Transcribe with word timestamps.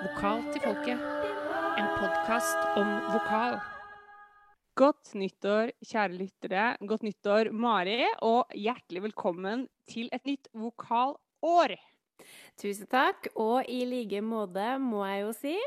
Vokal 0.00 0.46
til 0.48 0.62
folket. 0.64 1.00
En 1.76 1.88
podkast 1.98 2.78
om 2.80 2.88
vokal. 3.12 3.58
Godt 4.80 5.10
nyttår, 5.20 5.74
kjære 5.84 6.16
lyttere. 6.16 6.62
Godt 6.88 7.02
nyttår, 7.04 7.50
Mari. 7.52 8.06
Og 8.24 8.48
hjertelig 8.56 9.02
velkommen 9.10 9.66
til 9.92 10.08
et 10.16 10.24
nytt 10.24 10.48
vokalår. 10.56 11.74
Tusen 12.56 12.88
takk, 12.88 13.28
og 13.36 13.68
i 13.68 13.82
like 13.90 14.22
måte, 14.24 14.70
må 14.80 15.04
jeg 15.04 15.20
jo 15.26 15.34
si. 15.36 15.58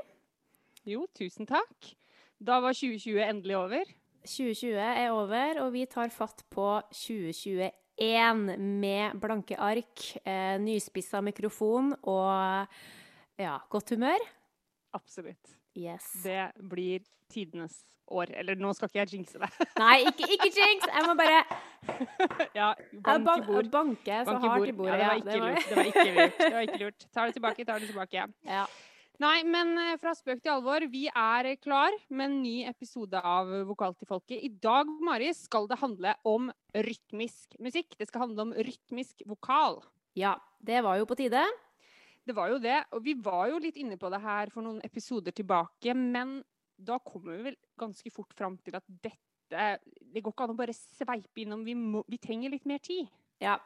Jo, 0.96 1.06
tusen 1.14 1.46
takk. 1.46 1.94
Da 2.42 2.58
var 2.64 2.74
2020 2.74 3.22
endelig 3.28 3.60
over. 3.60 3.94
2020 4.26 4.82
er 4.82 5.14
over, 5.14 5.62
og 5.62 5.72
vi 5.78 5.86
tar 5.86 6.10
fatt 6.10 6.42
på 6.50 6.72
2021 6.90 8.58
med 8.82 9.22
blanke 9.22 9.62
ark, 9.62 10.10
eh, 10.26 10.58
nyspissa 10.58 11.22
mikrofon 11.22 11.94
og 12.02 12.74
ja, 13.40 13.58
godt 13.70 13.90
humør. 13.96 14.22
Absolutt. 14.94 15.56
Yes. 15.78 16.06
Det 16.24 16.52
blir 16.70 17.02
tidenes 17.34 17.80
år. 18.14 18.30
Eller 18.38 18.56
nå 18.60 18.70
skal 18.78 18.92
ikke 18.92 19.00
jeg 19.02 19.14
jinxe 19.16 19.40
det. 19.42 19.50
Nei, 19.82 20.04
ikke, 20.06 20.28
ikke 20.36 20.50
jinx! 20.54 20.86
Jeg 20.92 21.08
må 21.08 21.16
bare 21.18 21.40
ja, 22.60 22.68
bank 23.02 23.26
ban 23.26 23.42
i 23.42 23.46
bord. 23.48 23.70
banke 23.74 24.20
så 24.26 24.36
Bank 24.36 24.46
hardt 24.46 24.70
i 24.70 24.76
bord. 24.76 24.86
bordet. 24.86 25.02
Ja, 25.02 25.14
Ja, 25.14 25.20
det 25.26 25.78
var 25.80 25.90
ikke 25.90 26.06
lurt. 26.06 26.06
Det 26.06 26.14
var 26.14 26.16
lurt. 26.22 26.40
Det 26.44 26.54
var 26.54 26.66
ikke 26.68 26.82
lurt. 26.84 27.06
Tar 27.16 27.26
det 27.32 27.38
tilbake, 27.40 27.66
tar 27.66 27.80
det 27.82 27.90
tilbake. 27.90 28.28
Ja. 28.46 28.66
Nei, 29.24 29.36
men 29.46 29.74
eh, 29.78 29.92
fra 30.02 30.12
spøk 30.18 30.40
til 30.42 30.52
alvor, 30.56 30.84
vi 30.90 31.04
er 31.08 31.52
klar 31.62 31.94
med 32.10 32.26
en 32.32 32.38
ny 32.44 32.54
episode 32.70 33.20
av 33.22 33.50
Vokal 33.70 33.94
til 33.98 34.10
folket. 34.10 34.42
I 34.46 34.50
dag, 34.62 34.90
Mari, 35.06 35.30
skal 35.38 35.68
det 35.70 35.78
handle 35.82 36.16
om 36.28 36.50
rytmisk 36.74 37.54
musikk. 37.62 37.94
Det 38.00 38.10
skal 38.10 38.26
handle 38.28 38.48
om 38.50 38.54
rytmisk 38.58 39.22
vokal. 39.30 39.80
ja, 40.18 40.36
det 40.64 40.82
var 40.86 40.98
jo 41.02 41.06
på 41.10 41.18
tide. 41.20 41.42
Det 42.24 42.36
var 42.36 42.54
jo 42.54 42.60
det, 42.64 42.78
og 42.96 43.04
vi 43.04 43.14
var 43.20 43.50
jo 43.52 43.60
litt 43.60 43.78
inne 43.82 43.98
på 44.00 44.10
det 44.14 44.22
her 44.24 44.52
for 44.54 44.64
noen 44.64 44.80
episoder 44.86 45.36
tilbake, 45.36 45.96
men 45.98 46.38
da 46.80 46.98
kommer 47.04 47.36
vi 47.38 47.50
vel 47.50 47.58
ganske 47.80 48.12
fort 48.14 48.32
fram 48.38 48.56
til 48.64 48.76
at 48.80 48.88
dette 48.88 49.20
Det 49.54 50.22
går 50.24 50.32
ikke 50.34 50.46
an 50.48 50.54
å 50.56 50.58
bare 50.58 50.74
sveipe 50.74 51.44
innom, 51.44 51.62
vi, 51.68 51.76
må, 51.78 52.00
vi 52.10 52.18
trenger 52.18 52.50
litt 52.50 52.64
mer 52.66 52.80
tid. 52.82 53.06
Ja, 53.44 53.58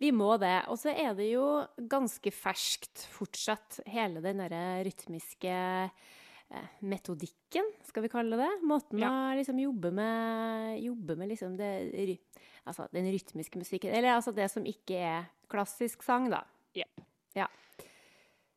vi 0.00 0.08
må 0.14 0.30
det. 0.40 0.62
Og 0.72 0.78
så 0.80 0.92
er 0.94 1.10
det 1.18 1.26
jo 1.32 1.42
ganske 1.90 2.30
ferskt 2.32 3.02
fortsatt, 3.12 3.80
hele 3.90 4.22
den 4.24 4.40
derre 4.40 4.78
rytmiske 4.86 5.52
eh, 5.52 6.68
metodikken, 6.80 7.66
skal 7.84 8.06
vi 8.06 8.12
kalle 8.12 8.38
det. 8.40 8.48
Måten 8.64 9.02
Ja. 9.02 9.10
å 9.10 9.36
liksom 9.36 9.60
jobbe 9.60 9.90
med, 9.92 10.78
jobbe 10.86 11.18
med 11.18 11.32
liksom 11.34 11.58
det, 11.58 12.18
altså 12.64 12.88
den 12.94 13.10
rytmiske 13.12 13.60
musikken. 13.60 13.92
Eller 13.92 14.14
altså 14.14 14.32
det 14.32 14.48
som 14.54 14.64
ikke 14.64 14.96
er 14.96 15.28
klassisk 15.50 16.06
sang, 16.06 16.30
da. 16.32 16.44
Yep. 16.78 17.04
Ja. 17.36 17.48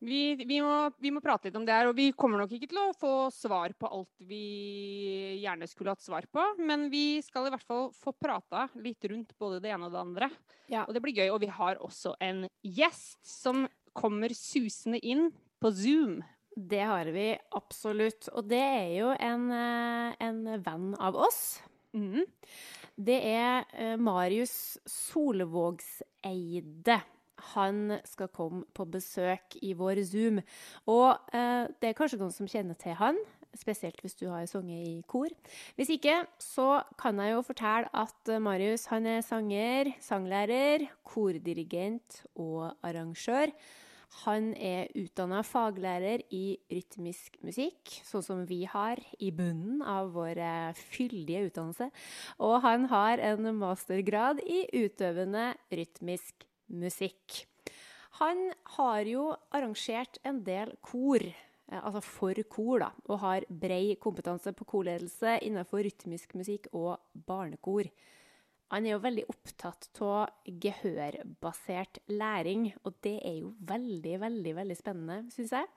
Vi, 0.02 0.34
vi, 0.34 0.56
må, 0.58 0.90
vi 0.98 1.12
må 1.14 1.20
prate 1.22 1.46
litt 1.46 1.56
om 1.58 1.66
det 1.66 1.74
her, 1.76 1.86
og 1.86 1.94
vi 1.94 2.08
kommer 2.18 2.42
nok 2.42 2.50
ikke 2.56 2.66
til 2.72 2.80
å 2.82 2.94
få 2.98 3.30
svar 3.30 3.70
på 3.78 3.86
alt 3.86 4.24
vi 4.26 5.38
gjerne 5.38 5.68
skulle 5.70 5.94
hatt 5.94 6.02
svar 6.02 6.26
på, 6.26 6.42
men 6.58 6.88
vi 6.90 7.22
skal 7.22 7.46
i 7.46 7.52
hvert 7.54 7.68
fall 7.68 7.92
få 7.94 8.10
prata 8.18 8.66
litt 8.82 9.04
rundt 9.12 9.30
både 9.38 9.60
det 9.62 9.70
ene 9.70 9.86
og 9.86 9.94
det 9.94 10.00
andre. 10.02 10.28
Ja. 10.72 10.82
Og 10.88 10.92
det 10.96 11.02
blir 11.04 11.14
gøy. 11.14 11.30
Og 11.30 11.40
vi 11.44 11.50
har 11.54 11.78
også 11.84 12.16
en 12.24 12.48
gjest 12.66 13.20
som 13.22 13.68
kommer 13.94 14.34
susende 14.34 14.98
inn 15.06 15.30
på 15.62 15.70
Zoom. 15.76 16.22
Det 16.56 16.82
har 16.82 17.06
vi 17.14 17.38
absolutt. 17.54 18.28
Og 18.34 18.48
det 18.50 18.60
er 18.60 18.90
jo 18.98 19.14
en, 19.14 19.50
eh, 19.54 20.16
en 20.18 20.44
venn 20.66 20.94
av 20.98 21.14
oss. 21.16 21.62
Mm. 21.94 22.24
Det 22.96 23.20
er 23.22 23.64
eh, 23.72 23.96
Marius 24.00 24.78
Solvågseide. 24.88 26.02
Han 27.52 27.98
skal 28.08 28.30
komme 28.32 28.64
på 28.74 28.86
besøk 28.88 29.56
i 29.62 29.72
vår 29.76 30.02
Zoom. 30.08 30.40
Og 30.90 31.34
eh, 31.34 31.68
det 31.80 31.90
er 31.90 31.98
kanskje 31.98 32.20
noen 32.20 32.34
som 32.34 32.50
kjenner 32.50 32.78
til 32.80 32.96
han, 32.98 33.18
spesielt 33.58 34.00
hvis 34.00 34.16
du 34.16 34.26
har 34.30 34.46
sunget 34.48 34.86
i 34.88 34.96
kor. 35.08 35.32
Hvis 35.76 35.92
ikke, 35.92 36.22
så 36.40 36.82
kan 37.00 37.20
jeg 37.20 37.34
jo 37.34 37.44
fortelle 37.46 37.92
at 37.92 38.32
eh, 38.32 38.42
Marius 38.42 38.88
han 38.92 39.06
er 39.06 39.22
sanger, 39.26 39.92
sanglærer, 40.00 40.88
kordirigent 41.04 42.22
og 42.34 42.72
arrangør. 42.82 43.52
Han 44.22 44.50
er 44.60 44.90
utdanna 44.98 45.40
faglærer 45.46 46.22
i 46.36 46.58
rytmisk 46.70 47.38
musikk, 47.44 47.94
sånn 48.04 48.24
som 48.24 48.42
vi 48.48 48.62
har 48.68 49.00
i 49.18 49.32
bunnen 49.34 49.80
av 49.82 50.12
vår 50.16 50.40
eh, 50.42 50.82
fyldige 50.92 51.48
utdannelse. 51.48 51.88
Og 52.44 52.58
han 52.64 52.86
har 52.92 53.22
en 53.32 53.52
mastergrad 53.56 54.42
i 54.44 54.66
utøvende 54.84 55.52
rytmisk 55.72 56.46
musikk. 56.72 57.44
Han 58.20 58.50
har 58.76 59.08
jo 59.08 59.30
arrangert 59.54 60.18
en 60.28 60.42
del 60.44 60.74
kor, 60.84 61.22
eh, 61.24 61.80
altså 61.80 62.02
for 62.04 62.42
kor, 62.48 62.82
da, 62.84 62.90
og 63.08 63.22
har 63.24 63.46
brei 63.48 63.96
kompetanse 64.00 64.52
på 64.56 64.66
korledelse 64.68 65.38
innenfor 65.46 65.84
rytmisk 65.86 66.36
musikk 66.38 66.68
og 66.72 66.98
barnekor. 67.28 67.88
Han 68.72 68.86
er 68.86 68.94
jo 68.94 69.02
veldig 69.04 69.26
opptatt 69.28 69.90
av 70.00 70.30
gehørbasert 70.46 72.00
læring, 72.08 72.70
og 72.84 72.96
det 73.04 73.18
er 73.20 73.36
jo 73.42 73.52
veldig, 73.68 74.14
veldig 74.22 74.54
veldig 74.56 74.76
spennende, 74.78 75.18
syns 75.34 75.52
jeg. 75.58 75.68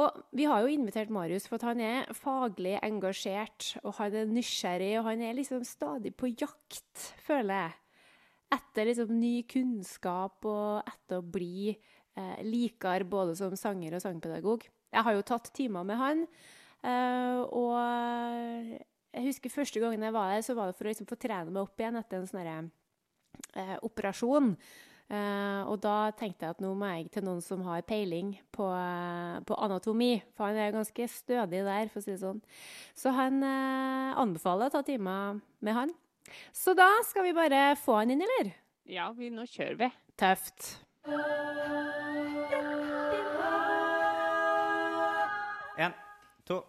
Og 0.00 0.16
vi 0.34 0.46
har 0.48 0.64
jo 0.64 0.72
invitert 0.72 1.12
Marius 1.12 1.44
for 1.46 1.60
at 1.60 1.68
han 1.68 1.82
er 1.84 2.08
faglig 2.16 2.78
engasjert, 2.82 3.76
og 3.84 3.94
han 4.00 4.16
er 4.16 4.32
nysgjerrig, 4.32 4.94
og 4.98 5.10
han 5.10 5.22
er 5.22 5.36
liksom 5.36 5.62
stadig 5.68 6.14
på 6.18 6.32
jakt, 6.32 7.12
føler 7.26 7.60
jeg. 7.60 7.76
Etter 8.52 8.90
liksom 8.90 9.14
ny 9.18 9.42
kunnskap 9.50 10.44
og 10.46 10.84
etter 10.90 11.20
å 11.20 11.26
bli 11.26 11.72
eh, 11.72 12.40
likere 12.44 13.06
både 13.08 13.36
som 13.38 13.54
sanger 13.58 13.96
og 13.96 14.04
sangpedagog. 14.04 14.66
Jeg 14.94 15.06
har 15.06 15.16
jo 15.16 15.26
tatt 15.26 15.50
timer 15.56 15.86
med 15.86 15.98
han, 15.98 16.26
eh, 16.86 17.40
og 17.48 17.74
jeg 19.14 19.28
husker 19.28 19.52
første 19.52 19.82
gangen 19.82 20.02
jeg 20.02 20.14
var 20.14 20.32
der, 20.34 20.42
så 20.46 20.56
var 20.58 20.70
det 20.70 20.78
for 20.78 20.86
å 20.86 20.90
liksom 20.92 21.08
få 21.10 21.18
trene 21.20 21.50
meg 21.50 21.62
opp 21.62 21.80
igjen 21.80 21.98
etter 22.00 22.20
en 22.20 22.30
sånn 22.30 22.70
eh, 23.54 23.76
operasjon. 23.86 24.54
Eh, 25.12 25.60
og 25.68 25.82
da 25.84 26.08
tenkte 26.16 26.46
jeg 26.46 26.54
at 26.54 26.62
nå 26.64 26.70
må 26.80 26.88
jeg 26.94 27.10
til 27.12 27.26
noen 27.26 27.42
som 27.44 27.60
har 27.66 27.84
peiling 27.86 28.32
på, 28.54 28.66
eh, 28.72 29.36
på 29.44 29.58
anatomi, 29.66 30.16
for 30.32 30.48
han 30.48 30.58
er 30.58 30.72
ganske 30.74 31.08
stødig 31.12 31.60
der, 31.66 31.90
for 31.92 32.00
å 32.00 32.06
si 32.06 32.14
det 32.14 32.22
sånn. 32.22 32.40
Så 32.96 33.12
han 33.14 33.42
eh, 33.44 34.14
anbefaler 34.20 34.70
å 34.70 34.74
ta 34.74 34.82
timer 34.86 35.42
med 35.60 35.76
han. 35.76 35.94
Så 36.52 36.74
da 36.78 36.88
skal 37.08 37.26
vi 37.28 37.34
bare 37.36 37.74
få 37.80 37.98
han 38.00 38.14
inn, 38.14 38.22
eller? 38.24 38.52
Ja, 38.88 39.10
vi, 39.16 39.30
nå 39.32 39.46
kjører 39.48 39.76
vi. 39.80 39.90
Tøft. 40.20 40.70
En, 45.80 45.94
to, 46.46 46.60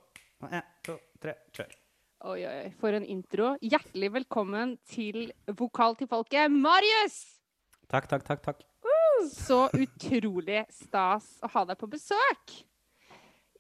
en, 0.49 0.61
to, 0.85 0.97
tre, 1.21 1.35
kjør. 1.55 1.75
Oi, 2.25 2.39
oi, 2.41 2.53
oi, 2.63 2.69
for 2.79 2.95
en 2.97 3.05
intro. 3.05 3.51
Hjertelig 3.61 4.09
velkommen 4.15 4.77
til 4.89 5.27
Vokal 5.59 5.97
til 5.99 6.09
folket, 6.09 6.49
Marius! 6.49 7.19
Takk, 7.91 8.07
takk, 8.09 8.25
takk. 8.25 8.41
takk. 8.47 8.63
Så 9.31 9.67
utrolig 9.77 10.63
stas 10.73 11.27
å 11.45 11.49
ha 11.53 11.63
deg 11.69 11.77
på 11.79 11.89
besøk. 11.91 12.55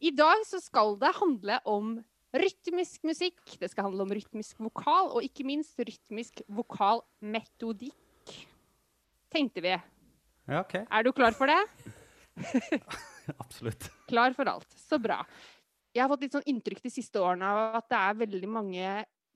I 0.03 0.11
dag 0.11 0.41
så 0.47 0.59
skal 0.61 0.97
det 1.01 1.13
handle 1.19 1.59
om 1.69 1.95
rytmisk 2.41 3.05
musikk. 3.07 3.41
Det 3.59 3.69
skal 3.71 3.89
handle 3.89 4.05
om 4.05 4.13
rytmisk 4.15 4.59
vokal, 4.63 5.11
og 5.15 5.25
ikke 5.25 5.45
minst 5.47 5.79
rytmisk 5.79 6.41
vokalmetodikk. 6.51 8.35
Tenkte 9.33 9.63
vi. 9.65 9.73
Ja, 10.45 10.61
OK. 10.61 10.77
Er 10.83 11.05
du 11.05 11.11
klar 11.15 11.35
for 11.35 11.49
det? 11.49 11.59
Absolutt. 13.43 13.89
Klar 14.09 14.35
for 14.37 14.49
alt. 14.51 14.77
Så 14.77 14.99
bra. 15.01 15.21
Jeg 15.95 16.03
har 16.03 16.11
fått 16.11 16.25
litt 16.25 16.35
sånn 16.35 16.49
inntrykk 16.51 16.83
de 16.83 16.91
siste 16.91 17.21
årene 17.23 17.47
av 17.47 17.79
at 17.79 17.89
det 17.91 17.99
er 18.01 18.23
veldig 18.25 18.51
mange 18.51 18.93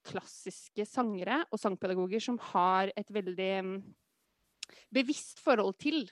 klassiske 0.09 0.85
sangere 0.88 1.41
og 1.49 1.59
sangpedagoger 1.59 2.23
som 2.23 2.39
har 2.51 2.91
et 2.99 3.11
veldig 3.11 3.51
mm, 3.65 3.75
bevisst 4.95 5.41
forhold 5.43 5.77
til 5.81 6.03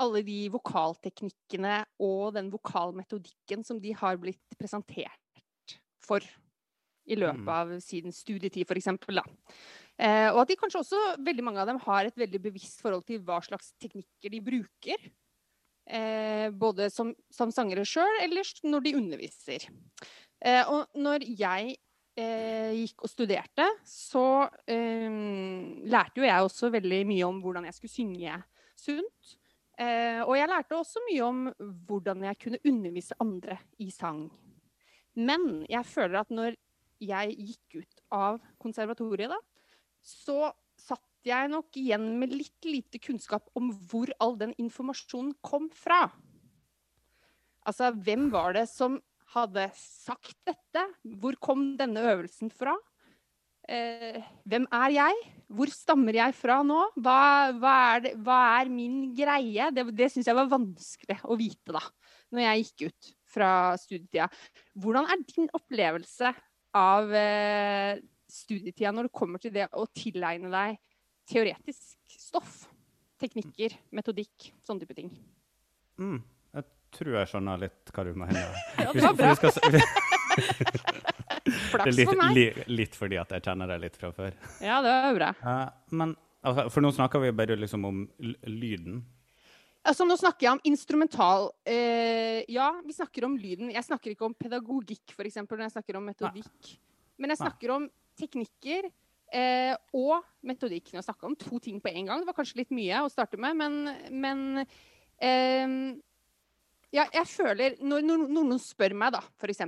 alle 0.00 0.20
de 0.24 0.42
vokalteknikkene 0.52 1.78
og 2.04 2.34
den 2.36 2.50
vokalmetodikken 2.52 3.64
som 3.64 3.80
de 3.80 3.94
har 3.96 4.18
blitt 4.20 4.58
presentert 4.60 5.25
for 6.06 6.24
i 7.06 7.14
løpet 7.18 7.44
Mm. 7.44 7.52
av 7.54 7.74
sin 7.84 8.10
studietid, 8.12 8.66
f.eks. 8.66 8.88
Eh, 9.98 10.28
og 10.32 10.40
at 10.42 10.48
de 10.50 10.56
kanskje 10.58 10.80
også, 10.82 11.02
veldig 11.22 11.44
mange 11.46 11.60
av 11.62 11.68
dem, 11.70 11.78
har 11.84 12.04
et 12.08 12.16
veldig 12.18 12.40
bevisst 12.42 12.82
forhold 12.82 13.04
til 13.06 13.20
hva 13.22 13.38
slags 13.44 13.72
teknikker 13.80 14.32
de 14.34 14.40
bruker. 14.42 15.06
Eh, 15.86 16.50
både 16.50 16.88
som, 16.90 17.12
som 17.30 17.52
sangere 17.54 17.84
sjøl, 17.86 18.18
eller 18.24 18.42
når 18.66 18.82
de 18.82 18.94
underviser. 18.98 19.68
Eh, 20.42 20.64
og 20.66 20.90
når 20.98 21.22
jeg 21.38 21.76
eh, 22.18 22.72
gikk 22.74 23.04
og 23.06 23.12
studerte, 23.12 23.68
så 23.86 24.48
eh, 24.66 25.86
lærte 25.86 26.18
jo 26.20 26.26
jeg 26.26 26.42
også 26.48 26.72
veldig 26.74 27.04
mye 27.06 27.28
om 27.28 27.38
hvordan 27.44 27.68
jeg 27.70 27.78
skulle 27.78 27.94
synge 27.94 28.40
sunt. 28.74 29.36
Eh, 29.78 30.22
og 30.26 30.34
jeg 30.36 30.48
lærte 30.50 30.74
også 30.74 31.04
mye 31.06 31.22
om 31.22 31.46
hvordan 31.86 32.26
jeg 32.26 32.38
kunne 32.42 32.60
undervise 32.66 33.14
andre 33.22 33.58
i 33.78 33.90
sang. 33.94 34.26
Men 35.16 35.64
jeg 35.70 35.88
føler 35.88 36.20
at 36.20 36.32
når 36.34 36.56
jeg 37.02 37.34
gikk 37.36 37.80
ut 37.82 38.00
av 38.14 38.38
konservatoriet, 38.62 39.32
da, 39.32 39.40
så 40.04 40.52
satt 40.78 41.02
jeg 41.26 41.50
nok 41.50 41.76
igjen 41.80 42.12
med 42.20 42.34
litt 42.36 42.68
lite 42.68 43.00
kunnskap 43.02 43.48
om 43.58 43.72
hvor 43.90 44.12
all 44.22 44.36
den 44.38 44.54
informasjonen 44.60 45.34
kom 45.44 45.68
fra. 45.74 46.06
Altså, 47.66 47.90
hvem 47.90 48.28
var 48.30 48.54
det 48.54 48.68
som 48.70 49.00
hadde 49.34 49.66
sagt 49.74 50.36
dette? 50.46 50.84
Hvor 51.18 51.34
kom 51.42 51.72
denne 51.80 52.04
øvelsen 52.12 52.52
fra? 52.54 52.76
Eh, 53.66 54.22
hvem 54.46 54.68
er 54.70 54.92
jeg? 54.94 55.24
Hvor 55.50 55.70
stammer 55.74 56.14
jeg 56.14 56.34
fra 56.38 56.60
nå? 56.66 56.78
Hva, 57.02 57.18
hva, 57.58 57.74
er, 57.96 58.04
det, 58.04 58.12
hva 58.22 58.38
er, 58.60 58.70
min 58.70 59.08
greie? 59.16 59.72
Det, 59.74 59.88
det 59.98 60.12
syns 60.12 60.30
jeg 60.30 60.38
var 60.38 60.52
vanskelig 60.52 61.18
å 61.26 61.38
vite 61.38 61.74
da 61.74 61.82
når 62.34 62.42
jeg 62.42 62.62
gikk 62.62 62.86
ut 62.86 63.10
fra 63.30 63.50
studietida. 63.80 64.28
Hvordan 64.78 65.08
er 65.10 65.24
din 65.28 65.48
opplevelse 65.56 66.32
av 66.76 67.12
eh, 67.16 67.98
studietida 68.30 68.92
når 68.94 69.08
det 69.08 69.16
kommer 69.16 69.42
til 69.42 69.54
det 69.54 69.68
å 69.72 69.86
tilegne 69.96 70.50
deg 70.52 70.78
teoretisk 71.30 72.18
stoff? 72.20 72.64
Teknikker, 73.20 73.78
metodikk, 73.96 74.50
sånne 74.66 74.84
type 74.84 74.96
ting. 74.98 75.12
Mm. 76.00 76.20
Jeg 76.56 76.64
tror 76.96 77.16
jeg 77.16 77.30
skjønner 77.32 77.64
litt 77.64 77.94
hva 77.94 78.04
du 78.04 78.12
mener. 78.18 78.60
Ja, 78.84 78.92
det 78.92 79.02
var 79.06 79.16
bra. 79.16 79.32
det 81.46 81.86
er 81.86 81.94
litt, 81.94 82.14
li, 82.36 82.46
litt 82.76 82.96
fordi 82.98 83.16
at 83.20 83.32
jeg 83.32 83.44
kjenner 83.46 83.70
deg 83.72 83.82
litt 83.86 83.96
fra 83.98 84.12
før. 84.14 84.36
Ja, 84.60 84.82
det 84.84 84.92
var 84.92 85.16
bra. 85.16 85.30
Uh, 85.40 85.68
men 85.96 86.14
altså, 86.42 86.66
For 86.72 86.84
nå 86.84 86.92
snakker 86.96 87.24
vi 87.24 87.32
bare 87.36 87.56
liksom 87.58 87.86
om 87.88 88.04
lyden. 88.44 89.04
Altså, 89.86 90.06
nå 90.08 90.16
snakker 90.18 90.46
jeg 90.46 90.56
om 90.56 90.64
instrumental 90.66 91.50
eh, 91.68 92.42
Ja, 92.52 92.72
vi 92.84 92.94
snakker 92.96 93.26
om 93.28 93.36
lyden. 93.38 93.70
Jeg 93.74 93.86
snakker 93.86 94.12
ikke 94.12 94.26
om 94.26 94.34
pedagogikk, 94.34 95.14
f.eks., 95.14 95.38
når 95.44 95.66
jeg 95.66 95.74
snakker 95.76 95.98
om 95.98 96.08
metodikk. 96.10 96.72
Men 97.16 97.32
jeg 97.32 97.40
snakker 97.40 97.72
om 97.76 97.86
teknikker 98.18 98.88
eh, 98.88 99.74
og 99.96 100.26
metodikk. 100.46 100.90
Nå 100.94 101.04
snakker 101.04 101.26
jeg 101.26 101.32
om 101.32 101.38
to 101.38 101.60
ting 101.62 101.78
på 101.82 101.92
en 101.92 102.10
gang. 102.10 102.22
Det 102.22 102.30
var 102.30 102.38
kanskje 102.38 102.60
litt 102.64 102.74
mye 102.74 103.04
å 103.04 103.12
starte 103.12 103.38
med, 103.40 103.56
men, 103.62 103.78
men 104.10 104.44
eh, 105.22 105.78
ja, 106.94 107.06
jeg 107.12 107.26
føler 107.28 107.78
Når 107.82 108.04
når 108.06 108.28
noen 108.30 108.60
spør 108.62 108.94
meg, 108.98 109.14
da, 109.16 109.22
f.eks. 109.38 109.64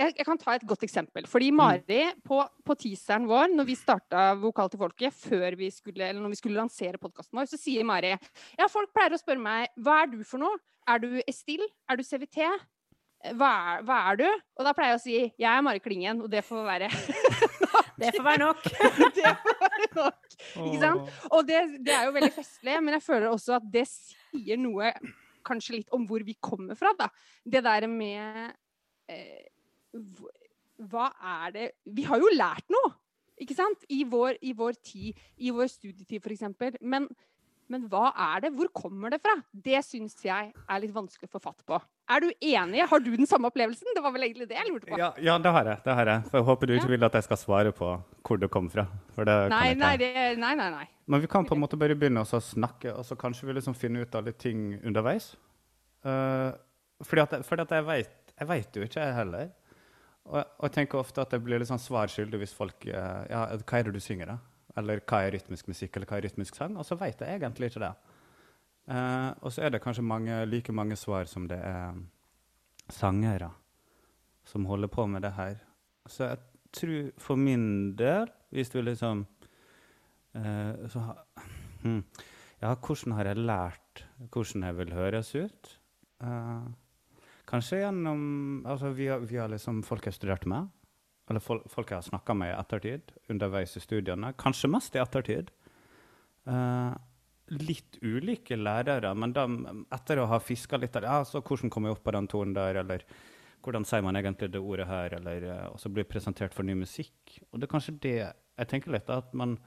Jeg, 0.00 0.14
jeg 0.16 0.24
kan 0.24 0.40
ta 0.40 0.54
et 0.56 0.64
godt 0.68 0.84
eksempel. 0.86 1.26
Fordi 1.28 1.50
Mari, 1.52 2.00
på, 2.24 2.40
på 2.64 2.76
teaseren 2.80 3.28
vår, 3.28 3.52
når 3.52 3.68
vi 3.68 3.76
starta 3.76 4.30
Vokal 4.40 4.70
til 4.72 4.80
folket, 4.80 5.16
før 5.16 5.56
vi 5.60 5.68
skulle, 5.74 6.06
eller 6.06 6.22
når 6.22 6.32
vi 6.32 6.40
skulle 6.40 6.60
lansere 6.60 7.00
podkasten 7.00 7.36
vår, 7.36 7.50
så 7.50 7.60
sier 7.60 7.84
Mari 7.86 8.14
ja, 8.14 8.68
folk 8.70 8.92
pleier 8.96 9.14
å 9.14 9.20
spørre 9.20 9.42
meg 9.42 9.68
hva 9.80 10.00
er 10.04 10.12
du 10.14 10.20
for 10.26 10.42
noe? 10.42 10.56
Er 10.88 11.02
du 11.02 11.10
Estil? 11.28 11.62
Er 11.90 12.00
du 12.00 12.04
CVT? 12.06 12.40
Hva 13.36 13.50
er, 13.74 13.84
hva 13.84 13.98
er 14.08 14.20
du? 14.22 14.26
Og 14.56 14.64
da 14.64 14.72
pleier 14.76 14.94
jeg 14.94 15.00
å 15.00 15.04
si 15.04 15.16
jeg 15.20 15.50
er 15.50 15.64
Mari 15.64 15.82
Klingen, 15.84 16.24
og 16.24 16.32
det 16.32 16.42
får 16.46 16.64
være 16.64 16.88
Det 18.00 18.14
får 18.16 18.24
være 18.24 18.40
nok. 18.40 18.62
det 19.18 19.32
får 19.42 19.58
være 19.60 19.88
nok. 19.98 20.36
Ikke 20.64 20.80
sant? 20.80 21.16
Og 21.28 21.44
det, 21.44 21.58
det 21.84 21.92
er 21.92 22.06
jo 22.08 22.14
veldig 22.16 22.32
festlig, 22.32 22.78
men 22.80 22.96
jeg 22.96 23.04
føler 23.04 23.28
også 23.28 23.58
at 23.58 23.66
det 23.74 23.84
sier 23.90 24.56
noe 24.56 24.94
kanskje 25.44 25.78
litt 25.78 25.92
om 25.96 26.06
hvor 26.08 26.24
vi 26.24 26.36
kommer 26.40 26.78
fra, 26.78 26.94
da. 26.96 27.10
Det 27.44 27.60
der 27.64 27.86
med 27.92 28.54
eh, 29.12 29.44
Hva 30.90 31.10
er 31.20 31.56
det 31.56 31.66
Vi 31.92 32.06
har 32.08 32.20
jo 32.22 32.30
lært 32.32 32.68
noe, 32.72 32.94
ikke 33.40 33.56
sant? 33.56 33.82
I 33.92 34.04
vår, 34.08 34.38
i 34.44 34.54
vår 34.56 34.78
tid, 34.84 35.18
i 35.40 35.52
vår 35.54 35.68
studietid 35.72 36.24
f.eks. 36.24 36.78
Men, 36.80 37.08
men 37.70 37.86
hva 37.88 38.10
er 38.12 38.46
det? 38.46 38.50
Hvor 38.56 38.68
kommer 38.76 39.12
det 39.12 39.20
fra? 39.24 39.34
Det 39.52 39.80
syns 39.86 40.16
jeg 40.24 40.52
er 40.52 40.82
litt 40.82 40.92
vanskelig 40.94 41.28
å 41.30 41.34
få 41.36 41.42
fatt 41.50 41.64
på. 41.68 41.80
Er 42.10 42.24
du 42.24 42.28
enig? 42.42 42.82
Har 42.90 43.00
du 43.00 43.10
den 43.14 43.28
samme 43.30 43.48
opplevelsen? 43.50 43.92
Det 43.94 44.02
var 44.02 44.12
vel 44.16 44.26
egentlig 44.26 44.48
det 44.50 44.56
jeg 44.58 44.68
lurte 44.72 44.88
på. 44.90 44.98
Ja, 44.98 45.12
ja, 45.22 45.36
det 45.38 45.52
har 45.54 45.68
jeg. 45.72 45.82
det 45.84 45.94
har 46.00 46.10
jeg. 46.12 46.24
For 46.30 46.40
jeg 46.40 46.48
håper 46.48 46.66
du 46.66 46.74
ikke 46.74 46.88
Ja. 46.88 46.94
vil 46.96 47.04
at 47.08 47.18
jeg 47.20 47.26
skal 47.28 47.40
svare 47.40 47.72
på 47.76 47.90
hvor 48.26 48.40
det 48.40 48.50
kom 48.50 48.70
fra. 48.72 48.86
For 49.14 49.24
det 49.28 49.36
kan 49.46 49.54
Nei, 49.54 49.66
jeg 49.68 49.78
nei, 49.78 49.92
det, 50.00 50.10
nei, 50.42 50.54
nei, 50.58 50.70
nei. 50.74 50.86
Men 51.06 51.22
vi 51.22 51.30
kan 51.30 51.46
på 51.46 51.54
en 51.54 51.62
måte 51.62 51.78
bare 51.78 51.94
begynne 51.94 52.24
å 52.24 52.40
snakke, 52.42 52.92
og 52.96 53.04
så 53.06 53.16
kanskje 53.16 53.46
vi 53.46 53.54
liksom 53.60 53.76
finne 53.78 54.02
ut 54.02 54.14
av 54.14 54.26
litt 54.26 54.38
ting 54.42 54.74
underveis. 54.82 55.32
Uh, 56.04 56.50
fordi 57.06 57.22
at, 57.22 57.34
fordi 57.44 57.62
at 57.66 57.72
jeg 57.76 57.84
vet 57.84 58.16
Jeg 58.40 58.48
vet 58.48 58.76
jo 58.76 58.82
ikke, 58.86 59.02
jeg 59.04 59.12
heller. 59.14 59.50
Og, 60.28 60.36
og 60.38 60.64
jeg 60.68 60.74
tenker 60.76 61.00
ofte 61.00 61.22
at 61.24 61.32
jeg 61.34 61.42
blir 61.44 61.60
litt 61.60 61.70
sånn 61.70 61.80
svarskyldig 61.80 62.42
hvis 62.42 62.54
folk 62.56 62.86
eh, 62.86 63.22
Ja, 63.30 63.46
hva 63.56 63.78
er 63.78 63.88
det 63.88 63.94
du 63.96 64.02
synger, 64.04 64.34
da? 64.34 64.38
Eller 64.78 65.02
hva 65.02 65.24
er 65.24 65.34
rytmisk 65.34 65.70
musikk, 65.70 65.96
eller 65.96 66.10
hva 66.10 66.18
er 66.20 66.28
rytmisk 66.28 66.58
sang? 66.58 66.76
Og 66.78 66.86
så 66.86 66.98
vet 67.00 67.24
jeg 67.24 67.40
egentlig 67.40 67.70
ikke 67.70 67.82
det. 67.82 67.94
Uh, 68.90 69.30
og 69.44 69.52
så 69.54 69.66
er 69.66 69.74
det 69.74 69.82
kanskje 69.82 70.02
mange, 70.06 70.34
like 70.48 70.72
mange 70.74 70.96
svar 70.98 71.28
som 71.30 71.44
det 71.50 71.58
er 71.62 71.98
sangere 72.90 73.50
som 74.46 74.66
holder 74.66 74.90
på 74.90 75.06
med 75.10 75.22
det 75.22 75.32
her. 75.36 75.58
Så 76.10 76.30
jeg 76.30 76.40
tror 76.74 77.10
for 77.22 77.38
min 77.38 77.66
del, 77.98 78.30
hvis 78.50 78.72
du 78.72 78.80
liksom 78.82 79.26
uh, 80.34 80.88
så 80.90 81.06
ha, 81.10 81.16
hmm, 81.82 82.02
Ja, 82.60 82.74
hvordan 82.74 83.14
har 83.16 83.30
jeg 83.30 83.40
lært 83.40 84.04
hvordan 84.30 84.66
jeg 84.66 84.76
vil 84.76 84.92
høres 84.92 85.34
ut? 85.34 85.70
Eh, 86.20 86.64
kanskje 87.50 87.82
gjennom 87.82 88.20
Altså 88.68 88.92
via, 88.96 89.18
via 89.18 89.46
liksom 89.50 89.82
folk 89.86 90.06
jeg 90.06 90.16
studerte 90.16 90.48
med, 90.50 90.70
eller 91.30 91.42
fol 91.42 91.62
folk 91.70 91.90
jeg 91.90 92.00
har 92.00 92.08
snakka 92.08 92.34
med 92.36 92.52
i 92.52 92.56
ettertid, 92.56 93.12
underveis 93.30 93.76
i 93.78 93.82
studiene. 93.82 94.32
Kanskje 94.38 94.70
mest 94.70 94.96
i 94.96 95.02
ettertid. 95.02 95.52
Uh, 96.48 96.94
litt 97.50 97.98
ulike 98.02 98.56
lærere, 98.56 99.10
men 99.18 99.34
de, 99.34 99.44
etter 99.94 100.22
å 100.22 100.28
ha 100.30 100.38
fiska 100.42 100.78
litt 100.78 100.94
der, 100.94 101.08
ja, 101.08 101.24
så 101.26 101.42
hvordan 101.42 101.72
kom 101.72 101.86
jeg 101.86 101.96
opp 101.96 102.04
på 102.06 102.14
den 102.14 102.28
tonen 102.30 102.54
der, 102.54 102.78
eller 102.84 103.04
hvordan 103.64 103.84
sier 103.88 104.04
man 104.06 104.16
egentlig 104.16 104.52
det 104.54 104.62
ordet 104.62 104.86
her, 104.88 105.16
eller 105.18 105.46
eh, 105.50 105.66
og 105.68 105.80
så 105.82 105.90
blir 105.92 106.08
presentert 106.08 106.54
for 106.56 106.66
ny 106.66 106.76
musikk. 106.78 107.40
Og 107.50 107.58
det 107.58 107.66
er 107.66 107.72
kanskje 107.74 107.96
det 108.06 108.14
jeg 108.20 108.70
tenker 108.70 108.94
litt, 108.94 109.10
at 109.10 109.34
man 109.36 109.58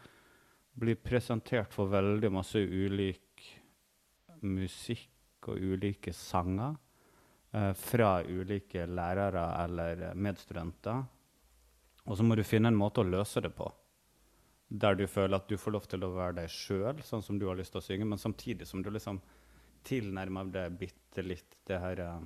blir 0.80 0.98
presentert 0.98 1.76
for 1.76 1.92
veldig 1.92 2.32
masse 2.34 2.58
ulik 2.58 3.44
musikk 4.42 5.52
og 5.52 5.60
ulike 5.60 6.14
sanger 6.16 6.80
fra 7.78 8.16
ulike 8.26 8.88
lærere 8.90 9.44
eller 9.62 10.00
medstudenter. 10.18 11.04
Og 12.10 12.18
så 12.18 12.26
må 12.26 12.36
du 12.36 12.44
finne 12.44 12.72
en 12.72 12.80
måte 12.80 13.04
å 13.04 13.08
løse 13.08 13.44
det 13.44 13.54
på. 13.56 13.68
Der 14.74 14.98
du 14.98 15.06
føler 15.08 15.38
at 15.38 15.50
du 15.50 15.58
får 15.60 15.76
lov 15.76 15.88
til 15.90 16.04
å 16.04 16.12
være 16.16 16.40
deg 16.42 16.52
sjøl, 16.52 17.04
sånn 17.06 17.24
som 17.24 17.38
du 17.40 17.46
har 17.46 17.60
lyst 17.60 17.76
til 17.76 17.84
å 17.84 17.86
synge, 17.86 18.08
men 18.10 18.22
samtidig 18.22 18.68
som 18.68 18.82
du 18.84 18.90
liksom 18.90 19.22
tilnærmer 19.86 20.50
deg 20.52 20.78
bitte 20.80 21.24
litt 21.26 21.58
det 21.68 21.80
her 21.84 22.02
uh, 22.02 22.24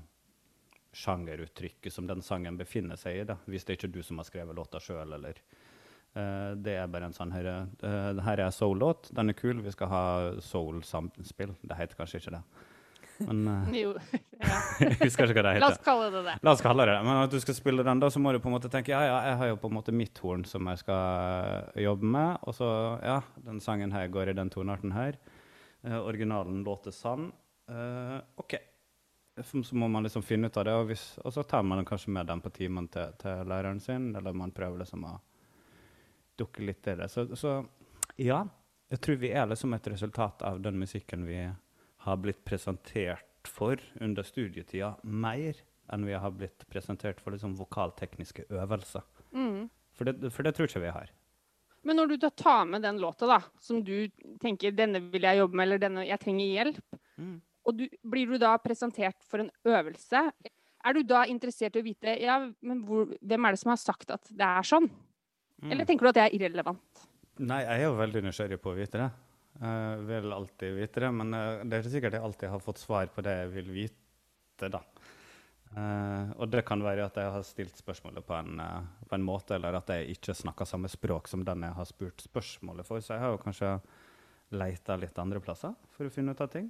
sjangeruttrykket 0.97 1.93
som 1.93 2.07
den 2.09 2.23
sangen 2.25 2.57
befinner 2.57 2.99
seg 2.99 3.21
i. 3.21 3.25
da, 3.27 3.37
Hvis 3.49 3.65
det 3.67 3.77
ikke 3.77 3.89
er 3.89 3.95
du 3.97 4.03
som 4.05 4.21
har 4.21 4.29
skrevet 4.29 4.57
låta 4.57 4.81
sjøl, 4.81 5.17
eller 5.17 5.41
uh, 6.15 6.53
Det 6.55 6.77
er 6.77 6.89
bare 6.93 7.09
en 7.11 7.17
sånn 7.17 7.33
her, 7.35 7.51
uh, 7.83 8.23
her 8.29 8.45
er 8.45 8.53
soul-låt, 8.55 9.11
den 9.17 9.33
er 9.33 9.37
kul, 9.37 9.61
vi 9.65 9.73
skal 9.75 9.91
ha 9.91 10.05
soul-samspill. 10.41 11.57
Det 11.61 11.77
heter 11.81 11.99
kanskje 11.99 12.23
ikke 12.23 12.37
det. 12.37 12.43
Men 13.25 13.47
eh, 13.47 13.79
Jo, 13.81 13.93
ja. 14.37 14.59
jeg 14.83 14.97
husker 15.01 15.31
ikke 15.31 15.41
hva 15.41 15.53
det 15.55 15.61
La 15.63 15.71
oss 15.71 15.81
kalle 15.83 16.09
det 16.13 16.23
det. 16.27 16.35
La 16.45 16.53
oss 16.53 16.63
kalle 16.63 16.85
det 16.85 16.93
det. 16.95 17.01
Men 17.07 17.23
at 17.23 17.33
du 17.33 17.39
skal 17.43 17.57
spille 17.57 17.85
den, 17.87 18.03
da, 18.03 18.11
så 18.13 18.21
må 18.21 18.33
du 18.35 18.39
på 18.43 18.51
en 18.51 18.57
måte 18.57 18.71
tenke 18.73 18.93
ja, 18.93 19.01
ja, 19.07 19.17
jeg 19.31 19.41
har 19.41 19.51
jo 19.53 19.59
på 19.63 19.71
en 19.71 19.77
måte 19.79 19.95
mitt 19.95 20.21
horn 20.23 20.45
som 20.49 20.69
jeg 20.71 20.83
skal 20.83 21.73
eh, 21.73 21.83
jobbe 21.87 22.13
med. 22.17 22.47
Og 22.47 22.57
så, 22.57 22.69
ja, 23.03 23.19
den 23.47 23.61
sangen 23.63 23.95
her 23.95 24.09
går 24.13 24.33
i 24.33 24.37
den 24.37 24.53
tonearten 24.53 24.95
her. 24.95 25.19
Eh, 25.83 25.99
originalen 25.99 26.63
låter 26.67 26.95
sann. 26.95 27.31
Eh, 27.69 28.17
OK. 28.43 28.57
Så 29.45 29.61
må 29.77 29.85
man 29.87 30.01
liksom 30.01 30.23
finne 30.25 30.49
ut 30.49 30.57
av 30.57 30.65
det, 30.65 30.73
og, 30.73 30.87
hvis, 30.89 31.11
og 31.21 31.33
så 31.35 31.43
tar 31.45 31.61
man 31.61 31.85
kanskje 31.85 32.09
med 32.15 32.25
den 32.25 32.39
på 32.41 32.49
timen 32.55 32.87
til, 32.89 33.11
til 33.21 33.43
læreren 33.45 33.77
sin, 33.79 34.09
eller 34.17 34.33
man 34.33 34.49
prøver 34.49 34.81
liksom 34.81 35.03
å 35.05 35.11
dukke 36.37 36.65
litt 36.65 36.89
i 36.89 36.95
det. 36.97 37.05
Så, 37.13 37.27
så 37.37 37.59
ja, 38.17 38.39
jeg 38.89 39.01
tror 39.03 39.19
vi 39.21 39.29
er 39.35 39.45
liksom 39.49 39.75
et 39.77 39.87
resultat 39.93 40.41
av 40.47 40.57
den 40.63 40.79
musikken 40.81 41.25
vi 41.27 41.37
har 42.07 42.19
blitt 42.23 42.43
presentert 42.47 43.47
for 43.47 43.79
under 44.01 44.25
studietida, 44.27 44.95
mer 45.03 45.59
enn 45.93 46.05
vi 46.07 46.15
har 46.19 46.33
blitt 46.35 46.65
presentert 46.71 47.21
for 47.23 47.35
liksom 47.35 47.55
vokaltekniske 47.59 48.47
øvelser. 48.49 49.05
Mm. 49.31 49.67
For 49.95 50.07
det, 50.09 50.31
for 50.33 50.47
det 50.47 50.55
tror 50.55 50.69
ikke 50.69 50.83
vi 50.83 50.93
har. 50.93 51.11
Men 51.87 51.99
når 51.99 52.11
du 52.11 52.15
da 52.19 52.29
tar 52.35 52.65
med 52.67 52.83
den 52.83 52.99
låta, 52.99 53.27
da, 53.29 53.39
som 53.63 53.83
du 53.83 54.09
tenker 54.41 54.71
'denne 54.75 54.99
vil 55.11 55.23
jeg 55.23 55.37
jobbe 55.37 55.55
med', 55.55 55.67
eller 55.67 55.79
'denne 55.79 56.07
jeg 56.07 56.19
trenger 56.19 56.45
hjelp', 56.45 56.99
og 57.67 57.77
du, 57.77 57.87
blir 58.03 58.27
du 58.27 58.37
da 58.37 58.57
presentert 58.57 59.23
for 59.23 59.39
en 59.39 59.51
øvelse, 59.65 60.31
er 60.85 60.93
du 60.93 61.03
da 61.03 61.25
interessert 61.25 61.75
i 61.75 61.79
å 61.81 61.85
vite 61.85 62.15
ja, 62.21 62.39
men 62.61 62.83
hvor, 62.87 63.11
hvem 63.21 63.45
er 63.45 63.51
det 63.51 63.59
som 63.59 63.71
har 63.73 63.79
sagt 63.81 64.11
at 64.11 64.27
det 64.31 64.47
er 64.47 64.67
sånn? 64.67 64.89
Eller 65.63 65.85
tenker 65.85 66.05
du 66.05 66.09
at 66.09 66.15
det 66.19 66.25
er 66.27 66.35
irrelevant? 66.37 67.07
Nei, 67.39 67.61
jeg 67.63 67.81
er 67.81 67.87
jo 67.87 67.97
veldig 67.97 68.21
nysgjerrig 68.27 68.59
på 68.61 68.71
å 68.71 68.77
vite 68.77 69.01
det. 69.01 69.09
Jeg 69.57 70.01
vil 70.05 70.33
alltid 70.33 70.75
vite 70.77 71.01
det, 71.01 71.11
men 71.17 71.33
eh, 71.33 71.63
det 71.65 71.77
er 71.77 71.83
ikke 71.83 71.93
sikkert 71.95 72.17
jeg 72.17 72.25
alltid 72.27 72.51
har 72.53 72.63
fått 72.63 72.81
svar 72.81 73.09
på 73.13 73.23
det 73.25 73.33
jeg 73.39 73.53
vil 73.55 73.71
vite, 73.73 74.69
da. 74.73 74.83
Uh, 75.67 76.31
og 76.39 76.47
det 76.47 76.61
kan 76.65 76.79
være 76.79 77.03
at 77.09 77.17
jeg 77.19 77.31
har 77.33 77.43
stilt 77.43 77.75
spørsmålet 77.75 78.23
på 78.25 78.33
en, 78.37 78.61
uh, 78.63 78.85
på 79.09 79.17
en 79.17 79.25
måte, 79.25 79.57
eller 79.57 79.75
at 79.75 79.89
jeg 79.91 80.13
ikke 80.15 80.35
snakker 80.37 80.69
samme 80.69 80.87
språk 80.89 81.27
som 81.27 81.43
den 81.45 81.65
jeg 81.67 81.75
har 81.75 81.89
spurt 81.89 82.23
spørsmålet 82.23 82.87
for. 82.87 83.03
Så 83.03 83.17
jeg 83.17 83.25
har 83.25 83.33
jo 83.33 83.41
kanskje 83.41 83.73
leita 84.55 84.95
litt 84.97 85.17
andre 85.19 85.41
plasser 85.43 85.75
for 85.93 86.07
å 86.07 86.13
finne 86.13 86.33
ut 86.33 86.43
av 86.43 86.49
ting. 86.53 86.69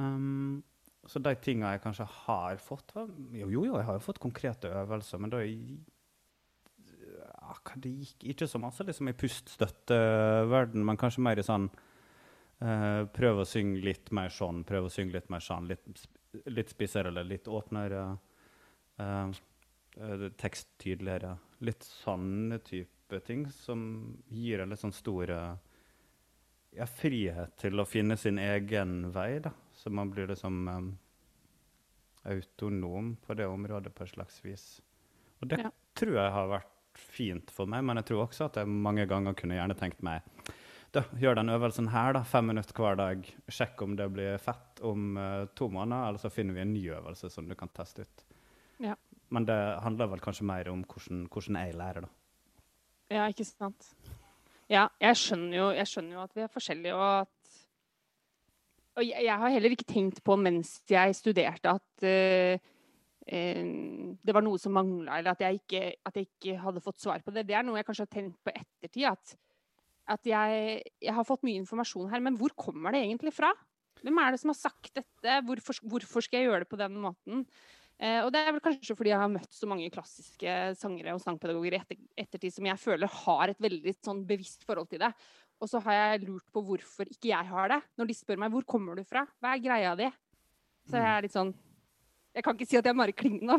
Um, 0.00 0.62
så 1.10 1.20
de 1.22 1.34
tinga 1.44 1.74
jeg 1.74 1.84
kanskje 1.84 2.08
har 2.24 2.60
fått 2.62 2.94
var, 2.96 3.12
jo, 3.36 3.50
jo, 3.52 3.66
jeg 3.68 3.86
har 3.88 3.98
jo 3.98 4.04
fått 4.04 4.22
konkrete 4.22 4.72
øvelser, 4.80 5.20
men 5.20 5.32
da 5.32 5.42
det 7.82 7.90
gikk 7.90 8.24
ikke 8.34 8.48
så 8.50 8.60
masse 8.62 8.84
liksom 8.86 9.10
i 9.10 9.16
puststøtteverden, 9.16 10.84
men 10.86 10.98
kanskje 11.00 11.24
mer 11.26 11.40
i 11.40 11.44
sånn 11.46 11.68
uh, 11.70 13.02
Prøve 13.14 13.44
å 13.44 13.48
synge 13.48 13.82
litt 13.84 14.10
mer 14.14 14.32
sånn, 14.34 14.64
prøve 14.68 14.90
å 14.90 14.92
synge 14.92 15.16
litt 15.18 15.30
mer 15.32 15.44
sånn. 15.44 15.68
Litt 15.70 16.08
litt 16.46 16.70
spissere 16.70 17.08
eller 17.08 17.24
litt 17.24 17.48
åpnere. 17.48 18.04
Uh, 19.00 19.32
tekst 20.38 20.68
tydeligere. 20.78 21.34
Litt 21.66 21.82
sånne 21.82 22.60
type 22.64 23.18
ting 23.26 23.48
som 23.52 23.80
gir 24.30 24.62
en 24.62 24.70
litt 24.70 24.80
sånn 24.80 24.94
stor 24.94 25.32
ja, 25.34 26.86
frihet 26.86 27.56
til 27.58 27.82
å 27.82 27.88
finne 27.88 28.16
sin 28.20 28.38
egen 28.38 29.10
vei. 29.14 29.40
da. 29.42 29.52
Så 29.74 29.90
man 29.90 30.12
blir 30.14 30.30
liksom 30.30 30.68
um, 30.68 30.90
autonom 32.30 33.16
på 33.24 33.34
det 33.34 33.48
området 33.50 33.94
på 33.94 34.06
et 34.06 34.14
slags 34.14 34.38
vis. 34.44 34.66
Og 35.40 35.50
det 35.50 35.62
ja. 35.64 35.72
tror 35.98 36.20
jeg 36.20 36.36
har 36.36 36.52
vært 36.54 36.76
fint 36.98 37.52
for 37.54 37.70
meg, 37.70 37.84
men 37.86 38.00
jeg 38.00 38.10
tror 38.10 38.24
også 38.26 38.48
at 38.48 38.58
jeg 38.60 38.68
mange 38.70 39.06
ganger 39.10 39.36
kunne 39.38 39.58
gjerne 39.58 39.76
tenkt 39.78 40.02
meg 40.06 40.26
da, 40.94 41.04
gjør 41.22 41.38
den 41.38 41.52
øvelsen 41.54 41.90
her, 41.92 42.14
da, 42.16 42.22
fem 42.26 42.48
minutter 42.50 42.74
hver 42.74 42.96
dag. 42.98 43.26
Sjekk 43.50 43.82
om 43.84 43.94
det 43.98 44.08
blir 44.14 44.40
fett 44.42 44.80
om 44.86 45.14
uh, 45.18 45.46
to 45.58 45.68
måneder, 45.70 46.08
eller 46.08 46.22
så 46.22 46.32
finner 46.34 46.56
vi 46.56 46.64
en 46.64 46.72
ny 46.74 46.82
øvelse 46.96 47.30
som 47.30 47.46
du 47.48 47.54
kan 47.58 47.70
teste 47.74 48.06
ut. 48.06 48.24
Ja. 48.82 48.96
Men 49.30 49.46
det 49.46 49.58
handler 49.84 50.10
vel 50.10 50.22
kanskje 50.24 50.48
mer 50.48 50.70
om 50.72 50.82
hvordan, 50.82 51.26
hvordan 51.30 51.60
jeg 51.60 51.76
lærer, 51.78 52.06
da. 52.06 52.10
Ja, 53.10 53.28
ikke 53.30 53.46
sant. 53.46 53.92
Ja, 54.70 54.88
jeg 55.02 55.18
skjønner 55.18 55.56
jo, 55.56 55.68
jeg 55.74 55.90
skjønner 55.90 56.16
jo 56.16 56.24
at 56.24 56.34
vi 56.34 56.42
er 56.46 56.56
forskjellige, 56.56 56.96
og 56.96 57.20
at 57.20 57.36
Og 58.98 59.06
jeg, 59.06 59.22
jeg, 59.22 59.38
har 59.38 59.52
heller 59.54 59.70
ikke 59.70 59.86
tenkt 59.86 60.18
på 60.26 60.34
mens 60.36 60.80
jeg 60.90 61.14
studerte 61.14 61.70
at 61.78 62.02
uh, 62.04 62.70
det 63.30 64.34
var 64.34 64.42
noe 64.42 64.58
som 64.58 64.74
mangla, 64.74 65.20
eller 65.20 65.36
at 65.36 65.44
jeg, 65.44 65.60
ikke, 65.60 65.82
at 66.08 66.16
jeg, 66.18 66.26
ikke, 66.32 66.56
hadde 66.64 66.82
fått 66.82 66.98
svar 67.02 67.22
på 67.22 67.30
det. 67.34 67.44
Det 67.46 67.54
er 67.54 67.62
noe 67.66 67.78
jeg 67.78 67.86
kanskje 67.86 68.06
har 68.08 68.14
tenkt 68.16 68.40
på 68.42 68.54
ettertid. 68.54 69.06
At 69.12 69.36
at 70.10 70.26
jeg, 70.26 70.78
jeg, 71.00 71.14
har 71.14 71.26
fått 71.26 71.44
mye 71.46 71.60
informasjon 71.60 72.10
her, 72.10 72.22
men 72.24 72.38
hvor 72.38 72.54
kommer 72.58 72.94
det 72.94 73.04
egentlig 73.04 73.32
fra? 73.36 73.52
Hvem 74.00 74.16
er 74.22 74.32
det 74.32 74.40
som 74.42 74.52
har 74.52 74.58
sagt 74.58 74.94
dette? 74.96 75.36
Hvorfor, 75.46 75.76
hvorfor 75.92 76.24
skal 76.24 76.40
jeg 76.40 76.48
gjøre 76.48 76.64
det 76.64 76.70
på 76.70 76.78
den 76.80 76.96
måten? 77.02 77.44
Eh, 78.00 78.22
og 78.24 78.30
det 78.32 78.40
er 78.40 78.54
vel 78.56 78.64
kanskje 78.64 78.96
fordi 78.96 79.12
jeg 79.12 79.20
har 79.20 79.30
møtt 79.30 79.52
så 79.52 79.68
mange 79.68 79.90
klassiske 79.92 80.56
sangere 80.80 81.12
og 81.14 81.20
sangpedagoger 81.22 81.76
i 81.76 81.80
etter, 81.82 82.00
ettertid 82.24 82.54
som 82.54 82.68
jeg 82.70 82.80
føler 82.80 83.12
har 83.26 83.52
et 83.52 83.60
veldig 83.60 83.94
sånn 84.00 84.24
bevisst 84.28 84.64
forhold 84.66 84.88
til 84.90 85.02
det. 85.04 85.12
Og 85.60 85.68
så 85.68 85.82
har 85.84 85.98
jeg 85.98 86.22
lurt 86.24 86.46
på 86.48 86.64
hvorfor 86.64 87.10
ikke 87.12 87.34
jeg 87.34 87.50
har 87.52 87.74
det. 87.74 87.82
Når 88.00 88.08
de 88.08 88.16
spør 88.16 88.40
meg 88.40 88.54
hvor 88.54 88.64
kommer 88.64 88.96
du 88.96 89.04
fra, 89.04 89.26
hva 89.38 89.52
er 89.52 89.64
greia 89.66 89.92
di? 90.00 90.08
Så 90.88 90.96
jeg 90.96 91.10
er 91.12 91.26
litt 91.26 91.36
sånn 91.36 91.52
Jeg 92.34 92.44
kan 92.46 92.54
ikke 92.54 92.68
si 92.70 92.78
at 92.78 92.86
jeg 92.86 92.92
er 92.92 92.98
Mari 92.98 93.14
da. 93.18 93.56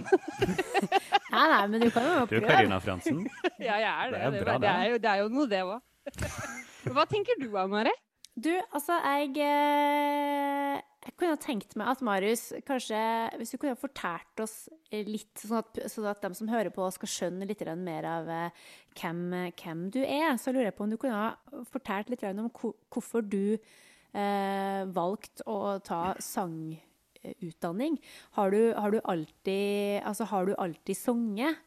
nei, 1.33 1.47
nei, 1.51 1.63
men 1.67 1.81
du 1.83 1.89
kan 1.91 2.05
jo 2.05 2.13
prøve. 2.23 2.29
Du 2.31 2.37
er 2.37 2.47
Karina 2.47 2.77
Fransen. 2.83 3.25
ja, 3.67 3.75
jeg 3.75 3.89
er 3.89 4.13
det. 4.13 4.21
Det 4.21 4.39
er, 4.39 4.45
bra, 4.45 4.53
det. 4.53 4.61
Det 4.61 4.71
er, 4.71 4.85
jo, 4.85 5.01
det 5.03 5.11
er 5.11 5.19
jo 5.23 5.33
noe, 5.33 5.49
det 5.51 5.65
òg. 5.65 5.75
Hva 6.95 7.05
tenker 7.09 7.37
du 7.41 7.49
da, 7.51 7.65
Mari? 7.69 7.93
Du, 8.31 8.49
altså, 8.71 8.95
jeg, 9.03 9.33
eh, 9.43 10.77
jeg 11.03 11.15
kunne 11.19 11.35
tenkt 11.43 11.75
meg 11.75 11.89
at 11.91 11.99
Marius 12.05 12.45
kanskje 12.63 12.95
Hvis 13.41 13.51
du 13.51 13.57
kunne 13.59 13.75
fortalt 13.75 14.39
oss 14.39 14.69
litt, 14.87 15.33
sånn 15.35 15.59
at, 15.59 15.81
sånn 15.91 16.07
at 16.07 16.23
de 16.23 16.31
som 16.39 16.49
hører 16.49 16.71
på, 16.71 16.87
skal 16.95 17.11
skjønne 17.11 17.47
litt 17.49 17.65
mer 17.83 18.07
av 18.07 18.31
eh, 18.31 18.63
hvem, 18.95 19.51
hvem, 19.59 19.83
du 19.91 19.99
er, 20.05 20.39
så 20.39 20.55
lurer 20.55 20.69
jeg 20.69 20.77
på 20.79 20.87
om 20.87 20.95
du 20.95 20.99
kunne 21.01 21.19
ha 21.19 21.61
fortalt 21.73 22.09
litt 22.13 22.23
om 22.31 22.47
hvorfor 22.55 23.27
du 23.27 23.57
eh, 23.57 24.81
valgte 24.95 25.43
å 25.51 25.75
ta 25.83 26.15
sangutdanning. 27.21 27.99
Har 28.37 28.51
du, 28.51 28.73
har 28.73 28.91
du 28.91 29.01
alltid, 29.03 30.01
altså, 30.03 30.25
alltid 30.57 30.97
sunget? 30.97 31.57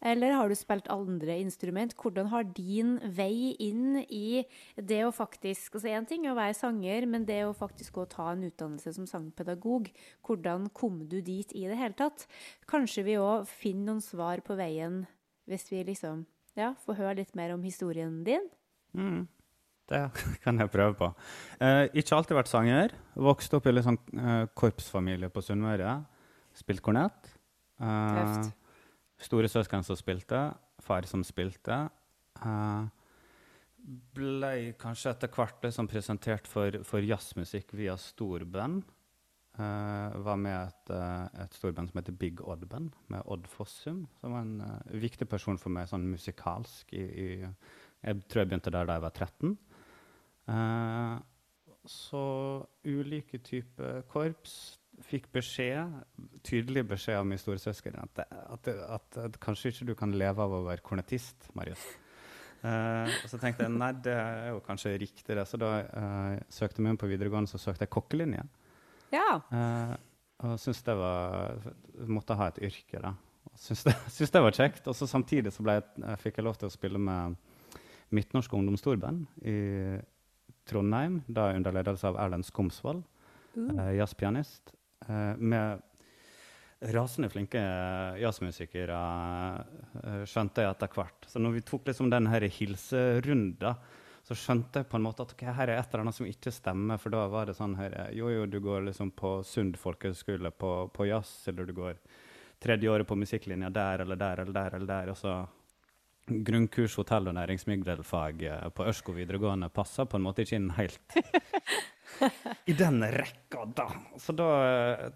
Eller 0.00 0.32
har 0.32 0.48
du 0.48 0.56
spilt 0.56 0.88
andre 0.88 1.36
instrument? 1.42 1.92
Hvordan 1.92 2.30
har 2.32 2.46
din 2.56 2.94
vei 3.16 3.52
inn 3.60 4.00
i 4.08 4.46
det 4.76 5.02
å 5.04 5.12
faktisk 5.12 5.76
altså 5.76 5.92
Én 5.92 6.08
ting 6.08 6.24
er 6.24 6.32
å 6.32 6.38
være 6.38 6.56
sanger, 6.56 7.04
men 7.06 7.26
det 7.28 7.42
å 7.44 7.56
faktisk 7.56 8.00
å 8.00 8.08
ta 8.08 8.30
en 8.32 8.46
utdannelse 8.48 8.94
som 8.96 9.08
sangpedagog, 9.08 9.90
hvordan 10.24 10.70
kom 10.72 11.02
du 11.08 11.20
dit 11.20 11.52
i 11.52 11.66
det 11.68 11.76
hele 11.76 11.96
tatt? 11.98 12.24
Kanskje 12.70 13.04
vi 13.10 13.18
òg 13.20 13.48
finner 13.50 13.90
noen 13.92 14.04
svar 14.04 14.40
på 14.46 14.56
veien 14.56 15.02
hvis 15.50 15.68
vi 15.68 15.84
liksom 15.84 16.24
ja, 16.56 16.72
får 16.86 16.96
høre 16.96 17.18
litt 17.20 17.36
mer 17.36 17.52
om 17.52 17.62
historien 17.66 18.22
din? 18.24 18.48
Mm. 18.96 19.28
Det 19.90 20.04
kan 20.44 20.62
jeg 20.62 20.70
prøve 20.70 20.94
på. 20.98 21.10
Eh, 21.58 21.88
ikke 21.98 22.16
alltid 22.16 22.38
vært 22.38 22.52
sanger. 22.52 22.94
Vokste 23.18 23.58
opp 23.58 23.66
i 23.66 23.74
litt 23.74 23.88
sånn 23.88 23.98
eh, 24.14 24.46
korpsfamilie 24.54 25.32
på 25.34 25.42
Sunnmøre. 25.44 25.98
Spilt 26.56 26.82
kornett. 26.84 27.34
Eh, 27.82 28.38
Storesøsken 29.20 29.84
som 29.84 29.98
spilte, 29.98 30.46
far 30.80 31.08
som 31.10 31.24
spilte. 31.26 31.82
Eh, 32.40 32.86
ble 34.16 34.54
kanskje 34.80 35.12
etter 35.14 35.32
hvert 35.34 35.66
liksom 35.66 35.88
presentert 35.90 36.48
for, 36.48 36.80
for 36.86 37.04
jazzmusikk 37.04 37.74
via 37.76 37.96
storband. 38.00 38.86
Uh, 39.60 40.14
var 40.24 40.38
med 40.40 40.54
et, 40.56 40.92
uh, 40.94 41.26
et 41.42 41.56
storband 41.58 41.90
som 41.90 41.98
heter 41.98 42.14
Big 42.16 42.38
Odd 42.40 42.62
Band, 42.70 42.94
med 43.12 43.26
Odd 43.28 43.48
Fossum. 43.50 44.04
Som 44.20 44.36
var 44.36 44.46
en 44.46 44.62
uh, 44.62 44.94
viktig 45.02 45.26
person 45.28 45.58
for 45.60 45.74
meg 45.74 45.90
sånn 45.90 46.06
musikalsk. 46.08 46.94
I, 46.96 47.02
i, 47.02 47.26
jeg 48.06 48.22
tror 48.30 48.44
jeg 48.44 48.52
begynte 48.52 48.72
der 48.72 48.88
da 48.88 48.96
jeg 48.96 49.04
var 49.04 49.16
13. 49.16 49.56
så 51.86 52.24
ulike 52.84 53.38
typer 53.44 54.02
korps 54.10 54.80
fikk 55.06 55.30
beskjed, 55.32 55.94
tydelig 56.46 56.84
beskjed 56.90 57.20
av 57.20 57.26
min 57.28 57.40
storesøster 57.40 57.96
at, 58.00 58.22
at, 58.26 58.68
at, 58.68 59.18
at, 59.24 59.38
kanskje 59.42 59.72
ikke 59.72 59.88
du 59.90 59.94
kan 59.98 60.12
leve 60.16 60.44
av 60.44 60.54
å 60.54 60.62
være 60.66 60.84
kornettist, 60.84 61.50
Marius. 61.56 61.84
Uh, 62.60 63.08
og 63.08 63.30
så 63.32 63.38
tenkte 63.40 63.64
jeg 63.64 63.72
nei, 63.72 63.90
det 64.04 64.12
er 64.12 64.50
jo 64.52 64.60
kanskje 64.66 64.98
riktig, 65.00 65.32
det. 65.32 65.46
Så 65.48 65.60
da 65.60 65.72
uh, 65.80 66.36
søkte 66.52 66.82
jeg 66.82 66.92
inn 66.92 67.00
på 67.00 67.08
videregående, 67.08 67.48
så 67.48 67.60
søkte 67.60 67.86
jeg 67.86 67.94
kokkelinje. 67.94 68.44
Ja. 69.14 69.40
Uh, 69.48 69.96
og 70.44 70.56
syntes 70.60 70.84
det 70.86 70.94
var 70.96 71.58
Måtte 72.08 72.36
ha 72.38 72.48
et 72.48 72.60
yrke, 72.68 73.00
da. 73.00 73.14
Syntes 73.56 73.86
det, 73.88 73.96
syntes 74.14 74.34
det 74.36 74.44
var 74.44 74.56
kjekt. 74.56 74.86
Og 74.92 74.96
så 74.96 75.08
samtidig 75.08 75.54
så 75.56 75.64
jeg, 75.64 75.88
fikk 76.20 76.40
jeg 76.40 76.48
lov 76.48 76.60
til 76.60 76.68
å 76.68 76.74
spille 76.74 77.00
med 77.00 77.40
midtnorske 78.12 78.56
Ungdomsstorband 78.58 79.24
i 79.46 79.58
Trondheim, 80.68 81.20
da 81.26 81.50
under 81.54 81.74
ledelse 81.74 82.08
av 82.08 82.18
Erlend 82.20 82.46
Skomsvold, 82.46 83.04
uh. 83.56 83.86
jazzpianist. 83.96 84.74
Eh, 85.08 85.36
med 85.36 85.80
rasende 86.80 87.28
flinke 87.28 87.60
jazzmusikere, 88.20 88.98
uh, 90.04 90.22
skjønte 90.28 90.64
jeg 90.64 90.74
etter 90.74 90.92
hvert. 90.94 91.26
Så 91.28 91.42
når 91.42 91.58
vi 91.58 91.64
tok 91.68 91.88
liksom 91.90 92.10
den 92.12 92.28
hilserunden, 92.30 93.82
så 94.26 94.36
skjønte 94.36 94.82
jeg 94.82 94.88
på 94.90 94.98
en 94.98 95.04
måte 95.04 95.24
at 95.24 95.32
okay, 95.34 95.52
her 95.56 95.70
er 95.70 95.80
et 95.80 95.90
eller 95.90 96.04
annet 96.04 96.16
som 96.16 96.28
ikke 96.28 96.52
stemmer. 96.54 97.00
For 97.00 97.12
da 97.12 97.24
var 97.32 97.48
det 97.48 97.56
sånn 97.58 97.76
her 97.78 97.96
Jo, 98.14 98.28
jo, 98.30 98.44
du 98.46 98.60
går 98.62 98.84
liksom 98.90 99.14
på 99.16 99.40
Sund 99.46 99.78
folkehøgskole 99.80 100.52
på, 100.52 100.74
på, 100.94 101.06
jazz, 101.08 101.32
eller 101.50 101.66
du 101.66 101.74
går 101.76 101.96
tredje 102.60 102.92
året 102.92 103.08
på 103.08 103.16
musikklinja 103.16 103.72
der 103.72 104.04
eller 104.04 104.20
der 104.20 104.44
eller 104.44 104.52
der. 104.52 104.76
eller 104.76 104.92
der, 104.92 105.10
og 105.10 105.18
så 105.18 105.38
Grunnkurs 106.28 106.94
hotell- 107.00 107.30
og 107.30 107.34
næringsmiddelfag 107.38 108.44
på 108.76 108.86
Ørsko 108.86 109.14
videregående 109.16 109.70
passer 109.74 110.06
på 110.06 110.18
en 110.18 110.26
måte 110.26 110.44
ikke 110.44 110.60
inn 110.60 110.68
helt 110.76 111.16
i 112.70 112.72
den 112.72 113.04
rekka, 113.04 113.64
da. 113.76 113.88
Så 114.18 114.34
da 114.36 114.50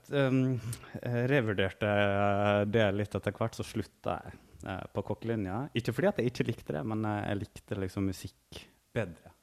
um, 0.09 0.57
revurderte 1.03 1.91
jeg 1.91 2.73
det 2.73 2.89
litt 2.97 3.15
etter 3.19 3.37
hvert, 3.37 3.57
så 3.59 3.67
slutta 3.67 4.19
jeg 4.23 4.41
uh, 4.67 4.83
på 4.95 5.05
kokkelinja. 5.11 5.61
Ikke 5.77 5.95
fordi 5.95 6.11
at 6.11 6.21
jeg 6.21 6.33
ikke 6.33 6.49
likte 6.51 6.77
det, 6.79 6.85
men 6.89 7.07
jeg 7.07 7.41
likte 7.43 7.81
liksom 7.81 8.11
musikk 8.11 8.65
bedre. 8.95 9.35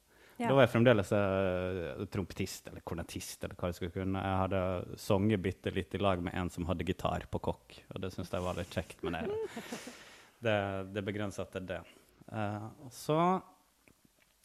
Ja. 0.42 0.48
Da 0.50 0.56
var 0.58 0.66
jeg 0.66 0.74
fremdeles 0.74 1.12
uh, 1.14 2.06
trompetist 2.10 2.72
eller 2.72 2.82
kornetist 2.82 3.44
eller 3.46 3.58
hva 3.60 3.70
Jeg 3.70 3.78
skulle 3.78 3.94
kunne. 3.94 4.22
Jeg 4.26 4.40
hadde 4.40 4.62
sunget 4.98 5.44
bitte 5.44 5.74
litt 5.76 5.94
i 5.94 6.02
lag 6.02 6.24
med 6.24 6.34
en 6.38 6.50
som 6.50 6.66
hadde 6.70 6.88
gitar 6.88 7.28
på 7.30 7.44
kokk, 7.52 7.82
og 7.94 8.02
det 8.02 8.14
syntes 8.16 8.34
jeg 8.34 8.48
var 8.48 8.58
litt 8.58 8.74
kjekt. 8.74 9.04
med 9.06 9.20
det, 9.20 9.42
det, 10.42 10.60
det 10.96 11.06
begrensa 11.06 11.46
etter 11.46 11.66
det. 11.74 11.82
Uh, 12.32 12.70
så 12.94 13.18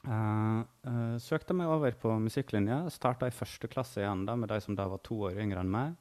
Uh, 0.06 0.62
uh, 0.86 1.16
søkte 1.18 1.54
meg 1.56 1.70
over 1.70 1.96
på 1.98 2.12
musikklinja. 2.22 2.84
Starta 2.94 3.26
i 3.26 3.34
første 3.34 3.66
klasse 3.70 4.02
igjen 4.02 4.26
da, 4.28 4.36
med 4.38 4.52
de 4.52 4.60
som 4.62 4.76
da 4.78 4.86
var 4.90 5.02
to 5.06 5.18
år 5.26 5.40
yngre 5.42 5.64
enn 5.64 5.72
meg. 5.72 5.96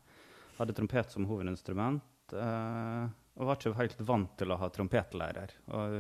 Hadde 0.60 0.76
trompet 0.78 1.14
som 1.14 1.26
hovedinstrument. 1.30 2.04
Uh, 2.34 3.10
og 3.36 3.50
var 3.50 3.58
ikke 3.58 3.74
helt 3.80 4.04
vant 4.06 4.36
til 4.40 4.54
å 4.54 4.60
ha 4.62 4.70
trompetlærer. 4.72 5.56
Og 5.76 5.96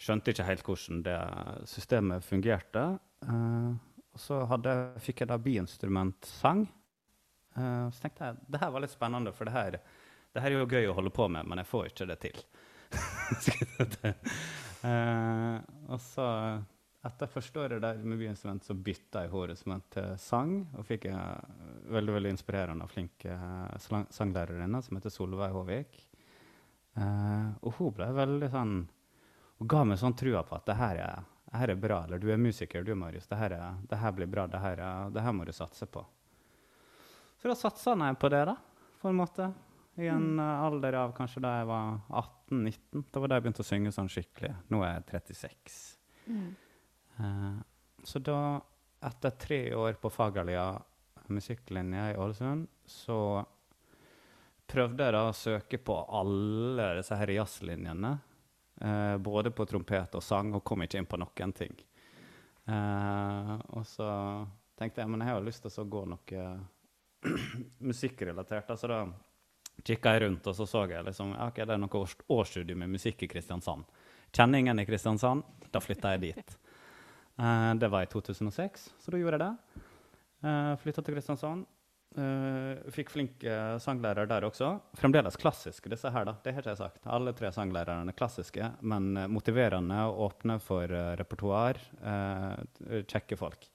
skjønte 0.00 0.32
ikke 0.32 0.46
helt 0.46 0.66
hvordan 0.66 1.00
det 1.04 1.16
systemet 1.68 2.24
fungerte. 2.24 2.84
og 3.26 4.20
så 4.20 4.38
hadde, 4.48 4.74
fikk 5.02 5.24
jeg 5.24 5.28
da 5.28 5.36
biinstrumentsang. 5.42 6.62
så 7.58 7.98
tenkte 8.00 8.28
jeg 8.28 8.38
det 8.46 8.60
her 8.62 8.70
var 8.70 8.84
litt 8.84 8.94
spennende, 8.94 9.32
for 9.34 9.44
det 9.44 9.52
her, 9.52 9.76
det 10.32 10.44
her 10.44 10.54
er 10.54 10.62
jo 10.62 10.70
gøy 10.70 10.88
å 10.88 10.94
holde 10.94 11.10
på 11.10 11.26
med, 11.28 11.50
men 11.50 11.58
jeg 11.58 11.68
får 11.68 11.90
ikke 11.90 12.08
det 12.08 12.18
til. 12.22 12.40
og 15.92 16.00
så 16.02 16.26
etter 17.00 17.30
første 17.32 17.62
året 17.62 17.80
der 17.80 18.00
med 18.04 18.18
byinstrument 18.20 18.64
så 18.64 18.74
bytta 18.76 19.22
jeg 19.24 19.32
hovedinstrument 19.32 19.86
til 19.94 20.10
sang. 20.20 20.50
Og 20.76 20.84
fikk 20.84 21.06
en 21.08 21.16
veldig 21.94 22.16
veldig 22.18 22.32
inspirerende 22.34 22.84
og 22.84 22.92
flink 22.92 23.24
uh, 23.24 23.72
sanglærerinne 24.12 24.82
som 24.84 24.98
heter 24.98 25.14
Solveig 25.14 25.54
Håvik. 25.54 25.96
Uh, 26.98 27.56
og 27.64 27.78
hun 27.78 27.94
ble 27.94 28.08
veldig 28.12 28.48
sånn 28.50 28.72
Hun 29.60 29.68
ga 29.70 29.84
meg 29.86 30.00
sånn 30.00 30.16
trua 30.16 30.40
på 30.42 30.56
at 30.56 30.64
det 30.66 30.74
her 30.76 30.98
er, 31.04 31.24
det 31.48 31.58
her 31.60 31.72
er 31.72 31.80
bra. 31.80 32.02
Eller 32.04 32.20
du 32.20 32.28
er 32.32 32.40
musiker, 32.40 32.84
du, 32.84 32.94
Marius. 32.96 33.28
Det 33.28 33.36
her, 33.36 33.52
er, 33.52 33.74
det 33.88 33.98
her 34.00 34.12
blir 34.16 34.28
bra. 34.28 34.46
Det 34.48 34.60
her, 34.60 34.80
er, 34.80 35.10
det 35.12 35.24
her 35.24 35.34
må 35.36 35.44
du 35.44 35.52
satse 35.52 35.84
på. 35.84 36.04
Så 37.40 37.48
da 37.48 37.56
satsa 37.56 37.96
jeg 37.96 38.16
på 38.20 38.28
det, 38.32 38.40
da, 38.48 38.56
på 39.00 39.08
en 39.08 39.20
måte. 39.20 39.50
I 40.00 40.08
en 40.08 40.36
mm. 40.36 40.40
alder 40.40 40.96
av 41.02 41.12
kanskje 41.16 41.42
da 41.44 41.58
jeg 41.58 41.68
var 41.68 42.00
18-19. 42.50 43.04
Da 43.10 43.20
var 43.20 43.30
da 43.30 43.38
jeg 43.38 43.44
begynte 43.44 43.64
å 43.64 43.68
synge 43.68 43.92
sånn 43.94 44.10
skikkelig. 44.10 44.52
Nå 44.72 44.82
er 44.84 44.98
jeg 44.98 45.06
36. 45.12 45.78
Uh, 47.20 47.60
så 48.06 48.22
da, 48.24 48.40
etter 49.06 49.36
tre 49.40 49.60
år 49.76 49.98
på 50.00 50.10
Fagerlia 50.12 50.72
musikklinje 51.30 52.10
i 52.12 52.18
Ålesund, 52.18 52.66
så 52.86 53.20
prøvde 54.70 55.06
jeg 55.06 55.14
da 55.14 55.22
å 55.28 55.36
søke 55.36 55.78
på 55.82 55.96
alle 56.20 56.90
disse 56.98 57.18
her 57.18 57.34
jazzlinjene. 57.36 58.16
Uh, 58.80 59.16
både 59.20 59.52
på 59.52 59.66
trompet 59.68 60.16
og 60.16 60.24
sang, 60.24 60.54
og 60.56 60.64
kom 60.66 60.82
ikke 60.86 61.00
inn 61.00 61.10
på 61.10 61.20
noen 61.20 61.56
ting. 61.56 61.78
og 62.70 63.82
så 63.88 64.06
tenkte 64.78 65.00
jeg 65.00 65.10
men 65.10 65.24
jeg 65.24 65.32
har 65.32 65.40
jo 65.40 65.46
lyst 65.48 65.64
til 65.64 65.80
å 65.82 65.84
gå 65.90 66.04
noe 66.06 66.42
musikkrelatert. 67.90 68.70
altså 68.70 68.86
da 68.86 69.00
kikka 69.86 70.14
jeg 70.14 70.24
rundt, 70.26 70.46
og 70.46 70.56
så 70.56 70.66
så 70.68 70.84
jeg 70.90 71.06
liksom, 71.06 71.32
ok, 71.48 71.62
det 71.64 71.74
er 71.74 71.80
noe 71.80 72.02
års 72.02 72.16
årsstudium 72.28 72.82
med 72.84 72.94
musikk 72.96 73.24
i 73.24 73.30
Kristiansand. 73.30 73.88
Kjenner 74.36 74.62
ingen 74.62 74.78
i 74.78 74.86
Kristiansand, 74.86 75.46
da 75.72 75.82
flytta 75.82 76.14
jeg 76.14 76.22
dit. 76.28 76.56
Uh, 77.40 77.72
det 77.80 77.88
var 77.90 78.04
i 78.04 78.10
2006, 78.12 78.88
så 79.00 79.12
da 79.12 79.20
gjorde 79.20 79.38
jeg 79.38 79.44
det. 79.46 79.84
Uh, 80.40 80.50
eh, 80.50 80.72
flytta 80.82 81.04
til 81.04 81.16
Kristiansand. 81.16 81.68
Uh, 82.10 82.74
fikk 82.90 83.12
flink 83.12 83.44
uh, 83.46 83.76
sanglærer 83.78 84.26
der 84.30 84.44
også. 84.48 84.72
Fremdeles 84.98 85.38
klassiske, 85.38 85.90
disse 85.92 86.10
her. 86.10 86.26
da, 86.26 86.34
Det 86.42 86.54
har 86.54 86.64
ikke 86.64 86.72
jeg 86.72 86.80
sagt. 86.80 87.06
Alle 87.06 87.34
tre 87.38 87.52
sanglærerne 87.54 88.10
er 88.10 88.18
klassiske, 88.18 88.72
men 88.82 89.12
uh, 89.16 89.28
motiverende 89.30 90.00
og 90.10 90.24
åpne 90.26 90.58
for 90.62 90.90
uh, 90.90 91.14
repertoar. 91.20 91.78
kjekke 93.06 93.38
folk. 93.38 93.68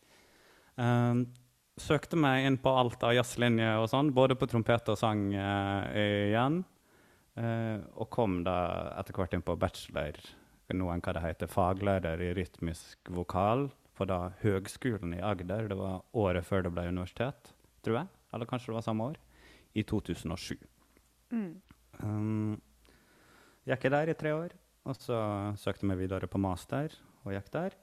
Um, 0.75 1.27
søkte 1.81 2.17
meg 2.19 2.45
inn 2.47 2.57
på 2.61 2.71
alt 2.71 3.03
av 3.03 3.15
jazzlinje 3.15 3.75
og 3.81 3.89
sånn, 3.91 4.13
både 4.15 4.37
på 4.39 4.47
trompet 4.51 4.91
og 4.93 4.99
sang 4.99 5.27
uh, 5.35 5.83
igjen. 5.95 6.61
Uh, 7.35 7.83
og 7.99 8.09
kom 8.15 8.39
da 8.45 8.57
etter 8.99 9.17
hvert 9.17 9.35
inn 9.35 9.43
på 9.43 9.57
bachelor, 9.59 10.19
noen 10.71 11.03
hva 11.03 11.15
det 11.17 11.23
heter, 11.25 11.51
faglærer 11.51 12.23
i 12.23 12.31
rytmisk 12.37 13.11
vokal 13.11 13.67
på 13.95 14.07
da 14.07 14.29
Høgskolen 14.41 15.17
i 15.17 15.23
Agder. 15.23 15.69
Det 15.71 15.79
var 15.79 16.03
året 16.15 16.47
før 16.47 16.65
det 16.65 16.73
ble 16.75 16.87
universitet, 16.87 17.51
tror 17.85 18.01
jeg. 18.01 18.11
Eller 18.35 18.49
kanskje 18.49 18.71
det 18.71 18.79
var 18.79 18.87
samme 18.87 19.11
år. 19.11 19.19
I 19.75 19.83
2007. 19.83 20.55
Mm. 21.35 21.51
Um, 21.99 22.53
gikk 23.67 23.87
jeg 23.87 23.95
der 23.95 24.11
i 24.11 24.15
tre 24.19 24.31
år, 24.35 24.55
og 24.87 24.95
så 24.99 25.19
søkte 25.59 25.83
jeg 25.83 25.91
meg 25.91 25.99
videre 26.05 26.31
på 26.31 26.39
master 26.39 26.95
og 27.25 27.35
gikk 27.35 27.51
der. 27.55 27.75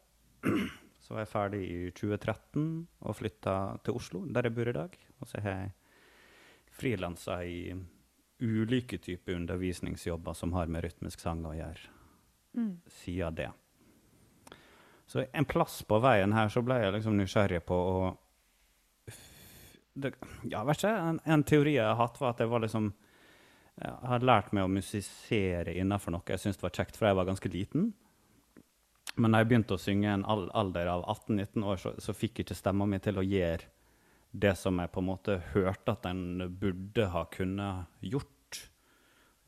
Så 1.12 1.16
var 1.18 1.26
jeg 1.26 1.28
ferdig 1.28 1.58
i 1.68 1.80
2013 1.92 2.60
og 3.04 3.16
flytta 3.18 3.54
til 3.84 3.96
Oslo, 3.98 4.22
der 4.32 4.46
jeg 4.48 4.54
bor 4.56 4.68
i 4.70 4.72
dag. 4.72 4.94
Og 5.20 5.28
så 5.28 5.42
har 5.44 5.58
jeg 5.58 5.72
frilansa 6.72 7.34
i 7.44 7.74
ulike 8.40 8.96
typer 8.96 9.36
undervisningsjobber 9.36 10.32
som 10.32 10.54
har 10.56 10.72
med 10.72 10.86
rytmisk 10.86 11.20
sang 11.20 11.44
å 11.44 11.52
gjøre, 11.52 11.92
mm. 12.56 12.72
siden 13.02 13.36
det. 13.42 13.50
Så 15.04 15.26
en 15.28 15.50
plass 15.52 15.82
på 15.84 16.00
veien 16.00 16.32
her 16.32 16.48
så 16.48 16.64
ble 16.64 16.80
jeg 16.80 16.96
liksom 16.96 17.20
nysgjerrig 17.20 17.60
på 17.68 17.76
å 17.76 17.98
det, 19.92 20.14
ja, 20.48 20.64
vet 20.64 20.80
ikke, 20.80 20.96
en, 20.96 21.20
en, 21.28 21.44
teori 21.44 21.76
jeg 21.76 21.90
har 21.90 22.00
hatt, 22.00 22.16
var 22.22 22.32
at 22.32 22.40
jeg 22.40 22.54
var 22.54 22.64
liksom 22.64 22.88
jeg 23.82 23.98
hadde 24.14 24.32
lært 24.32 24.56
meg 24.56 24.64
å 24.64 24.72
musisere 24.80 25.76
innenfor 25.76 26.16
noe 26.16 26.32
jeg 26.32 26.40
syntes 26.40 26.64
var 26.64 26.72
kjekt 26.72 26.96
fra 26.96 27.12
jeg 27.12 27.20
var 27.20 27.28
ganske 27.28 27.52
liten. 27.52 27.92
Men 29.20 29.34
da 29.34 29.42
jeg 29.42 29.50
begynte 29.50 29.76
å 29.76 29.80
synge 29.80 30.08
i 30.08 30.12
en 30.14 30.24
alder 30.24 30.88
av 30.88 31.04
18-19 31.04 31.66
år, 31.68 31.80
så, 31.80 31.92
så 32.00 32.14
fikk 32.16 32.42
ikke 32.42 32.56
stemma 32.56 32.86
mi 32.88 33.00
til 33.02 33.20
å 33.20 33.26
gjøre 33.26 33.68
det 34.32 34.54
som 34.56 34.78
jeg 34.80 34.88
på 34.92 35.02
en 35.02 35.08
måte 35.10 35.36
hørte 35.52 35.92
at 35.92 36.06
en 36.08 36.46
burde 36.60 37.08
ha 37.12 37.26
kunnet 37.32 38.04
gjort. 38.08 38.60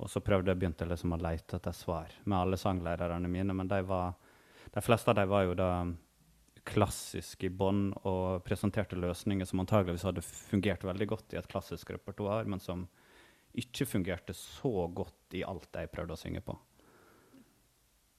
Og 0.03 0.11
så 0.11 0.21
prøvde 0.21 0.53
jeg 0.53 0.61
begynte 0.61 0.89
liksom 0.89 1.15
å 1.17 1.21
lete 1.23 1.57
etter 1.57 1.77
svar 1.77 2.13
med 2.25 2.37
alle 2.37 2.59
sanglærerne 2.61 3.31
mine. 3.31 3.57
Men 3.57 3.71
de, 3.71 3.81
var, 3.89 4.13
de 4.75 4.83
fleste 4.85 5.13
av 5.13 5.17
dem 5.17 5.31
var 5.33 5.47
jo 5.47 5.57
da 5.57 5.71
klassisk 6.69 7.45
i 7.45 7.53
bånn 7.53 7.91
og 8.09 8.45
presenterte 8.45 8.97
løsninger 8.97 9.49
som 9.49 9.61
antageligvis 9.63 10.07
hadde 10.09 10.25
fungert 10.25 10.85
veldig 10.85 11.09
godt 11.09 11.35
i 11.35 11.41
et 11.41 11.49
klassisk 11.49 11.93
repertoar, 11.93 12.49
men 12.49 12.61
som 12.61 12.87
ikke 13.55 13.87
fungerte 13.87 14.35
så 14.37 14.89
godt 14.93 15.37
i 15.39 15.45
alt 15.47 15.77
jeg 15.77 15.93
prøvde 15.93 16.17
å 16.17 16.21
synge 16.21 16.43
på. 16.45 16.57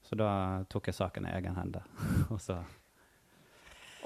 Så 0.06 0.18
da 0.20 0.30
tok 0.70 0.92
jeg 0.92 0.98
saken 1.00 1.26
i 1.28 1.36
egen 1.36 1.58
hende. 1.58 1.82
og, 2.32 2.40
så 2.42 2.62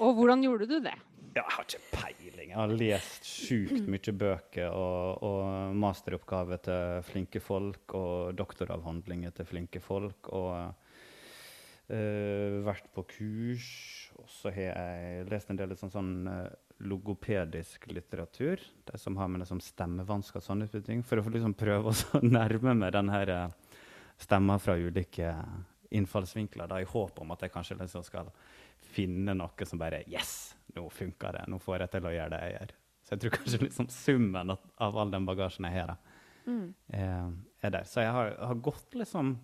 og 0.00 0.16
hvordan 0.16 0.42
gjorde 0.44 0.68
du 0.68 0.78
det? 0.80 0.96
Ja, 1.30 1.44
jeg 1.44 1.54
har 1.54 1.66
ikke 1.66 1.90
peiling. 1.92 2.48
Jeg 2.48 2.58
har 2.58 2.72
lest 2.72 3.26
sjukt 3.28 3.88
mye 3.92 4.12
bøker 4.18 4.72
og, 4.74 5.20
og 5.22 5.74
masteroppgave 5.78 6.56
til 6.64 7.02
flinke 7.06 7.42
folk 7.44 7.94
og 7.94 8.32
doktoravhandlinger 8.38 9.34
til 9.36 9.46
flinke 9.46 9.82
folk. 9.84 10.30
Og 10.34 10.72
uh, 11.92 12.56
vært 12.66 12.88
på 12.96 13.04
kurs. 13.12 13.68
Og 14.18 14.26
så 14.32 14.50
har 14.56 14.72
jeg 14.72 15.28
lest 15.30 15.52
en 15.52 15.60
del 15.60 15.76
sånn, 15.78 15.92
sånn 15.92 16.12
uh, 16.26 16.48
logopedisk 16.80 17.86
litteratur. 17.92 18.64
Det 18.88 18.98
som 18.98 19.20
har 19.20 19.28
med 19.30 19.44
liksom 19.44 19.60
stemmevansker 19.62 20.40
og 20.40 20.48
sånne 20.48 20.70
ting. 20.80 21.04
For 21.06 21.20
å 21.20 21.28
liksom 21.28 21.54
prøve 21.60 21.92
å 21.92 22.22
nærme 22.38 22.74
meg 22.80 22.96
den 22.96 23.12
her 23.12 23.34
uh, 23.36 23.76
stemma 24.20 24.58
fra 24.58 24.80
ulike 24.80 25.36
innfallsvinkler 25.90 26.70
da, 26.70 26.80
i 26.80 26.88
håp 26.88 27.18
om 27.20 27.34
at 27.34 27.42
jeg 27.44 27.52
kanskje 27.54 27.76
liksom 27.80 28.04
skal 28.06 28.30
finne 28.94 29.34
noe 29.36 29.66
som 29.66 29.80
bare 29.80 30.02
Yes, 30.10 30.54
nå 30.76 30.86
funker 30.90 31.38
det. 31.38 31.44
Nå 31.50 31.58
får 31.62 31.84
jeg 31.84 31.94
til 31.94 32.08
å 32.08 32.14
gjøre 32.14 32.32
det 32.34 32.40
jeg 32.44 32.54
gjør. 32.56 32.74
Så 33.02 33.14
jeg 33.14 33.22
tror 33.22 33.36
kanskje 33.36 33.62
liksom 33.64 33.88
summen 33.90 34.54
av 34.54 34.98
all 35.02 35.12
den 35.12 35.26
bagasjen 35.26 35.66
jeg 35.66 35.80
har, 35.80 35.94
mm. 36.46 36.66
er, 36.94 37.32
er, 37.60 37.72
der. 37.74 37.88
Så 37.90 38.04
jeg 38.04 38.12
har, 38.14 38.34
har, 38.38 38.60
gått 38.62 38.94
liksom 38.94 39.38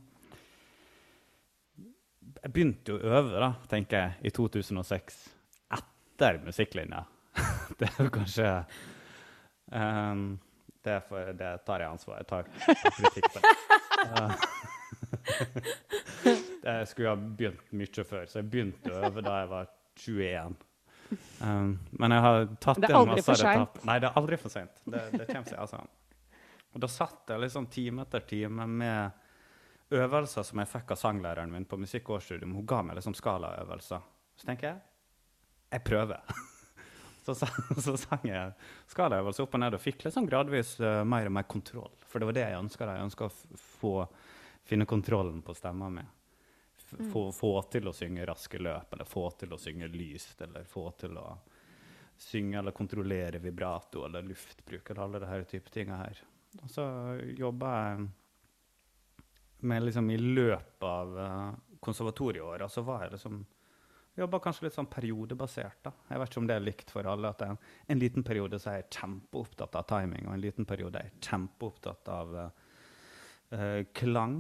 Jeg 2.37 2.53
begynte 2.53 2.93
jo 2.93 2.99
å 3.01 3.17
øve, 3.19 3.41
da, 3.43 3.51
tenker 3.71 4.03
jeg, 4.05 4.17
i 4.29 4.35
2006. 4.35 5.19
Etter 5.75 6.39
musikklinja. 6.45 7.03
det 7.81 7.91
er 7.91 8.07
jo 8.07 8.13
kanskje 8.13 8.47
um, 9.73 10.29
det, 10.87 11.01
for, 11.09 11.35
det, 11.37 11.51
tar 11.67 11.83
jeg 11.83 11.91
ansvar 11.91 12.23
Jeg 12.23 12.31
tar 12.31 12.49
kritikk 13.01 13.35
det. 13.35 14.71
jeg 16.67 16.89
skulle 16.91 17.13
ha 17.13 17.17
begynt 17.17 17.75
mye 17.77 18.07
før, 18.07 18.25
så 18.31 18.41
jeg 18.41 18.49
begynte 18.53 18.95
å 18.95 19.03
øve 19.09 19.25
da 19.25 19.43
jeg 19.43 19.53
var 19.53 19.69
21. 20.03 20.57
Um, 21.39 21.77
men 21.91 22.15
jeg 22.17 22.25
har 22.25 22.49
tatt 22.63 22.81
Det 22.83 22.89
er 22.91 22.99
aldri 22.99 23.23
for 23.23 23.39
seint. 23.39 23.79
Nei, 23.87 24.01
det 24.03 24.09
er 24.09 24.19
aldri 24.19 24.39
for 24.41 24.53
seint. 24.53 24.83
Det, 24.85 25.05
det 25.15 25.29
kommer 25.29 25.49
seg 25.49 25.63
altså. 25.63 25.85
Og 26.77 26.83
da 26.83 26.91
satt 26.93 27.33
jeg 27.33 27.41
liksom 27.41 27.71
time 27.73 28.05
etter 28.05 28.27
time 28.29 28.67
med 28.69 29.95
øvelser 29.97 30.45
som 30.45 30.61
jeg 30.61 30.69
fikk 30.69 30.93
av 30.93 31.01
sanglæreren 31.01 31.53
min 31.53 31.65
på 31.69 31.79
musikkårsstudium. 31.81 32.57
Hun 32.59 32.67
ga 32.69 32.83
meg 32.85 32.99
liksom 32.99 33.15
skalaøvelser. 33.17 34.05
Så 34.37 34.49
tenker 34.49 34.73
jeg 34.73 34.83
jeg 35.73 35.83
prøver. 35.87 36.21
så, 37.27 37.35
så, 37.35 37.97
sang 37.99 38.27
jeg 38.27 38.53
skalaøvelser 38.93 39.47
opp 39.47 39.57
og 39.57 39.63
ned 39.63 39.77
og 39.77 39.83
fikk 39.83 40.07
liksom 40.07 40.29
gradvis 40.31 40.77
uh, 40.83 41.03
mer 41.09 41.31
og 41.31 41.37
mer 41.39 41.47
kontroll. 41.51 41.95
For 42.07 42.23
det 42.23 42.31
var 42.31 42.39
det 42.39 42.47
jeg 42.47 42.61
ønska. 42.61 42.91
Jeg 42.93 43.09
ønska 43.09 43.29
å 43.29 43.63
få 43.79 43.95
finne 44.67 44.87
kontrollen 44.89 45.43
på 45.43 45.55
stemma 45.55 45.91
mi. 45.91 46.05
Mm. 46.93 47.11
Få, 47.13 47.33
få, 47.33 47.53
til 47.73 47.89
å 47.89 47.95
synge 47.95 48.27
raske 48.27 48.59
løp, 48.63 48.93
eller 48.95 49.09
få 49.09 49.29
til 49.41 49.55
å 49.55 49.59
synge 49.59 49.89
lyst, 49.91 50.41
eller 50.43 50.67
få 50.71 50.91
til 51.01 51.19
å 51.19 51.27
synge 52.17 52.59
eller 52.59 52.73
kontrollere 52.73 53.39
vibrato 53.43 54.05
eller 54.07 54.23
luftbruk, 54.23 54.91
eller 54.91 55.03
alle 55.03 55.21
disse 55.21 55.51
type 55.51 55.73
tinga 55.75 55.99
her. 56.01 56.23
Og 56.63 56.71
så 56.71 56.87
jobba 57.37 57.73
jeg 57.81 58.07
med 59.67 59.83
liksom 59.83 60.11
I 60.11 60.17
løpet 60.21 60.83
av 60.85 61.19
uh, 61.19 61.53
konservatorieåra 61.81 62.69
så 62.69 62.85
var 62.87 63.07
jeg 63.07 63.17
liksom 63.17 63.45
Jobba 64.17 64.39
kanskje 64.41 64.65
litt 64.65 64.73
sånn 64.73 64.87
periodebasert. 64.89 65.83
da. 65.85 65.91
Jeg 66.09 66.21
vet 66.23 66.31
ikke 66.31 66.41
om 66.41 66.47
det 66.49 66.55
er 66.57 66.63
likt 66.65 66.89
for 66.89 67.05
alle. 67.05 67.29
at 67.29 67.43
en, 67.45 67.59
en, 67.85 67.99
liten 68.01 68.25
periode 68.25 68.57
så 68.57 68.71
er 68.71 68.79
jeg 68.79 68.87
kjempeopptatt 68.97 69.77
av 69.77 69.85
timing, 69.91 70.25
og 70.25 70.33
en 70.33 70.41
liten 70.41 70.65
periode 70.65 71.03
er 71.03 71.11
jeg 71.11 71.27
kjempeopptatt 71.27 72.09
av 72.15 72.33
uh, 72.39 73.83
klang 73.93 74.39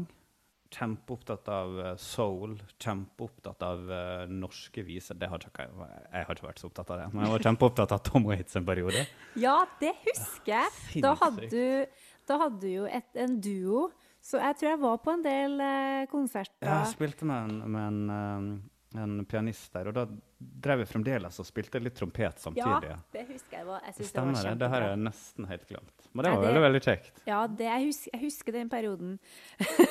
kjempeopptatt 0.76 1.48
av 1.52 1.76
uh, 1.78 1.90
soul, 2.00 2.56
kjempeopptatt 2.82 3.64
av 3.66 3.84
uh, 3.90 4.24
norske 4.30 4.84
viser. 4.86 5.18
Det 5.18 5.28
har 5.32 5.42
ikke, 5.42 5.66
jeg, 5.66 6.26
har 6.28 6.36
ikke 6.36 6.48
vært 6.48 6.62
så 6.62 6.70
opptatt 6.70 6.92
av 6.94 7.02
det, 7.02 7.08
men 7.12 7.24
jeg 7.24 7.34
var 7.34 7.46
kjempeopptatt 7.48 7.96
av 7.96 8.02
Tom 8.06 8.28
Waits 8.28 8.58
en 8.60 8.68
periode. 8.68 9.06
Ja, 9.46 9.58
det 9.80 9.92
husker 10.04 10.54
jeg. 10.54 11.02
Da 11.04 11.12
hadde 11.20 11.50
du, 11.52 11.98
da 12.28 12.38
hadde 12.44 12.60
du 12.62 12.70
jo 12.70 12.86
et, 12.88 13.08
en 13.20 13.36
duo, 13.42 13.88
så 14.24 14.40
jeg 14.42 14.58
tror 14.58 14.70
jeg 14.72 14.80
var 14.82 15.02
på 15.04 15.12
en 15.16 15.26
del 15.26 15.60
uh, 15.60 16.06
konserter. 16.12 16.64
Ja, 16.64 16.80
jeg 16.84 16.94
spilte 16.94 17.28
med 17.28 17.50
en, 17.50 17.60
med 17.72 17.90
en 17.90 18.56
en 18.98 19.18
pianist 19.28 19.72
der. 19.74 19.90
Og 19.90 19.96
da 19.96 20.04
drev 20.36 20.82
jeg 20.82 20.90
fremdeles 20.90 21.40
og 21.42 21.48
spilte 21.48 21.80
litt 21.82 21.96
trompet 21.98 22.40
samtidig. 22.42 22.90
Ja, 22.92 22.98
det 23.14 23.24
husker 23.30 23.58
jeg. 23.58 23.66
jeg 23.68 23.96
synes 23.98 24.10
Stemmer 24.12 24.48
det. 24.48 24.54
Det 24.60 24.70
har 24.72 24.86
jeg 24.86 25.02
nesten 25.02 25.48
helt 25.50 25.68
glemt. 25.68 26.08
Men 26.12 26.24
det 26.24 26.32
var 26.32 26.40
det, 26.40 26.48
veldig 26.48 26.64
veldig 26.66 26.82
kjekt. 26.86 27.20
Ja, 27.28 27.42
det, 27.46 27.68
jeg, 27.68 27.90
husker, 27.90 28.14
jeg, 28.14 28.22
husker, 28.24 28.56
den 28.56 28.72
perioden. 28.72 29.18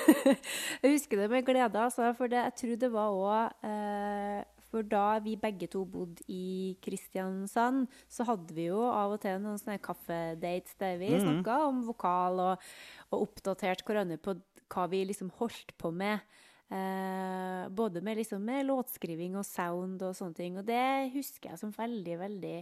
jeg 0.83 0.95
husker 0.95 1.21
det 1.21 1.29
med 1.33 1.47
glede, 1.47 1.85
altså, 1.85 2.11
for 2.17 2.31
det, 2.31 2.41
jeg 2.47 2.57
tror 2.61 2.81
det 2.85 2.91
var 2.93 3.19
òg 3.19 3.69
eh, 3.69 4.41
For 4.71 4.87
da 4.91 5.05
vi 5.23 5.37
begge 5.39 5.69
to 5.71 5.85
bodde 5.87 6.25
i 6.31 6.75
Kristiansand, 6.83 7.85
så 8.11 8.25
hadde 8.27 8.57
vi 8.57 8.67
jo 8.67 8.81
av 8.89 9.13
og 9.15 9.21
til 9.23 9.37
noen 9.43 9.61
sånne 9.61 9.79
kaffedates 9.83 10.75
der 10.81 10.97
vi 10.99 11.13
mm. 11.13 11.21
snakka 11.23 11.61
om 11.69 11.85
vokal 11.87 12.41
og, 12.49 12.67
og 13.11 13.29
oppdaterte 13.29 13.87
hverandre 13.87 14.19
på 14.19 14.35
hva 14.73 14.89
vi 14.91 15.05
liksom 15.05 15.31
holdt 15.39 15.75
på 15.79 15.93
med. 15.93 16.25
Eh, 16.73 17.69
både 17.69 18.01
med, 18.01 18.17
liksom, 18.17 18.41
med 18.41 18.65
låtskriving 18.65 19.35
og 19.37 19.45
sound 19.45 20.01
og 20.01 20.15
sånne 20.17 20.37
ting. 20.37 20.57
Og 20.57 20.65
det 20.65 21.11
husker 21.13 21.51
jeg 21.51 21.61
som 21.61 21.73
veldig, 21.75 22.15
veldig, 22.23 22.55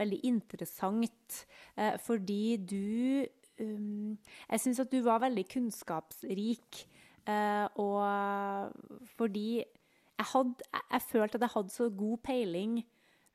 veldig 0.00 0.20
interessant. 0.30 1.42
Eh, 1.76 1.98
fordi 2.00 2.56
du 2.56 3.26
um, 3.60 4.16
Jeg 4.48 4.62
syns 4.62 4.80
at 4.80 4.92
du 4.92 5.02
var 5.04 5.20
veldig 5.26 5.44
kunnskapsrik. 5.48 6.86
eh, 7.28 7.66
og 7.76 8.72
fordi 9.18 9.58
jeg, 10.18 10.26
hadde, 10.32 10.70
jeg, 10.90 11.02
følte 11.02 11.36
at 11.36 11.44
jeg 11.44 11.54
hadde 11.54 11.70
så 11.74 11.90
god 11.90 12.18
peiling 12.24 12.80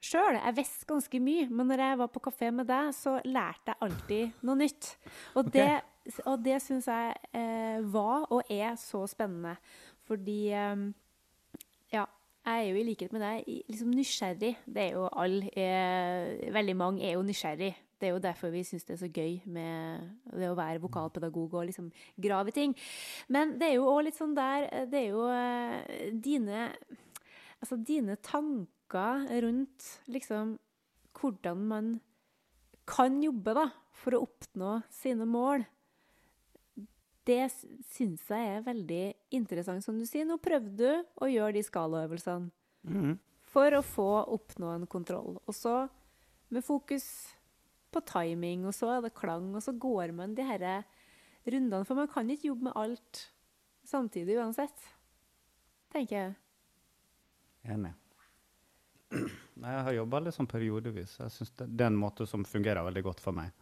sjøl. 0.04 0.36
Jeg 0.36 0.58
visste 0.58 0.90
ganske 0.90 1.20
mye, 1.24 1.48
men 1.50 1.70
når 1.70 1.86
jeg 1.86 2.00
var 2.02 2.10
på 2.12 2.24
kafé 2.26 2.50
med 2.52 2.68
deg, 2.68 2.92
så 2.98 3.20
lærte 3.24 3.72
jeg 3.72 3.82
alltid 3.86 4.44
noe 4.44 4.58
nytt. 4.60 4.90
Og 5.40 5.54
det, 5.54 5.70
og 6.26 6.44
det 6.44 6.60
syns 6.64 6.90
jeg 6.92 7.16
eh, 7.36 7.80
var 7.94 8.28
og 8.34 8.52
er 8.52 8.76
så 8.80 9.06
spennende. 9.08 9.56
Fordi 10.08 10.40
eh, 10.52 10.84
ja, 11.94 12.04
jeg 12.44 12.60
er 12.60 12.68
jo 12.68 12.80
i 12.82 12.86
likhet 12.90 13.14
med 13.16 13.24
deg 13.24 13.48
liksom 13.72 13.94
nysgjerrig. 13.96 14.54
Det 14.66 14.84
er 14.84 14.98
jo 14.98 15.08
alle. 15.08 15.48
Eh, 15.56 16.52
veldig 16.54 16.76
mange 16.76 17.06
er 17.08 17.16
jo 17.16 17.26
nysgjerrig. 17.26 17.72
Det 18.04 18.10
er 18.10 18.18
jo 18.18 18.24
derfor 18.24 18.52
vi 18.52 18.66
syns 18.68 18.84
det 18.84 18.98
er 18.98 19.00
så 19.00 19.08
gøy 19.08 19.38
med 19.48 20.10
det 20.36 20.50
å 20.52 20.58
være 20.60 20.82
vokalpedagog 20.84 21.54
og 21.56 21.70
liksom 21.70 21.88
grave 22.20 22.52
i 22.52 22.56
ting. 22.58 22.74
Men 23.32 23.56
det 23.62 23.70
er 23.70 23.78
jo 23.78 23.88
òg 23.88 24.02
litt 24.10 24.20
sånn 24.20 24.36
der 24.36 24.68
eh, 24.68 24.90
Det 24.92 25.00
er 25.00 25.14
jo 25.14 25.24
eh, 25.32 26.10
dine 26.12 26.68
Altså 27.64 27.78
dine 27.80 28.18
tanker 28.20 29.24
rundt 29.46 29.86
liksom 30.12 30.58
hvordan 31.16 31.62
man 31.70 31.94
kan 32.84 33.22
jobbe 33.24 33.54
da, 33.56 33.70
for 33.96 34.18
å 34.18 34.26
oppnå 34.26 34.82
sine 34.92 35.24
mål. 35.30 35.64
Det 37.28 37.42
syns 37.94 38.24
jeg 38.28 38.50
er 38.58 38.66
veldig 38.66 39.04
interessant. 39.36 39.84
Som 39.86 40.00
du 40.00 40.08
sier, 40.08 40.28
nå 40.28 40.40
prøvde 40.44 40.76
du 40.76 41.14
å 41.24 41.30
gjøre 41.32 41.56
de 41.58 41.64
skalaøvelsene 41.64 42.52
mm. 42.84 43.14
for 43.54 43.78
å 43.78 43.84
få 43.86 44.10
oppnå 44.36 44.74
en 44.74 44.90
kontroll. 44.92 45.38
Og 45.48 45.56
så 45.56 45.86
med 46.54 46.66
fokus 46.66 47.06
på 47.94 48.02
timing, 48.10 48.68
og 48.68 48.76
så 48.76 48.96
er 48.96 49.06
det 49.06 49.16
klang, 49.18 49.54
og 49.56 49.64
så 49.64 49.74
går 49.78 50.14
man 50.18 50.36
de 50.36 50.46
herre 50.48 50.82
rundene. 51.46 51.86
For 51.88 51.98
man 51.98 52.10
kan 52.12 52.30
ikke 52.30 52.50
jobbe 52.50 52.70
med 52.70 52.78
alt 52.80 53.28
samtidig 53.88 54.38
uansett, 54.42 54.88
tenker 55.94 56.18
jeg. 56.20 56.34
Enig. 57.74 57.94
Jeg 59.64 59.84
har 59.86 59.94
jobba 59.94 60.20
litt 60.26 60.36
sånn 60.36 60.50
periodevis. 60.50 61.12
Jeg 61.20 61.32
synes 61.32 61.52
det, 61.60 61.68
det 61.78 61.86
er 61.86 61.92
en 61.92 62.00
måte 62.02 62.26
som 62.28 62.42
fungerer 62.48 62.84
veldig 62.84 63.04
godt 63.06 63.20
for 63.22 63.38
meg. 63.38 63.54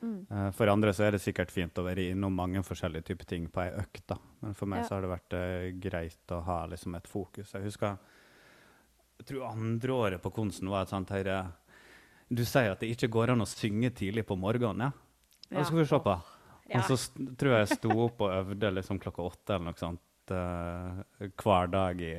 Mm. 0.00 0.26
Eh, 0.30 0.50
For 0.56 0.72
andre 0.72 0.94
så 0.96 1.06
er 1.06 1.16
det 1.16 1.22
sikkert 1.24 1.52
fint 1.52 1.76
å 1.78 1.84
være 1.84 2.10
innom 2.12 2.32
mange 2.36 2.62
forskjellige 2.64 3.10
typer 3.10 3.28
ting 3.28 3.48
på 3.52 3.62
ei 3.64 3.74
økt. 3.82 4.06
da. 4.08 4.16
Men 4.40 4.54
for 4.54 4.66
meg 4.66 4.82
Ja. 4.82 4.88
så 4.88 4.94
har 4.96 5.02
det 5.02 5.12
vært 5.12 5.36
uh, 5.36 5.78
greit 5.78 6.34
å 6.34 6.40
ha 6.46 6.66
liksom 6.66 6.96
et 6.96 7.08
fokus. 7.08 7.52
Jeg 7.52 7.62
husker 7.68 7.98
jeg 9.20 9.26
tror 9.28 9.50
andre 9.50 9.92
året 9.92 10.22
på 10.22 10.32
Konsten 10.32 10.70
var 10.72 10.86
et 10.86 10.92
sånt 10.92 11.10
her 11.12 11.28
eh, 11.28 11.48
Du 12.32 12.40
sier 12.48 12.72
at 12.72 12.80
det 12.80 12.88
ikke 12.94 13.10
går 13.12 13.34
an 13.34 13.44
å 13.44 13.48
synge 13.48 13.90
tidlig 13.92 14.24
på 14.24 14.36
morgenen, 14.38 14.88
ja? 14.88 14.92
Ja, 15.50 15.64
skal 15.66 15.80
vi 15.80 15.84
se 15.90 15.98
på. 15.98 16.14
Ja. 16.70 16.78
Og 16.78 16.86
så 16.86 16.96
tror 17.36 17.52
jeg 17.52 17.66
jeg 17.66 17.76
sto 17.80 17.90
opp 18.06 18.20
og 18.22 18.32
øvde 18.32 18.70
liksom 18.76 19.00
klokka 19.02 19.24
åtte 19.26 19.56
eller 19.56 19.72
noe 19.72 19.80
sånt 19.80 20.30
uh, 20.30 21.00
hver 21.42 21.72
dag 21.72 22.00
i 22.06 22.12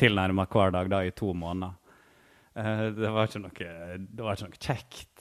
Tilnærma 0.00 0.46
hver 0.48 0.72
dag 0.72 0.88
da 0.90 1.02
i 1.04 1.12
to 1.12 1.34
måneder. 1.36 1.76
Uh, 2.56 2.88
det, 2.96 3.10
var 3.12 3.36
noe, 3.44 3.68
det 4.00 4.24
var 4.24 4.40
ikke 4.40 4.48
noe 4.48 4.62
kjekt. 4.64 5.13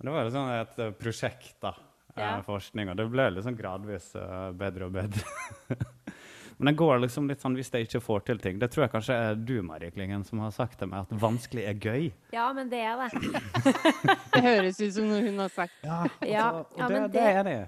Det 0.00 0.10
var 0.14 0.28
sånn 0.30 0.50
et 0.54 0.78
eh, 0.78 0.90
prosjekt, 0.94 1.56
da. 1.60 1.74
eh, 2.16 2.22
Ja. 2.22 2.40
forskning, 2.42 2.88
og 2.90 2.96
det 2.96 3.08
ble 3.10 3.30
liksom 3.34 3.56
gradvis 3.58 4.12
eh, 4.18 4.50
bedre 4.52 4.86
og 4.86 4.92
bedre. 4.92 5.22
Men 6.58 6.72
det 6.72 6.78
går 6.80 6.98
liksom 7.04 7.28
litt 7.30 7.38
sånn 7.42 7.54
hvis 7.54 7.68
jeg 7.70 7.86
ikke 7.86 8.00
får 8.02 8.24
til 8.26 8.38
ting. 8.42 8.56
Det 8.58 8.66
tror 8.74 8.82
jeg 8.86 8.90
kanskje 8.90 9.14
er 9.14 9.34
du, 9.38 9.60
Marie 9.62 9.92
Klingen, 9.94 10.24
som 10.26 10.40
har 10.42 10.50
sagt 10.50 10.78
til 10.80 10.88
meg 10.90 11.04
at 11.06 11.12
vanskelig 11.22 11.62
er 11.70 11.74
gøy. 11.78 12.08
ja, 12.34 12.48
men 12.52 12.68
det 12.72 12.80
er 12.82 12.96
det. 12.98 13.42
Det 14.34 14.42
høres 14.42 14.80
ut 14.82 14.92
som 14.96 15.06
noe 15.06 15.20
hun 15.22 15.38
har 15.38 15.52
sagt. 15.54 15.76
Ja, 15.86 16.00
Ja, 16.26 16.48
og 16.58 16.74
ja, 16.78 16.88
det, 16.88 16.94
men 16.96 17.10
det 17.10 17.12
det- 17.12 17.34
er 17.36 17.42
det. 17.46 17.58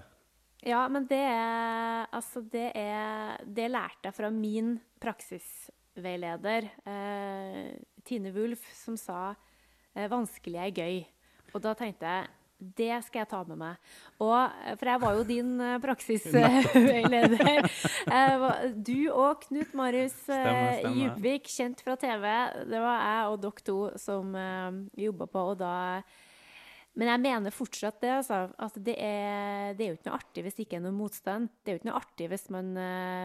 Ja, 0.67 0.81
men 0.91 1.05
det 1.09 1.17
er 1.25 2.05
Altså, 2.13 2.41
det 2.51 2.67
er 2.75 3.37
Det 3.47 3.69
lærte 3.71 4.03
jeg 4.09 4.13
fra 4.13 4.29
min 4.29 4.75
praksisveileder, 5.01 6.67
eh, 6.85 7.71
Tine 8.05 8.31
Wulf, 8.35 8.67
som 8.75 8.97
sa 8.97 9.35
eh, 9.95 10.07
'vanskelig 10.09 10.59
er 10.67 10.71
gøy'. 10.71 11.05
Og 11.51 11.63
da 11.63 11.75
tenkte 11.77 12.07
jeg 12.07 12.29
det 12.61 12.93
skal 13.07 13.23
jeg 13.23 13.29
ta 13.31 13.41
med 13.49 13.57
meg. 13.57 13.93
Og, 14.21 14.37
eh, 14.37 14.75
for 14.77 14.85
jeg 14.91 15.01
var 15.01 15.15
jo 15.17 15.23
din 15.25 15.53
eh, 15.65 15.79
praksisveileder. 15.81 17.69
Du 18.87 18.99
og 19.09 19.41
Knut 19.47 19.73
Marius 19.77 20.13
Stemmer, 20.27 20.51
eh, 20.51 20.79
stemmer. 20.79 20.97
Djupvik, 20.97 21.49
kjent 21.49 21.81
fra 21.81 21.95
TV. 21.99 22.27
Det 22.69 22.81
var 22.83 22.99
jeg 23.01 23.31
og 23.31 23.39
dere 23.45 23.65
to 23.65 23.77
som 24.01 24.35
jobba 24.97 25.25
på, 25.31 25.47
og 25.53 25.57
da 25.63 25.73
men 26.91 27.07
jeg 27.07 27.21
mener 27.23 27.53
fortsatt 27.55 28.01
det, 28.03 28.09
altså. 28.11 28.37
At 28.59 28.75
det 28.83 28.97
er, 28.99 29.71
det 29.79 29.85
er 29.85 29.93
jo 29.93 29.95
ikke 29.95 30.09
noe 30.09 30.17
artig 30.17 30.41
hvis 30.43 30.57
det 30.57 30.65
ikke 30.65 30.75
er 30.81 30.83
noe 30.83 30.91
motstand. 30.97 31.47
Det 31.63 31.71
er 31.71 31.77
jo 31.77 31.79
ikke 31.79 31.87
noe 31.87 32.01
artig 32.01 32.27
hvis, 32.33 32.43
man, 32.51 32.73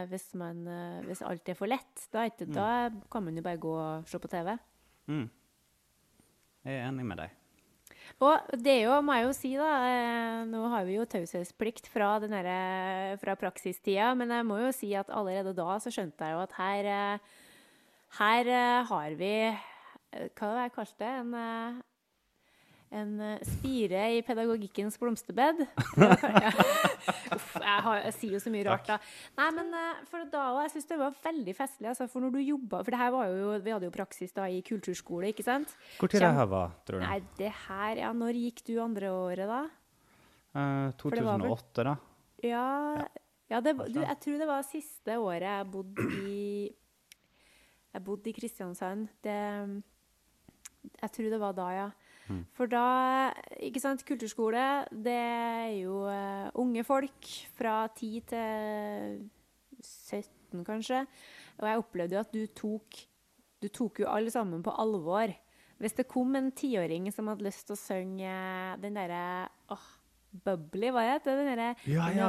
hvis, 0.07 0.27
man, 0.39 0.61
hvis 1.09 1.23
alt 1.27 1.51
er 1.51 1.59
for 1.59 1.67
lett. 1.67 2.05
Da, 2.15 2.29
ikke, 2.31 2.47
da 2.47 2.69
kan 3.11 3.27
man 3.27 3.35
jo 3.35 3.43
bare 3.43 3.59
gå 3.59 3.73
og 3.75 4.07
se 4.07 4.23
på 4.23 4.31
TV. 4.31 4.53
Mm. 5.11 5.27
Jeg 6.63 6.79
er 6.79 6.87
enig 6.87 7.09
med 7.11 7.25
deg. 7.25 7.35
Og 8.23 8.55
det 8.65 8.77
jo, 8.83 8.95
må 9.05 9.17
jeg 9.19 9.27
jo 9.27 9.33
si, 9.37 9.51
da 9.59 9.71
eh, 9.89 10.45
Nå 10.49 10.63
har 10.73 10.87
vi 10.89 10.97
jo 10.97 11.07
taushetsplikt 11.09 11.91
fra, 11.93 12.15
fra 13.21 13.35
praksistida, 13.41 14.13
men 14.17 14.33
jeg 14.33 14.47
må 14.49 14.61
jo 14.63 14.71
si 14.75 14.93
at 14.97 15.11
allerede 15.13 15.57
da 15.57 15.77
så 15.83 15.93
skjønte 15.93 16.25
jeg 16.25 16.37
jo 16.37 16.45
at 16.45 16.57
her 16.61 16.91
eh, 16.93 17.35
Her 18.21 18.53
eh, 18.61 18.87
har 18.93 19.19
vi 19.19 19.35
Hva 19.51 20.49
var 20.49 20.57
det 20.57 20.65
jeg 20.69 20.77
kalte 20.79 21.05
det? 21.05 21.13
En 21.21 21.85
en 22.97 23.17
spire 23.43 24.05
i 24.15 24.23
pedagogikkens 24.23 24.99
blomsterbed. 25.03 25.67
Ja. 25.97 26.53
Jeg, 27.67 27.83
har, 27.83 27.97
jeg 28.05 28.15
sier 28.15 28.35
jo 28.37 28.41
så 28.45 28.51
mye 28.55 28.65
rart, 28.69 28.87
da. 28.87 28.97
Nei, 29.41 29.47
men 29.57 29.73
eh, 29.75 30.03
for 30.07 30.27
da 30.31 30.43
òg, 30.53 30.61
jeg 30.69 30.73
syns 30.77 30.87
det 30.93 30.99
var 31.01 31.17
veldig 31.25 31.55
festlig. 31.59 31.89
Altså, 31.91 32.07
for 32.13 32.23
når 32.23 32.37
du 32.37 32.41
jobba 32.45 32.83
For 32.87 32.95
det 32.95 33.01
her 33.01 33.11
var 33.15 33.27
jo, 33.33 33.49
vi 33.65 33.73
hadde 33.75 33.89
jo 33.89 33.95
praksis 33.97 34.35
da 34.37 34.47
i 34.53 34.61
kulturskole, 34.67 35.33
ikke 35.35 35.45
sant? 35.47 35.75
Hvor 35.99 36.13
tid 36.13 36.23
det 36.23 36.31
her 36.39 36.47
var, 36.53 36.77
tror 36.87 37.03
du? 37.03 37.07
Nei, 37.09 37.19
det 37.41 37.51
her 37.67 38.03
Ja, 38.05 38.13
når 38.15 38.39
gikk 38.39 38.63
du 38.69 38.77
andre 38.85 39.11
året, 39.11 39.51
da? 39.51 39.63
Eh, 40.57 40.93
2008, 41.03 41.27
vel- 41.27 41.51
2008, 41.51 41.87
da. 41.91 41.97
Ja, 42.47 42.67
ja 43.51 43.61
det, 43.65 43.73
du, 43.91 44.01
jeg 44.03 44.19
tror 44.23 44.39
det 44.43 44.47
var 44.49 44.65
siste 44.69 45.19
året 45.19 45.47
jeg 45.49 45.71
bodde 45.73 46.07
i 46.23 46.41
Jeg 47.97 48.05
bodde 48.05 48.29
i 48.31 48.37
Kristiansand. 48.37 49.09
Det, 49.25 49.37
jeg 51.03 51.11
tror 51.17 51.31
det 51.33 51.41
var 51.41 51.55
da, 51.57 51.69
ja. 51.73 51.87
Mm. 52.29 52.43
For 52.57 52.71
da 52.71 53.33
Ikke 53.63 53.83
sant, 53.83 54.05
kulturskole, 54.07 54.85
det 54.91 55.15
er 55.17 55.73
jo 55.79 56.03
uh, 56.11 56.49
unge 56.59 56.85
folk 56.87 57.31
fra 57.59 57.87
10 57.89 58.23
til 58.33 59.19
17, 59.83 60.65
kanskje. 60.67 61.05
Og 61.61 61.69
jeg 61.69 61.83
opplevde 61.83 62.17
jo 62.17 62.23
at 62.25 62.33
du 62.35 62.47
tok 62.47 63.03
Du 63.63 63.69
tok 63.73 64.03
jo 64.03 64.09
alle 64.13 64.31
sammen 64.31 64.63
på 64.63 64.75
alvor. 64.77 65.33
Hvis 65.81 65.97
det 65.97 66.09
kom 66.09 66.35
en 66.37 66.51
tiåring 66.57 67.09
som 67.13 67.29
hadde 67.29 67.45
lyst 67.45 67.67
til 67.69 67.77
å 67.77 67.81
synge 67.81 68.33
den 68.83 68.97
derre 68.97 69.49
åh, 69.73 69.87
Bubbly, 70.45 70.91
hva 70.93 71.05
het 71.15 71.25
det? 71.25 71.37
Den 71.39 71.49
derre 71.53 71.71
Ja, 71.89 72.11
ja, 72.13 72.29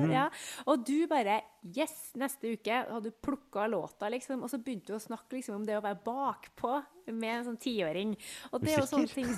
Mhm. 0.00 0.12
Ja. 0.12 0.28
Og 0.66 0.84
du 0.86 1.06
bare 1.10 1.40
Yes! 1.62 2.12
Neste 2.16 2.54
uke 2.54 2.72
hadde 2.88 3.10
du 3.10 3.10
plukka 3.10 3.66
låta, 3.68 4.08
liksom. 4.08 4.42
Og 4.42 4.48
så 4.48 4.56
begynte 4.58 4.86
du 4.86 4.96
å 4.96 5.02
snakke 5.02 5.36
liksom, 5.36 5.56
om 5.56 5.66
det 5.66 5.76
å 5.76 5.82
være 5.84 5.98
bakpå 6.04 6.82
med 7.12 7.34
en 7.34 7.44
sånn 7.50 7.58
tiåring. 7.60 8.14
Og 8.52 8.62
det 8.62 8.72
er 8.72 8.80
jo 8.80 8.86
sånne 8.88 9.10
ting, 9.12 9.28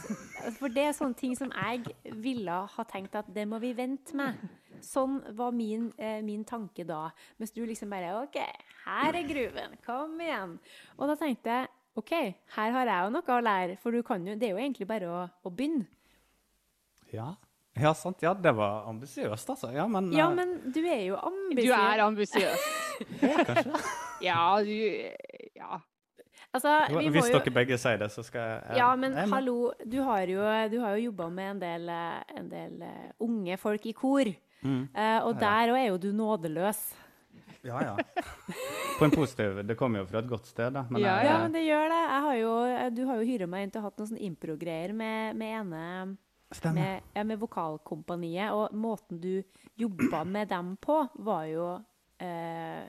for 0.60 0.68
det 0.68 0.84
er 0.86 0.92
sånne 0.94 1.18
ting 1.18 1.34
som 1.36 1.50
jeg 1.50 1.82
ville 2.22 2.52
ha 2.76 2.84
tenkt 2.84 3.16
at 3.18 3.26
det 3.34 3.46
må 3.48 3.58
vi 3.58 3.72
vente 3.74 4.14
med. 4.14 4.38
Sånn 4.82 5.20
var 5.36 5.50
min, 5.52 5.92
eh, 5.98 6.20
min 6.22 6.44
tanke 6.44 6.86
da. 6.86 7.10
Mens 7.38 7.50
du 7.52 7.64
liksom 7.66 7.90
bare 7.90 8.14
OK, 8.22 8.38
her 8.84 9.14
er 9.18 9.26
gruven. 9.28 9.76
Kom 9.84 10.14
igjen. 10.20 10.58
Og 10.98 11.08
da 11.10 11.16
tenkte 11.16 11.50
jeg 11.50 11.68
OK, 11.96 12.12
her 12.56 12.70
har 12.72 12.86
jeg 12.86 13.04
jo 13.04 13.10
noe 13.12 13.34
å 13.34 13.42
lære. 13.44 13.78
For 13.82 13.90
du 13.90 14.02
kan 14.02 14.24
jo, 14.26 14.34
det 14.34 14.48
er 14.48 14.54
jo 14.54 14.62
egentlig 14.62 14.86
bare 14.88 15.10
å, 15.10 15.24
å 15.44 15.50
begynne. 15.50 15.86
Ja. 17.12 17.34
Ja, 17.80 17.92
sant. 17.94 18.20
Ja, 18.22 18.34
det 18.34 18.52
var 18.56 18.84
ambisiøst, 18.90 19.48
altså. 19.54 19.70
Ja, 19.72 19.86
men, 19.86 20.10
Ja, 20.12 20.28
eh, 20.30 20.34
men 20.36 20.72
du 20.72 20.80
er 20.84 21.06
jo 21.06 21.16
Du 21.16 21.30
ambisiøs. 21.30 21.78
er 21.78 22.04
ambisiøs. 22.06 22.68
kanskje. 23.46 23.80
Ja, 24.22 24.62
du 24.62 25.10
Ja. 25.56 25.78
Altså, 26.54 26.68
vi 26.88 27.08
må 27.08 27.12
Hvis 27.14 27.30
jo 27.32 27.38
dere 27.38 27.50
begge 27.54 27.78
sier 27.80 27.96
det, 27.98 28.10
så 28.12 28.22
skal 28.22 28.40
jeg 28.42 28.76
Ja, 28.76 28.94
men 28.96 29.14
jeg 29.16 29.28
hallo, 29.30 29.72
du 29.88 30.02
har 30.04 30.20
jo, 30.28 30.42
du 30.68 30.80
har 30.82 30.96
jo 30.98 31.04
jobba 31.10 31.28
med 31.32 31.50
en 31.50 31.60
del, 31.62 31.88
eh, 31.88 32.36
en 32.36 32.48
del 32.50 32.82
eh, 32.82 33.12
unge 33.24 33.56
folk 33.58 33.86
i 33.86 33.92
kor. 33.96 34.28
Mm. 34.62 34.82
Uh, 34.94 35.20
og 35.26 35.32
Ja, 35.32 35.32
ja. 35.32 35.38
der 35.40 35.72
òg 35.72 35.78
er 35.80 35.86
jo 35.88 35.96
du 35.98 36.12
nådeløs. 36.12 36.82
Ja, 37.64 37.80
ja. 37.82 37.96
På 38.98 39.04
en 39.06 39.10
positiv 39.14 39.62
Det 39.66 39.76
kommer 39.78 40.02
jo 40.02 40.06
fra 40.06 40.18
et 40.18 40.28
godt 40.28 40.46
sted, 40.46 40.72
da. 40.74 40.84
Ja, 40.90 40.98
jeg- 40.98 41.24
Ja, 41.30 41.38
men 41.42 41.52
det 41.52 41.62
gjør 41.66 41.88
det. 41.88 42.02
Jeg 42.10 42.20
har 42.26 42.34
jo, 42.36 42.90
du 42.96 43.06
har 43.06 43.16
jo 43.16 43.26
hyra 43.26 43.46
meg 43.48 43.62
inn 43.62 43.70
til 43.70 43.80
å 43.80 43.82
ha 43.82 43.88
hatt 43.90 43.98
noen 43.98 44.08
sånne 44.12 44.22
impro-greier 44.28 44.92
med, 44.94 45.36
med 45.36 45.60
ene 45.60 46.16
Stemmer. 46.52 46.80
med, 46.80 47.02
ja, 47.16 47.24
med 47.24 47.38
Vokalkompaniet. 47.40 48.52
Og 48.52 48.74
måten 48.76 49.20
du 49.20 49.42
jobba 49.80 50.24
med 50.24 50.48
dem 50.52 50.74
på, 50.76 50.98
var 51.24 51.44
jo 51.50 51.68
eh, 52.22 52.88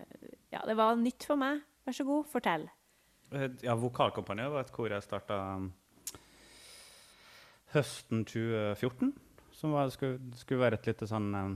Ja, 0.54 0.62
det 0.68 0.76
var 0.78 0.96
nytt 1.00 1.26
for 1.28 1.40
meg. 1.40 1.62
Vær 1.86 1.96
så 1.98 2.06
god, 2.08 2.28
fortell. 2.32 2.68
Eh, 3.34 3.50
Ja, 3.66 3.76
Vokalkompaniet 3.80 4.52
var 4.54 4.66
et 4.66 4.72
kor 4.76 4.92
jeg 4.94 5.04
starta 5.06 5.40
høsten 7.74 8.26
2014. 8.26 9.14
Som 9.54 9.74
var, 9.76 9.90
skulle, 9.94 10.20
skulle 10.38 10.62
være 10.66 10.80
et 10.80 10.88
lite 10.92 11.08
sånn 11.10 11.30
eh, 11.38 11.54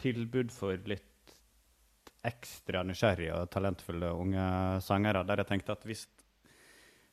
tilbud 0.00 0.52
for 0.54 0.76
litt 0.88 1.04
ekstra 2.28 2.82
nysgjerrige 2.84 3.34
og 3.36 3.50
talentfulle 3.54 4.10
unge 4.12 4.44
sangere. 4.84 5.22
Der 5.28 5.42
jeg 5.42 5.48
tenkte 5.52 5.76
at 5.76 5.84
hvis 5.88 6.06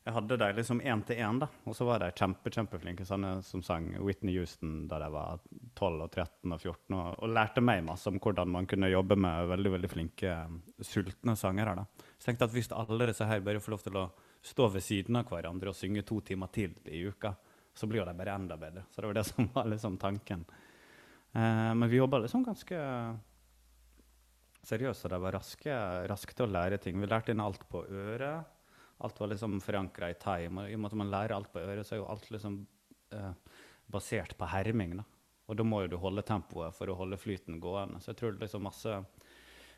jeg 0.06 0.14
hadde 0.14 0.36
dem 0.38 0.54
liksom 0.54 0.80
én 0.86 1.00
til 1.02 1.18
én, 1.18 1.38
da, 1.42 1.48
og 1.66 1.74
så 1.74 1.82
var 1.88 1.98
de 1.98 2.12
kjempe, 2.14 2.50
kjempeflinke 2.54 3.02
sånne 3.08 3.40
som 3.42 3.62
sang 3.66 3.88
Whitney 3.98 4.36
Houston 4.38 4.84
da 4.86 5.00
de 5.02 5.08
var 5.10 5.40
12 5.74 6.04
og 6.04 6.12
13 6.12 6.54
og 6.54 6.60
14, 6.60 6.94
og, 6.94 7.08
og 7.26 7.32
lærte 7.34 7.64
meg 7.64 7.82
masse 7.82 8.06
om 8.12 8.20
hvordan 8.22 8.52
man 8.54 8.68
kunne 8.70 8.92
jobbe 8.92 9.18
med 9.18 9.50
veldig 9.50 9.74
veldig 9.74 9.90
flinke, 9.90 10.30
eh, 10.30 10.86
sultne 10.86 11.34
sangere. 11.34 11.74
da. 11.80 12.06
Så 12.14 12.22
jeg 12.22 12.28
tenkte 12.28 12.46
at 12.46 12.54
hvis 12.54 12.70
alle 12.78 13.10
disse 13.10 13.26
her 13.26 13.42
bare 13.50 13.64
får 13.64 13.74
lov 13.74 13.82
til 13.88 13.98
å 13.98 14.06
stå 14.46 14.70
ved 14.76 14.86
siden 14.86 15.18
av 15.18 15.26
hverandre 15.26 15.74
og 15.74 15.78
synge 15.80 16.06
to 16.06 16.22
timer 16.22 16.54
til 16.54 16.78
i 16.86 17.02
uka, 17.10 17.34
så 17.74 17.90
blir 17.90 18.06
de 18.06 18.14
bare 18.14 18.38
enda 18.38 18.54
bedre. 18.62 18.86
Så 18.94 19.02
det 19.02 19.10
var 19.10 19.18
det 19.18 19.28
som 19.32 19.52
var 19.58 19.70
liksom 19.74 19.98
tanken. 19.98 20.46
Eh, 21.34 21.72
men 21.74 21.90
vi 21.90 21.98
jobba 21.98 22.22
liksom 22.22 22.46
ganske 22.46 22.84
seriøst, 24.66 25.06
og 25.08 25.16
de 25.16 25.24
var 25.26 25.34
raske, 25.42 25.80
raske 26.14 26.30
til 26.36 26.46
å 26.46 26.54
lære 26.60 26.78
ting. 26.78 27.02
Vi 27.02 27.10
lærte 27.10 27.34
inn 27.34 27.42
alt 27.42 27.66
på 27.66 27.82
øret. 27.90 28.54
Alt 29.04 29.20
var 29.20 29.28
liksom 29.28 29.58
forankra 29.60 30.10
i 30.10 30.14
time. 30.20 30.62
Og 30.64 30.70
i 30.70 30.76
og 30.76 30.80
med 30.80 30.92
at 30.92 31.00
man 31.02 31.12
lærer 31.12 31.36
alt 31.36 31.52
på 31.52 31.60
øret, 31.60 31.86
så 31.86 31.96
er 31.96 32.00
jo 32.00 32.08
alt 32.08 32.30
liksom 32.32 32.66
eh, 33.12 33.32
basert 33.92 34.36
på 34.38 34.48
herming. 34.48 34.96
da. 34.96 35.04
Og 35.46 35.56
da 35.58 35.66
må 35.66 35.82
jo 35.84 35.92
du 35.92 35.96
holde 36.02 36.24
tempoet 36.26 36.74
for 36.74 36.90
å 36.90 36.96
holde 36.98 37.18
flyten 37.20 37.60
gående. 37.62 38.00
Så 38.02 38.12
jeg 38.12 38.20
tror 38.20 38.34
det 38.34 38.46
liksom 38.46 38.64
masse 38.66 38.96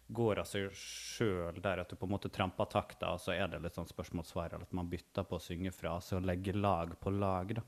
går 0.09 0.41
av 0.41 0.47
seg 0.49 0.71
sjøl 0.73 1.59
der 1.61 1.83
at 1.83 1.91
du 1.91 1.97
på 2.01 2.07
en 2.09 2.15
måte 2.15 2.31
tramper 2.33 2.69
takta, 2.73 3.11
og 3.13 3.21
så 3.21 3.35
er 3.35 3.51
det 3.53 3.61
litt 3.61 3.77
sånn 3.77 3.91
spørsmål-svar, 3.91 4.55
eller 4.55 4.65
at 4.65 4.77
man 4.77 4.89
bytter 4.89 5.27
på 5.29 5.37
å 5.37 5.43
synge 5.43 5.73
frase 5.77 6.17
og 6.17 6.25
legge 6.25 6.55
lag 6.57 6.95
på 7.01 7.13
lag. 7.13 7.53
da. 7.59 7.65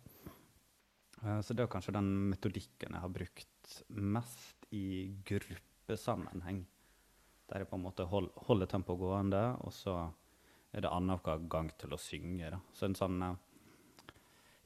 Eh, 1.23 1.41
Så 1.43 1.55
det 1.55 1.65
er 1.65 1.73
kanskje 1.73 1.93
den 1.99 2.31
metodikken 2.31 2.97
jeg 2.97 3.05
har 3.05 3.13
brukt 3.13 3.83
mest 3.89 4.67
i 4.73 5.13
gruppesammenheng. 5.27 6.65
Der 7.51 7.59
jeg 7.59 7.69
på 7.69 7.77
en 7.77 7.85
måte 7.85 8.07
hold, 8.09 8.31
holder 8.47 8.67
tempoet 8.67 8.99
gående, 8.99 9.45
og 9.61 9.73
så 9.73 10.13
er 10.73 10.85
det 10.85 10.93
annenhver 10.93 11.45
gang 11.51 11.71
til 11.81 11.95
å 11.95 12.01
synge. 12.01 12.51
Da. 12.55 12.61
Så 12.75 12.89
en 12.89 12.97
sånn 12.99 13.21
uh, 13.25 13.37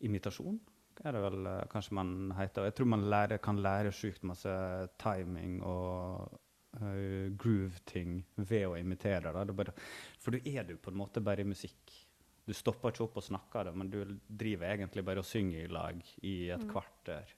imitasjon 0.04 0.58
er 1.02 1.16
det 1.16 1.22
vel 1.24 1.48
uh, 1.48 1.58
kanskje 1.72 1.98
man 1.98 2.14
heter. 2.38 2.68
Jeg 2.68 2.78
tror 2.78 2.90
man 2.94 3.06
lærer, 3.10 3.42
kan 3.42 3.60
lære 3.62 3.94
sjukt 3.94 4.26
masse 4.28 4.54
timing 5.00 5.60
og 5.64 6.34
uh, 6.80 7.30
groove-ting 7.40 8.18
ved 8.36 8.66
å 8.68 8.76
imitere. 8.80 9.32
Da. 9.32 9.46
Det 9.48 9.56
bare, 9.56 9.76
for 10.20 10.36
du 10.36 10.50
er 10.50 10.68
du 10.68 10.76
på 10.76 10.92
en 10.92 11.00
måte 11.00 11.24
bare 11.24 11.44
i 11.44 11.48
musikk. 11.48 11.96
Du 12.44 12.52
stopper 12.52 12.92
ikke 12.92 13.06
opp 13.06 13.16
og 13.22 13.24
snakker 13.24 13.70
det, 13.70 13.72
men 13.80 13.88
du 13.88 14.02
driver 14.28 14.74
egentlig 14.74 15.04
bare 15.06 15.22
og 15.22 15.28
synger 15.28 15.62
i 15.62 15.72
lag 15.72 16.04
i 16.28 16.36
et 16.52 16.66
kvarter. 16.68 17.32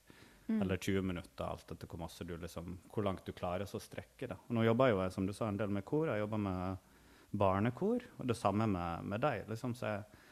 Eller 0.46 0.78
20 0.78 1.02
minutter, 1.02 1.42
alt 1.42 1.70
etter 1.74 1.90
hvor, 1.90 2.10
liksom, 2.42 2.76
hvor 2.92 3.06
langt 3.06 3.26
du 3.26 3.32
klarer 3.34 3.66
å 3.66 3.80
strekke 3.82 4.28
det. 4.30 4.36
Nå 4.54 4.62
jobber 4.62 4.92
jo 4.92 5.00
jeg 5.02 5.14
som 5.14 5.26
du 5.26 5.32
sa, 5.34 5.48
en 5.50 5.58
del 5.58 5.72
med 5.74 5.82
kor. 5.86 6.06
Jeg 6.06 6.22
jobber 6.22 6.42
med 6.42 6.85
barnekor, 7.38 8.04
og 8.18 8.28
det 8.28 8.36
samme 8.38 8.66
med, 8.70 9.06
med 9.12 9.22
deg. 9.24 9.44
Liksom, 9.50 9.74
så 9.76 9.90
jeg, 9.92 10.22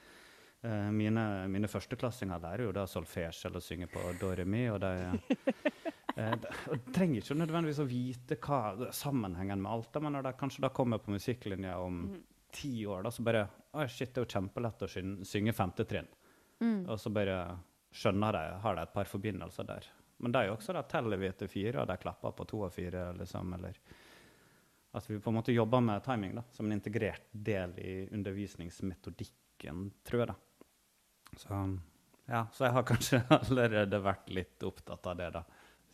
eh, 0.66 0.90
mine, 0.94 1.24
mine 1.52 1.70
førsteklassinger 1.70 2.42
lærer 2.42 2.66
jo 2.66 2.74
da 2.76 2.86
solfège 2.90 3.48
eller 3.48 3.64
synge 3.64 3.88
på 3.92 4.02
Doremi. 4.20 4.66
Og 4.72 4.80
de, 4.82 4.92
eh, 6.16 6.36
de, 6.44 6.78
trenger 6.94 7.20
ikke 7.22 7.38
nødvendigvis 7.40 7.82
å 7.84 7.88
vite 7.90 8.38
hva 8.44 8.90
sammenhengen 8.94 9.62
med 9.62 9.72
alt 9.72 9.96
er, 9.96 10.06
men 10.06 10.18
når 10.18 10.28
de 10.28 10.34
kanskje 10.40 10.64
da 10.66 10.72
kommer 10.74 11.02
på 11.02 11.14
musikklinja 11.14 11.76
om 11.82 12.06
ti 12.54 12.86
år, 12.86 13.02
da, 13.06 13.10
så 13.10 13.24
bare 13.26 13.46
Oi, 13.74 13.88
shit, 13.90 14.12
det 14.14 14.20
er 14.20 14.26
jo 14.28 14.30
kjempelett 14.36 14.82
å 14.86 14.86
syn- 14.86 15.24
synge 15.26 15.52
femte 15.56 15.82
trinn. 15.90 16.06
Og 16.86 17.00
så 17.02 17.10
bare 17.10 17.40
skjønner 17.94 18.36
de, 18.36 18.42
har 18.62 18.76
de 18.76 18.82
et 18.86 18.92
par 18.94 19.08
forbindelser 19.10 19.66
der. 19.66 19.88
Men 20.22 20.32
de 20.32 20.44
også, 20.50 20.72
da 20.72 20.84
teller 20.86 21.18
vi 21.18 21.28
etter 21.28 21.50
fire, 21.50 21.82
og 21.82 21.88
de 21.90 21.96
klapper 21.98 22.34
på 22.38 22.46
to 22.48 22.60
og 22.66 22.72
fire, 22.74 23.08
liksom, 23.18 23.50
eller 23.58 23.78
At 24.94 25.08
vi 25.10 25.18
på 25.20 25.30
en 25.32 25.38
måte 25.40 25.52
jobber 25.52 25.82
med 25.82 26.04
timing 26.06 26.36
da, 26.38 26.44
som 26.54 26.66
en 26.68 26.76
integrert 26.76 27.26
del 27.32 27.74
i 27.82 27.94
undervisningsmetodikken, 28.14 29.88
tror 30.06 30.20
jeg. 30.22 30.28
da. 30.30 30.34
Så, 31.36 31.60
ja, 32.30 32.46
så 32.52 32.68
jeg 32.68 32.76
har 32.76 32.86
kanskje 32.86 33.22
allerede 33.40 33.98
vært 34.04 34.30
litt 34.30 34.62
opptatt 34.62 35.06
av 35.10 35.16
det, 35.18 35.30
da. 35.34 35.44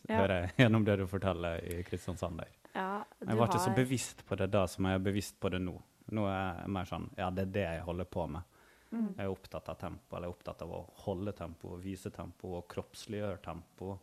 Ja. 0.09 0.19
Hører 0.21 0.35
jeg 0.35 0.53
gjennom 0.63 0.85
det 0.85 0.97
du 1.01 1.07
forteller 1.09 1.61
i 1.65 1.81
Kristiansand 1.85 2.41
der. 2.41 2.53
Ja, 2.73 3.03
Jeg 3.19 3.37
var 3.37 3.49
ikke 3.49 3.65
så 3.65 3.73
bevisst 3.75 4.23
på 4.25 4.37
det 4.39 4.47
da 4.53 4.63
som 4.69 4.85
jeg 4.87 4.97
er 4.97 5.03
bevisst 5.03 5.39
på 5.41 5.49
det 5.53 5.59
nå. 5.61 5.75
Nå 6.15 6.23
er 6.29 6.61
jeg 6.61 6.71
mer 6.77 6.87
sånn 6.89 7.09
Ja, 7.17 7.27
det 7.33 7.47
er 7.47 7.51
det 7.57 7.65
jeg 7.65 7.83
holder 7.85 8.07
på 8.09 8.25
med. 8.31 8.61
Mm. 8.91 9.09
Jeg 9.17 9.25
er 9.25 9.31
opptatt 9.31 9.69
av 9.71 9.77
tempo, 9.79 10.15
eller 10.15 10.27
jeg 10.27 10.33
er 10.33 10.37
opptatt 10.37 10.63
av 10.65 10.71
å 10.75 10.79
holde 11.05 11.33
tempo, 11.35 11.75
og 11.75 11.83
vise 11.83 12.11
tempo 12.11 12.55
og 12.57 12.65
kroppsliggjøre 12.71 13.41
tempo. 13.45 13.93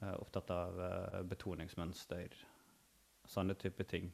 Jeg 0.00 0.08
er 0.10 0.20
opptatt 0.20 0.50
av 0.54 0.80
eh, 0.84 1.20
betoningsmønster, 1.28 2.34
sånne 3.28 3.56
type 3.60 3.86
ting. 3.88 4.10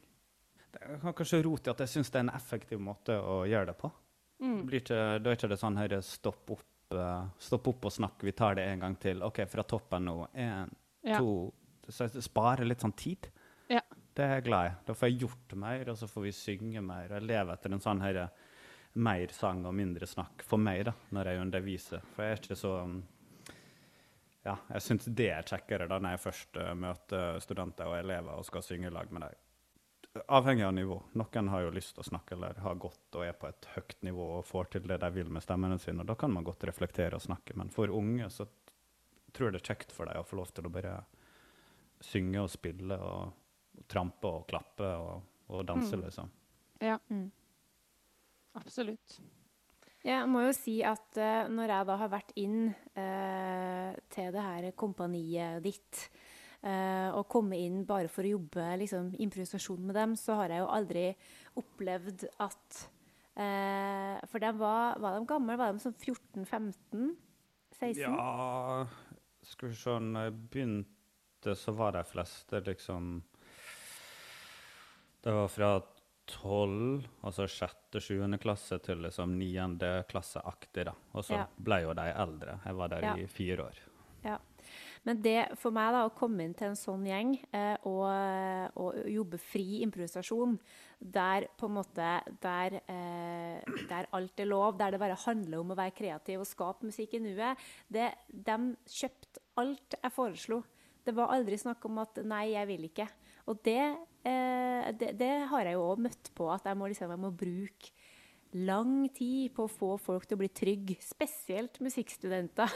Det 0.79 0.99
kan 1.01 1.13
kanskje 1.17 1.43
rote 1.45 1.69
i 1.69 1.73
at 1.73 1.83
jeg 1.83 1.93
syns 1.95 2.11
det 2.13 2.19
er 2.19 2.25
en 2.27 2.35
effektiv 2.37 2.81
måte 2.83 3.15
å 3.17 3.41
gjøre 3.49 3.71
det 3.71 3.77
på. 3.79 3.91
Mm. 4.41 4.57
Det 4.57 4.65
blir 4.69 4.83
ikke, 4.83 5.03
da 5.23 5.31
er 5.31 5.39
ikke 5.39 5.49
det 5.51 5.59
sånn 5.61 5.79
her 5.79 5.95
stopp 6.05 6.51
opp, 6.53 6.65
eh, 6.93 7.29
stopp 7.41 7.69
opp 7.73 7.87
og 7.89 7.93
snakk, 7.93 8.21
vi 8.23 8.33
tar 8.37 8.57
det 8.59 8.67
en 8.69 8.83
gang 8.85 8.97
til. 9.01 9.23
OK, 9.25 9.41
fra 9.49 9.63
toppen 9.63 10.05
nå. 10.05 10.17
Én, 10.33 10.73
Ja. 11.03 11.19
to 11.19 11.53
Så 11.89 12.03
jeg 12.03 12.21
sparer 12.21 12.65
litt 12.67 12.81
sånn 12.83 12.95
tid. 12.95 13.29
Ja. 13.69 13.79
Det 14.13 14.25
er 14.25 14.33
jeg 14.35 14.43
glad 14.49 14.71
i. 14.71 14.75
Da 14.85 14.93
får 14.93 15.07
jeg 15.07 15.19
gjort 15.21 15.53
mer, 15.55 15.89
og 15.89 15.95
så 15.95 16.07
får 16.09 16.23
vi 16.25 16.31
synge 16.31 16.81
mer. 16.83 17.07
Jeg 17.07 17.21
lever 17.21 17.53
etter 17.53 17.71
en 17.71 17.79
sånn 17.79 18.01
her, 18.01 18.29
mer 18.95 19.27
sang 19.31 19.65
og 19.65 19.73
mindre 19.73 20.05
snakk 20.09 20.43
for 20.43 20.57
meg 20.57 20.85
da, 20.85 20.93
når 21.13 21.25
jeg 21.25 21.41
underviser. 21.45 22.01
For 22.13 22.23
jeg 22.23 22.31
er 22.31 22.41
ikke 22.41 22.57
så 22.57 22.73
Ja, 24.47 24.55
jeg 24.71 24.81
syns 24.81 25.05
det 25.13 25.29
er 25.29 25.43
kjekkere 25.43 25.87
da 25.89 25.99
når 25.99 26.11
jeg 26.15 26.23
først 26.23 26.57
uh, 26.57 26.73
møter 26.73 27.39
studenter 27.43 27.85
og 27.85 27.97
elever 27.97 28.37
og 28.37 28.45
skal 28.45 28.63
synge 28.63 28.87
i 28.87 28.93
lag 28.95 29.11
med 29.11 29.21
dem. 29.21 29.33
Avhengig 30.27 30.63
av 30.65 30.73
nivå. 30.73 30.97
Noen 31.19 31.47
har 31.49 31.61
jo 31.65 31.71
lyst 31.75 31.93
til 31.95 32.03
å 32.03 32.07
snakke 32.09 32.35
eller 32.35 32.57
har 32.63 32.75
gått 32.75 33.15
og 33.17 33.25
er 33.25 33.33
på 33.37 33.47
et 33.49 33.67
høyt 33.75 33.95
nivå 34.07 34.27
og 34.39 34.45
får 34.45 34.69
til 34.75 34.87
det 34.87 34.97
de 35.03 35.09
vil 35.15 35.29
med 35.29 35.43
stemmene 35.43 35.79
sine. 35.79 36.01
og 36.01 36.07
Da 36.07 36.15
kan 36.15 36.31
man 36.33 36.43
godt 36.47 36.63
reflektere 36.69 37.15
og 37.15 37.21
snakke. 37.21 37.55
Men 37.55 37.69
for 37.73 37.87
unge 37.93 38.29
så 38.33 38.47
tror 39.33 39.47
jeg 39.49 39.53
det 39.57 39.61
er 39.61 39.73
kjekt 39.75 39.91
for 39.93 40.05
dem 40.09 40.21
å 40.21 40.25
få 40.27 40.39
lov 40.39 40.51
til 40.55 40.65
å 40.65 40.73
bare 40.73 40.93
synge 42.01 42.41
og 42.43 42.49
spille 42.53 42.97
og, 42.97 43.33
og 43.77 43.87
trampe 43.89 44.29
og 44.29 44.45
klappe 44.49 44.85
og, 44.97 45.21
og 45.49 45.65
danse, 45.65 45.95
Mm. 45.97 46.03
liksom. 46.05 46.29
Ja, 46.81 46.99
Mm. 47.09 47.31
absolutt. 48.55 49.19
Jeg 50.05 50.27
må 50.29 50.43
jo 50.45 50.53
si 50.55 50.77
at 50.87 51.17
uh, 51.19 51.47
når 51.51 51.67
jeg 51.73 51.87
da 51.89 51.95
har 51.99 52.09
vært 52.13 52.31
inn 52.39 52.59
uh, 52.95 53.95
til 54.13 54.31
det 54.31 54.43
her 54.45 54.67
kompaniet 54.77 55.63
ditt, 55.65 56.03
eh, 56.63 57.09
og 57.13 57.27
komme 57.29 57.57
inn 57.59 57.83
bare 57.85 58.07
for 58.11 58.23
å 58.23 58.31
jobbe 58.37 58.65
liksom, 58.81 59.13
improvisasjon 59.19 59.85
med 59.85 59.95
dem, 59.95 60.15
så 60.15 60.35
har 60.41 60.49
jeg 60.49 60.59
jo 60.63 60.69
aldri 60.73 61.05
opplevd 61.61 62.25
at 62.43 62.81
eh, 63.35 64.17
For 64.27 64.39
de 64.39 64.51
var, 64.57 64.97
var 64.99 65.17
de 65.19 65.25
gamle? 65.29 65.57
Var 65.57 65.73
de 65.73 65.79
sånn 65.85 65.97
14-15? 65.97 67.15
16? 67.77 68.01
Ja 68.01 68.87
Skal 69.45 69.69
vi 69.69 69.75
se 69.77 69.99
Når 70.01 70.23
jeg 70.29 70.37
begynte, 70.51 71.53
så 71.55 71.71
var 71.77 71.93
de 71.93 72.03
fleste 72.09 72.61
liksom 72.65 73.21
Det 75.21 75.33
var 75.35 75.47
fra 75.53 75.71
tolv, 76.27 77.05
altså 77.23 77.45
sjette, 77.47 78.01
sjuende 78.03 78.35
klasse, 78.41 78.79
til 78.83 78.99
liksom 79.05 79.37
niende 79.39 80.03
klasseaktig, 80.09 80.83
da. 80.89 80.93
Og 81.15 81.23
så 81.23 81.37
Ja. 81.37 81.45
ble 81.55 81.77
jo 81.85 81.93
de 81.95 82.03
eldre. 82.11 82.57
Jeg 82.65 82.75
var 82.75 82.89
der 82.91 83.01
Ja. 83.05 83.13
i 83.15 83.25
fire 83.27 83.63
år. 83.63 83.77
Men 85.05 85.21
det 85.21 85.37
for 85.61 85.75
meg, 85.75 85.91
da, 85.93 86.05
å 86.07 86.13
komme 86.15 86.45
inn 86.45 86.55
til 86.57 86.71
en 86.71 86.79
sånn 86.79 87.05
gjeng 87.07 87.35
eh, 87.55 87.75
og, 87.89 88.05
og 88.81 88.97
jobbe 89.11 89.39
fri 89.41 89.81
improvisasjon, 89.85 90.57
der 90.97 91.47
på 91.57 91.69
en 91.69 91.75
måte 91.77 92.09
der, 92.43 92.79
eh, 92.89 93.77
der 93.89 94.09
alt 94.17 94.41
er 94.41 94.49
lov, 94.49 94.77
der 94.79 94.95
det 94.95 95.01
bare 95.01 95.19
handler 95.27 95.61
om 95.61 95.75
å 95.75 95.79
være 95.79 95.95
kreativ 95.97 96.41
og 96.41 96.49
skape 96.49 96.89
musikk 96.89 97.17
i 97.17 97.23
nuet, 97.23 97.67
de 97.87 98.57
kjøpte 98.97 99.45
alt 99.61 99.97
jeg 100.01 100.13
foreslo. 100.13 100.63
Det 101.07 101.15
var 101.15 101.31
aldri 101.31 101.55
snakk 101.59 101.85
om 101.87 102.01
at 102.03 102.19
'nei, 102.19 102.51
jeg 102.51 102.67
vil 102.67 102.89
ikke'. 102.89 103.07
Og 103.47 103.63
det, 103.63 103.83
eh, 104.27 104.91
det, 104.91 105.13
det 105.19 105.47
har 105.47 105.63
jeg 105.63 105.77
jo 105.77 105.85
òg 105.93 106.03
møtt 106.03 106.31
på, 106.35 106.49
at 106.51 106.67
jeg 106.67 106.77
må, 106.77 106.89
liksom, 106.91 107.13
jeg 107.13 107.23
må 107.23 107.31
bruke 107.31 107.93
lang 108.55 109.09
tid 109.15 109.51
på 109.55 109.65
å 109.65 109.71
få 109.71 109.89
folk 109.99 110.27
til 110.27 110.37
å 110.37 110.41
bli 110.41 110.49
trygge, 110.55 110.95
spesielt 111.03 111.79
musikkstudenter 111.83 112.71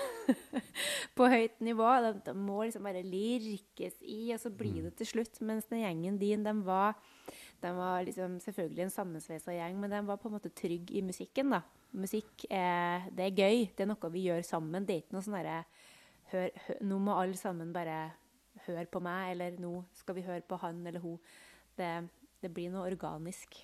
på 1.18 1.30
høyt 1.32 1.62
nivå. 1.64 1.88
De, 2.26 2.34
må 2.36 2.64
liksom 2.66 2.88
bare 2.88 3.04
lirkes 3.06 3.96
i, 4.04 4.34
og 4.36 4.42
så 4.44 4.52
blir 4.52 4.88
det 4.88 4.96
til 5.00 5.12
slutt. 5.14 5.40
Mens 5.48 5.70
den 5.72 5.84
gjengen 5.86 6.20
din, 6.22 6.44
de 6.46 6.56
var, 6.68 7.00
De 7.62 7.70
var 7.78 8.02
liksom 8.02 8.40
selvfølgelig 8.42 8.88
en 8.88 8.94
sammensveisa 8.94 9.54
gjeng, 9.54 9.76
men 9.80 9.92
de 9.94 10.02
var 10.08 10.18
på 10.18 10.30
en 10.30 10.36
måte 10.40 10.50
trygg 10.50 10.92
i 10.92 11.04
musikken. 11.06 11.54
da. 11.54 11.62
Musikk 11.94 12.46
er, 12.50 13.08
det 13.12 13.28
er 13.28 13.38
gøy. 13.38 13.70
Det 13.76 13.86
er 13.86 13.92
noe 13.92 14.12
vi 14.14 14.26
gjør 14.28 14.42
sammen. 14.48 14.86
Det 14.86 14.96
er 14.96 15.04
ikke 15.04 15.18
noe 15.18 15.26
sånn 15.26 15.40
derre 15.40 15.64
Nå 16.88 16.96
må 17.04 17.18
alle 17.20 17.36
sammen 17.36 17.74
bare 17.76 18.14
høre 18.66 18.86
på 18.88 19.02
meg, 19.04 19.34
eller 19.34 19.58
nå 19.60 19.82
skal 20.00 20.16
vi 20.16 20.24
høre 20.24 20.46
på 20.48 20.60
han 20.62 20.80
eller 20.88 21.04
hun. 21.04 21.18
Det, 21.76 21.90
det 22.40 22.52
blir 22.56 22.72
noe 22.72 22.88
organisk. 22.88 23.58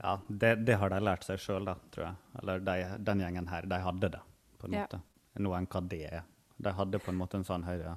Ja, 0.00 0.16
det, 0.28 0.54
det 0.66 0.78
har 0.80 0.90
de 0.90 0.98
lært 1.04 1.24
seg 1.26 1.38
sjøl, 1.38 1.68
tror 1.94 2.08
jeg. 2.08 2.16
Eller 2.42 2.62
de, 2.66 2.76
den 3.06 3.20
gjengen 3.22 3.46
her, 3.50 3.66
de 3.70 3.78
hadde 3.84 4.10
det, 4.16 4.22
på 4.58 4.66
en 4.68 4.74
Ja. 4.78 4.86
måte. 4.86 5.02
Noe 5.42 5.58
enn 5.58 5.66
hva 5.70 5.80
det 5.90 6.02
er. 6.10 6.24
De 6.56 6.72
hadde 6.74 6.98
på 7.02 7.10
en 7.10 7.18
måte 7.18 7.38
en 7.38 7.46
sånn 7.46 7.64
høyere 7.66 7.96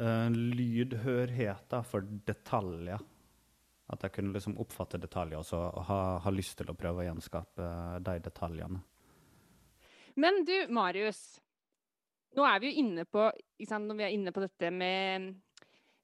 uh, 0.00 0.28
lydhørhet 0.30 1.68
da, 1.72 1.82
for 1.82 2.04
detaljer. 2.28 3.00
At 3.88 4.04
jeg 4.04 4.12
kunne 4.18 4.34
liksom 4.36 4.58
oppfatte 4.60 5.00
detaljer 5.00 5.40
og 5.40 5.46
så 5.48 5.62
ha, 5.88 5.98
ha 6.20 6.30
lyst 6.34 6.58
til 6.60 6.68
å 6.68 6.76
prøve 6.76 7.00
å 7.00 7.06
gjenskape 7.06 7.64
eh, 7.64 7.94
de 8.04 8.16
detaljene. 8.26 8.82
Men 10.20 10.42
du, 10.44 10.52
Marius. 10.76 11.38
Nå 12.36 12.44
er 12.44 12.60
vi 12.60 12.68
jo 12.68 12.82
inne 12.82 13.06
på, 13.08 13.30
sant, 13.64 13.88
når 13.88 13.96
vi 13.96 14.04
er 14.04 14.12
inne 14.12 14.34
på 14.36 14.42
dette 14.44 14.68
med, 14.76 15.30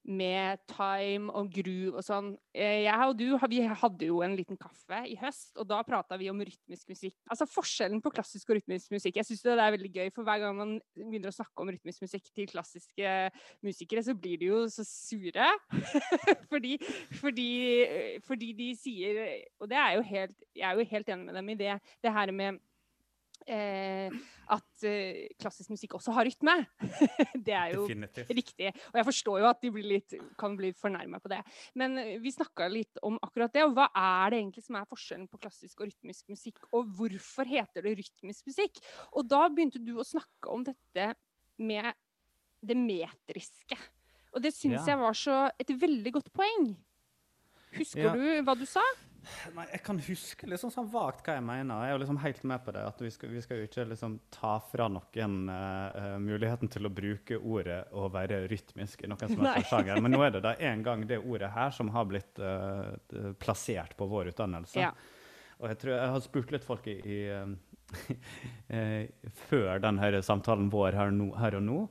med 0.05 0.61
time 0.69 1.33
og 1.33 1.49
groove 1.53 1.99
og 1.99 2.05
sånn. 2.05 2.33
Eh, 2.53 2.85
Jeg 2.85 3.09
og 3.09 3.17
du 3.17 3.39
vi 3.49 3.61
hadde 3.65 4.09
jo 4.09 4.21
en 4.25 4.37
liten 4.37 4.59
kaffe 4.61 5.01
i 5.09 5.17
høst, 5.17 5.55
og 5.57 5.67
da 5.69 5.81
prata 5.87 6.19
vi 6.21 6.29
om 6.31 6.41
rytmisk 6.41 6.89
musikk. 6.93 7.15
Altså 7.31 7.47
Forskjellen 7.49 8.03
på 8.05 8.13
klassisk 8.13 8.51
og 8.51 8.59
rytmisk 8.59 8.93
musikk. 8.93 9.17
Jeg 9.17 9.29
syns 9.29 9.45
det 9.45 9.55
er 9.57 9.75
veldig 9.77 9.93
gøy, 9.95 10.13
for 10.15 10.27
hver 10.27 10.43
gang 10.43 10.57
man 10.59 10.75
begynner 10.97 11.33
å 11.33 11.37
snakke 11.37 11.65
om 11.65 11.73
rytmisk 11.73 12.05
musikk 12.05 12.29
til 12.35 12.51
klassiske 12.51 13.15
musikere, 13.65 14.05
så 14.05 14.15
blir 14.15 14.41
de 14.41 14.53
jo 14.53 14.61
så 14.69 14.85
sure. 14.85 15.49
fordi, 16.53 16.77
fordi, 17.21 17.51
fordi 18.25 18.53
de 18.59 18.71
sier 18.79 19.25
Og 19.61 19.69
det 19.71 19.79
er 19.79 19.97
jo 19.97 20.05
helt, 20.07 20.37
jeg 20.55 20.69
er 20.69 20.79
jo 20.79 20.89
helt 20.91 21.09
enig 21.09 21.27
med 21.27 21.39
dem 21.41 21.53
i 21.55 21.59
det. 21.59 21.75
Det 22.03 22.13
her 22.13 22.33
med 22.33 22.61
eh, 23.47 24.11
at 24.55 24.85
eh, 24.85 25.29
klassisk 25.41 25.71
musikk 25.73 25.95
også 25.99 26.13
har 26.17 26.25
rytme. 26.29 26.55
det 27.47 27.55
er 27.57 27.75
jo 27.75 27.87
Definitivt. 27.87 28.31
riktig. 28.37 28.71
Og 28.93 28.99
jeg 29.01 29.07
forstår 29.09 29.41
jo 29.41 29.49
at 29.49 29.61
de 29.65 29.71
blir 29.75 29.89
litt, 29.89 30.15
kan 30.41 30.57
bli 30.59 30.73
fornærma 30.77 31.21
på 31.23 31.29
det. 31.33 31.41
Men 31.81 31.97
eh, 31.99 32.19
vi 32.23 32.33
snakka 32.35 32.69
litt 32.73 33.01
om 33.03 33.19
akkurat 33.25 33.53
det. 33.57 33.65
Og 33.65 33.75
hva 33.77 33.89
er 33.95 34.31
det 34.35 34.41
egentlig 34.43 34.65
som 34.67 34.77
er 34.81 34.89
forskjellen 34.91 35.29
på 35.33 35.41
klassisk 35.43 35.81
og 35.81 35.89
rytmisk 35.91 36.29
musikk? 36.33 36.61
Og 36.73 36.89
hvorfor 36.99 37.49
heter 37.49 37.83
det 37.89 37.97
rytmisk 38.03 38.47
musikk? 38.51 38.81
Og 39.13 39.29
da 39.31 39.47
begynte 39.49 39.81
du 39.85 39.95
å 40.01 40.07
snakke 40.07 40.53
om 40.53 40.65
dette 40.67 41.13
med 41.59 41.93
det 42.65 42.77
metriske. 42.81 43.77
Og 44.35 44.43
det 44.43 44.51
syns 44.57 44.83
Ja. 44.87 44.95
jeg 44.95 44.99
var 44.99 45.13
så 45.15 45.35
et 45.61 45.69
veldig 45.79 46.13
godt 46.17 46.33
poeng. 46.35 46.73
Husker 47.77 48.03
Ja. 48.09 48.13
du 48.15 48.43
hva 48.43 48.55
du 48.59 48.65
sa? 48.67 48.83
Nei, 49.55 49.65
jeg 49.73 49.83
kan 49.87 49.99
huske 50.07 50.49
liksom 50.49 50.73
sånn 50.73 50.89
vagt 50.93 51.25
hva 51.27 51.37
jeg 51.39 51.45
mener. 51.47 51.83
Jeg 51.85 51.93
er 51.93 51.97
jo 51.97 52.01
liksom 52.03 52.21
helt 52.23 52.45
med 52.51 52.65
på 52.65 52.75
det. 52.77 52.85
At 52.91 53.01
vi 53.03 53.11
skal, 53.15 53.33
vi 53.33 53.43
skal 53.45 53.61
jo 53.61 53.69
ikke 53.69 53.87
liksom 53.91 54.17
ta 54.35 54.55
fra 54.71 54.89
noen 54.93 55.37
eh, 55.53 56.15
muligheten 56.23 56.71
til 56.73 56.89
å 56.89 56.93
bruke 56.95 57.39
ordet 57.39 57.81
og 57.97 58.13
være 58.15 58.45
rytmisk 58.51 59.05
i 59.05 59.11
noen 59.11 59.35
som 59.35 59.47
helst 59.49 59.73
sjanger. 59.73 60.03
Men 60.05 60.17
nå 60.17 60.23
er 60.27 60.37
det 60.37 60.45
da 60.47 60.55
en 60.71 60.85
gang 60.87 61.07
det 61.09 61.21
ordet 61.23 61.53
her 61.55 61.75
som 61.75 61.93
har 61.95 62.09
blitt 62.11 62.41
uh, 62.43 62.95
plassert 63.41 63.97
på 63.99 64.09
vår 64.11 64.33
utdannelse. 64.35 64.81
Ja. 64.83 64.93
Og 65.61 65.71
jeg 65.71 65.81
tror 65.81 65.95
jeg 65.95 66.15
har 66.15 66.25
spurt 66.25 66.55
litt 66.55 66.67
folk 66.67 66.89
i, 66.91 66.99
i 67.01 67.19
eh, 68.69 69.29
før 69.49 69.83
denne 69.83 70.25
samtalen 70.27 70.71
vår 70.73 70.99
her, 70.99 71.15
no, 71.15 71.31
her 71.39 71.61
og 71.61 71.69
nå 71.69 71.85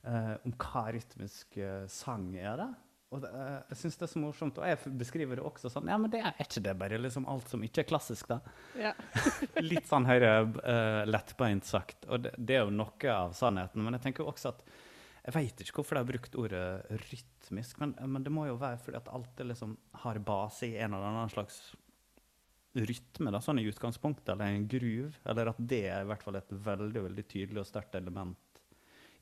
om 0.00 0.54
hva 0.56 0.86
rytmisk 0.94 1.58
sang 1.92 2.30
er. 2.32 2.54
da. 2.56 2.70
Og 3.10 3.22
det, 3.24 3.30
eh, 3.34 3.56
jeg 3.72 3.78
syns 3.80 3.98
det 3.98 4.06
er 4.06 4.12
så 4.12 4.20
morsomt. 4.22 4.58
Og 4.60 4.68
jeg 4.70 4.92
beskriver 5.00 5.40
det 5.40 5.46
også 5.46 5.70
sånn 5.72 5.90
Ja, 5.90 5.98
men 5.98 6.12
det 6.12 6.20
er 6.22 6.36
ikke 6.44 6.62
det 6.62 6.76
bare 6.78 7.00
liksom 7.00 7.26
alt 7.30 7.50
som 7.50 7.64
ikke 7.66 7.82
er 7.82 7.88
klassisk, 7.90 8.30
da? 8.30 8.38
Ja. 8.78 8.92
Litt 9.70 9.88
sånn 9.90 10.06
høyre 10.06 10.30
uh, 10.46 11.02
lettbeint 11.08 11.66
sagt. 11.66 12.06
Og 12.06 12.22
det, 12.26 12.36
det 12.38 12.60
er 12.60 12.64
jo 12.68 12.76
noe 12.76 13.16
av 13.16 13.34
sannheten. 13.36 13.82
Men 13.82 13.98
jeg 13.98 14.06
tenker 14.06 14.24
jo 14.24 14.30
også 14.30 14.54
at 14.54 14.62
jeg 15.20 15.36
veit 15.36 15.62
ikke 15.62 15.80
hvorfor 15.80 15.98
de 15.98 16.04
har 16.04 16.08
brukt 16.08 16.36
ordet 16.40 16.64
rytmisk, 17.10 17.82
men, 17.82 17.92
men 18.08 18.22
det 18.24 18.32
må 18.32 18.46
jo 18.48 18.56
være 18.60 18.78
fordi 18.80 18.96
at 19.02 19.10
alt 19.12 19.34
det 19.36 19.50
liksom 19.50 19.74
har 20.06 20.22
base 20.24 20.70
i 20.70 20.78
en 20.80 20.94
eller 20.96 21.10
annen 21.10 21.32
slags 21.34 21.58
rytme, 22.72 23.32
da, 23.34 23.42
sånn 23.42 23.60
i 23.60 23.66
utgangspunktet, 23.68 24.30
eller 24.32 24.54
en 24.54 24.68
groove. 24.70 25.18
Eller 25.28 25.50
at 25.50 25.58
det 25.58 25.82
er 25.90 26.04
i 26.04 26.08
hvert 26.08 26.24
fall 26.24 26.38
et 26.38 26.54
veldig 26.70 27.04
veldig 27.10 27.26
tydelig 27.28 27.64
og 27.64 27.68
sterkt 27.68 27.98
element 27.98 28.62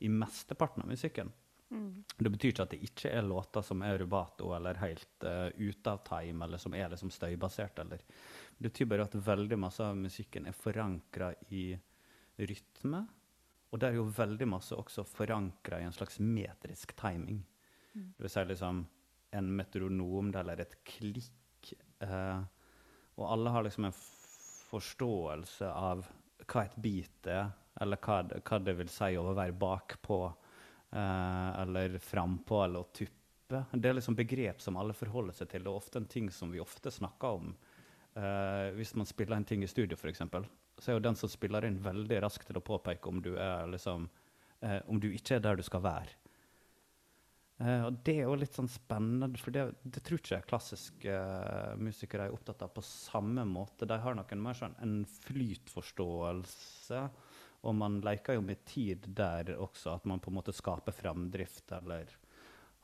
i 0.05 0.13
mesteparten 0.13 0.85
av 0.85 0.93
musikken. 0.93 1.33
Mm. 1.71 2.05
Det 2.19 2.31
betyr 2.31 2.53
ikke 2.53 2.65
at 2.65 2.73
det 2.73 2.81
ikke 2.87 3.11
er 3.13 3.27
låter 3.27 3.65
som 3.67 3.83
er 3.85 3.99
rubato 4.01 4.55
eller 4.57 4.81
helt 4.81 5.27
uh, 5.27 5.49
ute 5.57 5.93
av 5.93 6.01
time, 6.07 6.45
eller 6.45 6.63
som 6.63 6.75
er 6.75 6.89
liksom 6.93 7.13
støybasert. 7.13 7.79
Eller. 7.85 8.03
Det 8.57 8.71
betyr 8.71 8.89
bare 8.91 9.09
at 9.09 9.15
veldig 9.15 9.59
masse 9.61 9.85
av 9.85 9.97
musikken 9.99 10.49
er 10.49 10.57
forankra 10.57 11.33
i 11.55 11.71
rytme. 12.39 13.05
Og 13.69 13.81
det 13.81 13.91
er 13.91 13.99
jo 13.99 14.09
veldig 14.17 14.49
masse 14.49 14.77
også 14.77 15.05
forankra 15.05 15.83
i 15.83 15.89
en 15.89 15.93
slags 15.93 16.19
metrisk 16.25 16.95
timing. 16.97 17.43
Det 17.93 18.23
vil 18.25 18.31
si 18.31 18.45
liksom 18.45 18.87
en 19.31 19.57
metronom 19.57 20.33
eller 20.41 20.63
et 20.65 20.79
klikk. 20.89 21.75
Uh, 22.01 22.41
og 23.19 23.33
alle 23.33 23.53
har 23.53 23.67
liksom 23.67 23.89
en 23.89 23.97
forståelse 24.69 25.69
av 25.69 26.07
hva 26.49 26.65
et 26.65 26.77
beat 26.81 27.29
er, 27.29 27.51
eller 27.83 28.01
hva 28.03 28.23
hva 28.39 28.59
det 28.63 28.77
vil 28.79 28.91
si 28.93 29.17
å 29.19 29.33
være 29.35 29.57
bakpå, 29.59 30.19
eh, 30.29 30.48
eller 30.91 31.99
frampå, 32.01 32.63
eller 32.65 32.81
å 32.81 32.89
tuppe. 32.97 33.63
Det 33.73 33.89
er 33.91 33.97
liksom 33.97 34.17
begrep 34.17 34.63
som 34.65 34.79
alle 34.81 34.97
forholder 34.97 35.37
seg 35.37 35.51
til, 35.53 35.67
og 35.69 35.83
ofte 35.83 36.01
en 36.01 36.09
ting 36.09 36.31
som 36.33 36.53
vi 36.53 36.63
ofte 36.65 36.93
snakker 36.93 37.41
om. 37.41 37.53
Eh, 38.19 38.71
hvis 38.75 38.95
man 38.97 39.07
spiller 39.07 39.37
en 39.37 39.45
ting 39.45 39.63
i 39.63 39.71
studio, 39.71 39.99
f.eks., 39.99 40.23
så 40.79 40.91
er 40.91 40.97
jo 40.97 41.05
den 41.05 41.19
som 41.19 41.31
spiller 41.31 41.67
inn, 41.67 41.81
veldig 41.83 42.23
rask 42.23 42.45
til 42.47 42.59
å 42.59 42.65
påpeke 42.65 43.11
om 43.11 43.21
du, 43.23 43.35
er 43.39 43.69
liksom, 43.71 44.09
eh, 44.63 44.81
om 44.87 45.01
du 45.03 45.11
ikke 45.11 45.39
er 45.39 45.45
der 45.45 45.59
du 45.59 45.65
skal 45.67 45.85
være. 45.85 46.17
Uh, 47.59 47.89
og 47.89 47.97
det 48.07 48.13
er 48.21 48.29
jo 48.29 48.37
litt 48.39 48.55
sånn 48.55 48.71
spennende, 48.71 49.33
for 49.43 49.51
det, 49.51 49.65
det 49.83 49.99
tror 50.07 50.21
ikke 50.21 50.37
jeg 50.37 50.47
klassiske 50.47 51.11
uh, 51.11 51.73
musikere 51.83 52.29
er 52.29 52.35
opptatt 52.37 52.63
av 52.63 52.71
på 52.71 52.85
samme 52.87 53.43
måte. 53.51 53.89
De 53.91 53.97
har 53.99 54.15
noen 54.15 54.45
mer 54.45 54.55
sånn 54.55 54.77
en 54.79 55.01
flytforståelse, 55.25 57.01
og 57.63 57.75
man 57.75 58.01
leker 58.05 58.35
jo 58.39 58.43
med 58.45 58.65
tid 58.65 59.09
der 59.17 59.55
også, 59.59 59.95
at 59.97 60.05
man 60.07 60.21
på 60.21 60.31
en 60.31 60.39
måte 60.39 60.55
skaper 60.55 60.95
framdrift, 60.95 61.73
eller 61.73 62.07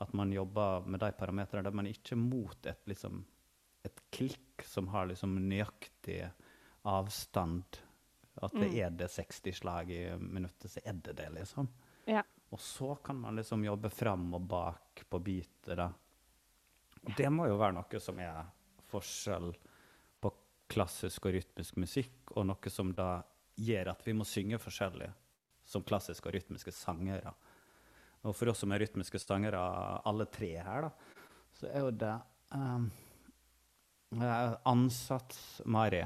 at 0.03 0.13
man 0.13 0.31
jobber 0.35 0.83
med 0.85 0.99
de 0.99 1.11
parametrene 1.15 1.63
der 1.63 1.71
man 1.75 1.87
ikke 1.87 2.15
er 2.17 2.19
mot 2.19 2.65
et, 2.67 2.81
liksom, 2.85 3.21
et 3.87 4.01
klikk 4.11 4.65
som 4.67 4.87
har 4.91 5.07
liksom 5.07 5.37
nøyaktig 5.47 6.25
avstand. 6.85 7.79
At 8.43 8.51
det 8.51 8.67
Mm. 8.71 8.79
er 8.79 8.89
det 8.89 9.07
60 9.11 9.51
slag 9.55 9.89
i 9.91 10.17
minuttet, 10.19 10.71
så 10.71 10.79
er 10.85 10.93
det 10.93 11.15
det, 11.15 11.29
liksom. 11.33 11.67
Ja. 12.05 12.23
Og 12.51 12.59
så 12.59 12.95
kan 13.03 13.15
man 13.15 13.35
liksom 13.35 13.63
jobbe 13.63 13.89
fram 13.89 14.33
og 14.33 14.41
bak 14.47 15.05
på 15.09 15.19
biter, 15.23 15.75
da. 15.75 15.93
Det 17.17 17.29
må 17.31 17.47
jo 17.47 17.57
være 17.57 17.73
noe 17.73 17.99
som 17.99 18.19
er 18.19 18.43
forskjell 18.91 19.53
på 20.21 20.31
klassisk 20.67 21.25
og 21.25 21.33
rytmisk 21.33 21.75
musikk, 21.77 22.31
og 22.35 22.45
noe 22.45 22.69
som 22.69 22.91
da 22.93 23.23
gjør 23.55 23.91
at 23.93 24.03
vi 24.07 24.15
må 24.17 24.27
synge 24.27 24.59
forskjellig 24.61 25.09
som 25.65 25.83
klassiske 25.85 26.29
og 26.29 26.35
rytmiske 26.35 26.73
sangere. 26.75 27.33
Og 28.25 28.35
for 28.35 28.51
oss 28.51 28.61
som 28.63 28.73
er 28.73 28.83
rytmiske 28.83 29.21
sangere, 29.21 29.61
alle 30.05 30.27
tre 30.33 30.51
her, 30.57 30.87
da, 30.87 31.23
så 31.55 31.69
er 31.69 31.85
jo 31.85 31.93
det 31.95 32.13
um, 32.53 32.89
eh, 34.19 34.53
Ansats 34.65 35.61
Mari. 35.65 36.03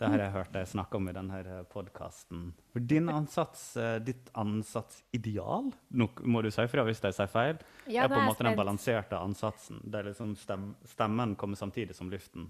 Det 0.00 0.08
har 0.08 0.22
jeg 0.22 0.32
hørt 0.32 0.52
deg 0.54 0.68
snakke 0.70 0.96
om 0.96 1.08
i 1.10 1.12
denne 1.12 1.40
podkasten. 1.68 2.44
Din 2.72 3.10
ansats, 3.12 3.64
eh, 3.76 3.98
ditt 4.00 4.30
ansatsideal, 4.38 5.72
nå 5.90 6.06
må 6.24 6.40
du 6.40 6.48
si 6.54 6.64
fra 6.70 6.84
hvis 6.86 7.02
jeg 7.04 7.16
sier 7.16 7.28
feil, 7.28 7.58
Ja, 7.90 8.06
er 8.06 8.12
på 8.12 8.20
en 8.20 8.30
måte 8.30 8.46
den 8.46 8.56
balanserte 8.56 9.18
ansatsen. 9.18 9.82
Der 9.84 10.06
liksom 10.06 10.36
stem, 10.40 10.70
stemmen 10.88 11.34
kommer 11.36 11.58
samtidig 11.58 11.98
som 11.98 12.08
luften. 12.10 12.48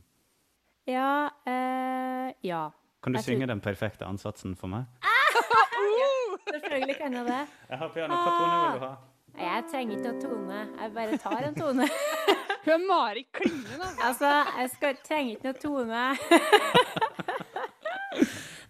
Ja, 0.86 1.30
eh, 1.48 2.30
ja. 2.46 2.70
Kan 3.02 3.12
du 3.12 3.18
Jeg 3.18 3.24
tror- 3.24 3.32
synge 3.34 3.46
den 3.48 3.60
perfekte 3.60 4.04
ansatsen 4.04 4.56
for 4.56 4.68
meg? 4.68 4.84
Selvfølgelig 6.52 6.96
kan 6.98 7.12
jeg 7.14 7.24
det. 7.26 7.40
Jeg 7.70 7.78
har 7.78 7.88
piano. 7.94 8.14
Hva 8.14 8.30
tone 8.38 8.56
vil 8.60 8.80
du 8.80 8.86
ha? 8.86 8.96
Jeg 9.40 9.64
trenger 9.70 9.96
ikke 9.96 10.12
noe 10.12 10.20
tone. 10.20 10.60
Jeg 10.80 10.92
bare 10.94 11.18
tar 11.22 11.42
en 11.48 11.54
tone. 11.54 11.86
Hun 12.64 12.72
er 12.74 12.82
Mari 12.88 13.22
Klingen, 13.32 13.80
altså. 13.80 14.06
Altså, 14.08 14.30
jeg 14.58 14.70
skal, 14.74 14.96
trenger 15.06 15.30
ikke 15.36 15.46
noe 15.48 15.60
tone. 15.62 16.02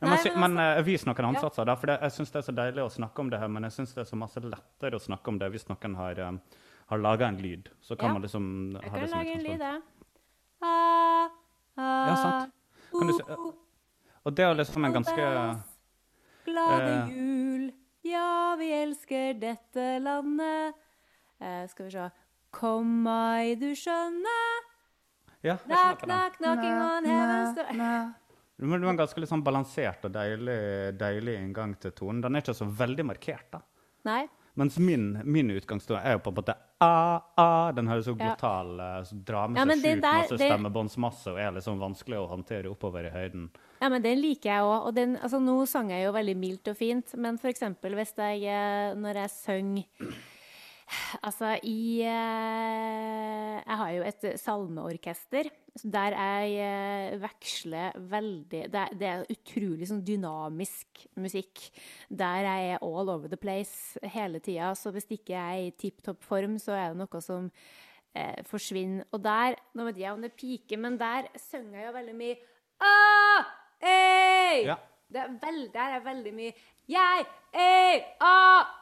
Nei, 0.01 0.17
men 0.17 0.41
men 0.41 0.59
eh, 0.63 0.83
vis 0.87 1.03
noen 1.09 1.27
ansatser, 1.33 1.67
da. 1.69 1.75
For 1.77 1.91
det, 1.91 1.97
jeg 2.07 2.15
syns 2.15 2.31
det 2.33 2.39
er 2.41 2.47
så 2.47 2.55
deilig 2.57 2.85
å 2.87 2.93
snakke 2.93 3.21
om 3.25 3.31
det 3.33 3.41
her, 3.43 3.51
men 3.53 3.67
jeg 3.69 3.75
syns 3.77 3.91
det 3.97 4.05
er 4.05 4.09
så 4.09 4.17
masse 4.21 4.41
lettere 4.45 4.97
å 4.97 5.03
snakke 5.03 5.29
om 5.33 5.41
det 5.43 5.51
hvis 5.53 5.67
noen 5.69 5.97
har, 5.99 6.21
um, 6.29 6.39
har 6.93 7.03
laga 7.03 7.29
en 7.29 7.41
lyd. 7.43 7.69
Så 7.85 7.97
kan 8.01 8.09
Ja. 8.09 8.13
man 8.17 8.23
liksom 8.25 8.47
Jeg 8.81 8.91
ha 8.91 8.95
kan 8.97 9.01
det 9.05 9.11
som 9.11 9.19
lage 9.19 9.33
en 9.35 9.43
lyd, 9.45 9.61
jeg. 9.61 9.61
jeg. 9.61 9.83
Ah, 10.63 11.29
ah, 11.77 12.07
Ja, 12.09 12.15
sant. 12.23 12.53
Kan 12.95 13.07
du 13.07 13.13
uh, 13.13 13.35
oh, 13.37 13.53
Og 14.31 14.37
det 14.39 14.45
er 14.47 14.55
liksom 14.61 14.85
en 14.87 14.95
ganske 14.95 15.27
Glade 16.47 16.91
eh, 16.93 17.11
jul, 17.17 17.65
ja, 18.07 18.55
vi 18.59 18.69
elsker 18.79 19.35
dette 19.43 19.87
landet. 20.03 20.79
Eh, 21.43 21.65
skal 21.71 21.89
vi 21.89 21.93
se 21.97 22.07
Kom 22.55 22.89
mai, 23.05 23.55
du 23.59 23.69
skjønne. 23.79 24.39
Ja, 25.45 25.55
jeg 25.55 25.61
skjønner 25.67 26.01
på 26.01 26.07
den. 26.07 26.09
knock, 26.11 26.39
knocking 26.41 26.81
on 26.83 27.07
heaven's 27.07 27.55
door. 27.59 28.11
Det 28.61 28.69
var 28.69 28.91
en 28.91 28.99
ganske 28.99 29.27
sånn 29.31 29.43
balansert 29.47 30.03
og 30.05 30.13
deilig, 30.13 30.57
deilig 31.01 31.37
inngang 31.41 31.77
til 31.81 31.95
tonen. 31.97 32.19
Den 32.25 32.37
er 32.37 32.43
ikke 32.45 32.55
så 32.59 32.67
veldig 32.77 33.07
markert, 33.09 33.47
da. 33.55 33.63
Nei. 34.05 34.25
Mens 34.59 34.77
min, 34.83 35.15
min 35.25 35.53
utgangstone 35.55 36.03
er 36.05 36.19
jo 36.19 36.25
på 36.27 36.33
en 36.35 36.39
måte 36.41 36.57
a-a. 36.85 37.47
Den 37.73 37.89
høres 37.89 38.05
så 38.11 38.17
Ja. 38.19 38.35
glottal 38.35 38.75
eh, 38.81 39.01
så 39.09 39.17
drar 39.25 39.49
med 39.49 39.63
seg 39.63 39.71
ja, 39.71 39.95
sjukt 39.95 40.03
masse 40.05 40.37
det- 40.37 40.51
stemmebåndsmasse 40.51 41.33
og 41.33 41.39
er 41.39 41.53
liksom 41.57 41.79
vanskelig 41.81 42.19
å 42.21 42.29
håndtere 42.35 42.69
oppover 42.73 43.07
i 43.07 43.15
høyden. 43.15 43.49
Ja, 43.81 43.89
men 43.89 44.05
den 44.05 44.21
liker 44.21 44.51
jeg 44.51 44.67
òg. 44.67 44.89
Og 44.91 44.97
den, 44.97 45.17
altså, 45.17 45.41
nå 45.41 45.57
sang 45.69 45.93
jeg 45.93 46.05
jo 46.05 46.13
veldig 46.17 46.37
mildt 46.37 46.69
og 46.73 46.77
fint, 46.77 47.15
men 47.17 47.41
eksempel 47.51 47.97
hvis 47.97 48.13
jeg 48.19 48.45
eh, 48.45 48.93
Når 48.99 49.25
jeg 49.25 49.31
synger 49.39 50.19
Altså, 51.23 51.55
i 51.63 52.03
eh, 52.03 53.57
Jeg 53.63 53.79
har 53.81 53.91
jo 53.95 54.07
et 54.07 54.29
salmeorkester 54.41 55.51
der 55.87 56.17
jeg 56.17 56.55
eh, 56.65 57.13
veksler 57.23 57.95
veldig 58.11 58.63
det, 58.75 58.81
det 58.99 59.07
er 59.07 59.29
utrolig 59.31 59.87
sånn 59.87 60.01
dynamisk 60.03 61.05
musikk. 61.23 61.63
Der 62.11 62.43
jeg 62.43 62.73
er 62.73 62.83
all 62.83 63.13
over 63.13 63.31
the 63.31 63.39
place 63.39 63.95
hele 64.17 64.41
tida. 64.43 64.73
Så 64.75 64.91
hvis 64.91 65.07
ikke 65.15 65.37
jeg 65.37 65.61
er 65.61 65.69
i 65.69 65.77
tipp 65.79 66.03
topp 66.03 66.27
form, 66.27 66.59
så 66.59 66.75
er 66.75 66.91
det 66.91 66.99
noe 66.99 67.23
som 67.23 67.47
eh, 68.19 68.43
forsvinner. 68.51 69.07
Og 69.15 69.23
der 69.23 69.61
Nå 69.79 69.87
vet 69.87 70.03
jeg 70.03 70.11
om 70.11 70.27
det 70.27 70.35
piker, 70.35 70.83
men 70.83 70.99
der 70.99 71.31
synger 71.39 71.79
jeg 71.79 71.87
jo 71.87 71.97
veldig 72.01 72.19
mye 72.19 72.37
ah, 72.83 73.47
ei! 73.83 74.65
Ja. 74.69 74.77
Det 75.11 75.19
er 75.19 75.31
veld, 75.43 75.71
der 75.75 75.95
er 75.97 76.03
veldig 76.05 76.33
mye 76.37 76.51
Jeg, 76.91 77.25
ey, 77.51 78.03
a, 78.23 78.35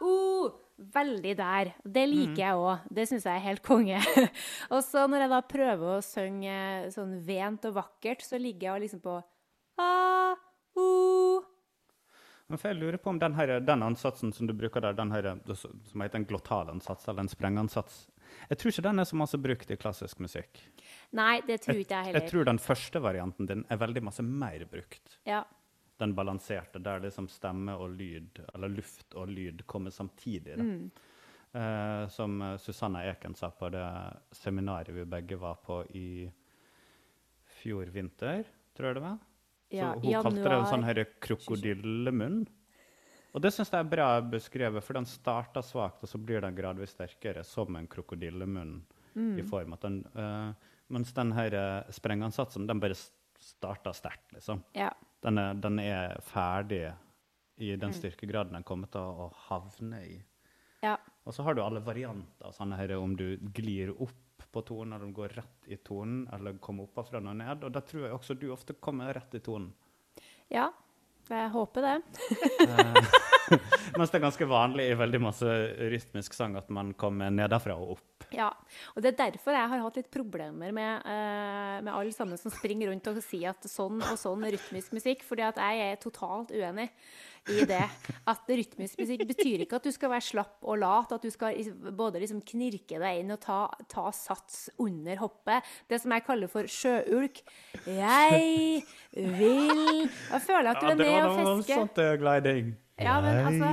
o. 0.04 0.16
Veldig 0.78 1.32
der. 1.34 1.72
Det 1.82 2.04
liker 2.06 2.38
jeg 2.38 2.58
òg. 2.62 2.84
Det 2.94 3.08
syns 3.10 3.24
jeg 3.26 3.34
er 3.34 3.42
helt 3.48 3.64
konge. 3.66 3.98
og 4.74 4.78
så 4.86 5.08
når 5.10 5.24
jeg 5.24 5.32
da 5.32 5.40
prøver 5.50 5.96
å 5.96 6.04
synge 6.04 6.58
sånn 6.94 7.16
vent 7.26 7.66
og 7.66 7.74
vakkert, 7.80 8.22
så 8.22 8.38
ligger 8.38 8.70
jeg 8.70 8.84
liksom 8.84 9.02
på 9.02 9.16
a, 9.82 9.88
o. 10.78 10.86
Men 12.48 12.60
for 12.60 12.70
jeg 12.70 12.78
lurer 12.78 13.00
på 13.02 13.10
om 13.10 13.18
den, 13.20 13.34
her, 13.36 13.58
den 13.60 13.82
ansatsen 13.84 14.30
som 14.32 14.48
du 14.48 14.54
bruker 14.56 14.84
der, 14.84 14.94
den 14.96 15.10
her, 15.12 15.34
som 15.52 15.82
som 15.84 16.04
heter 16.04 16.22
en 16.22 16.28
glottalansats 16.30 17.10
eller 17.10 17.26
en 17.26 17.32
sprengansats, 17.34 18.06
jeg 18.48 18.58
tror 18.60 18.72
ikke 18.72 18.86
den 18.88 19.02
er 19.02 19.08
så 19.08 19.18
masse 19.18 19.40
brukt 19.40 19.70
i 19.70 19.76
klassisk 19.80 20.22
musikk. 20.24 20.62
Nei, 21.18 21.40
det 21.46 21.60
tror 21.64 21.80
ikke 21.82 22.02
jeg 22.04 22.16
jeg 22.16 22.30
tror 22.30 22.48
den 22.48 22.60
første 22.62 23.02
varianten 23.02 23.48
din 23.48 23.64
er 23.68 23.80
veldig 23.80 24.02
masse 24.08 24.24
mer 24.24 24.64
brukt. 24.70 25.18
Ja. 25.28 25.42
Den 25.98 26.14
balanserte, 26.14 26.78
der 26.82 27.02
liksom 27.02 27.26
stemme 27.32 27.74
og 27.74 27.96
lyd, 27.98 28.38
eller 28.54 28.70
luft 28.70 29.16
og 29.18 29.30
lyd, 29.32 29.64
kommer 29.66 29.90
samtidig. 29.90 30.58
Mm. 30.58 30.90
Eh, 31.52 32.08
som 32.08 32.42
eh, 32.42 32.56
Susanna 32.56 33.04
Eken 33.08 33.34
sa 33.34 33.50
på 33.50 33.70
det 33.72 33.86
seminaret 34.36 34.92
vi 34.94 35.04
begge 35.08 35.38
var 35.40 35.56
på 35.64 35.80
i 35.96 36.28
fjor 37.62 37.88
vinter, 37.94 38.44
tror 38.76 38.90
jeg 38.90 38.98
det 38.98 39.04
var. 39.06 39.18
ja 39.72 39.92
så 39.94 40.00
hun 40.04 40.22
kalte 40.22 40.44
det 40.44 40.58
en 40.58 40.68
sånn 40.68 40.86
januar. 40.86 41.12
krokodillemunn. 41.24 42.42
Og 43.38 43.42
det 43.44 43.52
syns 43.54 43.70
jeg 43.70 43.78
er 43.84 43.90
bra 43.92 44.06
beskrevet, 44.26 44.82
for 44.82 44.98
den 44.98 45.06
starter 45.06 45.62
svakt, 45.62 46.02
og 46.02 46.10
så 46.10 46.18
blir 46.18 46.42
den 46.42 46.56
gradvis 46.58 46.90
sterkere, 46.96 47.44
som 47.46 47.76
en 47.78 47.86
krokodillemunn 47.86 48.80
Mm. 49.14 49.38
i 49.38 49.42
form. 49.46 49.72
At 49.74 49.80
den, 49.86 50.00
uh, 50.14 50.52
mens 50.90 51.12
den 51.14 51.30
her 51.34 51.54
eh, 51.54 51.90
sprengansatsen, 51.90 52.66
den 52.68 52.78
bare 52.82 52.94
starter 53.38 53.92
sterkt, 53.96 54.32
liksom. 54.34 54.60
Ja. 54.74 54.90
Den 55.24 55.38
er, 55.38 55.54
den 55.54 55.78
er 55.82 56.18
ferdig 56.22 56.92
i 57.58 57.72
Mm. 57.74 57.80
den 57.80 57.92
styrkegraden 57.96 58.52
den 58.58 58.62
kommer 58.64 58.86
til 58.90 59.00
å 59.00 59.32
havne 59.48 60.02
i. 60.06 60.22
ja. 60.82 60.96
Og 61.26 61.34
så 61.34 61.42
har 61.44 61.54
du 61.54 61.62
alle 61.62 61.80
varianter, 61.80 62.52
sånn 62.52 62.74
her 62.76 62.92
om 62.96 63.14
du 63.16 63.36
glir 63.52 63.90
opp 64.00 64.44
på 64.52 64.62
tonen, 64.64 64.92
eller 64.94 65.04
om 65.06 65.12
du 65.12 65.20
går 65.20 65.28
rett 65.36 65.66
i 65.68 65.76
tonen, 65.76 66.28
eller 66.32 66.58
kommer 66.58 66.84
oppafra 66.88 67.18
og 67.18 67.36
ned. 67.36 67.64
Og 67.64 67.72
da 67.72 67.80
tror 67.80 68.02
jeg 68.06 68.12
også 68.12 68.38
du 68.38 68.50
ofte 68.52 68.72
kommer 68.80 69.12
rett 69.14 69.34
i 69.34 69.40
tonen. 69.40 69.72
Ja. 70.50 70.70
Jeg 71.28 71.50
håper 71.50 71.82
det. 71.82 72.02
Mens 73.98 74.12
det 74.12 74.18
er 74.18 74.24
ganske 74.26 74.48
vanlig 74.48 74.88
i 74.90 74.98
veldig 74.98 75.20
masse 75.22 75.56
rytmisk 75.92 76.36
sang 76.36 76.56
at 76.58 76.68
man 76.74 76.92
kommer 76.98 77.32
nedenfra 77.34 77.76
og 77.78 77.96
opp. 77.96 78.28
Ja, 78.34 78.50
og 78.94 79.04
det 79.04 79.14
er 79.14 79.20
derfor 79.30 79.56
jeg 79.56 79.70
har 79.72 79.82
hatt 79.84 79.98
litt 80.00 80.10
problemer 80.12 80.74
med, 80.74 81.06
uh, 81.06 81.78
med 81.84 81.92
alle 81.94 82.12
sammen 82.12 82.40
som 82.40 82.52
springer 82.52 82.90
rundt 82.90 83.08
og 83.08 83.22
sier 83.24 83.54
at 83.54 83.68
sånn 83.70 84.02
og 84.02 84.18
sånn 84.20 84.44
rytmisk 84.44 84.92
musikk, 84.96 85.24
fordi 85.26 85.46
at 85.48 85.60
jeg 85.62 85.86
er 85.86 86.00
totalt 86.02 86.52
uenig 86.52 86.90
i 87.48 87.64
det. 87.68 87.84
At 88.28 88.50
rytmisk 88.50 88.98
musikk 89.00 89.24
betyr 89.28 89.64
ikke 89.64 89.78
at 89.78 89.86
du 89.88 89.92
skal 89.94 90.12
være 90.12 90.26
slapp 90.26 90.66
og 90.68 90.80
lat, 90.82 91.14
at 91.16 91.24
du 91.24 91.30
skal 91.32 91.56
både 91.96 92.20
liksom 92.22 92.42
knirke 92.46 93.00
deg 93.00 93.22
inn 93.22 93.32
og 93.34 93.40
ta, 93.44 93.60
ta 93.90 94.08
sats 94.14 94.66
under 94.82 95.20
hoppet. 95.22 95.64
Det 95.88 96.00
som 96.02 96.12
jeg 96.14 96.26
kaller 96.26 96.52
for 96.52 96.68
sjøulk. 96.68 97.40
Jeg 97.86 98.82
vil 99.14 100.04
Jeg 100.04 100.42
føler 100.44 100.74
at 100.74 100.82
du 100.82 100.90
er 100.90 101.00
nede 101.00 101.24
og 101.24 101.38
fisker. 101.38 101.48
voldsomt 101.48 102.04
gliding. 102.20 102.76
Ja, 102.98 103.20
men 103.22 103.36
altså 103.46 103.68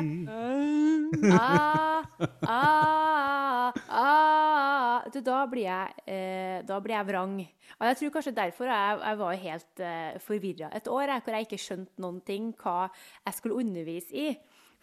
ah, 1.40 2.04
ah, 2.46 3.74
ah. 3.90 5.06
Du, 5.10 5.20
da 5.26 5.40
blir 5.50 5.66
jeg 5.66 6.06
eh, 6.10 6.60
Da 6.68 6.78
blir 6.84 6.96
jeg 6.98 7.08
vrang. 7.10 7.40
Og 7.80 7.88
jeg 7.90 7.98
tror 8.00 8.14
kanskje 8.18 8.36
derfor 8.38 8.70
jeg, 8.70 9.00
jeg 9.02 9.20
var 9.22 9.42
helt 9.46 9.84
eh, 9.88 10.20
forvirra 10.24 10.70
et 10.78 10.90
år, 10.92 11.16
hvor 11.24 11.38
jeg 11.38 11.48
ikke 11.48 11.62
skjønte 11.62 12.04
noen 12.04 12.22
ting 12.26 12.52
hva 12.62 12.88
jeg 13.26 13.38
skulle 13.40 13.60
undervise 13.64 14.14
i. 14.14 14.30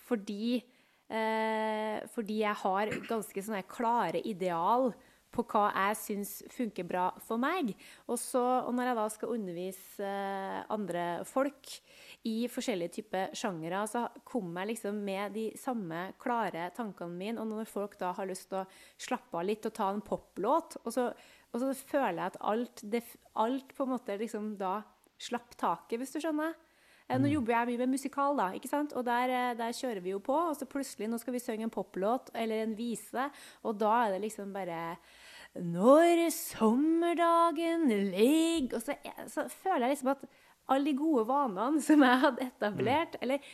Fordi 0.09 0.59
eh, 0.59 2.03
Fordi 2.15 2.43
jeg 2.43 2.63
har 2.65 2.95
ganske 3.09 3.47
sånne 3.47 3.65
klare 3.71 4.23
ideal 4.27 4.91
på 5.33 5.45
hva 5.49 5.69
jeg 5.71 5.97
syns 5.97 6.33
funker 6.53 6.85
bra 6.89 7.07
for 7.25 7.41
meg. 7.41 7.73
Og, 8.11 8.19
så, 8.21 8.43
og 8.67 8.75
når 8.77 8.91
jeg 8.91 8.99
da 8.99 9.07
skal 9.15 9.37
undervise 9.37 10.09
eh, 10.09 10.59
andre 10.75 11.07
folk 11.29 11.77
i 12.25 12.47
forskjellige 12.47 12.93
typer 13.01 13.33
sjangere, 13.35 13.81
så 13.91 14.05
kommer 14.29 14.63
jeg 14.63 14.77
liksom 14.77 14.99
med 15.05 15.33
de 15.35 15.49
samme 15.59 16.13
klare 16.23 16.69
tankene 16.77 17.17
mine. 17.19 17.41
Og 17.43 17.49
når 17.51 17.67
folk 17.67 17.97
da 17.99 18.13
har 18.15 18.29
lyst 18.31 18.49
til 18.53 18.61
å 18.61 18.67
slappe 19.03 19.41
av 19.41 19.47
litt 19.49 19.67
og 19.67 19.75
ta 19.75 19.89
en 19.91 20.01
poplåt, 20.07 20.77
og 20.85 20.93
så, 20.95 21.09
og 21.53 21.61
så 21.65 21.73
føler 21.75 22.21
jeg 22.21 22.31
at 22.33 22.39
alt, 22.53 22.83
det, 22.93 23.03
alt 23.43 23.75
på 23.75 23.83
en 23.89 23.95
måte 23.97 24.19
liksom 24.21 24.53
da 24.61 24.77
slapp 25.19 25.57
taket, 25.59 25.99
hvis 25.99 26.15
du 26.15 26.21
skjønner. 26.23 26.55
Eh, 27.11 27.19
Nå 27.19 27.27
jobber 27.33 27.53
jeg 27.57 27.73
mye 27.73 27.83
med 27.83 27.93
musikal, 27.97 28.37
da, 28.39 28.47
ikke 28.55 28.71
sant? 28.71 28.95
og 28.97 29.03
der, 29.05 29.29
eh, 29.35 29.55
der 29.59 29.75
kjører 29.75 30.01
vi 30.07 30.15
jo 30.15 30.21
på. 30.23 30.39
Og 30.53 30.55
så 30.57 30.67
plutselig 30.71 31.11
nå 31.11 31.19
skal 31.19 31.35
vi 31.35 31.43
synge 31.43 31.67
en 31.67 31.75
poplåt 31.75 32.31
eller 32.39 32.63
en 32.63 32.77
vise, 32.79 33.27
og 33.67 33.77
da 33.83 33.91
er 34.07 34.15
det 34.15 34.23
liksom 34.29 34.55
bare 34.55 34.97
Når 35.59 36.31
sommerdagen 36.33 37.83
ligger 38.15 38.77
Og 38.79 38.83
så, 38.87 38.95
er- 39.05 39.27
så 39.29 39.45
føler 39.51 39.87
jeg 39.89 39.97
liksom 39.97 40.09
at 40.15 40.23
alle 40.73 40.91
de 40.91 40.99
gode 40.99 41.25
vanene 41.29 41.83
som 41.85 42.03
jeg 42.05 42.21
hadde 42.27 42.49
etablert, 42.49 43.17
eller 43.23 43.45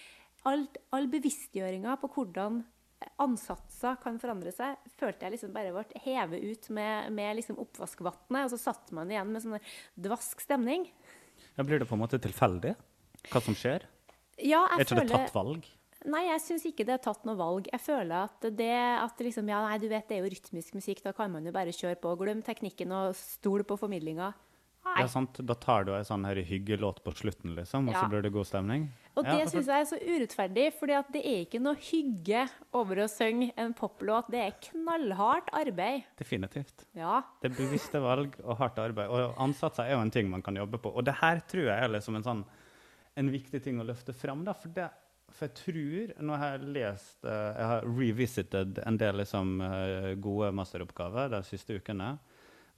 alt, 0.48 0.78
all 0.94 1.08
bevisstgjøringa 1.10 1.98
på 2.02 2.10
hvordan 2.14 2.62
ansatser 3.22 3.98
kan 4.02 4.18
forandre 4.18 4.50
seg, 4.54 4.78
følte 4.98 5.26
jeg 5.26 5.36
liksom 5.36 5.52
bare 5.54 5.70
ble 5.74 6.02
hevet 6.02 6.42
ut 6.42 6.68
med, 6.74 7.12
med 7.14 7.38
liksom 7.38 7.60
oppvaskvannet, 7.62 8.46
og 8.46 8.52
så 8.54 8.58
satt 8.70 8.90
man 8.96 9.10
igjen 9.12 9.30
med 9.30 9.44
sånn 9.44 9.58
dvask 10.08 10.42
stemning. 10.42 10.88
Ja, 11.54 11.66
blir 11.66 11.78
det 11.78 11.86
på 11.90 11.94
en 11.94 12.02
måte 12.02 12.18
tilfeldig 12.22 12.74
hva 13.30 13.42
som 13.44 13.56
skjer? 13.58 13.86
Ja, 14.38 14.64
Er 14.72 14.82
ikke 14.82 14.96
føler... 14.96 15.10
det 15.10 15.20
tatt 15.26 15.36
valg? 15.36 15.68
Nei, 16.06 16.28
jeg 16.28 16.42
syns 16.44 16.64
ikke 16.68 16.84
det 16.86 16.94
er 16.94 17.00
tatt 17.02 17.24
noe 17.26 17.34
valg. 17.38 17.66
Jeg 17.72 17.82
føler 17.82 18.28
at 18.28 18.44
det 18.54 18.70
at 18.70 19.22
liksom, 19.22 19.48
Ja, 19.50 19.64
nei, 19.66 19.80
du 19.82 19.88
vet, 19.90 20.06
det 20.06 20.14
er 20.14 20.22
jo 20.22 20.30
rytmisk 20.30 20.76
musikk, 20.78 21.02
da 21.02 21.12
kan 21.16 21.32
man 21.32 21.46
jo 21.46 21.52
bare 21.54 21.74
kjøre 21.74 21.98
på. 21.98 22.12
Glem 22.20 22.42
teknikken 22.46 22.94
og 22.94 23.16
stol 23.18 23.64
på 23.66 23.78
formidlinga. 23.80 24.30
Nei. 24.88 25.02
Ja, 25.04 25.08
sant? 25.12 25.38
Da 25.46 25.54
tar 25.54 25.84
du 25.84 25.92
ei 25.94 26.02
sånn 26.06 26.24
hyggelåt 26.24 27.02
på 27.04 27.12
slutten, 27.14 27.54
liksom, 27.54 27.88
og 27.88 27.94
Ja. 27.94 28.02
så 28.02 28.08
blir 28.10 28.22
det 28.22 28.32
god 28.32 28.46
stemning? 28.46 28.88
Og 29.16 29.24
Ja, 29.26 29.36
det 29.38 29.48
syns 29.50 29.66
jeg 29.66 29.80
er 29.80 29.88
så 29.90 29.98
urettferdig, 29.98 30.72
for 30.74 30.86
det 30.86 31.24
er 31.24 31.44
ikke 31.44 31.60
noe 31.60 31.74
hygge 31.74 32.48
over 32.72 32.96
å 33.02 33.08
synge 33.10 33.52
en 33.56 33.74
poplåt. 33.74 34.30
Det 34.30 34.38
er 34.38 34.52
knallhardt 34.70 35.50
arbeid. 35.52 36.04
Definitivt. 36.16 36.86
Ja. 36.94 37.22
Det 37.42 37.50
er 37.52 37.56
bevisste 37.56 38.00
valg 38.00 38.36
og 38.44 38.56
hardt 38.58 38.78
arbeid. 38.78 39.10
Og 39.10 39.34
ansatser 39.36 39.84
er 39.86 39.96
jo 39.96 40.00
en 40.00 40.10
ting 40.10 40.30
man 40.30 40.42
kan 40.42 40.54
jobbe 40.54 40.78
på. 40.78 40.94
Og 40.94 41.04
det 41.04 41.14
her 41.14 41.40
tror 41.40 41.64
jeg 41.66 41.82
er 41.82 41.88
liksom 41.88 42.16
en 42.16 42.22
sånn 42.22 42.44
en 43.18 43.30
viktig 43.32 43.62
ting 43.64 43.80
å 43.80 43.84
løfte 43.86 44.14
fram. 44.14 44.44
Da, 44.46 44.52
for, 44.54 44.68
det, 44.68 44.88
for 45.34 45.48
jeg 45.48 45.54
tror 45.58 46.12
Nå 46.22 46.36
har 46.38 46.52
jeg 46.58 46.68
lest 46.76 47.24
eh, 47.24 47.54
Jeg 47.58 47.66
har 47.72 47.82
revisited 47.82 48.78
en 48.86 48.96
del 49.00 49.16
liksom, 49.16 49.60
eh, 49.60 50.14
gode 50.22 50.52
masteroppgaver 50.54 51.30
de 51.34 51.42
siste 51.42 51.74
ukene 51.80 52.18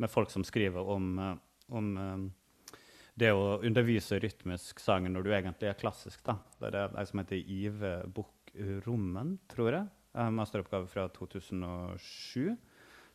med 0.01 0.09
folk 0.09 0.31
som 0.33 0.43
skriver 0.43 0.81
om, 0.89 1.19
eh, 1.19 1.35
om 1.71 1.91
eh, 2.01 2.77
det 3.21 3.33
å 3.37 3.61
undervise 3.67 4.21
rytmisk 4.23 4.81
sang 4.81 5.09
når 5.11 5.27
du 5.27 5.33
egentlig 5.33 5.71
er 5.71 5.79
klassisk. 5.81 6.23
da. 6.27 6.39
Det 6.61 6.73
er 6.73 6.99
ei 6.99 7.07
som 7.09 7.23
heter 7.23 7.41
Ive 7.41 7.95
Buch 8.15 8.55
Rommen, 8.87 9.37
tror 9.51 9.75
jeg. 9.77 9.91
En 10.19 10.35
masteroppgave 10.35 10.89
fra 10.91 11.07
2007 11.15 12.57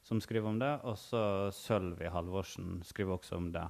som 0.06 0.22
skriver 0.22 0.50
om 0.50 0.60
det. 0.62 0.74
Og 0.86 0.98
så 1.02 1.52
Sølvi 1.56 2.10
Halvorsen 2.12 2.80
skriver 2.86 3.18
også 3.18 3.40
om 3.40 3.52
det. 3.56 3.66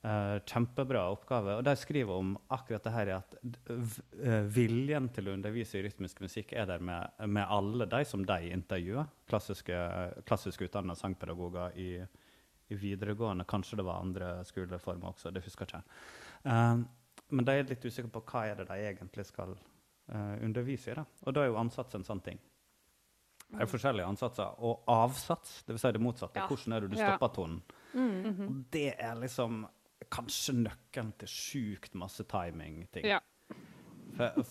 Eh, 0.00 0.36
kjempebra 0.48 1.02
oppgave. 1.12 1.58
Og 1.58 1.64
de 1.66 1.74
skriver 1.76 2.16
om 2.16 2.32
akkurat 2.48 2.86
det 2.86 2.92
her 2.94 3.12
at 3.18 3.34
eh, 3.40 4.46
viljen 4.48 5.10
til 5.12 5.28
å 5.28 5.34
undervise 5.36 5.76
i 5.76 5.82
rytmisk 5.84 6.22
musikk 6.24 6.54
er 6.56 6.70
der 6.70 6.80
med, 6.84 7.18
med 7.28 7.44
alle 7.44 7.88
de 7.90 8.00
som 8.08 8.24
de 8.24 8.38
intervjuer. 8.48 9.10
Klassiske, 9.28 9.76
klassisk 10.28 10.64
utdanna 10.64 10.96
sangpedagoger 10.96 11.76
i, 11.76 11.90
i 12.70 12.78
videregående. 12.78 13.46
Kanskje 13.48 13.80
det 13.80 13.86
var 13.86 14.00
andre 14.00 14.32
skoleformer 14.48 15.12
også, 15.12 15.32
det 15.34 15.44
husker 15.44 15.66
jeg 15.66 15.80
ikke. 15.80 15.98
Um, 16.44 16.86
men 17.30 17.46
de 17.46 17.56
er 17.58 17.68
litt 17.68 17.84
usikre 17.84 18.10
på 18.10 18.22
hva 18.26 18.46
er 18.50 18.60
det 18.60 18.68
de 18.70 18.78
egentlig 18.88 19.26
skal 19.28 19.52
uh, 19.54 20.36
undervise 20.42 20.90
i. 20.90 20.96
Da. 20.98 21.04
Og 21.26 21.36
da 21.36 21.44
er 21.44 21.52
jo 21.52 21.60
ansats 21.60 21.98
en 21.98 22.06
sånn 22.06 22.22
ting. 22.24 22.40
Det 23.50 23.64
er 23.64 23.70
forskjellige 23.70 24.06
ansatser. 24.06 24.60
Og 24.66 24.84
avsats, 24.90 25.60
dvs. 25.66 25.82
Si 25.82 25.92
det 25.96 26.02
motsatte. 26.02 26.38
Ja. 26.38 26.46
Hvordan 26.46 26.76
er 26.76 26.84
det 26.84 26.90
du 26.92 26.96
stopper 26.98 27.32
tonen? 27.34 27.60
Mm. 27.94 28.42
Og 28.46 28.58
det 28.70 28.92
er 28.94 29.18
liksom 29.18 29.64
kanskje 30.10 30.54
nøkkelen 30.60 31.10
til 31.18 31.30
sjukt 31.30 31.96
masse 31.98 32.24
timing-ting. 32.30 33.08
Ja. 33.10 33.18
For, 34.16 34.42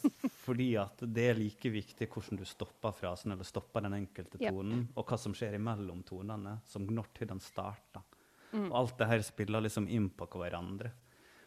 fordi 0.46 0.70
at 0.80 1.02
det 1.04 1.26
er 1.32 1.40
like 1.40 1.72
viktig 1.72 2.08
hvordan 2.12 2.40
du 2.40 2.46
stopper 2.48 2.94
frasen 2.96 3.34
eller 3.36 3.48
stopper 3.48 3.84
den 3.86 3.98
enkelte 3.98 4.40
Ja. 4.42 4.52
tonen, 4.52 4.88
og 4.96 5.08
hva 5.08 5.20
som 5.20 5.36
skjer 5.36 5.58
imellom 5.58 6.04
tonene, 6.08 6.60
som 6.66 6.88
når 6.88 7.12
til 7.18 7.32
den 7.32 7.44
starter. 7.44 8.04
Mm. 8.52 8.72
Og 8.72 8.78
alt 8.80 8.98
det 8.98 9.08
her 9.12 9.22
spiller 9.26 9.62
liksom 9.62 9.88
inn 9.88 10.10
på 10.10 10.26
hverandre. 10.34 10.92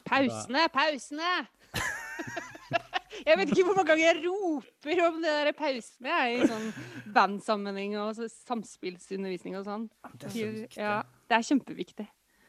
Pausene, 0.06 0.68
pausene! 0.74 1.30
jeg 3.26 3.38
vet 3.38 3.52
ikke 3.52 3.64
hvor 3.66 3.76
mange 3.78 3.88
ganger 3.92 4.04
jeg 4.08 4.22
roper 4.24 5.02
om 5.08 5.20
det 5.22 5.34
der 5.46 5.52
pausene 5.56 6.16
jeg, 6.16 6.40
i 6.42 6.48
sånn 6.50 7.12
bandsammenheng 7.14 7.96
og 8.02 8.14
så 8.18 8.28
samspillsundervisning 8.32 9.58
og 9.58 9.66
sånn. 9.68 9.86
Det 10.14 10.28
er 10.28 10.34
så 10.34 10.48
viktig. 10.56 10.80
Ja, 10.82 10.96
det 11.30 11.38
er 11.38 11.46
kjempeviktig. 11.50 12.08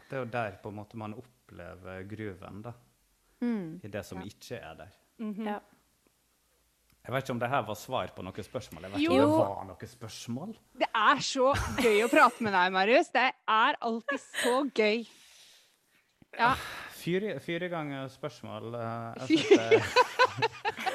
Det 0.09 0.17
er 0.17 0.23
jo 0.25 0.31
der 0.33 0.57
på 0.63 0.69
en 0.73 0.77
måte 0.81 0.99
man 0.99 1.15
opplever 1.17 2.03
gruven, 2.09 2.61
da. 2.65 2.73
Mm. 3.43 3.79
I 3.83 3.91
det 3.91 4.05
som 4.07 4.21
Ja. 4.21 4.29
ikke 4.29 4.59
er 4.61 4.75
der. 4.83 4.91
Mhm. 5.19 5.47
Ja. 5.47 5.59
Jeg 7.03 7.11
vet 7.11 7.25
ikke 7.25 7.33
om 7.35 7.39
det 7.41 7.49
her 7.51 7.63
var 7.67 7.75
svar 7.75 8.11
på 8.15 8.23
noe 8.23 8.43
spørsmål. 8.47 8.85
Jeg 8.87 8.91
vet 8.93 9.01
Jo. 9.03 9.11
ikke 9.11 9.23
om 9.25 9.31
det 9.33 9.47
var 9.49 9.65
noe 9.67 9.87
spørsmål. 9.91 10.53
Det 10.79 10.87
er 10.95 11.17
så 11.19 11.49
gøy 11.83 11.97
å 12.05 12.07
prate 12.13 12.45
med 12.45 12.53
deg, 12.55 12.71
Marius. 12.71 13.09
Det 13.11 13.25
er 13.51 13.75
alltid 13.83 14.21
så 14.23 14.53
gøy. 14.71 15.03
Ja. 16.39 16.53
Fire, 16.95 17.33
fire 17.43 17.67
ganger 17.69 18.07
spørsmål. 18.09 18.69
eh, 18.79 19.27
Jeg, 19.27 19.27
synes 19.27 19.49
det, 19.49 19.83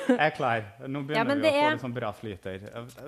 jeg 0.08 0.18
er 0.24 0.30
klar. 0.34 0.64
Nå 0.88 1.02
begynner 1.04 1.20
Ja, 1.20 1.24
vi 1.34 1.42
det 1.42 1.50
å 1.52 1.52
få 1.52 1.60
er- 1.66 1.70
litt 1.76 1.84
sånn 1.84 1.94
bra 1.94 2.12
flyt 2.16 2.44
her. 2.48 2.58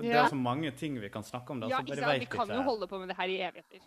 Det 0.05 0.13
er 0.13 0.29
så 0.29 0.37
mange 0.37 0.71
ting 0.77 0.99
vi 1.01 1.09
kan 1.09 1.23
snakke 1.25 1.49
om. 1.51 1.59
Da, 1.59 1.67
ja 1.73 1.81
så 1.81 1.83
ikke 1.89 1.97
sant? 2.05 2.19
Vi 2.21 2.29
kan 2.37 2.45
ikke. 2.47 2.55
jo 2.55 2.61
holde 2.69 2.87
på 2.87 2.99
med 3.01 3.09
det 3.09 3.17
her 3.17 3.27
i 3.33 3.39
evigheter. 3.49 3.81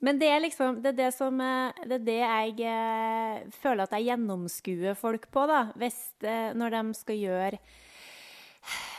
Men 0.00 0.18
det 0.18 0.28
er 0.32 0.40
liksom 0.40 0.78
det 0.80 0.94
er 0.94 0.96
det 0.96 1.10
som 1.12 1.38
eh, 1.44 1.72
Det 1.84 1.98
er 2.00 2.04
det 2.06 2.20
jeg 2.22 2.60
eh, 2.70 3.50
føler 3.60 3.82
at 3.82 3.90
jeg 3.98 4.06
gjennomskuer 4.14 4.94
folk 4.96 5.26
på, 5.30 5.46
da. 5.50 5.72
Hvis, 5.76 5.98
eh, 6.22 6.54
når 6.54 6.70
de 6.78 6.94
skal 6.94 7.16
gjøre 7.16 7.58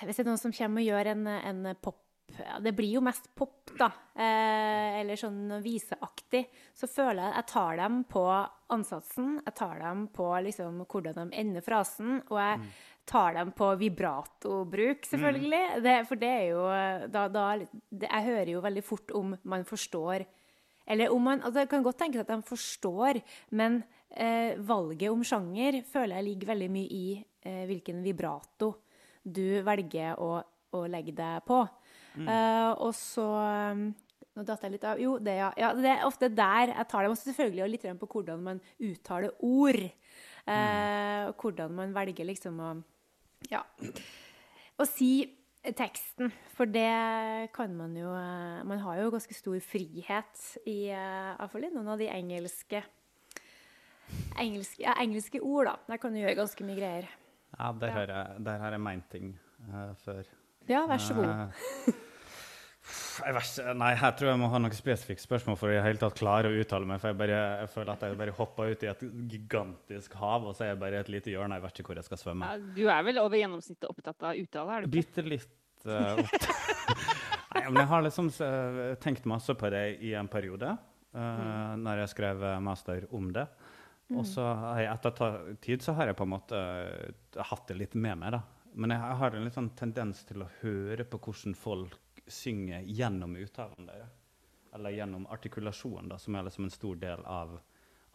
Hvis 0.05 0.17
det 0.17 0.23
er 0.23 0.31
noen 0.31 0.41
som 0.41 0.55
kommer 0.55 0.83
og 0.83 0.89
gjør 0.89 1.11
en, 1.13 1.27
en 1.27 1.75
pop 1.81 1.99
ja, 2.37 2.59
Det 2.63 2.71
blir 2.77 2.93
jo 2.95 3.01
mest 3.03 3.27
pop, 3.35 3.73
da. 3.75 3.89
Eh, 4.15 5.01
eller 5.01 5.19
sånn 5.19 5.57
viseaktig. 5.63 6.45
Så 6.77 6.87
føler 6.87 7.25
jeg 7.25 7.35
jeg 7.41 7.47
tar 7.51 7.81
dem 7.81 7.97
på 8.07 8.23
ansatsen. 8.71 9.33
Jeg 9.43 9.55
tar 9.59 9.81
dem 9.83 10.05
på 10.15 10.29
liksom 10.47 10.85
hvordan 10.85 11.19
de 11.19 11.41
ender 11.41 11.65
frasen. 11.65 12.21
Og 12.29 12.39
jeg 12.39 12.71
tar 13.11 13.35
dem 13.35 13.51
på 13.57 13.71
vibratobruk, 13.81 15.09
selvfølgelig. 15.11 15.81
Det, 15.83 15.97
for 16.07 16.21
det 16.21 16.31
er 16.37 16.45
jo 16.53 16.67
da, 17.11 17.25
da 17.27 17.47
det, 17.59 18.07
Jeg 18.07 18.29
hører 18.29 18.53
jo 18.53 18.63
veldig 18.63 18.85
fort 18.85 19.17
om 19.17 19.35
man 19.43 19.67
forstår 19.67 20.23
eller 20.91 21.11
om 21.13 21.21
man, 21.23 21.41
altså 21.41 21.59
Det 21.59 21.69
kan 21.69 21.83
godt 21.83 21.99
tenkes 22.01 22.23
at 22.23 22.31
de 22.31 22.41
forstår, 22.43 23.21
men 23.55 23.83
eh, 24.09 24.57
valget 24.57 25.11
om 25.11 25.21
sjanger 25.23 25.81
føler 25.87 26.17
jeg 26.17 26.25
ligger 26.25 26.51
veldig 26.51 26.69
mye 26.73 26.95
i 26.97 27.05
eh, 27.45 27.61
hvilken 27.69 28.01
vibrato 28.03 28.73
du 29.23 29.61
velger 29.65 30.19
å, 30.21 30.31
å 30.75 30.85
legge 30.89 31.13
deg 31.17 31.43
på. 31.47 31.61
Eh, 32.19 32.71
og 32.75 32.93
så 32.97 33.27
um, 33.71 33.91
Nå 34.31 34.45
datt 34.47 34.61
jeg 34.63 34.71
litt 34.77 34.85
av. 34.87 34.99
Jo, 34.99 35.17
det, 35.19 35.33
ja. 35.41 35.49
ja. 35.59 35.73
Det 35.75 35.89
er 35.91 36.05
ofte 36.07 36.29
der 36.31 36.71
jeg 36.71 36.87
tar 36.87 37.03
det. 37.03 37.09
Men 37.11 37.19
selvfølgelig 37.19 37.63
også 37.65 37.71
litt 37.73 37.99
på 37.99 38.07
hvordan 38.13 38.45
man 38.45 38.61
uttaler 38.79 39.33
ord. 39.43 39.81
Uh, 40.47 40.53
mm. 40.55 41.33
hvordan 41.41 41.75
man 41.75 41.91
velger 41.95 42.29
liksom 42.29 42.63
å 42.63 42.71
Ja. 43.51 43.65
Å 44.79 44.87
si 44.87 45.11
teksten, 45.61 46.31
for 46.55 46.65
det 46.65 47.51
kan 47.53 47.73
man 47.77 47.93
jo 47.93 48.09
eh, 48.17 48.63
Man 48.65 48.79
har 48.81 48.97
jo 48.97 49.11
ganske 49.13 49.35
stor 49.37 49.59
frihet 49.61 50.45
i 50.65 50.89
eh, 50.89 51.35
iallfall 51.35 51.67
i 51.67 51.69
noen 51.69 51.91
av 51.93 52.01
de 52.01 52.07
engelske 52.09 52.81
engelske, 54.41 54.81
ja, 54.81 54.95
engelske 54.99 55.41
ord, 55.41 55.69
da. 55.69 55.75
Der 55.91 56.01
kan 56.01 56.13
du 56.15 56.21
gjøre 56.21 56.39
ganske 56.39 56.65
mye 56.65 56.79
greier. 56.79 57.11
Ja, 57.61 57.71
der 57.77 57.91
har 57.93 58.09
jeg, 58.09 58.45
der 58.47 58.63
har 58.63 58.73
jeg 58.73 58.81
meint 58.81 59.09
ting 59.13 59.33
uh, 59.69 59.91
før. 60.01 60.23
Ja, 60.69 60.85
vær 60.89 61.01
så 61.01 61.13
god. 61.13 61.29
Nei, 61.29 61.99
jeg 63.21 63.35
vet 63.35 63.57
nei, 63.77 63.91
her 64.01 64.13
tror 64.17 64.27
jeg 64.27 64.33
jeg 64.33 64.41
må 64.41 64.49
ha 64.49 64.59
noen 64.63 64.73
spesifikke 64.73 65.21
spørsmål 65.21 65.57
for 65.59 65.69
å 65.69 65.75
i 65.75 65.81
hele 65.85 66.01
tatt 66.01 66.17
klare 66.17 66.49
å 66.49 66.55
uttale 66.57 66.89
meg. 66.89 67.01
For 67.03 67.11
jeg, 67.11 67.19
bare, 67.19 67.39
jeg 67.61 67.71
føler 67.75 67.93
at 67.93 68.05
jeg 68.07 68.17
bare 68.23 68.35
hoppa 68.39 68.67
ut 68.71 68.85
i 68.85 68.89
et 68.89 69.03
gigantisk 69.29 70.15
hav, 70.17 70.47
og 70.49 70.57
så 70.57 70.65
er 70.65 70.71
jeg 70.73 70.81
bare 70.81 71.01
et 71.03 71.11
lite 71.13 71.33
hjørne. 71.33 71.59
Jeg 71.59 71.65
vet 71.67 71.81
ikke 71.83 71.93
hvor 71.93 72.01
jeg 72.01 72.09
skal 72.09 72.21
svømme. 72.23 72.49
Ja, 72.49 72.71
du 72.79 72.83
er 72.87 73.05
vel 73.05 73.21
over 73.21 73.37
gjennomsnittet 73.37 73.89
opptatt 73.91 74.25
av 74.31 74.41
uttale, 74.41 74.77
er 74.79 74.87
du 74.87 74.89
ikke? 74.89 74.95
Bitte 74.97 75.27
litt 75.27 75.85
uh, 75.85 76.21
Nei, 77.51 77.65
men 77.67 77.81
jeg 77.81 77.89
har 77.91 78.05
liksom 78.05 78.29
eh, 78.41 78.81
tenkt 79.03 79.25
masse 79.27 79.53
på 79.59 79.69
det 79.73 79.83
i 80.07 80.13
en 80.17 80.29
periode, 80.31 80.71
uh, 81.17 81.73
når 81.77 82.05
jeg 82.05 82.13
skrev 82.13 82.45
eh, 82.47 82.61
master 82.63 83.05
om 83.17 83.27
det. 83.35 83.43
Og 84.17 84.25
så 84.27 84.45
etter 84.81 85.55
tid 85.63 85.83
så 85.83 85.95
har 85.97 86.09
jeg 86.09 86.17
på 86.19 86.27
en 86.27 86.33
måte 86.33 86.57
eh, 86.59 87.43
hatt 87.51 87.67
det 87.69 87.77
litt 87.79 87.93
med 87.95 88.19
meg, 88.23 88.35
da. 88.35 88.41
Men 88.73 88.93
jeg 88.95 89.19
har 89.19 89.35
en 89.35 89.45
litt 89.45 89.55
sånn 89.55 89.73
tendens 89.75 90.23
til 90.27 90.43
å 90.43 90.49
høre 90.61 91.03
på 91.07 91.19
hvordan 91.19 91.55
folk 91.59 92.21
synger 92.31 92.85
gjennom 92.87 93.35
uttalen 93.39 93.89
deres. 93.89 94.17
Eller 94.75 94.95
gjennom 94.95 95.25
artikulasjonen, 95.27 96.11
da, 96.13 96.19
som 96.19 96.35
er 96.35 96.47
liksom 96.47 96.67
en 96.67 96.71
stor 96.73 96.99
del 96.99 97.25
av, 97.27 97.57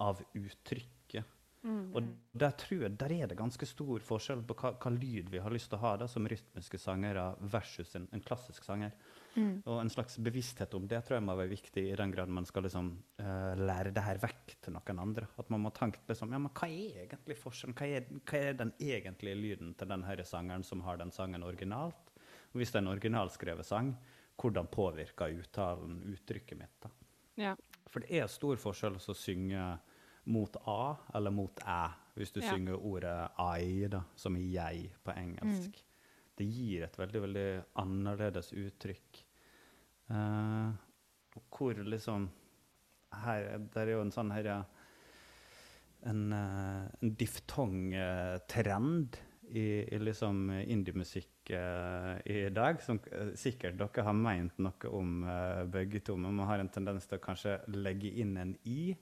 av 0.01 0.22
uttrykket. 0.32 1.34
Og 1.66 2.09
der 2.32 2.53
tror 2.61 2.84
jeg 2.84 2.97
der 3.01 3.12
er 3.12 3.30
det 3.30 3.38
ganske 3.38 3.66
stor 3.66 4.03
forskjell 4.07 4.44
på 4.47 4.55
hva, 4.61 4.70
hva 4.78 4.92
lyd 4.94 5.32
vi 5.32 5.40
har 5.42 5.51
lyst 5.53 5.72
til 5.72 5.80
å 5.80 5.82
ha 5.82 5.97
da, 5.99 6.07
som 6.09 6.28
rytmiske 6.28 6.78
sangere 6.78 7.24
versus 7.53 7.90
en, 7.99 8.07
en 8.14 8.22
klassisk 8.22 8.64
sanger. 8.64 8.92
Og 9.68 9.80
en 9.82 9.91
slags 9.93 10.18
bevissthet 10.22 10.74
om 10.78 10.87
det 10.89 11.03
tror 11.05 11.18
jeg 11.18 11.24
må 11.26 11.34
være 11.37 11.53
viktig 11.53 11.82
i 11.91 11.97
den 11.99 12.12
grad 12.14 12.30
man 12.32 12.47
skal 12.49 12.64
liksom, 12.66 12.91
uh, 13.20 13.55
lære 13.61 13.93
det 13.95 14.05
her 14.07 14.20
vekk 14.22 14.57
til 14.64 14.76
noen 14.76 15.03
andre. 15.03 15.28
At 15.39 15.51
man 15.53 15.61
må 15.64 15.72
tenke 15.76 16.01
liksom, 16.09 16.32
ja, 16.32 16.41
men 16.41 16.53
hva 16.57 16.68
er 16.68 17.03
egentlig 17.07 17.39
forskjellen? 17.41 17.76
Hva 17.76 17.89
er, 17.99 18.07
hva 18.22 18.43
er 18.43 18.61
den 18.61 18.72
egentlige 18.80 19.41
lyden 19.41 19.74
til 19.76 19.89
den 19.93 20.05
her 20.09 20.22
sangeren 20.24 20.64
som 20.64 20.80
har 20.87 21.01
den 21.03 21.12
sangen 21.12 21.45
originalt? 21.47 22.12
Og 22.53 22.61
hvis 22.61 22.72
det 22.72 22.80
er 22.80 22.87
en 22.87 22.95
originalskrevet 22.95 23.66
sang, 23.68 23.93
hvordan 24.41 24.68
påvirker 24.72 25.37
uttalen 25.41 26.01
uttrykket 26.12 26.59
mitt? 26.59 26.78
da? 26.82 26.93
Ja. 27.37 27.55
For 27.93 28.01
det 28.01 28.16
er 28.16 28.32
stor 28.32 28.57
forskjell 28.61 28.97
å 28.97 29.16
synge 29.16 29.66
mot 30.32 30.57
A 30.66 30.97
eller 31.14 31.30
mot 31.30 31.61
æ, 31.61 31.82
hvis 32.16 32.32
du 32.32 32.41
Ja. 32.41 32.53
synger 32.53 32.80
ordet 32.80 33.30
I, 33.39 33.87
da, 33.89 34.03
som 34.16 34.37
i 34.37 34.53
jeg 34.53 34.91
på 35.05 35.12
engelsk. 35.12 35.82
Det 36.37 36.45
gir 36.45 36.84
et 36.84 36.97
veldig, 36.99 37.20
veldig 37.22 37.64
annerledes 37.76 38.53
uttrykk. 38.53 39.22
Eh, 40.11 40.70
og 41.36 41.42
hvor 41.52 41.82
liksom 41.82 42.28
her, 43.24 43.59
Det 43.59 43.82
er 43.82 43.90
jo 43.90 44.02
en 44.04 44.12
sånn 44.14 44.30
her 44.30 44.46
En, 46.07 46.32
eh, 46.32 46.84
en 47.02 47.14
diftongtrend 47.18 49.16
i, 49.48 49.64
i 49.94 49.98
liksom 50.02 50.50
indiemusikk 50.50 51.52
uh, 51.54 52.16
i 52.26 52.48
dag, 52.50 52.80
som 52.82 52.98
uh, 53.12 53.30
sikkert 53.38 53.78
dere 53.78 54.04
har 54.07 54.16
meint 54.18 54.57
noe 54.59 54.90
om 54.90 55.20
uh, 55.22 55.62
begge 55.70 56.00
to, 56.07 56.16
men 56.18 56.34
man 56.34 56.48
har 56.50 56.62
en 56.62 56.70
tendens 56.72 57.07
til 57.07 57.20
å 57.20 57.22
kanskje 57.22 57.61
legge 57.70 58.11
inn 58.11 58.34
en 58.42 58.57
i 58.66 58.96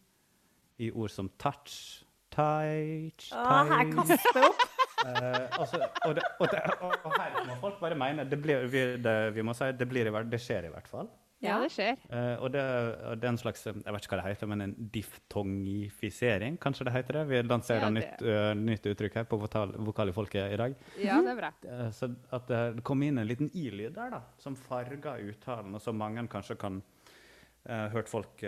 i 0.84 0.90
ord 0.90 1.12
som 1.14 1.30
touch, 1.38 2.02
touch, 2.34 3.30
Å, 3.32 3.62
her 3.70 3.88
touch. 3.88 3.94
kaster 3.94 4.48
opp. 4.50 4.64
Eh, 5.04 5.58
og, 5.60 5.68
og, 6.06 6.14
det, 6.16 6.22
og, 6.40 6.48
det, 6.48 6.62
og, 6.80 7.12
her 7.18 7.34
må 7.44 7.58
folk 7.60 7.76
bare 7.82 7.98
mene 7.98 8.24
det, 8.28 8.38
blir, 8.40 8.64
vi, 8.72 8.84
det, 9.04 9.18
vi 9.36 9.44
må 9.44 9.52
si, 9.56 9.68
det, 9.76 9.88
blir, 9.90 10.08
i 10.08 10.24
det 10.30 10.40
skjer 10.40 10.70
i 10.70 10.72
hvert 10.72 10.88
fall. 10.88 11.10
ja, 11.44 11.58
det 11.60 11.68
skjer. 11.74 11.98
Uh, 12.08 12.40
og, 12.40 12.46
det, 12.54 12.62
og 13.10 13.20
det 13.20 13.28
er 13.28 13.32
en 13.34 13.40
slags 13.40 13.66
jeg 13.68 13.76
vet 13.82 14.06
ikke 14.06 14.16
hva 14.16 14.22
det 14.22 14.32
heter, 14.32 14.48
men 14.48 14.64
en 14.64 14.74
diftongifisering, 14.94 16.56
kanskje 16.62 16.88
det 16.88 16.94
heter 16.96 17.18
det? 17.18 17.24
Vi 17.28 17.42
lanserer 17.44 17.84
Ja, 17.84 17.90
et 17.90 17.96
nytt, 17.98 18.24
uh, 18.24 18.50
nytt 18.56 18.88
uttrykk 18.94 19.20
her 19.20 19.28
på 19.28 19.40
vokal, 19.44 19.76
vokal 19.90 20.12
i 20.12 20.16
folket 20.16 20.56
i 20.56 20.60
dag. 20.62 20.76
Ja, 21.02 21.20
det 21.26 21.34
er 21.34 21.40
bra. 21.42 21.52
Uh, 21.68 21.86
så 21.92 22.08
at 22.32 22.48
det 22.48 22.62
det 22.78 22.86
kom 22.88 23.04
inn 23.04 23.20
en 23.20 23.28
liten 23.28 23.52
i-lyd 23.52 23.92
der, 23.98 24.14
da, 24.16 24.22
som 24.40 24.56
farga 24.56 25.18
uttalen, 25.20 25.76
og 25.76 25.84
som 25.84 26.00
mange 26.00 26.24
kanskje 26.32 26.56
kan 26.64 26.80
uh, 26.80 27.88
hørt 27.92 28.08
folk, 28.08 28.40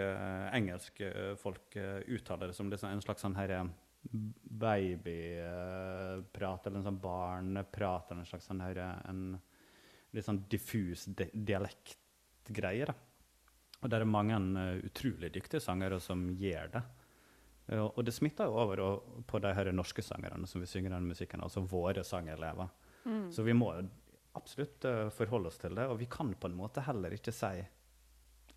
engelske 0.57 1.37
folk 1.43 1.77
uttale 1.77 2.49
det 2.49 2.57
som 2.57 2.73
liksom 2.73 2.95
en 2.95 3.05
slags 3.05 3.29
sånn 3.29 3.37
herre 3.37 3.67
babyprat, 4.11 5.47
eller 6.67 6.79
en 6.79 6.87
sånn 6.87 7.01
barneprat, 7.03 8.11
eller 8.11 8.21
en 8.23 8.31
slags 8.31 8.47
sånn 8.51 8.65
her 8.65 8.77
en 8.85 9.21
litt 10.17 10.27
sånn 10.27 10.45
diffus 10.51 11.05
di 11.19 11.27
dialektgreie. 11.35 12.95
Og 13.83 13.91
det 13.93 13.97
er 13.99 14.05
mange 14.09 14.37
eh, 14.63 14.85
utrolig 14.89 15.29
dyktige 15.35 15.61
sangere 15.61 15.99
som 16.01 16.31
gjør 16.41 16.67
det. 16.73 16.83
Eh, 17.67 17.85
og 17.85 18.05
det 18.07 18.15
smitter 18.17 18.45
jo 18.49 18.55
over 18.63 18.77
og, 18.85 18.95
på 19.29 19.37
de 19.45 19.51
her 19.57 19.73
norske 19.75 20.03
sangerne 20.05 20.47
som 20.49 20.61
vi 20.63 20.71
synger 20.71 20.91
den 20.97 21.11
musikken, 21.11 21.45
altså 21.45 21.61
våre 21.69 22.03
sangelever. 22.07 22.69
Så 23.31 23.43
vi 23.47 23.55
må 23.55 23.69
absolutt 24.37 24.85
eh, 24.89 25.09
forholde 25.15 25.49
oss 25.53 25.61
til 25.61 25.77
det, 25.77 25.87
og 25.91 26.01
vi 26.01 26.09
kan 26.11 26.33
på 26.35 26.51
en 26.51 26.59
måte 26.59 26.85
heller 26.87 27.15
ikke 27.17 27.35
si 27.35 27.55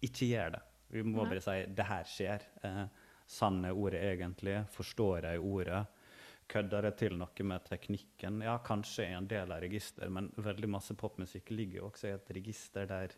ikke 0.06 0.30
gjør 0.32 0.50
det. 0.56 0.64
Vi 0.89 1.04
må 1.06 1.26
bare 1.28 1.41
si 1.43 1.66
'det 1.68 1.86
her 1.86 2.04
skjer'. 2.04 2.43
Eh, 2.64 2.86
sann 3.30 3.64
er 3.66 3.78
ordet 3.78 4.02
egentlig. 4.08 4.58
Forstår 4.74 5.30
jeg 5.30 5.42
ordet? 5.46 5.86
Kødder 6.50 6.88
jeg 6.90 6.98
til 6.98 7.18
noe 7.20 7.46
med 7.46 7.66
teknikken? 7.68 8.42
Ja, 8.42 8.56
kanskje 8.66 9.06
i 9.06 9.18
en 9.18 9.28
del 9.30 9.52
av 9.54 9.62
register, 9.62 10.10
men 10.10 10.32
veldig 10.42 10.70
masse 10.74 10.96
popmusikk 10.98 11.52
ligger 11.54 11.84
jo 11.84 11.90
også 11.92 12.10
i 12.10 12.16
et 12.16 12.32
register 12.40 12.90
der 12.90 13.14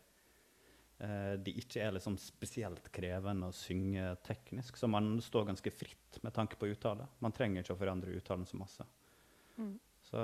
eh, 1.00 1.32
det 1.40 1.54
ikke 1.62 1.80
er 1.86 1.96
liksom 1.96 2.18
spesielt 2.20 2.90
krevende 2.92 3.48
å 3.48 3.56
synge 3.56 4.10
teknisk, 4.26 4.76
så 4.76 4.90
man 4.90 5.14
står 5.24 5.48
ganske 5.48 5.72
fritt 5.72 6.20
med 6.20 6.36
tanke 6.36 6.60
på 6.60 6.68
uttale. 6.74 7.08
Man 7.24 7.32
trenger 7.32 7.64
ikke 7.64 7.78
å 7.78 7.80
forandre 7.80 8.12
uttalen 8.18 8.44
så 8.48 8.60
masse. 8.60 8.86
Mm. 9.56 9.74
Så 10.10 10.20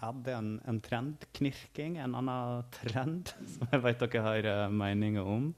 ja, 0.00 0.10
det 0.16 0.32
er 0.32 0.38
en, 0.40 0.54
en 0.64 0.80
trend. 0.80 1.28
Knirking, 1.36 2.00
en 2.00 2.16
annen 2.16 2.64
trend 2.72 3.34
som 3.52 3.68
jeg 3.68 3.84
vet 3.84 4.00
dere 4.06 4.24
har 4.24 4.48
uh, 4.48 4.66
meninger 4.72 5.28
om. 5.28 5.50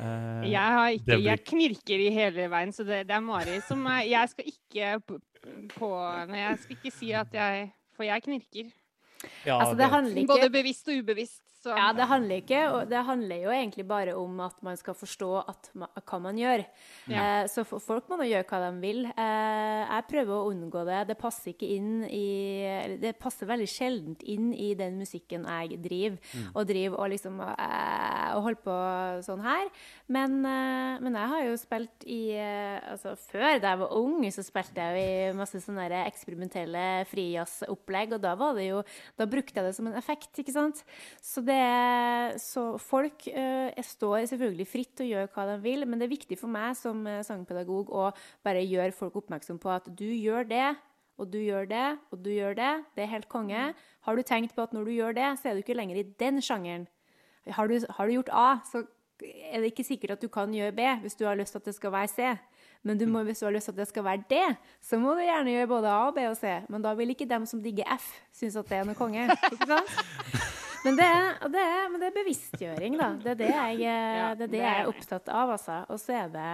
Eh, 0.00 0.50
Jeg, 0.50 0.60
har 0.76 0.88
ikke, 0.88 1.04
blir- 1.04 1.24
jeg 1.24 1.44
knirker 1.44 2.00
i 2.06 2.10
hele 2.10 2.48
veien, 2.50 2.72
så 2.72 2.84
det, 2.84 3.02
det 3.08 3.14
er 3.16 3.20
Mari 3.20 3.60
som 3.68 3.84
er 3.86 4.00
Jeg 4.08 4.28
skal 4.32 4.44
ikke 4.48 5.00
på, 5.06 5.18
på 5.76 5.90
Jeg 6.34 6.58
skal 6.62 6.76
ikke 6.76 6.90
si 6.96 7.12
at 7.12 7.32
jeg 7.32 7.72
For 7.96 8.02
jeg 8.04 8.22
knirker. 8.22 8.72
ja, 9.46 9.58
Altså, 9.60 9.76
det 9.76 9.90
handler 9.90 10.16
ikke 10.16 10.26
Både 10.32 10.50
bevisst 10.50 10.88
og 10.88 10.94
ubevisst. 11.02 11.42
Så. 11.62 11.70
Ja, 11.78 11.92
det 11.94 12.08
handler 12.10 12.40
ikke, 12.40 12.60
og 12.74 12.88
det 12.90 13.00
handler 13.06 13.38
jo 13.44 13.50
egentlig 13.54 13.84
bare 13.86 14.16
om 14.18 14.40
at 14.42 14.56
man 14.66 14.74
skal 14.78 14.96
forstå 14.98 15.28
at 15.46 15.68
ma 15.78 15.86
hva 15.94 16.18
man 16.24 16.38
gjør. 16.40 16.64
Ja. 17.06 17.22
Eh, 17.22 17.42
så 17.52 17.62
folk 17.62 18.08
må 18.10 18.18
nå 18.18 18.26
gjøre 18.26 18.48
hva 18.50 18.58
de 18.64 18.70
vil. 18.82 19.04
Eh, 19.06 19.82
jeg 19.86 20.06
prøver 20.10 20.32
å 20.34 20.48
unngå 20.50 20.82
det. 20.88 21.04
Det 21.12 21.16
passer 21.20 21.52
ikke 21.52 21.68
inn 21.76 22.02
i 22.08 22.96
Det 22.98 23.14
passer 23.20 23.46
veldig 23.46 23.68
sjeldent 23.70 24.24
inn 24.26 24.50
i 24.50 24.72
den 24.78 24.98
musikken 24.98 25.46
jeg 25.46 25.78
driver, 25.84 26.18
og 26.50 26.66
driver 26.66 26.98
og 26.98 27.12
liksom 27.14 27.38
eh, 27.46 28.32
og 28.32 28.42
holder 28.48 28.62
på 28.66 28.76
sånn 29.28 29.44
her. 29.46 29.70
Men, 30.10 30.40
eh, 30.48 30.98
men 31.04 31.20
jeg 31.20 31.32
har 31.34 31.46
jo 31.46 31.54
spilt 31.60 32.08
i 32.10 32.20
eh, 32.34 32.80
Altså, 32.92 33.14
før 33.30 33.60
da 33.62 33.72
jeg 33.72 33.80
var 33.84 33.94
ung, 33.96 34.26
så 34.34 34.42
spilte 34.44 34.82
jeg 34.82 34.98
jo 34.98 35.06
i 35.30 35.38
masse 35.38 35.60
sånne 35.62 36.02
eksperimentelle 36.08 37.06
frijazzopplegg, 37.10 38.16
og 38.16 38.24
da 38.24 38.34
var 38.38 38.56
det 38.58 38.66
jo 38.66 38.82
Da 39.18 39.28
brukte 39.30 39.60
jeg 39.60 39.68
det 39.68 39.76
som 39.76 39.86
en 39.86 39.98
effekt, 39.98 40.32
ikke 40.42 40.54
sant? 40.54 40.82
Så 41.22 41.44
det 41.44 41.51
Så 42.40 42.62
folk 42.80 43.26
eh, 43.28 43.82
står 43.84 44.26
selvfølgelig 44.30 44.66
fritt 44.68 44.92
til 44.96 45.06
å 45.06 45.10
gjøre 45.10 45.32
hva 45.34 45.44
de 45.50 45.58
vil, 45.64 45.86
men 45.88 46.00
det 46.00 46.06
er 46.06 46.14
viktig 46.14 46.38
for 46.40 46.52
meg 46.52 46.76
som 46.78 47.04
eh, 47.08 47.22
sangpedagog 47.26 47.92
å 47.92 48.08
bare 48.44 48.64
gjøre 48.64 48.94
folk 48.96 49.18
oppmerksom 49.22 49.60
på 49.62 49.72
at 49.72 49.90
du 49.98 50.06
gjør 50.06 50.48
det, 50.48 50.70
og 51.20 51.28
du 51.32 51.38
gjør 51.42 51.68
det, 51.70 51.86
og 52.10 52.22
du 52.24 52.30
gjør 52.32 52.56
det. 52.58 52.72
Det 52.96 53.04
er 53.04 53.12
helt 53.12 53.28
konge. 53.32 53.68
Har 54.06 54.16
du 54.16 54.24
tenkt 54.26 54.56
på 54.56 54.64
at 54.64 54.72
når 54.74 54.88
du 54.88 54.94
gjør 54.96 55.18
det, 55.18 55.28
så 55.38 55.50
er 55.50 55.54
du 55.54 55.62
ikke 55.62 55.76
lenger 55.76 56.00
i 56.00 56.08
den 56.22 56.40
sjangeren. 56.42 56.88
Har 57.52 57.68
du, 57.68 57.76
har 57.90 58.08
du 58.08 58.16
gjort 58.16 58.32
A, 58.32 58.48
så 58.66 58.84
er 59.22 59.62
det 59.62 59.70
ikke 59.70 59.86
sikkert 59.86 60.16
at 60.16 60.22
du 60.22 60.30
kan 60.32 60.50
gjøre 60.54 60.74
B 60.74 60.86
hvis 61.02 61.14
du 61.18 61.26
har 61.28 61.38
lyst 61.38 61.54
til 61.54 61.62
at 61.62 61.68
det 61.68 61.76
skal 61.76 61.94
være 61.94 62.10
C. 62.10 62.32
Men 62.82 62.98
du 62.98 63.04
må, 63.06 63.22
hvis 63.22 63.38
du 63.38 63.46
har 63.46 63.54
lyst 63.54 63.70
til 63.70 63.76
at 63.76 63.82
det 63.84 63.88
skal 63.92 64.06
være 64.06 64.24
D, 64.30 64.40
så 64.82 64.98
må 64.98 65.14
du 65.14 65.22
gjerne 65.22 65.54
gjøre 65.54 65.70
både 65.70 65.92
A 65.92 66.00
og 66.08 66.16
B 66.16 66.26
og 66.26 66.34
C. 66.38 66.56
Men 66.72 66.82
da 66.82 66.96
vil 66.98 67.14
ikke 67.14 67.28
dem 67.30 67.46
som 67.46 67.62
digger 67.62 67.86
F, 67.98 68.10
synes 68.34 68.58
at 68.58 68.72
det 68.72 68.80
er 68.80 68.88
noe 68.88 68.98
konge. 68.98 69.28
Ikke 69.52 69.70
sant? 69.70 70.58
Men 70.82 70.96
det, 70.98 71.08
det 71.54 71.62
er, 71.62 71.88
men 71.92 72.00
det 72.02 72.08
er 72.08 72.14
bevisstgjøring, 72.16 72.96
da. 72.98 73.08
Det 73.22 73.34
er 73.34 73.38
det 73.38 73.50
jeg, 73.50 73.76
eh, 73.86 74.32
det 74.40 74.48
er, 74.48 74.56
jeg 74.58 74.80
er 74.80 74.90
opptatt 74.90 75.28
av, 75.30 75.52
altså. 75.54 75.82
Og 75.92 76.00
så 76.02 76.16
er 76.24 76.32
det 76.32 76.46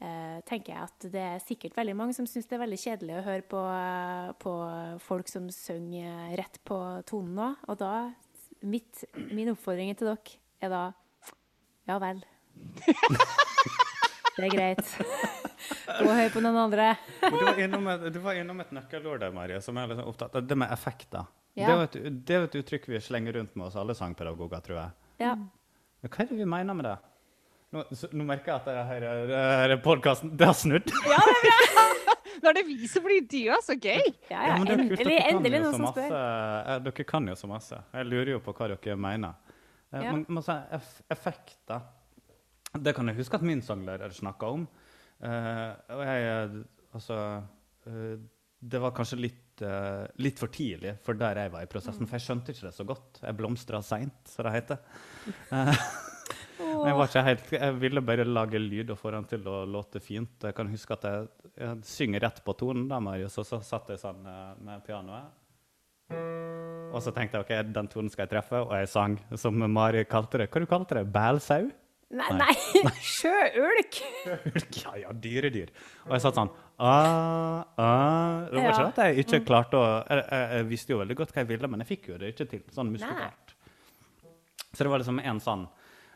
eh, 0.00 0.38
tenker 0.48 0.72
jeg 0.72 0.86
at 0.86 1.08
det 1.12 1.24
er 1.26 1.44
sikkert 1.44 1.76
veldig 1.76 1.96
mange 1.98 2.16
som 2.16 2.28
syns 2.28 2.48
det 2.48 2.56
er 2.56 2.64
veldig 2.64 2.80
kjedelig 2.80 3.18
å 3.18 3.26
høre 3.26 3.44
på, 3.50 3.60
eh, 3.76 4.30
på 4.40 4.54
folk 5.04 5.28
som 5.32 5.50
synger 5.52 6.32
rett 6.40 6.60
på 6.68 6.78
tonen 7.08 7.42
òg. 7.50 7.68
Og 7.68 7.80
da 7.82 7.94
mitt, 8.60 9.04
Min 9.30 9.52
oppfordring 9.52 9.92
til 9.96 10.12
dere 10.12 10.40
er 10.60 10.72
da 10.72 10.84
ja 11.88 11.96
vel. 12.00 12.20
Det 14.36 14.46
er 14.46 14.52
greit. 14.52 14.90
Gå 15.90 16.06
og 16.06 16.16
hør 16.16 16.30
på 16.32 16.42
noen 16.44 16.58
andre. 16.62 16.92
Du 17.20 17.36
var 17.42 17.58
innom 17.60 17.88
et, 17.92 18.06
du 18.14 18.18
var 18.22 18.38
innom 18.38 18.62
et 18.62 18.70
nøkkelord 18.72 19.20
der, 19.24 19.34
Marie, 19.34 19.58
som 19.64 19.76
er 19.80 19.90
liksom 19.90 20.08
opptatt 20.08 20.38
av. 20.38 20.46
Det 20.48 20.56
med 20.56 20.72
effekter. 20.72 21.26
Ja. 21.58 21.66
Det, 21.66 21.74
er 21.74 21.82
et, 21.82 22.24
det 22.26 22.34
er 22.36 22.42
jo 22.44 22.48
et 22.48 22.58
uttrykk 22.62 22.84
vi 22.92 23.00
slenger 23.02 23.32
rundt 23.40 23.56
med 23.58 23.66
oss 23.66 23.76
alle 23.80 23.94
sangpedagoger, 23.98 24.60
tror 24.64 24.76
jeg. 24.78 24.90
Ja. 25.24 25.34
Men 26.00 26.12
hva 26.14 26.22
er 26.24 26.28
det 26.30 26.38
vi 26.38 26.46
mener 26.48 26.76
med 26.78 26.86
det? 26.86 26.96
Nå, 27.70 27.82
så, 27.94 28.08
nå 28.12 28.24
merker 28.26 28.50
jeg 28.50 28.60
at 28.60 28.68
det 28.70 28.84
her, 28.88 29.68
det 29.70 29.76
podkasten 29.84 30.32
Det 30.38 30.46
har 30.48 30.56
snudd! 30.58 30.88
Nå 32.40 32.48
er 32.48 32.56
det 32.56 32.62
vi 32.66 32.88
som 32.88 33.04
blir 33.04 33.22
dyra, 33.30 33.58
så 33.62 33.74
gøy! 33.76 34.00
Ja, 34.30 34.40
ja, 34.48 34.54
men 34.56 34.64
det 34.66 34.74
er 34.74 34.80
kult, 34.80 34.92
endelig, 34.94 35.06
dere 35.10 35.30
endelig 35.34 35.60
noen 35.60 35.74
som 35.76 35.84
masse, 35.84 36.04
spør. 36.06 36.14
eh, 36.72 36.78
Dere 36.86 37.04
kan 37.10 37.28
jo 37.28 37.34
så 37.36 37.50
masse. 37.50 37.80
Jeg 37.98 38.08
lurer 38.08 38.30
jo 38.32 38.40
på 38.46 38.54
hva 38.56 38.68
dere 38.72 38.96
mener. 38.98 39.34
Eh, 39.92 40.00
Ja. 40.06 40.12
Men, 40.14 40.24
men 40.30 40.42
så 40.46 40.54
eff 40.70 41.00
effekter 41.10 41.80
Det 42.78 42.94
kan 42.94 43.10
jeg 43.10 43.16
huske 43.18 43.34
at 43.36 43.42
min 43.42 43.60
sanglærer 43.66 44.12
snakka 44.14 44.46
om. 44.54 44.68
Uh, 45.20 45.74
og 45.92 46.00
jeg 46.06 46.28
eh, 46.30 46.52
Altså 46.96 47.16
uh, 47.90 48.14
Det 48.62 48.80
var 48.80 48.94
kanskje 48.96 49.18
litt, 49.20 49.42
eh, 49.42 49.49
litt 50.20 50.40
for 50.40 50.52
tidlig 50.52 50.96
for 51.04 51.18
der 51.18 51.42
jeg 51.42 51.52
var 51.54 51.64
i 51.64 51.70
prosessen, 51.70 52.08
for 52.08 52.18
jeg 52.18 52.26
skjønte 52.26 52.54
ikke 52.54 52.68
det 52.68 52.76
så 52.76 52.86
godt. 52.88 53.20
Jeg 53.24 53.38
blomstra 53.38 53.82
seint, 53.84 54.20
som 54.28 54.46
det 54.46 54.54
heter. 54.54 54.80
Eh, 55.50 55.82
jeg, 56.86 57.24
helt, 57.26 57.52
jeg 57.56 57.76
ville 57.80 58.04
bare 58.04 58.26
lage 58.28 58.60
lyd 58.62 58.92
og 58.94 59.00
få 59.00 59.12
den 59.14 59.28
til 59.30 59.46
å 59.50 59.62
låte 59.68 60.02
fint. 60.04 60.48
Jeg 60.48 60.56
kan 60.56 60.70
huske 60.70 60.96
at 60.96 61.06
jeg, 61.08 61.28
jeg 61.60 61.82
synger 61.90 62.26
rett 62.26 62.40
på 62.46 62.56
tonen, 62.60 62.88
da, 62.90 63.00
Marius, 63.02 63.38
og 63.42 63.48
så 63.48 63.60
satt 63.64 63.92
jeg 63.92 64.02
sånn 64.02 64.24
eh, 64.26 64.56
med 64.66 64.86
pianoet. 64.86 65.36
Og 66.90 66.98
så 67.04 67.12
tenkte 67.14 67.38
jeg 67.38 67.46
ok, 67.46 67.70
den 67.70 67.88
tonen 67.90 68.10
skal 68.10 68.26
jeg 68.26 68.32
treffe, 68.32 68.64
og 68.64 68.72
jeg 68.74 68.90
sang 68.90 69.14
som 69.38 69.62
Mari 69.70 70.02
kalte 70.10 70.42
det. 70.42 70.50
Hva 70.50 70.62
du 70.62 70.70
kalte 70.70 70.98
det? 70.98 71.06
Bælsau? 71.14 71.68
Nei, 72.10 72.26
nei. 72.34 72.54
sjøulk! 73.06 74.00
Ja, 74.80 74.96
ja, 74.98 75.12
dyredyr. 75.14 75.70
Og 76.08 76.14
jeg 76.16 76.24
satt 76.24 76.38
sånn 76.40 76.48
ah, 76.82 77.60
ah. 77.78 78.48
Det 78.50 78.56
var 78.64 78.72
ikke 78.72 78.86
at 78.88 79.02
jeg 79.04 79.24
ikke 79.24 79.40
klarte 79.46 79.78
å 79.78 79.84
jeg, 80.08 80.24
jeg, 80.24 80.46
jeg 80.56 80.66
visste 80.72 80.94
jo 80.94 80.98
veldig 81.04 81.16
godt 81.20 81.34
hva 81.34 81.44
jeg 81.44 81.50
ville, 81.52 81.70
men 81.70 81.84
jeg 81.84 81.90
fikk 81.92 82.08
jo 82.10 82.16
det 82.18 82.32
ikke 82.34 82.48
til 82.50 82.64
sånn 82.74 82.90
muskulart. 82.90 83.54
Så 84.72 84.82
det 84.82 84.90
var 84.90 85.02
liksom 85.02 85.20
en 85.22 85.42
sånn 85.44 85.68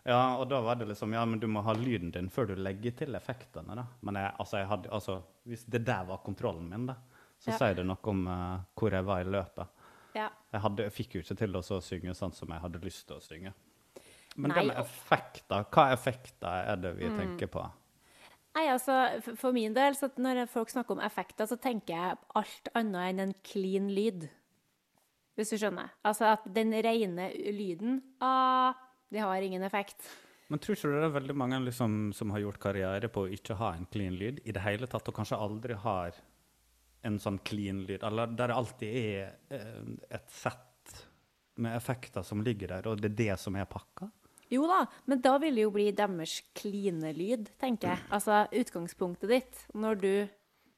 Ja, 0.05 0.37
og 0.41 0.49
da 0.51 0.61
var 0.67 0.81
det 0.81 0.89
liksom 0.91 1.15
Ja, 1.15 1.23
men 1.31 1.39
du 1.43 1.47
må 1.51 1.63
ha 1.67 1.75
lyden 1.79 2.11
din 2.15 2.31
før 2.31 2.51
du 2.51 2.57
legger 2.59 2.97
til 2.99 3.15
effektene, 3.15 3.77
da. 3.79 3.87
Men 4.03 4.19
jeg, 4.19 4.33
altså, 4.43 4.59
jeg 4.61 4.71
hadde 4.73 4.91
Altså, 4.99 5.21
hvis 5.47 5.63
det 5.71 5.85
der 5.87 6.09
var 6.11 6.25
kontrollen 6.27 6.67
min, 6.71 6.89
da, 6.91 6.99
så 7.39 7.53
Ja. 7.53 7.61
sier 7.61 7.79
det 7.79 7.87
noe 7.87 8.11
om 8.11 8.27
uh, 8.27 8.59
hvor 8.75 8.95
jeg 8.95 9.07
var 9.07 9.23
i 9.23 9.31
løpet. 9.31 9.87
Ja. 10.15 10.29
Jeg, 10.51 10.61
hadde, 10.63 10.89
jeg 10.89 10.95
fikk 10.95 11.15
jo 11.17 11.23
ikke 11.23 11.39
til 11.39 11.57
å 11.59 11.63
synge 11.63 12.15
sånn 12.19 12.35
som 12.35 12.51
jeg 12.51 12.63
hadde 12.63 12.83
lyst 12.83 13.07
til 13.09 13.19
å 13.19 13.23
synge. 13.23 13.55
Men 14.37 14.51
Nei, 14.51 14.61
det 14.61 14.67
med 14.73 14.79
effekter, 14.83 15.65
hva 15.71 15.85
effekter 15.95 16.71
er 16.73 16.77
det 16.83 16.95
vi 16.99 17.09
Mm. 17.09 17.17
tenker 17.19 17.47
på? 17.47 17.65
Nei, 18.55 18.69
altså, 18.71 19.21
For 19.37 19.53
min 19.53 19.75
del, 19.75 19.95
så 19.95 20.11
når 20.17 20.47
folk 20.49 20.71
snakker 20.71 20.93
om 20.97 21.01
effekter, 21.01 21.47
så 21.47 21.57
tenker 21.61 21.95
jeg 21.95 22.19
alt 22.35 22.69
annet 22.75 23.09
enn 23.11 23.21
en 23.21 23.35
clean 23.43 23.89
lyd. 23.95 24.29
Hvis 25.37 25.51
du 25.51 25.57
skjønner. 25.59 25.91
Altså 26.05 26.33
at 26.33 26.45
den 26.55 26.71
rene 26.71 27.33
lyden 27.53 28.03
ah, 28.21 28.75
det 29.11 29.21
har 29.21 29.43
ingen 29.43 29.63
effekt. 29.63 30.03
Men 30.49 30.59
tror 30.59 30.77
ikke 30.77 30.91
du 30.91 30.95
det 31.01 31.09
er 31.09 31.21
veldig 31.21 31.35
mange 31.35 31.59
liksom, 31.65 32.13
som 32.15 32.31
har 32.31 32.41
gjort 32.45 32.61
karriere 32.61 33.09
på 33.11 33.25
å 33.25 33.33
ikke 33.33 33.57
ha 33.59 33.73
en 33.75 33.87
clean 33.91 34.15
lyd 34.15 34.41
i 34.45 34.53
det 34.53 34.63
hele 34.63 34.87
tatt, 34.87 35.09
og 35.09 35.15
kanskje 35.17 35.39
aldri 35.41 35.75
har 35.75 36.15
en 37.03 37.19
sånn 37.19 37.39
clean 37.43 37.85
lyd? 37.89 38.03
Eller 38.07 38.27
der 38.27 38.53
det 38.53 38.57
alltid 38.57 38.99
er 39.01 39.33
eh, 39.51 39.81
et 40.11 40.31
sett 40.31 41.07
med 41.57 41.75
effekter 41.77 42.23
som 42.23 42.43
ligger 42.43 42.69
der, 42.69 42.87
og 42.87 43.01
det 43.01 43.11
er 43.13 43.19
det 43.23 43.41
som 43.41 43.57
er 43.57 43.67
pakka? 43.67 44.11
Jo 44.55 44.69
da, 44.71 44.81
men 45.11 45.21
da 45.25 45.35
vil 45.43 45.55
det 45.59 45.65
jo 45.67 45.73
bli 45.75 45.89
deres 45.97 46.39
kline 46.57 47.11
lyd, 47.17 47.51
tenker 47.61 47.95
jeg. 47.95 48.05
Altså 48.15 48.45
utgangspunktet 48.55 49.31
ditt 49.35 49.65
når 49.75 50.01
du 50.03 50.11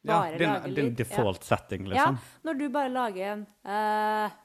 Ja, 0.07 0.21
bare 0.21 0.39
din, 0.39 0.49
lager 0.49 0.75
din 0.77 0.91
lyd. 0.93 0.97
default 1.01 1.45
setting, 1.45 1.89
liksom. 1.91 2.19
ja, 2.21 2.41
når 2.47 2.59
du 2.61 2.67
bare 2.71 2.93
lager 2.95 3.33
en 3.33 3.47
eh, 3.67 4.37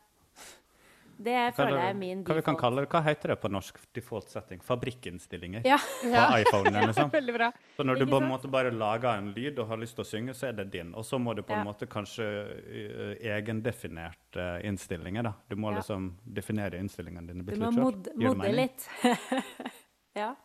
Det 1.22 1.34
Hva, 1.36 1.52
føler 1.58 1.78
er 1.78 1.82
jeg 1.86 1.90
er 1.90 1.98
min 2.00 2.18
min 2.18 2.24
hva 2.26 2.36
vi 2.36 2.42
kan 2.42 2.56
default. 2.56 2.60
kalle 2.62 2.82
det? 2.86 2.90
Hva 2.90 3.02
heter 3.06 3.28
det 3.34 3.36
på 3.42 3.50
norsk 3.52 3.78
default 3.94 4.30
setting? 4.30 4.60
Fabrikkinnstillinger 4.66 5.66
Ja. 5.66 5.78
på 5.78 6.40
iPhonen, 6.42 6.80
liksom. 6.88 7.10
Veldig 7.18 7.34
bra. 7.36 7.52
Så 7.78 7.84
når 7.86 8.00
du 8.00 8.06
på 8.08 8.18
en 8.22 8.28
måte 8.30 8.50
bare 8.52 8.72
lager 8.72 9.18
en 9.18 9.32
lyd 9.36 9.60
og 9.60 9.68
har 9.68 9.78
lyst 9.78 9.96
til 10.00 10.04
å 10.06 10.08
synge, 10.08 10.34
så 10.34 10.48
er 10.50 10.54
det 10.54 10.72
din. 10.72 10.94
Og 10.96 11.06
så 11.06 11.20
må 11.22 11.36
du 11.36 11.42
på 11.44 11.54
en 11.54 11.62
Ja. 11.66 11.68
måte 11.72 11.86
kanskje 11.88 12.26
uh, 12.26 13.16
egendefinerte 13.22 14.48
innstillinger, 14.66 15.24
da. 15.24 15.34
Du 15.50 15.56
må 15.56 15.72
Ja. 15.72 15.78
liksom 15.78 16.18
definere 16.26 16.80
innstillingene 16.80 17.28
dine 17.28 17.44
Du 17.46 17.56
må 17.60 17.72
mod 17.72 18.10
modde 18.16 18.52
litt. 18.56 18.88
ja. 20.16 20.36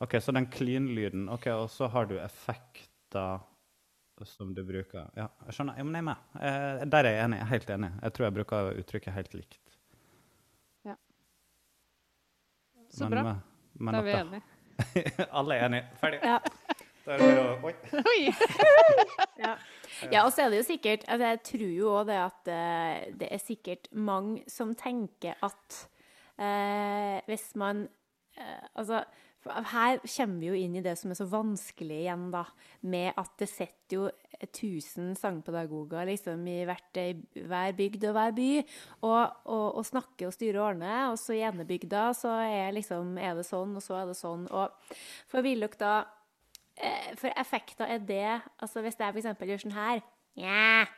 OK, 0.00 0.16
så 0.20 0.32
den 0.34 0.46
clean-lyden. 0.50 1.28
OK, 1.30 1.46
og 1.54 1.68
så 1.70 1.88
har 1.90 2.06
du 2.06 2.16
effekter 2.18 3.40
som 4.24 4.52
du 4.54 4.62
bruker. 4.62 5.08
Ja, 5.18 5.28
jeg 5.46 5.54
skjønner. 5.56 5.76
Ja, 5.78 5.82
men 5.84 5.94
jeg 5.96 6.02
er 6.02 6.06
med. 6.06 6.16
Eh, 6.38 6.84
der 6.90 7.04
er 7.08 7.14
jeg 7.16 7.24
enig. 7.24 7.38
Helt 7.50 7.70
enig. 7.74 7.88
Jeg 8.02 8.12
tror 8.14 8.26
jeg 8.28 8.34
bruker 8.36 8.68
uttrykket 8.82 9.14
helt 9.16 9.32
likt. 9.34 9.71
Så 12.92 13.08
Men, 13.08 13.10
bra. 13.16 13.30
eh, 13.30 13.36
Men 13.80 13.94
Da 13.94 14.00
er 14.00 14.04
vi 14.04 14.16
enige. 14.20 14.42
alle 15.38 15.54
er 15.56 15.64
enige. 15.68 15.84
Ferdig. 16.00 16.20
Ja. 16.22 16.38
Da 17.04 17.12
er 17.12 17.18
det 17.18 17.28
bare 17.28 17.44
å 17.44 17.66
Oi. 17.66 17.74
Oi! 18.12 18.20
Ja. 19.42 19.56
ja, 20.12 20.20
og 20.24 20.30
så 20.32 20.44
er 20.44 20.52
det 20.52 20.58
jo 20.60 20.66
sikkert 20.68 21.02
altså 21.10 21.26
Jeg 21.32 21.38
tror 21.48 21.70
jo 21.74 21.88
òg 21.96 22.04
det 22.06 22.18
at 22.20 22.50
uh, 22.52 23.16
det 23.18 23.28
er 23.34 23.40
sikkert 23.42 23.88
mange 23.92 24.44
som 24.50 24.70
tenker 24.78 25.34
at 25.42 25.78
uh, 26.38 27.18
hvis 27.26 27.48
man 27.58 27.88
uh, 28.38 28.66
Altså, 28.78 29.02
her 29.42 29.98
kommer 30.06 30.38
vi 30.38 30.50
jo 30.50 30.58
inn 30.58 30.76
i 30.78 30.82
det 30.84 30.94
som 30.98 31.10
er 31.10 31.18
så 31.18 31.26
vanskelig 31.26 31.98
igjen, 32.04 32.28
da. 32.30 32.44
Med 32.86 33.18
at 33.18 33.32
det 33.40 33.48
sitter 33.50 33.96
jo 33.96 34.04
1000 34.38 35.16
sangpedagoger 35.18 36.06
liksom 36.08 36.46
i 36.50 36.62
hvert, 36.66 37.00
hver 37.34 37.74
bygd 37.78 38.06
og 38.08 38.16
hver 38.16 38.32
by 38.36 38.48
og, 38.60 39.34
og, 39.44 39.66
og 39.80 39.84
snakker 39.86 40.28
og 40.28 40.36
styrer 40.36 40.60
og 40.60 40.68
ordner. 40.70 41.10
Og 41.10 41.18
så 41.20 41.36
i 41.36 41.42
ene 41.46 41.66
så 42.18 42.36
er, 42.46 42.72
liksom, 42.76 43.16
er 43.18 43.36
det 43.38 43.46
sånn, 43.48 43.76
og 43.76 43.84
så 43.84 44.00
er 44.00 44.10
det 44.10 44.18
sånn. 44.18 44.46
Og 44.50 44.96
for 45.30 45.42
vil 45.42 45.66
da 45.78 45.94
eh, 46.76 47.12
For 47.18 47.32
effekter 47.36 47.86
er 47.86 48.02
det 48.02 48.40
Altså 48.62 48.82
hvis 48.82 48.98
jeg 48.98 49.14
f.eks. 49.14 49.46
gjør 49.46 49.62
sånn 49.62 49.76
her 49.76 50.02
yeah, 50.38 50.90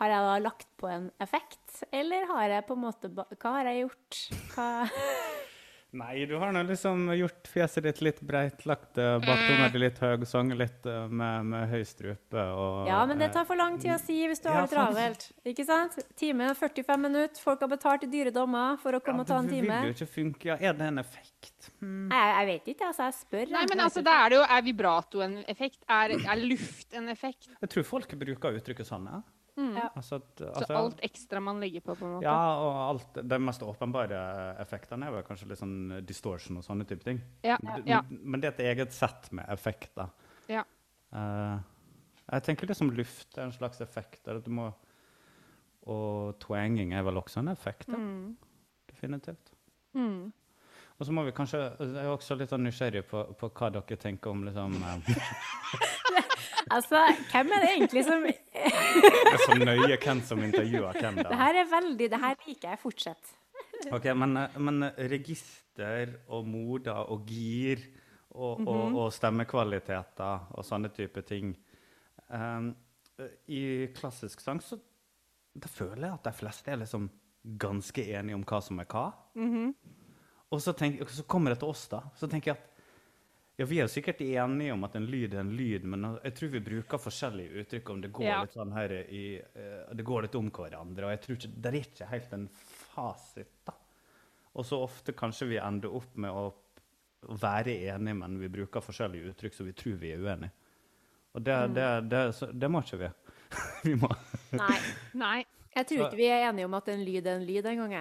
Har 0.00 0.12
jeg 0.12 0.26
da 0.28 0.36
lagt 0.42 0.68
på 0.80 0.88
en 0.90 1.10
effekt, 1.20 1.82
eller 1.92 2.28
har 2.32 2.48
jeg 2.56 2.66
på 2.68 2.76
en 2.76 2.84
måte 2.86 3.12
Hva 3.12 3.56
har 3.58 3.72
jeg 3.72 3.86
gjort? 3.86 4.22
Hva 4.54 4.68
Nei, 5.96 6.26
du 6.28 6.34
har 6.36 6.52
nå 6.52 6.62
liksom 6.68 7.06
gjort 7.16 7.48
fjeset 7.48 7.86
ditt 7.86 8.00
litt 8.04 8.18
breit, 8.26 8.64
lagt 8.68 8.98
uh, 9.00 9.16
baktunga 9.22 9.68
di 9.72 9.80
litt 9.80 10.00
høy, 10.02 10.26
sunget 10.28 10.58
litt 10.60 10.88
uh, 10.90 11.06
med, 11.08 11.46
med, 11.52 11.70
høy 11.70 11.84
strupe 11.88 12.42
og 12.52 12.90
Ja, 12.90 12.98
men 13.08 13.22
det 13.22 13.30
tar 13.32 13.46
for 13.48 13.56
lang 13.56 13.78
tid 13.80 13.94
å 13.94 13.98
si 14.02 14.18
hvis 14.28 14.42
du 14.44 14.50
har 14.52 14.66
det 14.66 14.74
travelt. 14.74 15.28
Ikke 15.48 15.64
sant? 15.68 15.96
Time 16.20 16.50
45 16.58 17.06
minutter, 17.06 17.40
folk 17.40 17.64
har 17.64 17.72
betalt 17.72 18.04
i 18.04 18.10
dyre 18.12 18.34
dommer 18.34 18.76
for 18.82 18.98
å 18.98 19.00
komme 19.04 19.24
ja, 19.24 19.28
og 19.28 19.32
ta 19.32 19.40
en 19.40 19.48
time. 19.48 19.70
Det 19.72 19.80
vil 19.86 19.94
jo 19.94 19.96
ikke 19.96 20.10
funke. 20.18 20.50
Ja, 20.52 20.58
er 20.60 20.76
det 20.76 20.90
en 20.92 21.00
effekt? 21.00 21.70
Hmm. 21.80 22.10
Jeg, 22.12 22.34
jeg, 22.34 22.50
vet 22.50 22.70
ikke, 22.74 22.90
altså. 22.90 23.08
Jeg 23.08 23.18
spør. 23.22 23.54
Nei, 23.56 23.64
men 23.70 23.84
altså, 23.86 24.02
da 24.04 24.18
er 24.24 24.32
det 24.32 24.36
jo 24.38 24.44
Er 24.56 24.66
vibrato 24.66 25.24
en 25.24 25.38
effekt? 25.48 25.80
Er, 25.88 26.14
er 26.18 26.44
luft 26.44 26.94
en 26.96 27.08
effekt? 27.12 27.48
Jeg 27.62 27.72
tror 27.72 27.88
folk 27.88 28.14
bruker 28.20 28.60
uttrykket 28.60 28.88
sånn, 28.88 29.08
ja. 29.10 29.22
Mm. 29.56 29.76
Altså 29.96 30.18
at, 30.20 30.40
altså, 30.40 30.66
så 30.68 30.76
alt 30.76 30.98
ekstra 31.06 31.40
man 31.40 31.60
legger 31.60 31.80
på? 31.80 31.94
på 31.96 32.04
en 32.04 32.10
måte? 32.16 32.26
Ja, 32.26 32.40
og 32.60 32.74
alt, 32.82 33.20
de 33.24 33.38
mest 33.40 33.62
åpenbare 33.64 34.18
effektene 34.60 35.08
er 35.08 35.14
vel 35.14 35.24
kanskje 35.24 35.48
litt 35.48 35.60
sånn 35.62 35.78
distortion 36.04 36.60
og 36.60 36.66
sånne 36.66 36.84
type 36.88 37.06
ting. 37.06 37.22
Ja. 37.46 37.56
Ja. 37.88 38.02
Men 38.10 38.42
det 38.42 38.50
er 38.50 38.56
et 38.56 38.64
eget 38.74 38.96
sett 38.96 39.30
med 39.36 39.48
effekter. 39.52 40.12
Ja. 40.52 40.66
Uh, 41.14 41.56
jeg 42.26 42.44
tenker 42.50 42.68
det 42.68 42.76
som 42.76 42.92
luft 42.92 43.38
er 43.38 43.46
en 43.46 43.54
slags 43.56 43.80
effekt. 43.80 44.28
Må, 44.52 44.68
og 45.88 46.36
twanging 46.42 46.92
er 46.92 47.06
vel 47.06 47.22
også 47.22 47.40
en 47.40 47.52
effekt. 47.54 47.88
Mm. 47.88 48.34
Definitivt. 48.90 49.54
Mm. 49.96 50.34
Og 50.96 51.06
så 51.06 51.12
må 51.12 51.24
vi 51.26 51.32
kanskje, 51.36 51.58
Jeg 51.80 52.04
er 52.04 52.12
også 52.12 52.36
litt 52.36 52.52
sånn 52.52 52.64
nysgjerrig 52.64 53.04
på, 53.08 53.22
på 53.36 53.50
hva 53.56 53.72
dere 53.72 53.98
tenker 54.00 54.32
om 54.32 54.44
liksom 54.44 54.76
uh, 54.80 56.24
Altså, 56.70 57.00
hvem 57.30 57.52
er 57.54 57.62
det 57.62 57.70
egentlig 57.74 58.04
som 58.04 58.24
Det 58.26 59.32
er 59.32 59.42
så 59.44 59.58
nøye 59.60 59.98
hvem 60.02 60.22
som 60.26 60.42
intervjuer 60.42 60.98
hvem. 61.00 61.20
da. 61.20 61.28
Det 61.30 61.38
her 61.38 61.60
er 61.62 61.68
veldig, 61.70 62.08
det 62.10 62.20
her 62.20 62.34
liker 62.46 62.72
jeg. 62.72 62.78
Fortsett. 62.82 63.36
Ok, 63.92 64.08
Men, 64.16 64.38
men 64.58 64.88
register 64.98 66.16
og 66.28 66.48
moder 66.48 67.06
og 67.12 67.26
gir 67.26 67.84
og, 68.30 68.60
mm 68.60 68.66
-hmm. 68.66 68.70
og, 68.70 68.96
og, 69.04 69.12
stemmekvaliteter 69.12 70.46
og 70.50 70.64
sånne 70.64 70.88
type 70.88 71.22
ting 71.22 71.56
um, 72.28 72.76
I 73.46 73.86
klassisk 73.94 74.40
sang 74.40 74.62
så 74.62 74.78
da 75.56 75.68
føler 75.68 76.08
jeg 76.08 76.14
at 76.14 76.24
de 76.24 76.32
fleste 76.32 76.70
er 76.70 76.76
liksom 76.76 77.10
ganske 77.58 78.02
enige 78.18 78.34
om 78.34 78.44
hva 78.44 78.60
som 78.60 78.78
er 78.78 78.84
hva. 78.84 79.12
Mm 79.34 79.52
-hmm. 79.54 79.74
Og 80.50 80.60
så, 80.62 80.72
tenk, 80.72 81.08
så 81.08 81.22
kommer 81.22 81.50
det 81.50 81.58
til 81.58 81.68
oss, 81.68 81.88
da. 81.88 82.00
Så 82.14 82.26
tenker 82.26 82.50
jeg 82.50 82.56
at 82.56 82.75
ja, 83.56 83.64
Vi 83.64 83.78
er 83.80 83.88
sikkert 83.88 84.20
enige 84.20 84.74
om 84.74 84.84
at 84.84 84.98
en 84.98 85.06
lyd 85.08 85.34
er 85.34 85.40
en 85.40 85.54
lyd, 85.56 85.86
men 85.88 86.04
jeg 86.24 86.34
tror 86.36 86.52
vi 86.52 86.60
bruker 86.66 87.00
forskjellige 87.00 87.62
uttrykk 87.62 87.90
om 87.94 88.02
det 88.04 88.12
går 88.18 88.28
ja. 88.28 88.42
litt 88.44 88.56
sånn 88.56 88.74
her 88.76 88.92
i, 88.92 89.24
uh, 89.40 89.94
det 89.96 90.04
går 90.06 90.26
litt 90.26 90.36
om 90.36 90.50
hverandre. 90.52 91.08
Og 91.08 91.14
jeg 91.14 91.22
tror 91.24 91.38
ikke, 91.38 91.52
det 91.56 91.70
er 91.70 91.78
ikke 91.80 92.10
helt 92.12 92.36
en 92.36 92.46
fasit. 92.52 93.54
da. 93.64 93.76
Og 94.56 94.66
så 94.68 94.80
ofte 94.84 95.16
kanskje 95.16 95.50
vi 95.54 95.60
ender 95.60 95.96
opp 95.96 96.14
med 96.20 96.32
å 96.32 96.46
være 97.40 97.74
enige, 97.88 98.14
men 98.20 98.38
vi 98.40 98.52
bruker 98.52 98.84
forskjellige 98.84 99.32
uttrykk, 99.32 99.56
så 99.56 99.66
vi 99.66 99.74
tror 99.76 99.96
vi 100.00 100.12
er 100.14 100.22
uenige. 100.22 100.52
Og 101.36 101.42
det, 101.44 101.56
mm. 101.56 101.74
det, 101.76 101.88
det, 102.12 102.50
det 102.60 102.70
må 102.72 102.80
ikke 102.84 103.00
vi. 103.02 103.10
vi 103.88 103.96
må. 104.00 104.12
Nei. 104.56 104.78
Nei. 105.16 105.38
Jeg 105.76 105.88
tror 105.90 106.06
ikke 106.06 106.16
vi 106.16 106.28
er 106.32 106.46
enige 106.48 106.68
om 106.68 106.76
at 106.78 106.86
en 106.88 107.02
lyd 107.04 107.26
er 107.26 107.36
en 107.36 107.44
lyd 107.44 107.66
engang. 107.68 107.98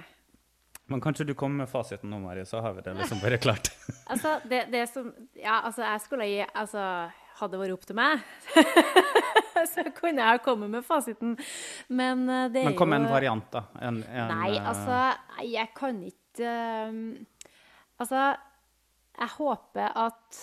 Men 0.88 1.02
kanskje 1.02 1.26
du 1.26 1.34
kommer 1.34 1.64
med 1.64 1.70
fasiten 1.70 2.10
nå, 2.10 2.20
Mari, 2.22 2.46
så 2.46 2.62
har 2.62 2.74
vi 2.74 2.82
det 2.86 2.94
liksom 2.94 3.20
bare 3.22 3.38
klart. 3.38 3.72
altså, 4.06 4.40
det, 4.50 4.66
det, 4.72 4.88
som 4.88 5.14
Ja, 5.34 5.62
altså, 5.64 5.82
jeg 5.82 6.02
skulle 6.04 6.28
gi 6.30 6.44
Altså, 6.46 6.84
hadde 7.40 7.56
det 7.56 7.62
vært 7.64 7.76
opp 7.76 7.88
til 7.90 7.98
meg, 7.98 8.22
så 9.74 9.84
kunne 9.98 10.22
jeg 10.22 10.38
ha 10.38 10.42
kommet 10.46 10.72
med 10.72 10.86
fasiten. 10.86 11.34
Men 11.90 12.24
uh, 12.30 12.46
det 12.54 12.62
er 12.62 12.68
jo 12.68 12.70
Men 12.70 12.78
kom 12.80 12.94
med 12.94 13.02
en 13.02 13.12
variant, 13.12 13.50
da. 13.52 13.66
En, 13.82 14.00
en, 14.06 14.32
nei, 14.36 14.54
eh, 14.56 14.70
altså, 14.70 15.02
jeg 15.44 15.74
kan 15.76 16.04
ikke 16.06 16.54
um, 16.92 17.02
Altså, 17.96 18.22
jeg 19.16 19.32
håper 19.38 19.94
at 19.96 20.40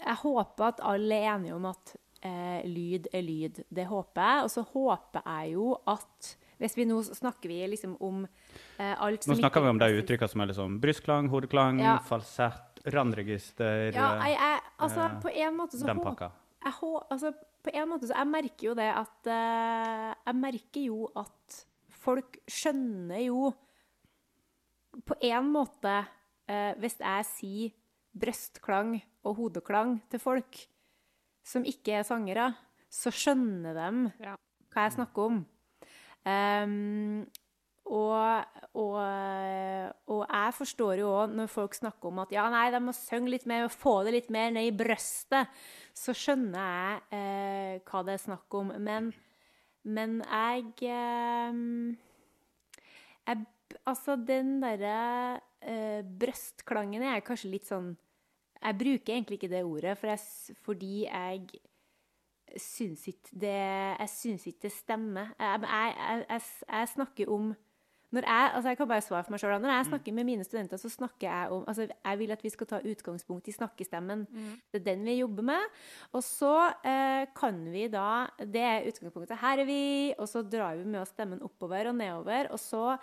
Jeg 0.00 0.16
håper 0.24 0.64
at 0.66 0.80
alle 0.82 1.18
er 1.22 1.36
enige 1.36 1.54
om 1.54 1.68
at 1.70 1.96
uh, 2.26 2.60
lyd 2.68 3.08
er 3.14 3.22
lyd. 3.22 3.60
Det 3.70 3.86
håper 3.86 4.22
jeg. 4.28 4.46
Og 4.46 4.50
så 4.50 4.64
håper 4.74 5.22
jeg 5.24 5.54
jo 5.54 5.76
at 5.88 6.34
hvis 6.60 6.76
vi 6.78 6.86
nå 6.88 7.00
snakker 7.02 7.50
vi 7.50 7.60
liksom 7.72 7.96
om 8.02 8.24
eh, 8.24 8.43
Nå 8.78 9.36
snakker 9.38 9.64
vi 9.64 9.72
om 9.72 9.80
de 9.80 9.90
uttrykkene 10.00 10.30
som 10.30 10.44
er 10.44 10.50
liksom 10.50 10.78
brystklang, 10.82 11.28
hodeklang, 11.32 11.80
ja. 11.82 11.98
falsett, 12.06 12.82
randregister 12.92 13.94
Ja, 13.94 14.10
jeg, 14.26 14.34
jeg, 14.36 14.64
altså 14.84 15.04
eh, 15.06 15.20
på 15.22 15.30
en 15.32 15.54
måte 15.56 15.78
så 15.80 15.88
Den 15.88 16.02
pakka. 16.04 16.28
Jeg, 16.64 16.74
altså, 17.14 17.30
på 17.64 17.72
en 17.72 17.88
måte 17.88 18.10
så 18.10 18.18
Jeg 18.18 18.28
merker 18.28 18.66
jo 18.66 18.74
det 18.76 18.90
at 18.92 19.30
Jeg 19.30 20.36
merker 20.40 20.84
jo 20.90 21.06
at 21.16 21.62
folk 22.04 22.36
skjønner 22.44 23.22
jo 23.24 23.48
På 25.08 25.16
en 25.24 25.48
måte 25.54 25.96
Hvis 26.82 26.98
jeg 27.00 27.30
sier 27.30 27.72
brystklang 28.14 28.98
og 29.24 29.38
hodeklang 29.40 29.96
til 30.12 30.22
folk 30.22 30.60
som 31.44 31.64
ikke 31.68 31.98
er 31.98 32.06
sangere, 32.06 32.52
så 32.88 33.12
skjønner 33.12 33.76
de 33.76 34.12
ja. 34.24 34.36
hva 34.72 34.86
jeg 34.86 34.96
snakker 34.96 35.30
om. 35.30 35.40
Um, 36.24 37.24
og, 37.84 38.44
og, 38.80 38.94
og, 40.08 40.20
jeg 40.24 40.52
forstår 40.56 41.02
jo 41.02 41.10
òg 41.12 41.34
når 41.36 41.50
folk 41.52 41.74
snakker 41.76 42.08
om 42.08 42.22
at 42.22 42.30
ja, 42.32 42.46
nei, 42.52 42.70
de 42.72 42.80
må 42.80 42.94
synge 42.96 43.34
litt 43.34 43.44
mer 43.50 43.66
og 43.66 43.74
få 43.74 43.98
det 44.06 44.14
litt 44.14 44.30
mer 44.32 44.54
ned 44.54 44.70
i 44.70 44.76
brøstet, 44.76 45.52
så 45.92 46.14
skjønner 46.16 46.56
jeg 46.64 47.02
eh, 47.18 47.82
hva 47.84 48.00
det 48.06 48.16
er 48.16 48.22
snakk 48.22 48.56
om. 48.56 48.72
Men, 48.80 49.10
men 49.84 50.22
jeg, 50.24 50.72
eh, 50.88 51.60
jeg 53.28 53.44
Altså, 53.88 54.14
den 54.16 54.60
derre 54.62 55.40
eh, 55.64 56.04
brøstklangen 56.04 57.02
er 57.02 57.24
kanskje 57.26 57.50
litt 57.50 57.66
sånn 57.66 57.88
Jeg 58.60 58.76
bruker 58.78 59.14
egentlig 59.16 59.38
ikke 59.40 59.50
det 59.50 59.62
ordet, 59.66 59.96
for 59.98 60.12
jeg, 60.12 60.54
fordi 60.62 60.92
jeg 61.08 62.60
syns 62.60 63.02
ikke 63.10 63.40
det 63.42 63.56
Jeg 63.56 64.10
syns 64.12 64.46
ikke 64.46 64.66
det 64.68 64.72
stemmer. 64.76 65.32
Jeg, 65.40 65.64
jeg, 65.66 66.24
jeg, 66.28 66.46
jeg 66.70 66.92
snakker 66.94 67.32
om 67.34 67.50
når 68.14 68.26
jeg, 68.28 68.50
altså 68.54 68.70
jeg 68.70 68.78
kan 68.78 68.88
bare 68.90 69.04
svare 69.04 69.26
for 69.26 69.34
meg 69.34 69.42
selv, 69.42 69.56
når 69.62 69.72
jeg 69.72 69.86
snakker 69.88 70.14
med 70.14 70.26
mine 70.28 70.46
studenter, 70.46 70.78
så 70.78 70.90
snakker 70.92 71.26
jeg 71.26 71.50
om 71.54 71.64
altså 71.70 71.86
Jeg 71.90 72.18
vil 72.20 72.34
at 72.34 72.44
vi 72.44 72.52
skal 72.52 72.68
ta 72.70 72.78
utgangspunkt 72.78 73.48
i 73.50 73.54
snakkestemmen. 73.56 74.24
Mm. 74.30 74.52
Det 74.70 74.80
er 74.80 74.86
den 74.86 75.04
vi 75.08 75.18
jobber 75.18 75.46
med. 75.50 75.68
Og 76.14 76.22
så 76.22 76.54
eh, 76.86 77.26
kan 77.34 77.58
vi 77.72 77.88
da 77.90 78.26
Det 78.38 78.62
er 78.62 78.88
utgangspunktet. 78.90 79.40
Her 79.40 79.64
er 79.64 79.68
vi. 79.68 79.82
Og 80.18 80.28
så 80.30 80.44
drar 80.46 80.78
vi 80.78 80.86
med 80.86 81.02
oss 81.02 81.14
stemmen 81.14 81.42
oppover 81.42 81.90
og 81.90 81.96
nedover. 81.98 82.52
Og 82.54 82.62
så 82.62 82.96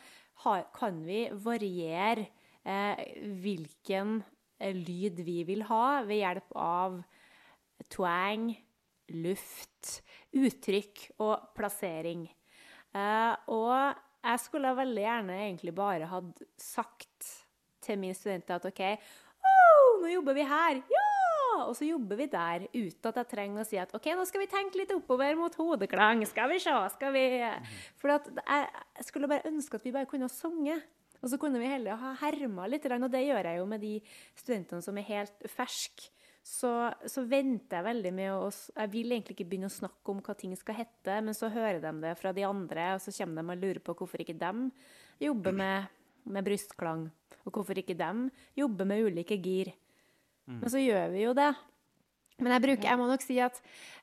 har, 0.46 0.68
kan 0.78 1.02
vi 1.06 1.26
variere 1.34 2.30
eh, 2.64 3.04
hvilken 3.44 4.22
eh, 4.60 4.76
lyd 4.76 5.24
vi 5.28 5.42
vil 5.50 5.66
ha, 5.70 6.02
ved 6.08 6.22
hjelp 6.22 6.56
av 6.56 7.02
twang, 7.92 8.52
luft, 9.12 9.98
uttrykk 10.32 11.10
og 11.20 11.52
plassering. 11.58 12.30
Eh, 12.96 13.34
og 13.52 14.08
jeg 14.22 14.42
skulle 14.44 14.74
veldig 14.78 15.04
gjerne 15.04 15.38
egentlig 15.46 15.74
bare 15.76 16.10
hatt 16.10 16.44
sagt 16.62 17.32
til 17.82 17.98
mine 18.02 18.18
studenter 18.18 18.60
at 18.60 18.68
OK, 18.70 18.82
oh, 19.42 19.98
nå 20.02 20.12
jobber 20.12 20.38
vi 20.38 20.46
her. 20.46 20.82
Ja! 20.92 21.08
Og 21.66 21.74
så 21.76 21.86
jobber 21.86 22.18
vi 22.18 22.30
der 22.32 22.64
uten 22.72 23.10
at 23.10 23.18
jeg 23.20 23.30
trenger 23.34 23.62
å 23.62 23.68
si 23.68 23.78
at 23.82 23.92
OK, 23.98 24.08
nå 24.16 24.24
skal 24.30 24.44
vi 24.44 24.50
tenke 24.50 24.80
litt 24.80 24.94
oppover 24.96 25.36
mot 25.38 25.56
hodeklang. 25.60 26.24
Skal 26.30 26.50
vi 26.54 26.62
se, 26.64 26.74
skal 26.96 27.14
vi 27.16 27.26
For 28.02 28.14
jeg 28.14 29.06
skulle 29.10 29.30
bare 29.30 29.52
ønske 29.52 29.78
at 29.78 29.86
vi 29.86 29.94
bare 29.94 30.10
kunne 30.10 30.30
ha 30.30 30.34
sunget. 30.34 30.88
Og 31.22 31.30
så 31.30 31.38
kunne 31.38 31.60
vi 31.62 31.70
heller 31.70 32.00
ha 32.02 32.16
herma 32.24 32.66
litt, 32.70 32.88
og 32.90 33.12
det 33.14 33.22
gjør 33.28 33.46
jeg 33.52 33.60
jo 33.60 33.68
med 33.70 33.84
de 33.84 33.94
studentene 34.34 34.82
som 34.82 34.98
er 34.98 35.06
helt 35.12 35.50
ferske 35.54 36.10
så, 36.42 36.90
så, 37.06 37.22
venter 37.30 37.78
jeg 37.78 37.86
veldig 37.86 38.12
med 38.18 38.32
å 38.34 38.48
Jeg 38.50 38.90
vil 38.90 39.14
egentlig 39.14 39.36
ikke 39.36 39.46
begynne 39.52 39.70
å 39.70 39.74
snakke 39.74 40.14
om 40.14 40.22
hva 40.26 40.34
ting 40.38 40.56
skal 40.58 40.80
hete, 40.80 41.20
men 41.22 41.38
så 41.38 41.52
hører 41.54 41.82
de 41.84 41.92
det 42.02 42.16
fra 42.18 42.34
de 42.34 42.46
andre, 42.48 42.96
og 42.96 43.04
så 43.04 43.14
kommer 43.20 43.44
de 43.44 43.54
og 43.54 43.62
lurer 43.62 43.82
på 43.86 43.96
hvorfor 44.00 44.24
ikke 44.24 44.40
de 44.42 44.54
jobber 45.22 45.54
med, 45.54 45.92
med 46.26 46.48
brystklang, 46.48 47.06
og 47.46 47.54
hvorfor 47.54 47.78
ikke 47.78 47.98
de 48.00 48.32
jobber 48.58 48.90
med 48.90 49.06
ulike 49.06 49.38
gir. 49.38 49.70
Mm. 50.50 50.64
Men 50.64 50.74
så 50.74 50.82
gjør 50.82 51.14
vi 51.14 51.28
jo 51.28 51.36
det. 51.38 51.52
Men 52.42 52.56
jeg 52.56 52.64
bruker 52.66 52.90
Jeg 52.90 52.98
må 52.98 53.06
nok 53.06 53.22
si 53.22 53.38
at 53.44 53.60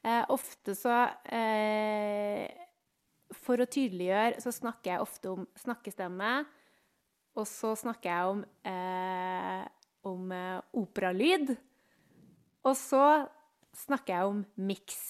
eh, 0.06 0.22
ofte 0.30 0.76
så 0.78 0.94
eh, 1.34 2.46
For 3.34 3.58
å 3.58 3.66
tydeliggjøre 3.66 4.44
så 4.44 4.52
snakker 4.54 4.92
jeg 4.92 5.02
ofte 5.02 5.32
om 5.32 5.48
snakkestemme, 5.58 6.30
og 7.38 7.46
så 7.50 7.74
snakker 7.78 8.12
jeg 8.12 8.30
om, 8.36 8.44
eh, 8.66 9.64
om 10.06 10.30
eh, 10.34 10.60
operalyd. 10.78 11.56
Og 12.68 12.76
så 12.76 13.02
snakker 13.86 14.14
jeg 14.14 14.34
om 14.34 14.44
miks. 14.68 15.00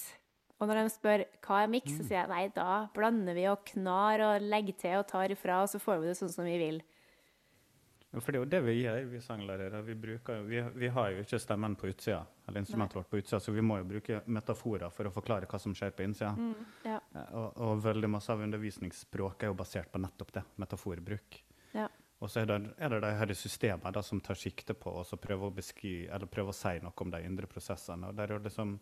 Og 0.59 0.67
når 0.67 0.81
de 0.81 0.91
spør 0.91 1.23
hva 1.47 1.63
er 1.63 1.71
miks, 1.71 1.93
så 1.95 2.05
sier 2.05 2.21
jeg 2.25 2.31
nei, 2.33 2.45
da 2.55 2.89
blander 2.95 3.37
vi 3.37 3.45
og 3.51 3.61
knar 3.69 4.23
og 4.27 4.47
legger 4.47 4.79
til 4.81 4.97
og 4.99 5.07
tar 5.11 5.31
ifra, 5.35 5.61
og 5.63 5.71
så 5.71 5.79
får 5.83 6.01
vi 6.03 6.09
det 6.11 6.17
sånn 6.19 6.33
som 6.35 6.49
vi 6.49 6.57
vil. 6.59 6.81
For 8.09 8.33
det 8.33 8.39
er 8.39 8.43
jo 8.43 8.49
det 8.49 8.61
vi 8.65 8.75
gjør, 8.81 9.03
vi 9.11 9.19
sanglærere. 9.21 9.83
Vi, 9.85 9.95
bruker, 10.01 10.41
vi, 10.49 10.63
vi 10.81 10.89
har 10.89 11.11
jo 11.13 11.23
ikke 11.23 11.39
stemmen 11.45 11.75
på 11.79 11.91
utsida, 11.91 12.23
eller 12.49 12.65
instrumentet 12.65 12.97
vårt 12.97 13.11
på 13.13 13.21
utsida, 13.21 13.39
så 13.45 13.53
vi 13.53 13.63
må 13.63 13.77
jo 13.83 13.89
bruke 13.91 14.23
metaforer 14.33 14.89
for 14.95 15.07
å 15.07 15.13
forklare 15.13 15.47
hva 15.51 15.61
som 15.61 15.75
skjer 15.77 15.93
på 15.95 16.07
innsida. 16.07 16.33
Ja. 16.89 16.99
Eh, 17.13 17.35
Og, 17.37 17.61
og 17.67 17.83
veldig 17.85 18.11
masse 18.17 18.33
av 18.33 18.43
undervisningsspråket 18.47 19.45
er 19.45 19.53
jo 19.53 19.59
basert 19.61 19.93
på 19.93 20.01
nettopp 20.01 20.33
det, 20.39 20.45
metaforbruk. 20.57 21.39
Og 22.21 22.31
så 22.31 22.41
er 22.43 22.49
det, 22.51 22.57
er 22.83 22.91
det 22.91 22.99
de 23.05 23.11
her 23.15 23.33
systemene 23.39 23.93
da, 23.95 24.03
som 24.03 24.21
tar 24.21 24.35
sikte 24.39 24.75
på 24.75 24.91
å 24.91 25.05
så 25.07 25.17
prøve 25.23 25.47
å 25.47 25.55
prøve 26.31 26.51
å 26.51 26.57
si 26.57 26.73
noe 26.83 27.05
om 27.05 27.13
de 27.15 27.21
indre 27.23 27.47
prosessene. 27.51 28.09
Og 28.11 28.17
der 28.19 28.33
er 28.33 28.41
det 28.41 28.51
liksom, 28.51 28.73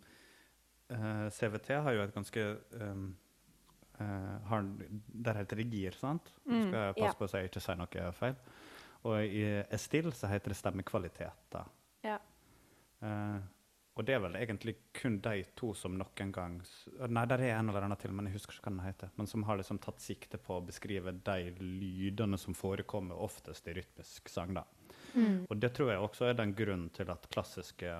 eh, 0.88 1.26
CVT 1.36 1.68
har 1.84 1.92
jo 1.92 2.04
et 2.06 2.14
ganske 2.14 2.46
um, 2.80 3.10
eh, 4.00 4.38
har, 4.48 4.64
Der 5.28 5.34
heter 5.42 5.56
det 5.60 5.68
GIR, 5.68 5.98
sant? 6.00 6.32
Nå 6.46 6.62
skal 6.68 6.80
jeg 6.86 6.96
passe 6.96 7.12
Ja. 7.12 7.18
på 7.18 7.28
så 7.28 7.42
jeg 7.42 7.50
ikke 7.50 7.64
sier 7.66 7.76
noe 7.76 8.12
feil. 8.12 8.36
Og 9.04 9.20
i 9.22 9.44
Estil 9.70 10.08
så 10.16 10.26
heter 10.32 10.48
det 10.54 10.56
stemmekvalitet. 10.56 11.44
da. 11.52 11.64
Ja. 12.02 12.18
Eh, 13.02 13.40
og 13.96 14.04
det 14.04 14.12
er 14.12 14.20
vel 14.20 14.34
egentlig 14.36 14.74
kun 14.92 15.14
de 15.24 15.40
to 15.56 15.70
som 15.74 15.94
noen 15.96 16.32
gang 16.34 16.58
Nei, 17.08 17.22
det 17.24 17.38
er 17.38 17.54
en 17.56 17.70
eller 17.70 17.86
annen 17.86 18.00
til, 18.00 18.12
men 18.12 18.28
jeg 18.28 18.36
husker 18.36 18.58
ikke 18.58 18.68
hva 18.68 18.74
den 18.74 18.84
heter. 18.84 19.12
Men 19.16 19.28
som 19.30 19.44
har 19.48 19.56
liksom 19.56 19.80
tatt 19.80 20.02
sikte 20.04 20.36
på 20.42 20.58
å 20.58 20.64
beskrive 20.64 21.14
de 21.24 21.54
lydene 21.62 22.36
som 22.40 22.56
forekommer 22.56 23.16
oftest 23.24 23.68
i 23.70 23.76
rytmisk 23.78 24.28
sang. 24.28 24.52
da. 24.58 24.66
Mm. 25.14 25.46
Og 25.48 25.56
det 25.56 25.72
tror 25.78 25.94
jeg 25.94 26.02
også 26.04 26.28
er 26.28 26.36
den 26.36 26.52
grunnen 26.58 26.90
til 26.92 27.08
at 27.12 27.24
klassiske 27.32 27.94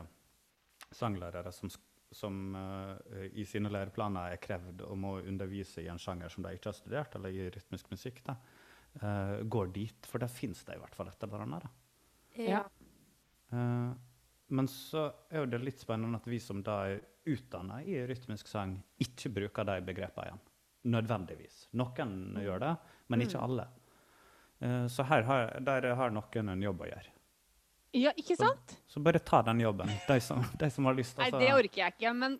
sanglærere 0.92 1.52
som, 1.56 1.72
som 2.12 2.42
uh, 2.52 3.24
i 3.32 3.46
sine 3.48 3.72
læreplaner 3.72 4.34
er 4.34 4.42
krevd 4.42 4.84
om 4.84 5.06
å 5.08 5.14
undervise 5.22 5.80
i 5.80 5.88
en 5.88 6.00
sjanger 6.02 6.28
som 6.32 6.44
de 6.44 6.52
ikke 6.58 6.74
har 6.74 6.76
studert, 6.76 7.16
eller 7.16 7.32
i 7.32 7.48
rytmisk 7.56 7.88
musikk, 7.94 8.20
da, 8.28 8.36
uh, 9.00 9.38
går 9.48 9.72
dit. 9.80 10.10
For 10.12 10.20
der 10.20 10.32
fins 10.32 10.60
det 10.68 10.76
i 10.76 10.84
hvert 10.84 10.98
fall 10.98 11.08
et 11.08 11.24
eller 11.24 11.46
annet. 11.46 11.64
da. 11.64 11.72
Ja. 12.36 12.66
Eh, 13.54 13.90
men 14.48 14.68
så 14.70 15.08
er 15.30 15.42
jo 15.42 15.50
det 15.50 15.62
litt 15.64 15.80
spennende 15.82 16.20
at 16.20 16.28
vi 16.30 16.38
som 16.42 16.62
da 16.64 16.82
er 16.90 17.00
utdanna 17.26 17.80
i 17.82 17.98
rytmisk 18.06 18.48
sang, 18.48 18.76
ikke 19.02 19.32
bruker 19.34 19.66
de 19.66 19.80
begrepene 19.86 20.28
igjen. 20.28 20.44
Nødvendigvis. 20.94 21.64
Noen 21.74 22.38
gjør 22.38 22.62
det, 22.62 22.72
men 23.10 23.24
ikke 23.24 23.42
alle. 23.42 23.66
Uh, 24.62 24.86
så 24.92 25.04
her 25.10 25.26
har, 25.26 25.56
der 25.66 25.88
har 25.98 26.14
noen 26.14 26.52
en 26.54 26.62
jobb 26.62 26.84
å 26.86 26.90
gjøre. 26.92 27.12
Ja, 27.96 28.12
ikke 28.18 28.36
sant? 28.36 28.76
Så 28.86 29.00
bare 29.00 29.18
ta 29.24 29.40
den 29.46 29.60
jobben, 29.64 29.90
de 30.06 30.18
som, 30.20 30.44
de 30.60 30.68
som 30.70 30.86
har 30.88 30.96
lyst. 30.96 31.16
Nei, 31.18 31.30
altså. 31.30 31.40
det 31.42 31.52
orker 31.54 31.82
jeg 31.82 31.96
ikke. 31.96 32.12
Men, 32.14 32.38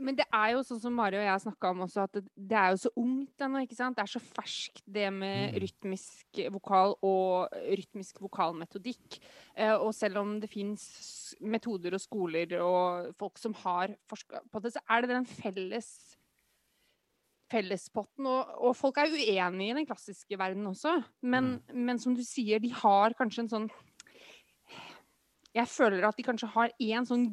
men 0.00 0.16
det 0.16 0.24
er 0.32 0.52
jo 0.54 0.62
sånn 0.64 0.80
som 0.80 0.94
Mari 0.96 1.18
og 1.18 1.24
jeg 1.26 1.42
snakka 1.44 1.70
om 1.74 1.82
også, 1.84 2.04
at 2.06 2.12
det, 2.16 2.22
det 2.36 2.56
er 2.58 2.70
jo 2.72 2.80
så 2.84 2.90
ungt 3.02 3.44
ennå. 3.44 3.62
ikke 3.64 3.76
sant? 3.76 3.96
Det 3.98 4.04
er 4.04 4.12
så 4.12 4.22
ferskt, 4.22 4.82
det 4.86 5.08
med 5.12 5.52
Mm. 5.52 5.58
rytmisk 5.64 6.40
vokal 6.54 6.96
og 7.02 7.52
rytmisk 7.52 8.20
vokalmetodikk. 8.22 9.18
Eh, 9.56 9.74
og 9.74 9.92
selv 9.94 10.18
om 10.22 10.40
det 10.40 10.50
fins 10.50 11.34
metoder 11.40 11.94
og 11.94 12.00
skoler 12.00 12.56
og 12.62 13.12
folk 13.18 13.38
som 13.38 13.54
har 13.64 13.96
forska 14.08 14.40
på 14.52 14.62
det, 14.62 14.72
så 14.72 14.80
er 14.88 15.02
det 15.02 15.10
den 15.10 15.26
felles 15.26 16.16
fellespotten. 17.52 18.26
Og, 18.26 18.52
og 18.64 18.76
folk 18.78 18.96
er 18.96 19.12
uenige 19.12 19.70
i 19.72 19.78
den 19.82 19.86
klassiske 19.88 20.38
verden 20.38 20.66
også. 20.70 21.02
Men, 21.20 21.58
men 21.74 21.98
som 21.98 22.14
du 22.16 22.22
sier, 22.24 22.62
de 22.62 22.72
har 22.72 23.12
kanskje 23.18 23.44
en 23.44 23.52
sånn 23.56 23.70
Jeg 25.52 25.68
føler 25.68 26.06
at 26.08 26.16
de 26.16 26.24
kanskje 26.24 26.48
har 26.54 26.70
én 26.80 27.04
sånn 27.04 27.26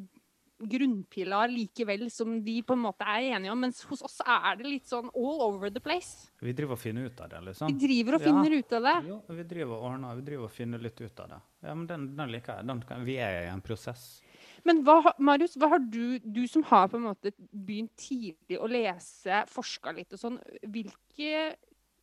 grunnpilar 0.59 1.47
likevel 1.51 2.09
som 2.11 2.43
de 2.43 2.57
på 2.63 2.75
en 2.75 2.81
måte 2.83 3.05
er 3.07 3.29
enige 3.35 3.51
om, 3.53 3.61
mens 3.63 3.81
hos 3.87 4.01
oss 4.05 4.17
er 4.25 4.59
det 4.59 4.67
litt 4.67 4.89
sånn 4.89 5.09
all 5.13 5.43
over 5.45 5.71
the 5.71 5.79
place. 5.83 6.29
Vi 6.43 6.53
driver 6.55 6.75
og 6.75 6.81
finner 6.81 7.07
ut 7.07 7.21
av 7.23 7.29
det, 7.31 7.41
liksom. 7.47 7.71
Vi 7.71 7.87
driver 7.87 8.17
og 8.17 8.27
Ja. 8.27 8.59
ut 8.59 8.73
av 8.73 8.81
det. 8.83 8.95
Jo, 9.07 9.21
vi 9.27 9.43
driver 9.43 9.73
og 9.75 9.83
ordner, 9.91 10.15
vi 10.15 10.21
driver 10.21 10.43
og 10.43 10.51
finner 10.51 10.79
litt 10.79 10.99
ut 11.01 11.19
av 11.19 11.29
det. 11.29 11.41
Ja, 11.63 11.73
men 11.75 11.87
den, 11.87 12.15
den 12.15 12.31
liker 12.31 12.57
jeg. 12.57 12.67
Den 12.67 12.81
kan, 12.81 13.05
vi 13.05 13.15
er 13.17 13.45
i 13.45 13.53
en 13.53 13.61
prosess. 13.61 14.21
Men 14.65 14.83
hva, 14.83 15.13
Marius, 15.17 15.55
hva 15.55 15.69
har 15.69 15.79
du, 15.79 16.19
du 16.19 16.45
som 16.47 16.63
har 16.63 16.89
på 16.91 16.99
en 16.99 17.07
måte 17.07 17.31
begynt 17.53 17.95
tidlig 17.95 18.59
å 18.59 18.67
lese, 18.67 19.45
forska 19.47 19.95
litt 19.95 20.13
og 20.13 20.19
sånn, 20.19 20.39
hvilke 20.67 21.55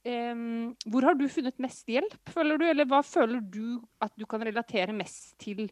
Um, 0.07 0.77
Hvor 0.87 1.03
har 1.03 1.17
du 1.19 1.25
funnet 1.27 1.57
mest 1.59 1.89
hjelp, 1.91 2.15
føler 2.31 2.61
du? 2.61 2.65
Eller 2.71 2.87
hva 2.87 3.01
føler 3.03 3.41
du 3.43 3.81
at 3.99 4.13
du 4.15 4.23
kan 4.29 4.39
relatere 4.47 4.95
mest 4.95 5.33
til 5.43 5.65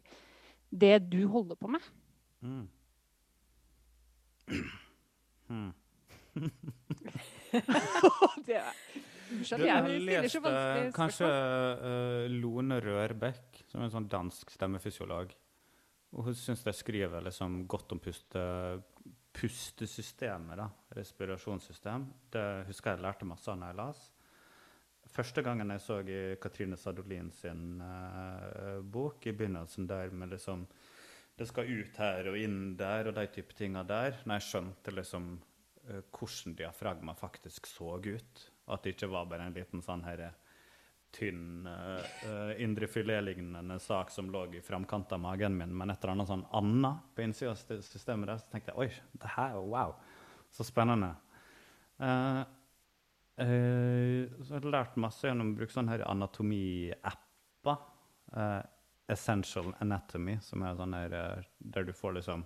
det 0.75 0.97
du 1.07 1.21
holder 1.31 1.55
på 1.55 1.69
med? 1.71 1.85
Mm. 2.43 2.65
Hmm. 5.47 5.71
det 8.45 8.57
er, 8.59 8.71
skjønner, 9.45 9.65
jeg 9.65 9.75
har 9.75 9.89
jeg 9.89 10.01
stiller 10.01 10.27
så 10.29 10.41
eh, 10.51 10.89
kanskje 10.95 11.29
eh, 11.29 12.25
Lone 12.33 12.79
Rørbekk, 12.83 13.61
som 13.69 13.81
er 13.81 13.87
en 13.87 13.93
sånn 13.93 14.09
dansk 14.11 14.53
stemmefysiolog. 14.55 15.33
Og 16.15 16.29
hun 16.29 16.37
syns 16.37 16.65
jeg 16.65 16.77
skriver 16.79 17.23
liksom 17.25 17.63
godt 17.69 17.95
om 17.95 18.01
puste, 18.03 18.43
pustesystemet, 19.35 20.59
da. 20.59 20.69
Respirasjonssystem. 20.95 22.05
Det 22.31 22.45
husker 22.69 22.95
jeg 22.95 23.03
lærte 23.03 23.27
masse 23.27 23.51
av 23.51 23.59
når 23.59 23.73
jeg 23.73 23.79
las. 23.81 24.03
Første 25.15 25.43
gangen 25.45 25.71
jeg 25.71 25.83
så 25.83 25.99
i 26.01 26.19
Katrine 26.41 26.77
Sadolin 26.79 27.29
sin 27.35 27.81
uh, 27.81 28.81
bok, 28.81 29.27
i 29.27 29.35
begynnelsen 29.37 29.87
der 29.87 30.11
med 30.11 30.33
liksom 30.33 30.65
Det 31.35 31.47
skal 31.49 31.67
ut 31.67 31.97
her 31.99 32.29
og 32.31 32.37
inn 32.39 32.75
der 32.79 33.09
og 33.09 33.17
de 33.17 33.25
type 33.33 33.55
tinga 33.57 33.83
der. 33.87 34.21
Når 34.23 34.39
jeg 34.39 34.47
skjønte 34.47 34.93
liksom 34.95 35.29
uh, 35.89 36.01
hvordan 36.15 36.55
diafragma 36.61 37.15
faktisk 37.19 37.67
så 37.67 37.97
ut. 37.99 38.45
At 38.71 38.83
det 38.83 38.95
ikke 38.95 39.11
var 39.11 39.27
bare 39.29 39.47
en 39.49 39.55
liten 39.55 39.83
sånn 39.85 40.01
her 40.07 40.23
eh, 40.25 40.37
tynn 41.13 41.67
uh, 41.69 42.55
indrefiletlignende 42.57 43.77
sak 43.79 44.09
som 44.09 44.31
lå 44.33 44.47
i 44.57 44.61
framkant 44.65 45.13
av 45.13 45.21
magen 45.21 45.53
min, 45.59 45.75
men 45.77 45.93
et 45.93 46.01
eller 46.01 46.15
annet 46.15 46.31
sånn 46.31 46.47
annet 46.57 47.03
på 47.13 47.21
innsida 47.27 47.53
av 47.53 47.83
systemet 47.85 48.31
der, 48.31 48.41
så 48.41 48.49
tenkte 48.49 48.73
jeg 48.73 48.81
oi, 48.81 49.19
det 49.21 49.31
her, 49.35 49.59
wow, 49.61 49.93
så 50.49 50.65
spennende. 50.65 51.11
Uh, 52.01 52.41
uh, 53.37 54.33
så 54.41 54.55
har 54.55 54.65
jeg 54.65 54.73
lært 54.73 54.97
masse 55.05 55.29
gjennom 55.29 55.53
å 55.53 55.59
bruke 55.61 55.77
sånne 55.77 56.01
anatomiapper. 56.09 57.85
Eh, 58.35 58.61
Essential 59.07 59.73
Anatomy, 59.83 60.37
som 60.41 60.63
er 60.65 60.77
sånn 60.79 60.95
her 60.97 61.15
eh, 61.15 61.47
der 61.59 61.87
du 61.87 61.93
får 61.93 62.17
liksom 62.19 62.45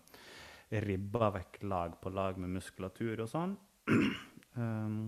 ribba 0.85 1.31
vekk 1.33 1.61
lag 1.65 1.95
på 2.01 2.11
lag 2.13 2.37
med 2.37 2.53
muskulatur 2.57 3.23
og 3.23 3.29
sånn. 3.31 3.55
um, 4.59 4.99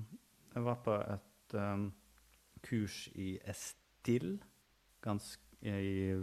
jeg 0.55 0.63
var 0.65 0.79
på 0.85 0.95
et 1.03 1.57
um, 1.59 1.89
kurs 2.65 3.03
i 3.13 3.35
Estil 3.51 4.39
i 5.61 6.13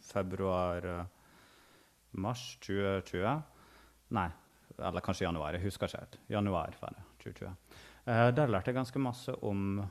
februar 0.00 0.86
eh, 0.86 1.04
Mars 2.10 2.58
2020. 2.66 3.42
Nei, 4.16 4.28
eller 4.78 5.04
kanskje 5.04 5.26
januar. 5.26 5.54
Jeg 5.54 5.68
husker 5.68 5.88
ikke 5.88 6.02
helt. 6.02 6.18
Januar 6.32 6.76
var 6.80 6.96
det. 6.96 7.06
2020. 7.22 7.54
Eh, 8.04 8.28
der 8.34 8.52
lærte 8.52 8.72
jeg 8.72 8.80
ganske 8.80 9.02
masse 9.02 9.34
om 9.46 9.82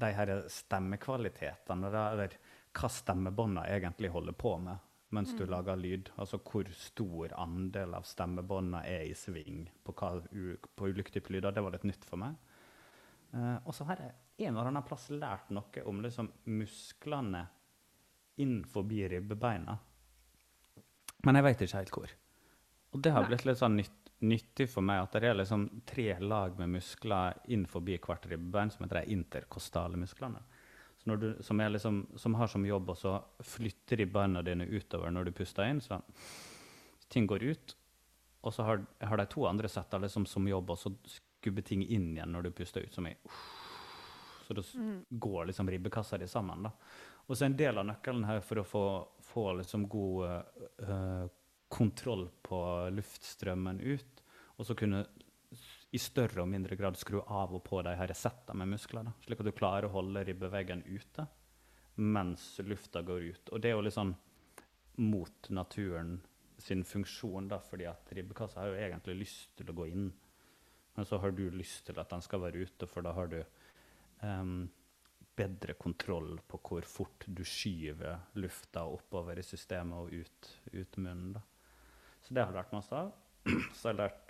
de 0.00 0.10
her 0.12 0.32
stemmekvalitetene, 0.52 1.90
eller 1.90 2.36
hva 2.74 2.90
stemmebåndene 2.90 3.68
egentlig 3.70 4.10
holder 4.14 4.36
på 4.38 4.56
med 4.62 4.82
mens 5.14 5.30
du 5.38 5.44
lager 5.46 5.76
lyd. 5.78 6.10
Altså 6.18 6.40
hvor 6.42 6.68
stor 6.74 7.34
andel 7.38 7.94
av 7.94 8.06
stemmebåndene 8.08 8.82
er 8.90 9.06
i 9.06 9.14
sving 9.14 9.68
på, 9.86 9.94
hva, 9.94 10.16
på 10.74 10.90
ulike 10.90 11.14
typer 11.14 11.36
lyder. 11.36 11.54
Det 11.54 11.62
var 11.62 11.76
litt 11.76 11.86
nytt 11.86 12.06
for 12.08 12.20
meg. 12.20 12.34
Uh, 13.34 13.58
og 13.64 13.74
så 13.74 13.86
har 13.88 14.02
jeg 14.02 14.46
en 14.46 14.56
eller 14.56 14.70
annen 14.72 14.86
plass 14.86 15.08
lært 15.14 15.50
noe 15.54 15.84
om 15.86 16.02
liksom, 16.02 16.30
musklene 16.50 17.44
inn 18.42 18.60
forbi 18.66 19.04
ribbeina. 19.10 19.76
Men 21.24 21.38
jeg 21.38 21.46
vet 21.46 21.64
ikke 21.64 21.82
helt 21.82 21.94
hvor. 21.98 22.16
Og 22.94 23.02
det 23.02 23.12
har 23.14 23.24
Nei. 23.24 23.30
blitt 23.32 23.46
litt 23.46 23.60
sånn 23.60 23.78
nytt, 23.78 24.10
nyttig 24.24 24.68
for 24.70 24.86
meg 24.86 25.02
at 25.02 25.16
det 25.16 25.28
er 25.30 25.38
liksom 25.38 25.66
tre 25.86 26.08
lag 26.22 26.58
med 26.58 26.74
muskler 26.76 27.38
inn 27.54 27.66
forbi 27.70 27.98
hvert 28.02 28.26
ribbein 28.30 28.70
som 28.74 28.84
heter 28.84 29.02
de 29.02 29.14
interkostale 29.14 29.98
musklene. 30.00 30.42
Du, 31.04 31.36
som, 31.40 31.60
liksom, 31.60 32.06
som 32.16 32.34
har 32.34 32.48
som 32.48 32.66
jobb 32.66 32.90
å 32.90 33.14
flytte 33.44 33.96
ribbeina 34.00 34.42
dine 34.42 34.64
utover 34.64 35.10
når 35.12 35.28
du 35.28 35.32
puster 35.36 35.68
inn. 35.68 35.82
Så 35.84 36.00
ting 37.12 37.26
går 37.26 37.42
ut. 37.42 37.76
Og 38.40 38.54
så 38.54 38.62
har, 38.62 38.86
har 39.00 39.20
de 39.20 39.26
to 39.28 39.46
andre 39.48 39.68
setta 39.68 40.00
liksom 40.00 40.26
som 40.26 40.48
jobb 40.48 40.72
å 40.72 40.78
skubbe 40.80 41.62
ting 41.62 41.84
inn 41.84 42.14
igjen 42.16 42.32
når 42.32 42.48
du 42.48 42.50
puster 42.56 42.84
ut. 42.84 42.94
som 42.94 43.06
er 43.08 43.20
Så 44.46 44.56
da 44.56 44.64
mm. 44.74 45.04
går 45.08 45.46
liksom 45.52 45.70
ribbekassa 45.70 46.18
di 46.18 46.28
sammen. 46.28 46.62
da. 46.62 46.72
Og 47.26 47.36
så 47.36 47.44
en 47.46 47.56
del 47.56 47.78
av 47.78 47.86
nøkkelen 47.88 48.24
her 48.28 48.40
for 48.44 48.60
å 48.60 48.68
få, 48.68 48.84
få 49.24 49.46
liksom 49.60 49.88
god 49.88 50.24
eh, 50.28 51.26
kontroll 51.72 52.28
på 52.44 52.60
luftstrømmen 52.92 53.80
ut, 53.80 54.20
og 54.56 54.66
så 54.68 54.76
kunne 54.78 55.06
i 55.94 56.00
større 56.02 56.42
og 56.42 56.50
mindre 56.50 56.76
grad 56.78 56.98
skru 56.98 57.20
av 57.22 57.54
og 57.54 57.62
på 57.66 57.78
de 57.86 57.94
her 57.94 58.10
settene 58.18 58.64
med 58.64 58.74
muskler, 58.74 59.06
da, 59.06 59.14
slik 59.22 59.40
at 59.40 59.48
du 59.48 59.54
klarer 59.54 59.86
å 59.86 59.94
holde 59.94 60.24
ribbeveggen 60.26 60.82
ute. 60.90 61.26
mens 61.94 62.58
lufta 62.58 63.02
går 63.06 63.20
ut. 63.22 63.50
Og 63.54 63.60
det 63.62 63.68
er 63.70 63.76
jo 63.76 63.82
litt 63.86 63.94
sånn 63.94 64.16
mot 64.98 65.48
naturen 65.54 66.16
sin 66.58 66.82
funksjon, 66.84 67.46
da, 67.48 67.60
fordi 67.62 67.86
at 67.86 68.10
ribbekassa 68.16 68.60
har 68.60 68.72
jo 68.72 68.80
egentlig 68.82 69.14
lyst 69.20 69.52
til 69.54 69.70
å 69.70 69.76
gå 69.78 69.86
inn. 69.92 70.08
Men 70.96 71.06
så 71.06 71.20
har 71.22 71.30
du 71.30 71.44
lyst 71.54 71.84
til 71.86 72.00
at 72.02 72.10
den 72.10 72.24
skal 72.26 72.42
være 72.42 72.66
ute, 72.66 72.88
for 72.90 73.06
da 73.06 73.12
har 73.14 73.30
du 73.30 73.38
um, 74.22 74.66
bedre 75.36 75.74
kontroll 75.78 76.40
på 76.46 76.58
hvor 76.66 76.86
fort 76.86 77.26
du 77.26 77.44
skyver 77.46 78.26
lufta 78.38 78.84
oppover 78.90 79.38
i 79.38 79.46
systemet 79.46 79.98
og 79.98 80.14
ut, 80.14 80.50
ut 80.72 80.98
munnen. 80.98 81.34
Da. 81.36 81.42
Så 82.22 82.34
det 82.34 82.42
har 82.42 82.50
jeg 82.54 82.58
lært 82.58 82.74
masse 82.74 83.04
av. 83.04 83.14
Så 83.44 83.90
jeg 83.90 83.92
har 83.92 84.00
lært 84.06 84.23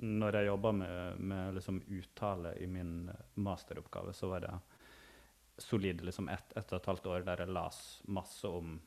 Når 0.00 0.38
jeg 0.38 0.48
jobba 0.48 0.72
med, 0.72 1.18
med 1.20 1.56
liksom 1.58 1.82
uttale 1.92 2.54
i 2.56 2.66
min 2.66 3.10
masteroppgave, 3.34 4.14
så 4.16 4.30
var 4.30 4.44
det 4.46 4.54
solid 5.60 6.00
liksom 6.00 6.28
ett, 6.32 6.54
et 6.56 6.72
og 6.72 6.78
et 6.78 6.88
halvt 6.88 7.08
år 7.12 7.26
der 7.26 7.42
jeg 7.44 7.52
las 7.52 7.80
masse 8.08 8.48
om 8.48 8.78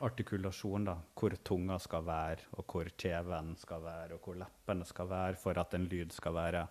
artikulasjon, 0.00 0.86
da, 0.88 0.96
hvor 1.18 1.34
tunga 1.44 1.76
skal 1.82 2.06
være, 2.06 2.48
og 2.56 2.64
hvor 2.64 2.88
kjeven 2.96 3.52
skal 3.60 3.84
være, 3.84 4.16
og 4.16 4.24
hvor 4.24 4.38
leppene 4.40 4.88
skal 4.88 5.10
være 5.10 5.38
for 5.40 5.60
at 5.60 5.76
en 5.76 5.84
lyd 5.90 6.14
skal 6.16 6.36
være 6.36 6.64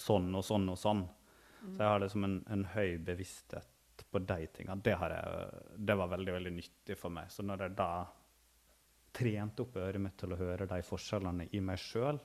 sånn 0.00 0.30
og 0.38 0.46
sånn 0.46 0.70
og 0.70 0.78
sånn. 0.78 1.02
Mm. 1.02 1.74
Så 1.74 1.76
jeg 1.82 1.90
har 1.90 2.02
liksom 2.04 2.26
en, 2.28 2.38
en 2.48 2.64
høy 2.76 2.96
bevissthet 3.04 4.06
på 4.10 4.22
de 4.24 4.46
tinga. 4.54 4.76
Det, 4.76 4.96
det, 5.76 5.96
var 5.98 6.14
veldig 6.14 6.32
veldig 6.38 6.52
nyttig 6.56 6.96
for 6.98 7.12
meg. 7.12 7.28
Så 7.30 7.44
når 7.46 7.66
jeg 7.66 7.76
da 7.78 7.92
trente 9.12 9.66
opp 9.66 9.76
øret 9.76 10.02
mitt 10.02 10.16
til 10.20 10.32
å 10.32 10.38
høre 10.38 10.68
de 10.70 10.80
forskjellene 10.86 11.50
i 11.52 11.60
meg 11.64 11.80
sjøl 11.82 12.20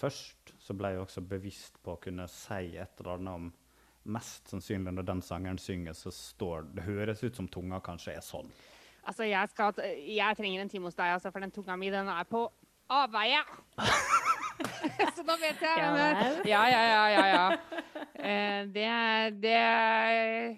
først, 0.00 0.54
så 0.60 0.74
ble 0.76 0.94
jeg 0.94 1.04
også 1.04 1.22
bevisst 1.26 1.78
på 1.84 1.94
å 1.94 2.00
kunne 2.02 2.26
si 2.30 2.76
et 2.76 3.00
eller 3.00 3.16
annet 3.16 3.40
om 3.40 3.54
Mest 4.06 4.52
sannsynlig 4.52 4.92
når 4.94 5.02
den 5.02 5.20
sangeren 5.26 5.58
synger, 5.58 5.96
så 5.98 6.12
står 6.14 6.68
det 6.76 6.84
høres 6.86 7.24
ut 7.24 7.34
som 7.34 7.48
tunga 7.50 7.80
kanskje 7.82 8.12
er 8.14 8.22
sånn. 8.22 8.46
Altså, 9.02 9.26
jeg, 9.26 9.50
skal, 9.50 9.80
jeg 9.98 10.38
trenger 10.38 10.62
en 10.62 10.70
time 10.70 10.86
hos 10.86 10.94
deg, 10.98 11.16
altså, 11.16 11.32
for 11.34 11.42
den 11.42 11.50
tunga 11.54 11.74
mi 11.78 11.90
den 11.90 12.06
er 12.12 12.28
på 12.30 12.44
avveie. 12.94 13.40
så 15.16 15.24
da 15.26 15.36
vet 15.40 15.62
jeg 15.62 15.82
Ja, 16.46 16.62
ja, 16.70 16.82
ja. 16.86 17.02
ja, 17.16 17.24
ja. 17.32 17.46
Eh, 18.14 18.62
det, 18.72 18.86
det, 19.42 19.58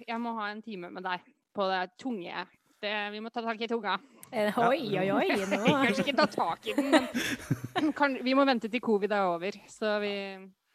Jeg 0.07 0.20
må 0.20 0.36
ha 0.39 0.53
en 0.53 0.62
time 0.62 0.93
med 0.93 1.05
deg 1.09 1.24
på 1.57 1.66
det 1.72 1.82
tunge. 2.01 2.45
Det, 2.78 2.93
vi 3.12 3.20
må 3.24 3.32
ta 3.32 3.43
tak 3.43 3.61
i 3.64 3.68
tunga. 3.68 3.97
Eh, 4.30 4.61
oi, 4.61 4.84
oi, 5.01 5.09
oi. 5.11 5.26
Nå. 5.49 5.64
Kanskje 5.64 6.05
ikke 6.05 6.18
ta 6.20 6.28
tak 6.30 6.68
i 6.68 6.76
den, 6.76 6.93
men 6.93 7.09
kan, 7.99 8.16
vi 8.24 8.35
må 8.37 8.47
vente 8.49 8.70
til 8.72 8.83
covid 8.85 9.12
er 9.12 9.29
over. 9.35 9.61
Så 9.70 9.99
vi 10.05 10.14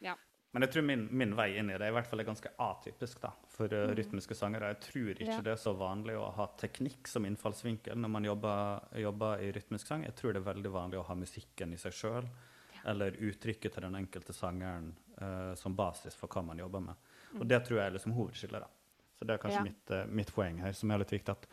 Ja. 0.04 0.16
Men 0.54 0.62
jeg 0.62 0.70
tror 0.70 0.84
min, 0.86 1.08
min, 1.10 1.32
vei 1.34 1.48
inn 1.58 1.70
i 1.74 1.76
det 1.80 1.86
i 1.90 1.92
hvert 1.96 2.06
fall 2.06 2.22
er 2.22 2.26
ganske 2.28 2.50
atypisk 2.62 3.18
da, 3.24 3.32
for 3.50 3.72
uh, 3.74 3.88
rytmiske 3.98 4.36
sangere. 4.38 4.68
Jeg 4.70 4.84
tror 4.84 5.08
ikke 5.16 5.26
ja. 5.32 5.40
det 5.42 5.50
er 5.50 5.58
så 5.58 5.72
vanlig 5.74 6.14
å 6.14 6.28
ha 6.36 6.46
teknikk 6.60 7.10
som 7.10 7.26
innfallsvinkel 7.26 7.98
når 7.98 8.12
man 8.14 8.28
jobber, 8.28 8.84
jobber, 9.02 9.42
i 9.42 9.48
rytmisk 9.56 9.90
sang. 9.90 10.04
Jeg 10.06 10.14
tror 10.20 10.30
det 10.30 10.44
er 10.44 10.46
veldig 10.52 10.72
vanlig 10.76 11.00
å 11.00 11.08
ha 11.08 11.16
musikken 11.18 11.74
i 11.74 11.80
seg 11.82 11.96
sjøl, 11.98 12.30
ja. 12.76 12.84
eller 12.92 13.18
uttrykket 13.26 13.74
til 13.74 13.86
den 13.88 13.98
enkelte 13.98 14.36
sangeren 14.36 14.92
uh, 15.18 15.56
som 15.58 15.74
basis 15.74 16.14
for 16.20 16.30
hva 16.30 16.44
man 16.52 16.62
jobber 16.62 16.86
med. 16.86 17.10
Mm. 17.32 17.40
Og 17.40 17.50
det 17.50 17.60
tror 17.66 17.80
jeg 17.80 17.88
er 17.88 17.98
liksom 17.98 18.14
hovedskillet. 18.20 18.68
da. 18.68 19.02
Så 19.18 19.26
det 19.26 19.34
er 19.34 19.42
kanskje 19.42 19.58
ja. 19.58 19.66
mitt, 19.66 19.84
uh, 19.90 20.04
mitt, 20.22 20.32
poeng 20.38 20.62
her, 20.62 20.78
som 20.78 20.94
er 20.94 21.02
litt 21.02 21.18
viktig. 21.18 21.34
at 21.34 21.50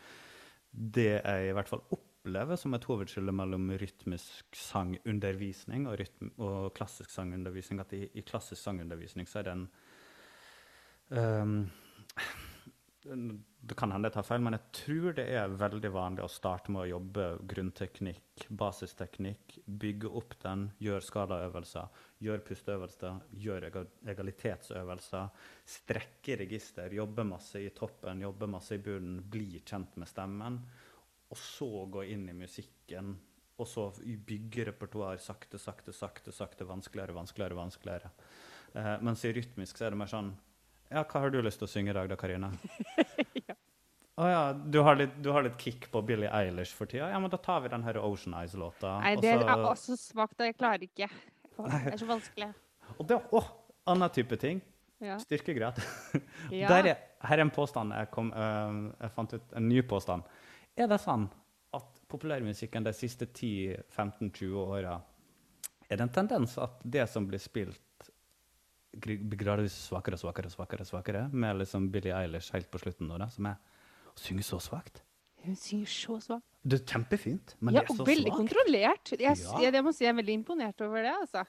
det 0.70 1.10
jeg 1.10 1.50
i 1.50 1.52
hvert 1.58 1.74
fall 1.74 1.82
opp 1.90 2.11
opplever 2.22 2.56
som 2.56 2.74
et 2.76 2.84
hovedskille 2.86 3.32
mellom 3.34 3.72
rytmisk 3.80 4.54
sangundervisning 4.54 5.88
og, 5.90 5.98
rytm 5.98 6.30
og 6.38 6.70
klassisk 6.76 7.10
sangundervisning, 7.10 7.80
at 7.82 7.92
i, 7.98 8.04
i, 8.14 8.22
klassisk 8.22 8.62
sangundervisning 8.62 9.26
så 9.26 9.40
er 9.40 9.48
det 9.48 9.54
um, 11.18 11.56
Det 13.02 13.74
kan 13.74 13.90
hende 13.90 14.06
jeg 14.06 14.14
tar 14.14 14.26
feil, 14.26 14.44
men 14.44 14.54
jeg 14.54 14.70
tror 14.78 15.16
det 15.16 15.24
er 15.34 15.56
veldig 15.58 15.90
vanlig 15.90 16.22
å 16.22 16.30
starte 16.30 16.70
med 16.70 16.84
å 16.84 16.90
jobbe 16.92 17.26
grunnteknikk, 17.50 18.46
basisteknikk, 18.54 19.56
bygge 19.66 20.12
opp 20.20 20.36
den, 20.44 20.68
gjøre 20.78 21.02
skalaøvelser, 21.02 22.06
gjøre 22.22 22.46
pusteøvelser, 22.46 23.18
gjøre 23.42 23.72
egalitetsøvelser, 24.14 25.50
strekke 25.74 26.38
register, 26.44 26.94
jobbe 26.94 27.26
masse 27.26 27.58
i 27.58 27.74
toppen, 27.74 28.22
jobbe 28.22 28.50
masse 28.54 28.78
i 28.78 28.82
bunnen, 28.86 29.18
bli 29.26 29.58
kjent 29.66 29.98
med 29.98 30.10
stemmen 30.10 30.62
og 31.32 31.38
så 31.40 31.86
gå 31.88 32.04
inn 32.12 32.26
i 32.28 32.36
musikken, 32.36 33.14
og 33.56 33.68
så 33.68 33.88
bygge 34.26 34.66
repertoar 34.68 35.20
sakte, 35.22 35.60
sakte, 35.60 35.94
sakte, 35.96 36.32
sakte, 36.34 36.66
vanskeligere, 36.68 37.14
vanskeligere, 37.16 37.56
vanskeligere. 37.56 38.10
Eh, 38.74 38.94
mens 39.00 39.24
i 39.24 39.32
rytmisk 39.32 39.78
så 39.78 39.86
er 39.86 39.94
det 39.94 40.00
mer 40.00 40.08
sånn 40.08 40.32
Ja, 40.92 41.02
hva 41.04 41.20
har 41.24 41.32
du 41.32 41.38
lyst 41.44 41.60
til 41.60 41.68
å 41.68 41.72
synge 41.72 41.92
i 41.92 41.96
dag, 41.96 42.08
da, 42.08 42.16
Karina? 42.20 42.50
ja. 43.48 43.56
Å 44.12 44.24
oh, 44.24 44.28
ja, 44.28 44.40
du 44.52 44.76
har, 44.84 44.98
litt, 45.00 45.14
du 45.24 45.30
har, 45.32 45.44
litt, 45.46 45.56
kick 45.60 45.86
på 45.92 46.02
Billie 46.04 46.28
Eilish 46.28 46.74
for 46.76 46.88
tida? 46.88 47.08
Ja, 47.08 47.20
men 47.20 47.32
da 47.32 47.38
tar 47.40 47.62
vi 47.64 47.70
den 47.72 47.84
her 47.86 47.96
Ocean 48.02 48.36
Eyes-låta. 48.36 48.98
Nei, 49.00 49.14
det 49.24 49.32
er 49.38 49.64
også 49.64 49.96
svakt. 49.96 50.36
Jeg 50.44 50.58
klarer 50.58 50.84
ikke. 50.84 51.08
Det 51.56 51.80
er 51.94 51.96
så 51.96 52.08
vanskelig. 52.10 52.50
Og 52.98 53.08
det, 53.08 53.16
oh, 53.32 53.48
annen 53.88 54.12
type 54.12 54.36
ting. 54.40 54.60
Ja. 55.02 55.16
Styrkegrad. 55.18 55.80
ja. 56.60 56.68
Er, 56.76 56.92
her 57.24 57.40
er 57.40 57.44
en 57.46 57.54
påstand 57.54 57.96
jeg, 57.96 58.10
kom, 58.12 58.28
uh, 58.36 58.92
jeg 59.00 59.14
fant 59.16 59.32
ut. 59.32 59.56
En 59.56 59.68
ny 59.70 59.80
påstand. 59.88 60.28
Er 60.78 60.88
det 60.88 60.98
sånn 61.02 61.26
at 61.76 62.02
populærmusikken 62.10 62.84
de 62.86 62.92
siste 62.96 63.28
10-15-20 63.28 64.54
åra 64.60 64.96
Er 65.88 65.98
det 65.98 66.06
en 66.06 66.14
tendens 66.14 66.56
at 66.60 66.80
det 66.84 67.04
som 67.12 67.26
blir 67.28 67.40
spilt, 67.42 68.08
blir 68.92 69.40
gradvis 69.40 69.76
svakere 69.88 70.16
og 70.16 70.22
svakere, 70.22 70.50
svakere, 70.52 70.86
svakere, 70.88 71.22
med 71.32 71.60
liksom 71.60 71.90
Billie 71.92 72.14
Eilish 72.16 72.52
helt 72.56 72.70
på 72.72 72.80
slutten 72.80 73.10
nå, 73.10 73.18
da, 73.20 73.28
som 73.32 73.48
er 73.50 73.58
å 74.12 74.20
synge 74.20 74.44
så 74.46 74.60
svakt? 74.60 75.02
Hun 75.42 75.56
synger 75.58 75.90
så 75.90 76.16
svakt. 76.22 76.46
Det 76.62 76.78
er 76.78 76.84
kjempefint, 76.86 77.56
men 77.58 77.74
ja, 77.74 77.82
det 77.82 77.82
er 77.82 77.90
så 77.90 77.96
svakt. 77.98 78.10
Veldig 78.12 78.32
kontrollert. 78.36 79.12
Jeg, 79.16 79.24
ja. 79.26 79.56
jeg, 79.64 79.74
jeg, 79.74 79.84
må 79.84 79.92
si 79.92 80.04
jeg 80.04 80.12
er 80.12 80.18
veldig 80.20 80.36
imponert 80.38 80.84
over 80.86 81.02
det. 81.02 81.14
altså. 81.24 81.42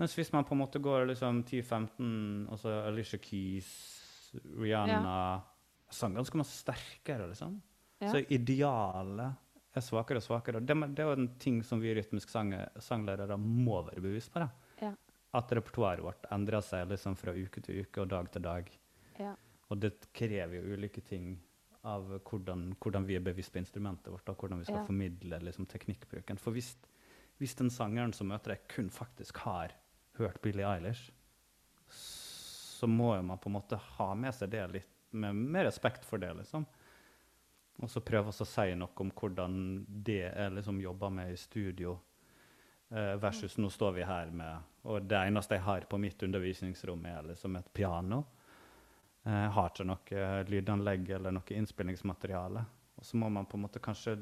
Mens 0.00 0.14
hvis 0.16 0.30
man 0.32 0.46
på 0.46 0.54
en 0.54 0.62
måte 0.62 0.80
går 0.82 1.08
liksom 1.10 1.42
10-15, 1.42 2.12
altså 2.54 2.76
Alicia 2.86 3.20
Keys, 3.20 3.72
Rihanna 4.56 5.00
ja. 5.02 5.24
Sang 5.92 6.14
ganske 6.16 6.38
mye 6.40 6.48
sterkere, 6.48 7.26
liksom. 7.28 7.58
Så 8.10 8.22
idealet 8.34 9.38
er 9.72 9.84
svakere 9.84 10.20
og 10.20 10.24
svakere. 10.24 10.60
Det, 10.60 10.74
det, 10.92 11.04
er 11.04 11.10
jo 11.10 11.20
en 11.20 11.30
ting 11.40 11.62
som 11.64 11.80
vi 11.80 11.94
rytmiske 11.96 12.32
sang, 12.32 12.52
sanglærere 12.82 13.38
må 13.40 13.82
være 13.86 14.02
bevisst 14.04 14.32
på. 14.34 14.44
Ja. 14.82 14.92
At 15.38 15.52
repertoaret 15.54 16.04
vårt 16.04 16.26
endrer 16.34 16.64
seg 16.64 16.90
liksom 16.90 17.16
fra 17.16 17.34
uke 17.36 17.62
til 17.64 17.84
uke 17.84 18.04
og 18.04 18.10
dag 18.12 18.28
til 18.34 18.44
dag. 18.44 18.68
Ja. 19.20 19.32
Og 19.72 19.80
det 19.80 19.94
krever 20.12 20.58
jo 20.58 20.76
ulike 20.76 21.00
ting 21.06 21.36
av 21.88 22.06
hvordan, 22.28 22.68
hvordan, 22.78 23.06
vi 23.08 23.16
er 23.18 23.24
bevisst 23.24 23.54
på 23.54 23.58
instrumentet 23.58 24.12
vårt, 24.12 24.28
og 24.30 24.38
hvordan 24.38 24.60
vi 24.60 24.68
skal 24.68 24.82
ja. 24.82 24.86
formidle 24.86 25.40
liksom, 25.42 25.66
teknikkbruken. 25.70 26.38
For 26.38 26.54
hvis, 26.54 26.74
hvis, 27.40 27.56
den 27.58 27.72
sangeren 27.74 28.12
som 28.14 28.30
møter 28.30 28.54
deg, 28.54 28.68
kun 28.70 28.92
faktisk 28.92 29.42
har 29.46 29.74
hørt 30.20 30.38
Billie 30.44 30.68
Eilish, 30.68 31.10
så 31.88 32.86
må 32.90 33.14
jo 33.16 33.24
man 33.26 33.40
på 33.40 33.50
en 33.50 33.56
måte 33.56 33.78
ha 33.96 34.12
med 34.18 34.34
seg 34.36 34.52
det 34.52 34.62
litt 34.76 34.92
med, 35.12 35.36
med 35.36 35.66
respekt 35.66 36.06
for 36.08 36.22
det, 36.22 36.30
liksom. 36.38 36.66
Og 37.80 37.90
så 37.90 38.02
prøve 38.04 38.30
å 38.30 38.46
si 38.46 38.74
noe 38.76 39.04
om 39.04 39.10
hvordan 39.16 39.54
det 39.88 40.26
er 40.28 40.52
liksom 40.52 40.80
jobba 40.80 41.10
med 41.10 41.32
i 41.32 41.36
studio. 41.36 41.98
eh, 42.90 43.16
versus 43.16 43.56
nå 43.56 43.70
står 43.70 43.92
vi 43.92 44.02
her 44.04 44.30
med 44.30 44.58
Og 44.84 45.02
det 45.02 45.16
eneste 45.16 45.54
jeg 45.54 45.62
har 45.62 45.80
på 45.80 45.98
mitt 45.98 46.22
undervisningsrom, 46.22 47.06
er 47.06 47.22
liksom 47.22 47.56
et 47.56 47.72
piano. 47.72 48.24
Jeg 49.24 49.46
uh, 49.46 49.52
har 49.54 49.68
ikke 49.70 49.84
noe 49.86 50.44
lydanlegg 50.50 51.10
eller 51.10 51.30
noe 51.30 51.54
innspillingsmateriale. 51.54 52.64
Og 52.96 53.06
så 53.06 53.16
må 53.16 53.28
man 53.28 53.46
på 53.46 53.56
en 53.56 53.62
måte 53.62 53.78
kanskje 53.78 54.16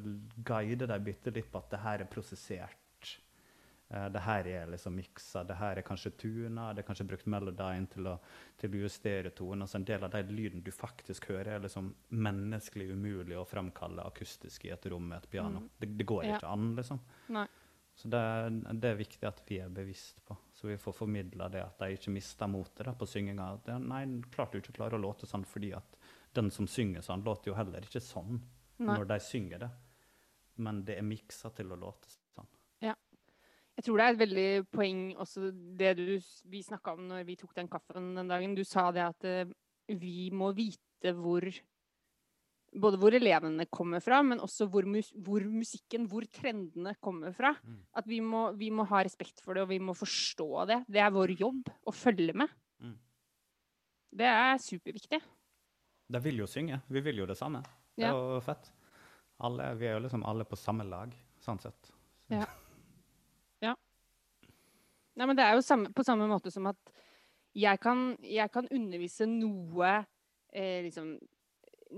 guide 0.45 0.87
dem 0.87 1.05
bitte 1.05 1.33
litt 1.33 1.49
på 1.51 1.59
at 1.59 1.71
det 1.73 1.81
her 1.81 2.05
er 2.05 2.11
prosessert 2.13 2.80
Uh, 3.91 4.07
det 4.15 4.23
her 4.23 4.47
er 4.47 4.69
liksom 4.71 4.95
miksa, 4.95 5.43
det 5.45 5.57
her 5.59 5.81
er 5.81 5.87
kanskje 5.87 6.13
tuna, 6.21 6.69
det 6.75 6.85
er 6.85 6.89
kanskje 6.89 7.09
brukt 7.11 7.27
melodien 7.31 7.89
til 7.91 8.07
å, 8.07 8.17
til 8.61 8.77
å 8.77 8.83
justere 8.85 9.33
tonen. 9.37 9.65
Altså 9.67 9.81
en 9.81 9.89
del 9.89 10.07
av 10.07 10.15
de 10.15 10.23
lyden 10.31 10.63
du 10.67 10.71
faktisk 10.75 11.31
hører, 11.33 11.57
er 11.57 11.65
liksom 11.65 11.91
menneskelig 12.15 12.93
umulig 12.95 13.39
å 13.39 13.47
fremkalle 13.49 14.07
akustisk 14.07 14.69
i 14.69 14.75
et 14.75 14.87
rom 14.93 15.11
med 15.11 15.25
et 15.25 15.33
piano. 15.33 15.65
Mm. 15.65 15.73
Det, 15.77 15.91
det, 15.99 16.07
går 16.13 16.29
ja. 16.29 16.39
ikke 16.39 16.55
an, 16.55 16.71
liksom. 16.79 17.03
Nei. 17.35 17.49
Så 18.01 18.09
det, 18.09 18.21
det, 18.81 18.89
er 18.89 18.97
viktig 18.97 19.27
at 19.29 19.43
vi 19.45 19.59
er 19.61 19.73
bevisst 19.75 20.23
på, 20.25 20.33
så 20.57 20.71
vi 20.71 20.79
får 20.81 20.95
formidla 20.97 21.51
det 21.53 21.61
at 21.61 21.83
de 21.83 21.99
ikke 21.99 22.15
mister 22.15 22.49
motet 22.49 22.89
på 22.97 23.09
synginga. 23.09 23.51
Det, 23.67 23.77
nei, 23.83 24.05
klart 24.33 24.55
du 24.55 24.63
ikke 24.63 24.79
klarer 24.79 24.97
å 24.97 25.03
låte 25.03 25.29
sånn 25.29 25.45
fordi 25.45 25.75
at 25.77 25.99
den 26.33 26.49
som 26.55 26.69
synger 26.71 27.05
sånn, 27.05 27.27
låter 27.27 27.51
jo 27.51 27.59
heller 27.59 27.85
ikke 27.85 28.01
sånn 28.01 28.39
nei. 28.79 28.95
når 28.95 29.05
de 29.11 29.19
synger 29.21 29.65
det. 29.67 29.71
Men 30.65 30.81
det 30.89 30.97
er 30.97 31.05
miksa 31.05 31.51
til 31.57 31.75
å 31.75 31.79
låte 31.81 32.09
sånn. 32.09 32.20
Jeg 33.81 33.87
tror 33.87 33.97
det 33.97 34.05
er 34.05 34.13
et 34.13 34.21
veldig 34.21 34.49
poeng 34.77 34.99
også 35.25 35.51
det 35.81 35.95
du, 35.97 36.09
vi 36.53 36.59
snakka 36.61 36.93
om 36.99 37.07
når 37.09 37.23
vi 37.25 37.37
tok 37.41 37.55
den 37.57 37.69
kaffen 37.73 38.11
den 38.13 38.29
dagen. 38.29 38.53
Du 38.53 38.61
sa 38.69 38.91
det 38.93 39.07
at 39.07 39.25
uh, 39.25 39.53
vi 39.89 40.29
må 40.37 40.53
vite 40.53 41.15
hvor 41.17 41.47
Både 42.71 43.01
hvor 43.03 43.11
elevene 43.17 43.65
kommer 43.67 43.99
fra, 43.99 44.21
men 44.23 44.39
også 44.39 44.69
hvor, 44.71 44.87
mus, 44.87 45.09
hvor 45.27 45.43
musikken, 45.43 46.05
hvor 46.07 46.23
trendene 46.31 46.93
kommer 47.03 47.33
fra. 47.35 47.51
Mm. 47.67 47.81
At 47.99 48.07
vi 48.07 48.21
må, 48.23 48.45
vi 48.55 48.69
må, 48.71 48.85
ha 48.87 49.01
respekt 49.03 49.43
for 49.43 49.59
det, 49.59 49.65
og 49.65 49.73
vi 49.73 49.81
må 49.83 49.91
forstå 49.99 50.47
det. 50.71 50.77
Det 50.87 51.03
er 51.03 51.11
vår 51.11 51.33
jobb 51.41 51.67
å 51.67 51.91
følge 51.91 52.37
med. 52.39 52.53
Mm. 52.79 52.95
Det 54.23 54.31
er 54.31 54.63
superviktig. 54.63 55.19
De 56.15 56.23
vil 56.23 56.45
jo 56.45 56.47
synge. 56.47 56.79
Vi 56.87 57.03
vil 57.09 57.25
jo 57.25 57.27
det 57.27 57.41
samme. 57.43 57.65
Det 57.99 58.07
er 58.07 58.15
Ja. 58.15 58.15
jo 58.15 58.39
fett. 58.47 58.71
Alle, 59.43 59.75
vi 59.75 59.91
er 59.91 59.99
jo 59.99 60.07
liksom 60.07 60.23
alle 60.23 60.47
på 60.47 60.55
samme 60.55 60.87
lag, 60.87 61.11
sånn 61.43 61.59
sett. 61.59 61.91
Ja. 62.31 62.47
Nei, 65.19 65.27
men 65.27 65.37
det 65.39 65.45
er 65.45 65.57
jo 65.59 65.65
samme, 65.65 65.91
på 65.95 66.05
samme 66.07 66.29
måte 66.31 66.53
som 66.55 66.69
at 66.71 66.95
jeg 67.57 67.81
kan, 67.83 68.15
jeg 68.23 68.51
kan 68.55 68.69
undervise 68.71 69.27
noe 69.27 69.91
eh, 70.55 70.81
liksom, 70.87 71.17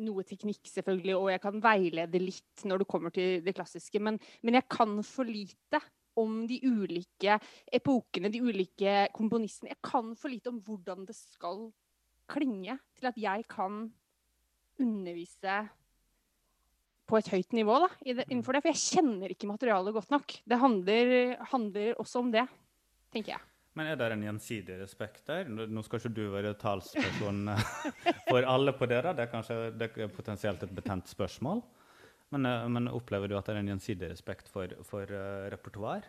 noe 0.01 0.25
teknikk, 0.25 0.63
selvfølgelig, 0.71 1.17
og 1.19 1.29
jeg 1.35 1.43
kan 1.43 1.59
veilede 1.65 2.23
litt 2.23 2.65
når 2.69 2.83
det 2.83 2.89
kommer 2.89 3.13
til 3.15 3.43
det 3.45 3.55
klassiske, 3.57 4.01
men, 4.01 4.19
men 4.41 4.57
jeg 4.57 4.69
kan 4.73 4.97
for 5.05 5.29
lite 5.29 5.83
om 6.21 6.43
de 6.49 6.59
ulike 6.65 7.39
epokene, 7.73 8.31
de 8.33 8.43
ulike 8.45 8.97
komponistene. 9.17 9.73
Jeg 9.73 9.81
kan 9.85 10.13
for 10.19 10.33
lite 10.33 10.53
om 10.53 10.59
hvordan 10.65 11.07
det 11.09 11.17
skal 11.17 11.71
klinge, 12.33 12.77
til 12.99 13.09
at 13.09 13.21
jeg 13.21 13.47
kan 13.51 13.87
undervise 14.81 15.57
på 17.09 17.19
et 17.19 17.31
høyt 17.33 17.57
nivå 17.57 17.77
da, 17.83 17.89
innenfor 18.05 18.57
det. 18.57 18.63
For 18.65 18.73
jeg 18.73 18.83
kjenner 18.83 19.33
ikke 19.33 19.51
materialet 19.51 19.97
godt 19.97 20.13
nok. 20.15 20.37
Det 20.49 20.61
handler, 20.61 21.15
handler 21.53 21.97
også 22.01 22.23
om 22.23 22.31
det, 22.33 22.47
tenker 23.13 23.37
jeg. 23.37 23.47
Men 23.79 23.89
er 23.89 23.97
det 23.97 24.09
en 24.13 24.25
gjensidig 24.27 24.75
respekt 24.83 25.29
der? 25.31 25.49
Nå 25.49 25.83
skal 25.87 26.03
ikke 26.03 26.13
du 26.13 26.25
være 26.35 26.53
talsperson 26.61 27.47
eh, 27.55 27.63
for 28.31 28.45
alle 28.45 28.75
på 28.77 28.89
det, 28.91 28.99
da. 29.07 29.15
Det 29.17 29.25
er 29.25 29.31
kanskje 29.33 29.61
det 29.81 29.89
er 29.97 30.13
potensielt 30.13 30.65
et 30.67 30.75
betent 30.77 31.09
spørsmål. 31.09 31.63
Men, 32.35 32.49
eh, 32.49 32.67
men 32.69 32.91
opplever 32.93 33.33
du 33.33 33.39
at 33.39 33.49
det 33.49 33.55
er 33.55 33.63
en 33.63 33.71
gjensidig 33.73 34.11
respekt 34.13 34.51
for, 34.53 34.75
for 34.89 35.09
uh, 35.09 35.49
repertoar? 35.53 36.05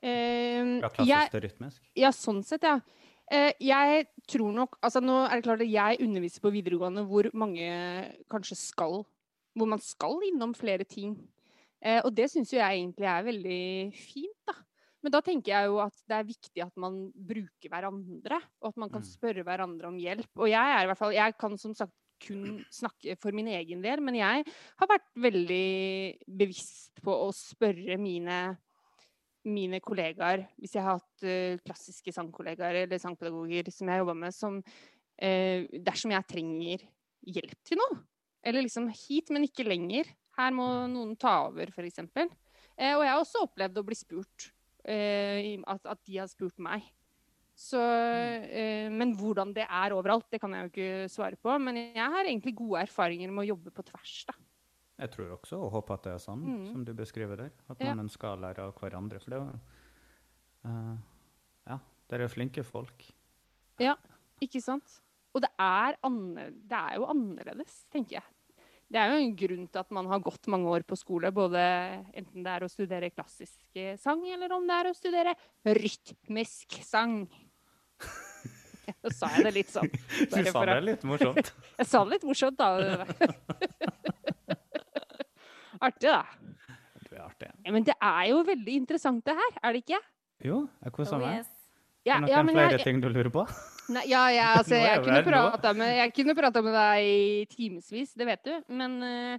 Fra 0.00 0.88
klassisk 0.94 1.10
jeg, 1.10 1.28
til 1.34 1.44
rytmisk? 1.44 1.92
Ja, 2.00 2.08
sånn 2.16 2.40
sett, 2.46 2.64
ja. 2.64 2.78
Uh, 3.30 3.52
jeg 3.62 4.06
tror 4.26 4.54
nok 4.56 4.78
Altså, 4.82 4.98
nå 5.04 5.20
er 5.22 5.36
det 5.36 5.44
klart 5.44 5.60
at 5.62 5.70
jeg 5.70 6.00
underviser 6.02 6.42
på 6.42 6.50
videregående 6.50 7.04
hvor 7.06 7.28
mange 7.38 7.68
kanskje 8.32 8.56
skal 8.58 9.04
Hvor 9.54 9.68
man 9.70 9.82
skal 9.84 10.24
innom 10.26 10.56
flere 10.56 10.88
ting. 10.88 11.12
Uh, 11.84 12.00
og 12.00 12.14
det 12.16 12.30
syns 12.32 12.54
jo 12.54 12.62
jeg 12.62 12.80
egentlig 12.80 13.12
er 13.12 13.28
veldig 13.28 13.60
fint, 14.08 14.40
da. 14.48 14.56
Men 15.02 15.12
da 15.14 15.20
tenker 15.24 15.54
jeg 15.54 15.70
jo 15.70 15.78
at 15.80 15.96
det 16.10 16.16
er 16.18 16.28
viktig 16.28 16.62
at 16.64 16.76
man 16.80 16.98
bruker 17.14 17.72
hverandre, 17.72 18.40
og 18.60 18.68
at 18.68 18.76
man 18.76 18.90
kan 18.92 19.00
Mm. 19.00 19.08
spørre 19.08 19.44
hverandre 19.46 19.88
om 19.88 19.96
hjelp. 19.96 20.30
Og 20.36 20.48
jeg 20.50 20.74
er 20.76 20.82
i 20.82 20.86
hvert 20.90 20.98
fall 20.98 21.12
Jeg 21.16 21.36
kan 21.38 21.56
som 21.58 21.74
sagt 21.74 21.94
kun 22.20 22.64
snakke 22.70 23.16
for 23.16 23.32
min 23.32 23.48
egen 23.48 23.80
del, 23.80 24.00
men 24.04 24.14
jeg 24.14 24.44
har 24.76 24.86
vært 24.90 25.08
veldig 25.16 26.18
bevisst 26.28 27.00
på 27.02 27.10
å 27.10 27.30
spørre 27.32 27.96
mine 27.96 28.58
mine 29.48 29.80
kollegaer, 29.80 30.42
hvis 30.60 30.74
jeg 30.76 30.84
har 30.84 30.98
hatt 30.98 31.24
uh, 31.24 31.56
klassiske 31.64 32.12
sangkollegaer 32.12 32.82
eller 32.82 33.00
sangpedagoger 33.00 33.70
som 33.72 33.88
jeg 33.88 33.94
har 33.94 34.02
jobba 34.02 34.14
med, 34.14 34.34
som 34.36 34.58
uh, 34.60 35.60
dersom 35.80 36.12
jeg 36.12 36.28
trenger 36.28 36.84
hjelp 37.24 37.56
til 37.64 37.80
noe, 37.80 38.02
eller 38.44 38.66
liksom 38.66 38.90
hit, 38.92 39.30
men 39.32 39.46
ikke 39.48 39.64
lenger, 39.64 40.04
her 40.36 40.52
må 40.52 40.66
noen 40.92 41.16
ta 41.16 41.46
over, 41.48 41.72
f.eks. 41.72 42.02
Uh, 42.04 42.94
og 42.98 43.02
jeg 43.06 43.12
har 43.14 43.20
også 43.22 43.46
opplevd 43.46 43.80
å 43.80 43.86
bli 43.88 43.96
spurt, 43.96 44.50
eh, 44.50 44.59
at, 44.86 45.86
at 45.86 45.98
de 46.06 46.16
har 46.18 46.26
spurt 46.28 46.58
meg. 46.58 46.82
Så, 47.60 47.76
eh, 47.76 48.88
men 48.88 49.14
hvordan 49.18 49.52
det 49.52 49.66
er 49.68 49.92
overalt, 49.92 50.24
det 50.32 50.40
kan 50.40 50.52
jeg 50.56 50.62
jo 50.62 50.70
ikke 50.72 51.08
svare 51.12 51.36
på. 51.36 51.58
Men 51.60 51.76
jeg 51.76 51.96
har 52.14 52.24
egentlig 52.24 52.54
gode 52.56 52.80
erfaringer 52.86 53.30
med 53.30 53.44
å 53.44 53.48
jobbe 53.54 53.70
på 53.76 53.84
tvers, 53.84 54.24
da. 54.26 54.32
Jeg 55.00 55.10
tror 55.12 55.30
også, 55.38 55.56
og 55.64 55.72
håper 55.72 55.94
at 55.94 56.02
det 56.04 56.12
er 56.12 56.18
sånn 56.24 56.40
Mm. 56.44 56.72
som 56.72 56.84
du 56.84 56.92
beskriver 56.94 57.36
der. 57.36 57.50
At 57.68 57.78
Ja. 57.80 57.94
man 57.94 58.06
ønsker 58.06 58.28
å 58.36 58.40
lære 58.40 58.58
av 58.60 58.74
hverandre. 58.74 59.20
For 59.20 59.30
det 59.30 59.40
er 59.40 59.60
eh, 60.64 60.96
Ja, 61.66 61.78
dere 62.08 62.24
er 62.24 62.28
flinke 62.28 62.64
folk. 62.64 63.04
Ja, 63.78 63.96
Ikke 64.42 64.60
sant? 64.62 65.00
Og 65.34 65.42
det 65.42 65.50
er, 65.58 65.96
det 66.02 66.72
er 66.72 66.94
jo 66.96 67.04
annerledes, 67.06 67.84
tenker 67.92 68.16
jeg. 68.16 68.22
Det 68.90 68.98
er 68.98 69.12
jo 69.12 69.18
en 69.22 69.34
grunn 69.38 69.66
til 69.70 69.78
at 69.84 69.92
man 69.94 70.08
har 70.10 70.18
gått 70.24 70.48
mange 70.50 70.66
år 70.72 70.82
på 70.88 70.96
skole, 70.98 71.30
både 71.34 71.60
enten 72.10 72.42
det 72.42 72.50
er 72.56 72.64
å 72.66 72.70
studere 72.72 73.10
klassisk 73.14 73.60
eh, 73.78 73.94
sang, 74.02 74.24
eller 74.26 74.50
om 74.56 74.66
det 74.66 74.78
er 74.80 74.88
å 74.90 74.94
studere 74.98 75.34
rytmisk 75.78 76.80
sang. 76.82 77.20
Så 79.04 79.12
sa 79.14 79.28
jeg 79.36 79.44
det 79.46 79.52
litt 79.54 79.70
sånn. 79.70 79.86
Du 79.92 80.40
sa 80.50 80.64
det 80.66 80.80
litt 80.82 81.04
morsomt. 81.06 81.52
Jeg 81.78 81.86
sa 81.86 82.00
det 82.02 82.16
litt 82.16 82.24
morsomt, 82.26 82.58
da. 82.58 83.06
Artig, 85.86 86.10
da. 86.10 86.24
Du 87.06 87.14
er 87.14 87.22
artig. 87.24 87.48
Ja, 87.64 87.72
men 87.72 87.86
det 87.86 87.94
er 87.96 88.24
jo 88.32 88.42
veldig 88.44 88.74
interessant, 88.82 89.22
det 89.24 89.32
her. 89.38 89.54
Er 89.62 89.72
det 89.76 89.84
ikke? 89.84 90.00
Jo, 90.44 90.58
jeg 90.84 90.92
koser 90.96 91.16
Oh, 91.16 91.22
meg. 91.22 91.38
yes. 91.40 91.48
Ja, 92.04 92.16
er 92.16 92.20
det 92.20 92.26
noen 92.26 92.32
ja, 92.34 92.42
men 92.48 92.54
flere 92.58 92.76
jeg, 92.76 92.84
ting 92.84 93.00
du 93.00 93.08
lurer 93.12 93.30
på? 93.32 93.46
Nei, 93.90 94.04
ja, 94.10 94.22
ja, 94.30 94.48
altså, 94.60 94.76
jeg, 94.78 95.02
kunne 95.04 95.22
prata 95.26 95.72
med, 95.76 95.90
jeg 95.98 96.12
kunne 96.14 96.36
prata 96.38 96.62
med 96.62 96.76
deg 96.76 97.06
i 97.10 97.46
timevis, 97.50 98.14
det 98.18 98.28
vet 98.28 98.44
du. 98.46 98.54
Men 98.80 98.98
eh, 99.02 99.38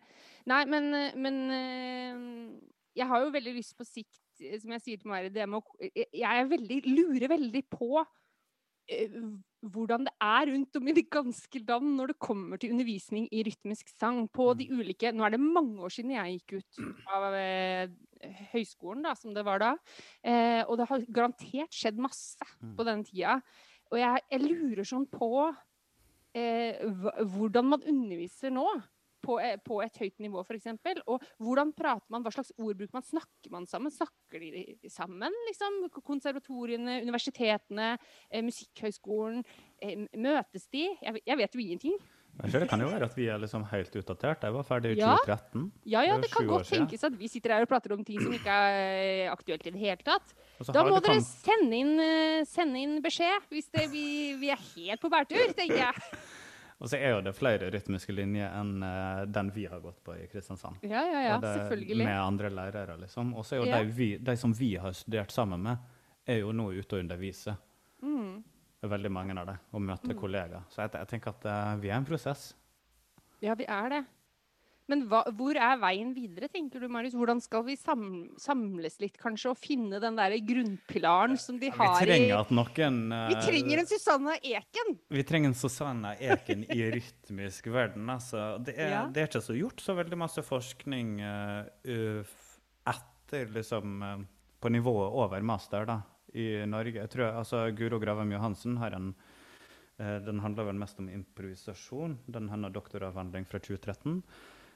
Nei, 0.50 0.64
men, 0.66 0.88
eh, 0.98 1.12
men 1.22 1.36
eh, 1.54 2.72
jeg 2.98 3.08
har 3.08 3.22
jo 3.24 3.34
veldig 3.36 3.54
lyst 3.60 3.76
på 3.78 3.86
sikt, 3.88 4.18
som 4.58 4.74
jeg 4.74 4.82
sier 4.82 4.98
til 4.98 5.12
Mari, 5.12 5.30
det 5.30 5.46
med 5.48 5.62
å 5.62 5.92
Jeg 6.18 6.48
veldig, 6.50 6.80
lurer 6.90 7.30
veldig 7.30 7.62
på 7.70 8.02
hvordan 9.72 10.04
det 10.08 10.12
er 10.26 10.48
rundt 10.50 10.76
om 10.76 10.88
i 10.90 10.94
det 10.98 11.04
ganske 11.14 11.60
land 11.68 11.94
når 11.96 12.12
det 12.12 12.16
kommer 12.26 12.60
til 12.60 12.74
undervisning 12.74 13.28
i 13.32 13.44
rytmisk 13.46 13.92
sang 13.94 14.26
på 14.34 14.50
de 14.58 14.66
Mm. 14.68 14.80
ulike 14.82 15.12
Nå 15.14 15.24
er 15.24 15.36
det 15.36 15.40
mange 15.40 15.80
år 15.86 15.94
siden 15.94 16.12
jeg 16.12 16.42
gikk 16.42 16.58
ut 16.58 16.82
av 17.08 17.28
høyskolen, 18.52 19.04
da, 19.06 19.14
som 19.16 19.34
det 19.34 19.46
var 19.46 19.62
da. 19.62 19.72
Eh, 20.26 20.64
og 20.68 20.78
det 20.82 20.88
har 20.90 21.06
garantert 21.08 21.72
skjedd 21.72 22.02
masse 22.02 22.42
Mm. 22.62 22.76
på 22.76 22.84
den 22.90 23.04
tida. 23.06 23.42
Og 23.92 24.00
jeg, 24.00 24.24
jeg 24.32 24.48
lurer 24.48 24.88
sånn 24.88 25.06
på 25.12 25.30
eh, 26.38 26.80
hvordan 27.36 27.72
man 27.74 27.86
underviser 27.88 28.54
nå. 28.54 28.66
På, 29.22 29.36
eh, 29.38 29.60
på 29.62 29.76
et 29.86 30.00
høyt 30.02 30.16
nivå, 30.24 30.42
f.eks. 30.42 30.72
Og 31.06 31.22
hvordan 31.46 31.70
prater 31.78 32.10
man, 32.10 32.24
hva 32.26 32.32
slags 32.34 32.50
ord 32.56 32.80
bruker 32.80 32.96
man? 32.96 33.06
Snakker 33.06 33.52
man 33.54 33.68
sammen? 33.70 33.94
Snakker 33.94 34.42
de 34.42 34.90
sammen, 34.90 35.36
liksom? 35.46 35.78
Konservatoriene, 36.00 36.96
universitetene, 37.06 37.92
eh, 38.32 38.42
Musikkhøgskolen. 38.42 39.44
Eh, 39.78 40.08
møtes 40.18 40.66
de? 40.74 40.88
Jeg, 41.04 41.22
jeg 41.22 41.38
vet 41.38 41.54
jo 41.54 41.62
ingenting. 41.62 42.02
Det 42.42 42.68
kan 42.70 42.80
jo 42.82 42.88
være 42.90 43.06
at 43.06 43.16
vi 43.18 43.26
er 43.30 43.38
liksom 43.38 43.64
helt 43.70 43.96
utdatert. 44.00 44.42
Jeg 44.48 44.54
var 44.56 44.64
ferdig 44.66 44.96
i 44.96 45.00
Ja. 45.00 45.16
2013. 45.18 45.72
Ja, 45.86 46.02
ja, 46.08 46.16
Det 46.16 46.24
det 46.24 46.32
kan 46.32 46.48
godt 46.48 46.66
tenkes 46.72 47.04
at 47.04 47.14
vi 47.20 47.28
sitter 47.28 47.54
her 47.54 47.62
og 47.62 47.70
prater 47.70 47.94
om 47.94 48.04
ting 48.04 48.20
som 48.22 48.32
ikke 48.34 48.50
er 48.50 49.26
eh, 49.28 49.32
aktuelt 49.32 49.66
i 49.68 49.72
det 49.72 49.80
hele 49.80 49.98
tatt. 50.04 50.34
Da 50.72 50.84
må 50.84 51.00
dere 51.02 51.22
sende 51.22 51.76
inn, 51.76 52.00
eh, 52.00 52.44
sende 52.46 52.80
inn 52.82 53.02
beskjed 53.02 53.46
hvis 53.52 53.70
det, 53.72 53.90
vi, 53.92 54.36
vi 54.40 54.50
er 54.50 54.58
helt 54.76 55.02
på 55.02 55.10
bærtur, 55.10 55.54
tenker 55.54 55.78
jeg. 55.78 55.94
Og 56.82 56.90
så 56.90 56.98
er 56.98 57.12
jo 57.14 57.22
det 57.22 57.36
flere 57.38 57.68
rytmiske 57.70 58.10
linjer 58.16 58.50
enn 58.58 58.82
eh, 58.82 59.26
den 59.30 59.52
vi 59.54 59.68
har 59.70 59.80
gått 59.84 60.00
på 60.04 60.16
i 60.18 60.26
Kristiansand. 60.32 60.80
Ja, 60.82 61.04
ja, 61.06 61.20
ja, 61.28 61.36
selvfølgelig. 61.42 61.98
Med 62.08 62.18
andre 62.18 62.50
lærere, 62.50 62.96
liksom. 63.04 63.36
Og 63.38 63.46
så 63.46 63.56
er 63.56 63.60
jo 63.62 63.68
Ja. 63.70 63.84
de, 63.84 63.92
vi, 63.94 64.18
de 64.18 64.36
som 64.36 64.52
vi 64.58 64.72
har 64.82 64.92
studert 64.98 65.30
sammen 65.32 65.62
med, 65.62 65.78
er 66.26 66.40
jo 66.42 66.52
nå 66.52 66.72
ute 66.74 66.96
og 66.98 67.04
underviser. 67.04 67.56
Mm. 68.82 68.90
Veldig 68.96 69.12
mange 69.14 69.36
av 69.38 69.52
det, 69.52 69.60
og 69.72 69.84
møter 69.86 70.18
kollegaer. 70.18 70.66
Så 70.74 70.82
jeg, 70.82 70.96
jeg 70.98 71.12
tenker 71.12 71.36
at 71.36 71.46
uh, 71.46 71.76
vi 71.82 71.92
er 71.92 72.00
en 72.00 72.08
prosess. 72.08 72.52
Ja, 73.42 73.54
vi 73.58 73.68
er 73.70 73.94
det. 73.94 74.02
Men 74.90 75.06
hva, 75.08 75.22
hvor 75.38 75.56
er 75.56 75.78
veien 75.80 76.10
videre, 76.16 76.50
tenker 76.52 76.82
du, 76.84 76.88
Marius? 76.92 77.14
Hvordan 77.16 77.40
skal 77.40 77.64
vi 77.64 77.78
sam, 77.80 78.02
samles 78.42 78.98
litt, 79.00 79.16
kanskje, 79.22 79.54
og 79.54 79.60
finne 79.62 80.02
den 80.04 80.18
der 80.18 80.34
grunnpilaren 80.44 81.38
som 81.40 81.60
de 81.62 81.70
har 81.72 81.94
i 81.94 82.02
Vi 82.02 82.10
trenger 82.10 82.42
at 82.42 82.52
noen 82.58 83.00
uh, 83.14 83.30
Vi 83.32 83.38
trenger 83.46 83.84
en 83.84 83.90
Susanne 83.92 84.36
Eken! 84.42 84.98
Vi 85.14 85.26
trenger 85.30 85.54
en 85.54 85.58
Susanne 85.62 86.16
Eken 86.20 86.66
i 86.68 86.90
rytmisk 86.98 87.70
verden. 87.72 88.10
Altså. 88.12 88.58
Det, 88.66 88.76
er, 88.76 88.96
Ja. 88.98 89.06
det 89.08 89.24
er 89.24 89.32
ikke 89.32 89.46
så 89.46 89.56
gjort 89.56 89.86
så 89.86 89.96
veldig 89.96 90.20
masse 90.26 90.44
forskning 90.44 91.16
uh, 91.24 92.36
etter 93.32 93.48
liksom 93.56 94.02
eh, 94.04 94.18
På 94.60 94.70
nivået 94.70 95.14
over 95.16 95.42
master 95.42 95.86
da, 95.88 96.02
i 96.34 96.66
Norge. 96.70 97.00
Jeg 97.00 97.12
tror, 97.12 97.34
altså, 97.42 97.66
Guro 97.76 98.00
Gravem 98.02 98.32
Johansen 98.36 98.78
har 98.82 98.96
en 98.96 99.14
eh, 99.98 100.18
Den 100.26 100.40
handler 100.40 100.70
vel 100.70 100.80
mest 100.80 101.00
om 101.00 101.10
improvisasjon. 101.12 102.18
Den 102.26 102.50
har 102.50 102.70
doktoravhandling 102.70 103.46
fra 103.46 103.60
2013. 103.60 104.22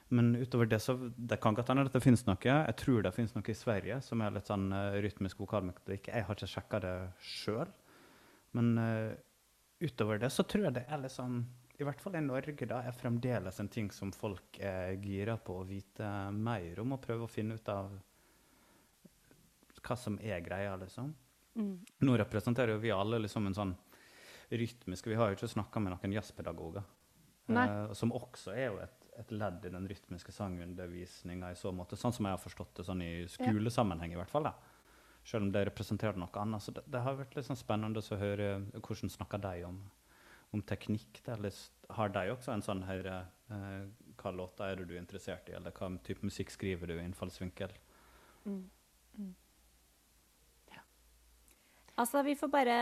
Men 0.08 0.36
utover 0.36 0.66
det 0.66 0.78
så 0.84 0.94
det 1.16 1.40
kan 1.42 1.54
godt 1.54 1.72
hende 1.72 1.86
at 1.88 1.94
det 1.96 2.02
finnes 2.04 2.22
noe. 2.28 2.38
Jeg 2.38 2.78
tror 2.78 3.02
det 3.02 3.14
finnes 3.16 3.34
noe 3.34 3.50
i 3.50 3.58
Sverige 3.58 3.98
som 4.06 4.22
er 4.22 4.36
litt 4.36 4.46
sånn 4.46 4.68
uh, 4.70 4.94
rytmisk 5.02 5.40
vokalmetodikk. 5.42 6.12
Jeg 6.12 6.26
har 6.28 6.38
ikke 6.38 6.50
sjekka 6.52 6.80
det 6.84 6.94
sjøl. 7.18 7.72
Men 8.54 8.76
uh, 8.78 9.16
utover 9.82 10.22
det 10.22 10.30
så 10.30 10.46
tror 10.46 10.68
jeg 10.68 10.76
det 10.78 10.84
er 10.86 11.02
litt 11.02 11.14
sånn 11.16 11.40
I 11.80 11.84
hvert 11.84 12.00
fall 12.00 12.14
i 12.16 12.22
Norge 12.22 12.70
da, 12.70 12.84
er 12.86 12.94
fremdeles 12.94 13.58
en 13.60 13.72
ting 13.72 13.90
som 13.92 14.14
folk 14.14 14.60
er 14.62 14.94
gira 15.02 15.34
på 15.36 15.58
å 15.58 15.66
vite 15.66 16.06
mer 16.32 16.78
om, 16.80 16.94
og 16.94 17.02
prøve 17.02 17.26
å 17.26 17.32
finne 17.32 17.58
ut 17.58 17.68
av 17.68 17.90
hva 19.86 19.96
som 19.98 20.16
er 20.22 20.40
greia, 20.42 20.74
liksom. 20.80 21.12
Mm. 21.56 21.76
Nå 22.04 22.16
representerer 22.20 22.74
jo 22.74 22.82
vi 22.82 22.92
alle 22.92 23.20
liksom 23.24 23.48
en 23.48 23.56
sånn 23.56 23.74
rytmisk 24.46 25.08
Vi 25.08 25.16
har 25.18 25.32
jo 25.32 25.38
ikke 25.38 25.48
snakka 25.50 25.80
med 25.82 25.94
noen 25.94 26.12
jazzpedagoger. 26.14 26.84
Eh, 27.48 27.92
som 27.98 28.12
også 28.14 28.54
er 28.54 28.68
jo 28.68 28.78
et, 28.82 29.04
et 29.20 29.32
ledd 29.34 29.64
i 29.66 29.72
den 29.72 29.86
rytmiske 29.90 30.34
sangundervisninga 30.34 31.50
i 31.52 31.58
så 31.58 31.72
måte. 31.74 31.98
Sånn 31.98 32.14
som 32.14 32.28
jeg 32.28 32.36
har 32.36 32.42
forstått 32.42 32.80
det 32.80 32.86
sånn 32.88 33.02
i 33.02 33.12
skolesammenheng, 33.30 34.14
i 34.14 34.20
hvert 34.20 34.32
fall. 34.32 34.50
da. 34.50 34.54
Selv 35.26 35.46
om 35.46 35.52
det 35.54 35.64
representerer 35.66 36.18
noe 36.20 36.42
annet. 36.42 36.62
Så 36.62 36.74
det, 36.74 36.84
det 36.90 37.02
har 37.02 37.18
vært 37.18 37.34
litt 37.38 37.48
sånn 37.48 37.58
spennende 37.58 38.02
å 38.02 38.20
høre 38.20 38.50
hvordan 38.78 39.14
snakker 39.14 39.42
de 39.42 39.64
om, 39.66 39.80
om 40.54 40.62
teknikk. 40.62 41.22
Eller 41.34 41.54
har 41.98 42.14
de 42.14 42.26
også 42.34 42.54
en 42.54 42.66
sånn 42.66 42.84
her, 42.86 43.10
eh, 43.10 43.80
hva 44.20 44.34
låter 44.34 44.70
er 44.74 44.84
du 44.84 44.94
er 44.94 45.02
interessert 45.02 45.50
i, 45.50 45.56
eller 45.58 45.74
hva 45.74 45.90
type 46.06 46.26
musikk 46.26 46.54
skriver 46.54 46.92
du, 46.92 46.98
innfallsvinkel. 47.02 47.74
Altså, 51.96 52.22
vi 52.26 52.34
får 52.36 52.50
bare 52.52 52.78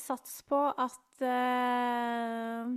satse 0.00 0.44
på 0.48 0.60
at 0.72 1.24
uh, 1.24 2.70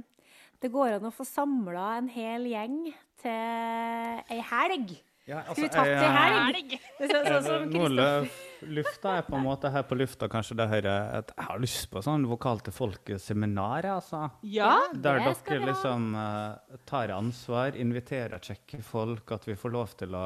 det 0.60 0.72
går 0.74 0.98
an 0.98 1.08
å 1.08 1.14
få 1.16 1.24
samla 1.28 1.86
en 2.02 2.10
hel 2.12 2.50
gjeng 2.52 2.82
til 3.22 4.26
ei 4.36 4.42
helg. 4.50 4.98
Ja, 5.30 5.44
Skulle 5.46 5.68
vi 5.68 5.72
tatt 5.76 5.88
ei 5.88 6.10
helg? 6.16 6.72
Det 7.00 7.08
er 7.08 7.28
sånn 7.30 7.44
som 7.46 7.66
Kristoffer. 7.70 8.28
Kristoff- 8.28 8.70
lufta 8.76 9.12
er 9.20 9.28
på 9.28 9.38
en 9.38 9.46
måte 9.46 9.70
her 9.72 9.84
på 9.88 9.96
lufta 9.96 10.28
kanskje 10.28 10.58
det 10.60 10.66
høyre 10.68 10.94
at 11.22 11.30
Jeg 11.36 11.46
har 11.48 11.60
lyst 11.64 11.86
på 11.94 12.02
sånn 12.04 12.26
vokal 12.28 12.60
til 12.66 12.74
folk-seminar, 12.76 13.88
altså. 13.94 14.26
Ja. 14.44 14.74
Der 14.92 15.22
det 15.24 15.36
skal 15.40 15.54
dere 15.54 15.62
vi 15.62 15.70
ha. 15.70 15.76
liksom 15.78 16.10
uh, 16.18 16.80
tar 16.90 17.14
ansvar, 17.16 17.78
inviterer 17.80 18.42
kjekke 18.44 18.82
folk, 18.84 19.32
at 19.38 19.48
vi 19.48 19.56
får 19.56 19.78
lov 19.78 19.96
til 20.02 20.18
å 20.20 20.26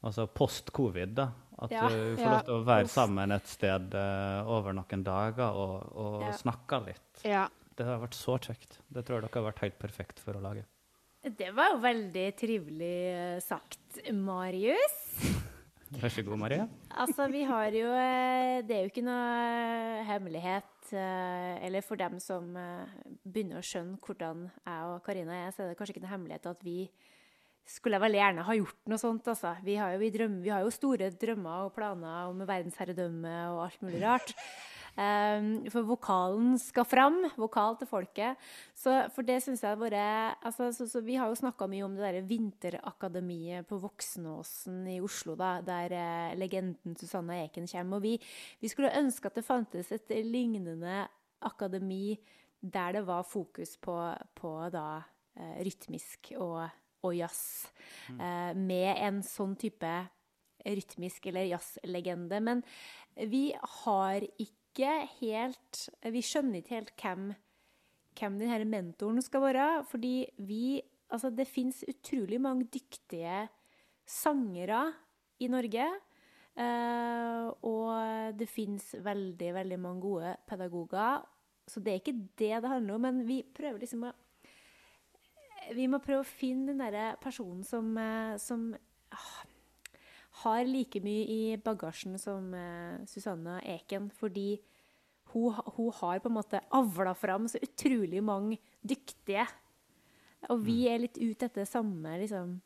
Altså 0.00 0.24
post-covid, 0.32 1.10
da. 1.12 1.26
At 1.60 1.70
Ja. 1.74 1.86
vi 1.88 2.16
får 2.16 2.30
lov 2.32 2.44
til 2.46 2.54
å 2.56 2.64
være 2.64 2.88
sammen 2.88 3.32
et 3.36 3.46
sted 3.50 3.94
uh, 3.94 4.48
over 4.48 4.72
noen 4.76 5.02
dager 5.04 5.52
og, 5.52 5.90
og 5.92 6.20
Ja. 6.28 6.32
snakke 6.38 6.78
litt. 6.86 7.20
Det 7.76 7.86
har 7.86 8.00
vært 8.00 8.16
så 8.16 8.38
kjekt. 8.40 8.78
Det 8.92 9.04
tror 9.04 9.20
jeg 9.20 9.28
dere 9.28 9.42
har 9.42 9.52
vært 9.52 9.62
helt 9.64 9.78
perfekt 9.80 10.20
for 10.20 10.36
å 10.36 10.40
lage. 10.44 10.64
Det 11.22 11.50
var 11.52 11.74
jo 11.74 11.78
veldig 11.82 12.26
trivelig 12.36 12.96
eh, 13.12 13.40
sagt, 13.44 14.00
Marius. 14.12 14.96
Vær 16.00 16.08
så 16.08 16.22
god, 16.24 16.38
Marie. 16.38 16.64
Altså, 16.96 17.26
vi 17.32 17.42
har 17.44 17.74
jo 17.74 17.88
eh, 17.92 18.60
Det 18.62 18.76
er 18.76 18.84
jo 18.86 18.90
ikke 18.92 19.04
noe 19.04 20.04
hemmelighet. 20.08 20.92
Eller 20.92 21.84
for 21.86 21.96
dem 22.00 22.16
som 22.22 22.48
begynner 23.22 23.60
å 23.60 23.64
skjønne 23.64 23.98
hvordan 24.02 24.46
jeg 24.48 24.86
og 24.90 25.02
Karina 25.06 25.36
er, 25.44 25.50
så 25.54 25.62
er 25.62 25.68
det 25.70 25.76
kanskje 25.78 25.94
ikke 25.96 26.02
noe 26.06 26.14
hemmelighet 26.14 26.48
at 26.50 26.64
vi 26.66 26.78
skulle 27.68 27.98
jeg 27.98 28.04
veldig 28.04 28.20
gjerne 28.20 28.48
ha 28.48 28.56
gjort 28.58 28.80
noe 28.90 29.00
sånt. 29.00 29.30
Altså. 29.30 29.54
Vi, 29.66 29.76
har 29.80 29.94
jo, 29.94 30.00
vi, 30.02 30.10
drømmer, 30.14 30.42
vi 30.44 30.52
har 30.52 30.64
jo 30.64 30.74
store 30.74 31.12
drømmer 31.14 31.68
og 31.68 31.72
planer 31.76 32.30
om 32.30 32.42
verdensherredømme 32.42 33.36
og 33.54 33.64
alt 33.68 33.86
mulig 33.86 34.02
rart. 34.04 34.34
Um, 34.98 35.52
for 35.72 35.86
vokalen 35.86 36.56
skal 36.58 36.86
fram, 36.88 37.20
vokal 37.38 37.78
til 37.78 37.90
folket. 37.90 38.40
Så 38.76 38.96
for 39.14 39.26
det 39.26 39.38
syns 39.44 39.62
jeg 39.64 39.78
bare 39.78 40.02
altså, 40.42 40.72
så, 40.74 40.88
så 40.90 41.02
Vi 41.06 41.14
har 41.20 41.30
jo 41.30 41.38
snakka 41.38 41.68
mye 41.70 41.86
om 41.86 41.94
det 41.94 42.04
derre 42.04 42.24
vinterakademiet 42.26 43.68
på 43.70 43.78
Voksenåsen 43.82 44.82
i 44.90 44.98
Oslo, 45.04 45.36
da, 45.38 45.58
der 45.64 45.94
eh, 45.94 46.34
legenden 46.40 46.98
Susanne 46.98 47.44
Eken 47.44 47.70
kommer. 47.70 48.00
Og 48.00 48.08
vi, 48.08 48.16
vi 48.60 48.72
skulle 48.72 48.92
ønske 48.98 49.30
at 49.30 49.38
det 49.38 49.46
fantes 49.46 49.94
et 49.94 50.12
lignende 50.26 51.06
akademi 51.46 52.18
der 52.60 52.92
det 52.92 53.06
var 53.06 53.22
fokus 53.24 53.76
på, 53.80 53.94
på 54.36 54.50
da 54.72 55.00
eh, 55.38 55.62
rytmisk 55.64 56.34
og, 56.36 56.66
og 57.06 57.14
jazz. 57.16 57.70
Eh, 58.10 58.52
med 58.56 58.94
en 58.96 59.20
sånn 59.26 59.56
type 59.60 59.92
rytmisk 60.66 61.26
eller 61.30 61.48
jazzlegende. 61.50 62.40
Men 62.44 62.64
vi 63.30 63.50
har 63.84 64.24
ikke 64.38 64.58
helt 65.18 65.88
Vi 66.14 66.20
skjønner 66.22 66.60
ikke 66.60 66.76
helt 66.76 66.92
hvem, 67.02 67.24
hvem 68.14 68.36
denne 68.38 68.68
mentoren 68.70 69.18
skal 69.24 69.42
være. 69.48 69.68
Fordi 69.90 70.14
vi 70.46 70.80
Altså, 71.10 71.26
det 71.34 71.48
fins 71.50 71.80
utrolig 71.90 72.38
mange 72.38 72.68
dyktige 72.70 73.48
sangere 74.06 74.92
i 75.42 75.48
Norge. 75.50 75.88
eh, 76.60 77.46
og 77.66 78.36
det 78.38 78.48
fins 78.48 78.94
veldig, 78.94 79.54
veldig 79.54 79.78
mange 79.80 80.00
gode 80.00 80.36
pedagoger. 80.46 81.24
Så 81.66 81.80
det 81.80 81.92
er 81.92 82.00
ikke 82.00 82.28
det 82.38 82.62
det 82.62 82.70
handler 82.70 82.94
om, 82.94 83.00
men 83.00 83.26
vi 83.26 83.42
prøver 83.42 83.80
liksom 83.80 84.04
å 84.04 84.12
Vi 85.76 85.86
må 85.90 86.00
prøve 86.02 86.24
å 86.24 86.26
finne 86.28 86.72
den 86.72 86.82
derre 86.82 87.14
personen 87.22 87.62
som, 87.66 87.92
eh, 87.98 88.36
som 88.42 88.70
ah, 89.14 89.40
har 90.42 90.64
like 90.66 91.02
mye 91.04 91.24
i 91.30 91.56
bagasjen 91.60 92.18
som 92.18 92.52
Susanne 92.54 93.06
Susanna 93.06 93.60
Eken, 93.62 94.10
fordi 94.10 94.60
hun, 95.32 95.54
hun 95.76 95.92
har 96.00 96.20
på 96.22 96.30
en 96.30 96.38
måte 96.38 96.62
avla 96.74 97.14
fram 97.14 97.46
så 97.48 97.60
utrolig 97.62 98.22
mange 98.24 98.58
dyktige. 98.82 99.46
Og 100.50 100.62
vi 100.64 100.86
er 100.88 101.02
litt 101.02 101.20
ute 101.20 101.50
etter 101.50 101.68
samme 101.68 102.16
liksom, 102.22 102.56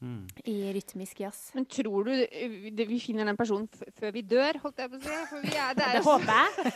kalibre 0.00 0.42
i 0.44 0.72
rytmisk 0.72 1.20
jazz. 1.20 1.50
Men 1.54 1.64
tror 1.66 2.04
du 2.04 2.12
eh, 2.12 2.70
det- 2.70 2.88
vi 2.88 2.98
finner 3.00 3.24
den 3.24 3.36
personen 3.36 3.68
f 3.72 3.82
før 3.98 4.12
vi 4.12 4.22
dør, 4.22 4.58
holdt 4.62 4.78
jeg 4.78 4.90
på 4.90 4.96
å 4.96 5.00
si? 5.00 5.08
For 5.30 5.40
vi 5.40 5.56
er, 5.56 5.74
det 5.74 5.82
er 5.86 5.92
Det 5.92 6.04
håper 6.04 6.32
jeg. 6.32 6.72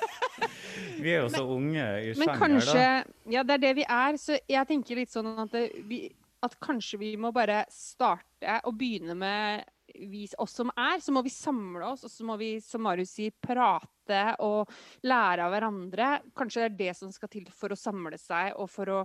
Vi 1.00 1.10
er 1.10 1.22
jo 1.22 1.28
så 1.28 1.42
unge 1.48 1.84
i 2.04 2.14
Men 2.18 2.28
kanskje 2.38 2.74
da. 2.74 3.04
Ja, 3.30 3.42
det 3.42 3.54
er 3.54 3.58
det 3.58 3.74
vi 3.76 3.84
er. 3.84 4.16
Så 4.16 4.38
jeg 4.48 4.66
tenker 4.68 4.96
litt 4.96 5.10
sånn 5.12 5.38
at, 5.38 5.50
det, 5.52 5.70
vi, 5.88 6.10
at 6.42 6.54
kanskje 6.60 6.98
vi 7.00 7.16
må 7.16 7.32
bare 7.32 7.64
starte 7.72 8.60
og 8.64 8.76
begynne 8.78 9.14
med 9.16 9.64
vi, 9.94 10.26
oss 10.38 10.52
som 10.56 10.70
er. 10.76 11.00
Så 11.00 11.12
må 11.12 11.22
vi 11.24 11.30
samle 11.32 11.84
oss, 11.92 12.04
og 12.04 12.10
så 12.12 12.24
må 12.24 12.36
vi, 12.40 12.60
som 12.60 12.84
Marius 12.84 13.14
sier, 13.16 13.32
prate 13.40 14.36
og 14.44 14.68
lære 15.04 15.44
av 15.44 15.52
hverandre. 15.52 16.10
Kanskje 16.36 16.62
det 16.62 16.68
er 16.70 16.78
det 16.84 16.96
som 16.96 17.12
skal 17.12 17.28
til 17.32 17.48
for 17.52 17.72
å 17.72 17.80
samle 17.80 18.18
seg 18.20 18.52
og 18.56 18.70
for 18.70 18.88
å, 18.88 19.00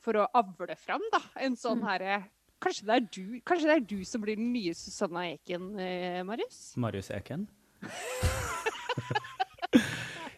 for 0.00 0.18
å 0.22 0.28
avle 0.34 0.76
fram 0.78 1.02
da, 1.12 1.22
en 1.40 1.56
sånn 1.58 1.82
herre 1.86 2.22
Kanskje 2.60 2.86
det, 2.86 2.94
er 2.96 3.06
du, 3.08 3.40
kanskje 3.48 3.68
det 3.70 3.76
er 3.78 3.84
du 3.88 4.04
som 4.04 4.20
blir 4.20 4.36
den 4.36 4.50
nye 4.52 4.74
Susanna 4.76 5.22
Eken, 5.30 5.70
eh, 5.80 6.20
Marius? 6.28 6.58
Marius 6.76 7.08
Eken. 7.16 7.46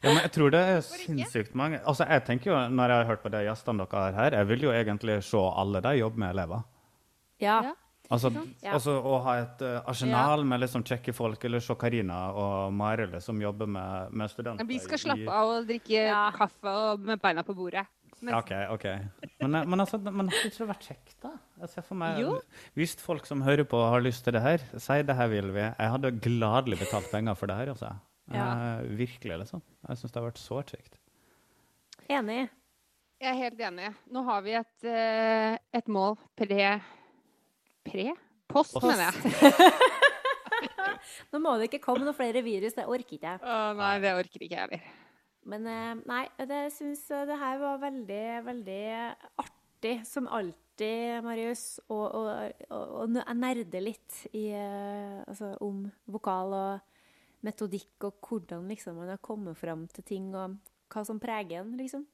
ja, 0.02 0.08
men 0.10 0.20
jeg 0.22 0.32
tror 0.34 0.52
det 0.54 0.60
er 0.62 0.80
sinnssykt 0.86 1.56
mange 1.58 1.80
Altså, 1.82 2.06
jeg 2.06 2.22
tenker 2.26 2.52
jo, 2.52 2.58
Når 2.70 2.92
jeg 2.92 2.98
har 3.00 3.08
hørt 3.10 3.22
på 3.24 3.32
de 3.34 3.40
gjestene 3.48 3.82
dere 3.86 4.02
har 4.06 4.18
her, 4.18 4.36
jeg 4.38 4.48
vil 4.52 4.66
jo 4.68 4.74
egentlig 4.74 5.16
se 5.26 5.42
alle 5.62 5.82
de 5.82 5.92
jobbe 5.98 6.22
med 6.22 6.30
elever. 6.36 6.62
Ja. 7.42 7.56
Ja. 7.70 7.72
Altså, 8.12 8.30
Ja. 8.62 8.74
altså 8.76 8.94
Å 9.00 9.16
ha 9.24 9.34
et 9.40 9.62
uh, 9.64 9.80
arsenal 9.88 10.44
med 10.44 10.60
liksom 10.62 10.84
kjekke 10.84 11.14
folk, 11.16 11.42
eller 11.48 11.62
se 11.64 11.74
Karina 11.80 12.18
og 12.36 12.72
Marile 12.76 13.20
som 13.24 13.40
jobber 13.40 13.66
med, 13.66 14.12
med 14.12 14.30
studenter 14.30 14.68
Vi 14.68 14.78
skal 14.82 14.98
slappe 15.00 15.32
av 15.32 15.56
og 15.56 15.66
drikke 15.70 16.06
Ja. 16.06 16.26
kaffe 16.36 16.68
og 16.92 17.00
med 17.00 17.22
beina 17.22 17.42
på 17.42 17.54
bordet. 17.56 17.86
Men, 18.22 18.36
OK. 18.38 18.50
ok. 18.70 18.84
Men, 19.42 19.54
eh, 19.58 19.66
men 19.66 19.82
altså, 19.82 19.98
men 19.98 20.28
har 20.30 20.44
ikke 20.46 20.60
det 20.62 20.68
vært 20.70 20.86
kjekt, 20.86 21.14
da? 21.24 21.32
Altså, 21.58 21.82
for 21.82 21.98
meg, 21.98 22.20
Jo. 22.22 22.36
Hvis 22.78 22.94
folk 23.02 23.26
som 23.26 23.42
hører 23.42 23.66
på, 23.68 23.80
har 23.82 24.02
lyst 24.04 24.22
til 24.26 24.36
det 24.36 24.42
her, 24.44 24.62
si 24.78 24.98
det 25.08 25.16
her 25.18 25.30
vil 25.32 25.50
vi. 25.54 25.64
Jeg 25.66 25.92
hadde 25.96 26.12
gladelig 26.22 26.78
betalt 26.84 27.10
penger 27.10 27.34
for 27.38 27.50
det 27.50 27.56
her. 27.58 27.72
altså. 27.74 27.92
Ja. 28.32 28.46
Eh, 28.78 28.84
virkelig, 29.02 29.38
liksom. 29.42 29.62
Jeg 29.88 29.98
syns 29.98 30.12
det 30.14 30.20
har 30.22 30.28
vært 30.30 30.42
så 30.42 30.62
kjekt. 30.70 30.98
Enig. 32.08 32.44
Jeg 33.22 33.30
er 33.30 33.38
helt 33.38 33.60
enig. 33.62 33.90
Nå 34.10 34.22
har 34.26 34.40
vi 34.46 34.54
et, 34.58 34.76
eh, 34.86 35.58
et 35.78 35.88
mål 35.90 36.16
pre... 36.38 36.72
Pre? 37.86 38.06
Post, 38.52 38.74
Post. 38.78 38.86
mener 38.86 39.10
jeg. 39.10 40.22
Nå 41.32 41.38
må 41.42 41.56
det 41.58 41.66
ikke 41.70 41.80
komme 41.82 42.04
noen 42.06 42.14
flere 42.14 42.42
virus, 42.44 42.74
det 42.76 42.84
orker 42.86 43.16
ikke 43.16 43.32
jeg. 43.32 43.40
Å, 43.42 43.72
nei, 43.78 43.94
det 44.02 44.12
orker 44.14 44.44
ikke 44.44 44.54
jeg 44.54 44.60
heller. 44.68 44.90
Men 45.50 45.66
eh, 45.66 45.94
nei, 46.06 46.24
det 46.46 46.60
syns 46.76 47.06
det 47.08 47.38
her 47.40 47.58
var 47.62 47.80
veldig, 47.82 48.24
veldig 48.46 48.82
artig, 49.42 49.96
som 50.06 50.28
alltid, 50.30 51.22
Marius, 51.26 51.80
å 51.90 51.98
å- 52.14 52.52
å- 52.70 53.06
nerde 53.34 53.80
litt 53.82 54.26
i, 54.32 54.48
eh, 54.54 55.24
altså, 55.26 55.56
om 55.60 55.90
vokal 56.06 56.54
og 56.54 56.80
metodikk, 57.42 58.04
og 58.06 58.20
hvordan 58.22 58.68
liksom, 58.70 58.94
man 58.96 59.08
har 59.08 59.18
kommet 59.18 59.56
fram 59.58 59.88
til 59.88 60.04
ting, 60.04 60.34
og 60.34 60.58
hva 60.92 61.04
som 61.04 61.18
preger 61.18 61.60
en, 61.60 61.76
liksom. 61.76 62.06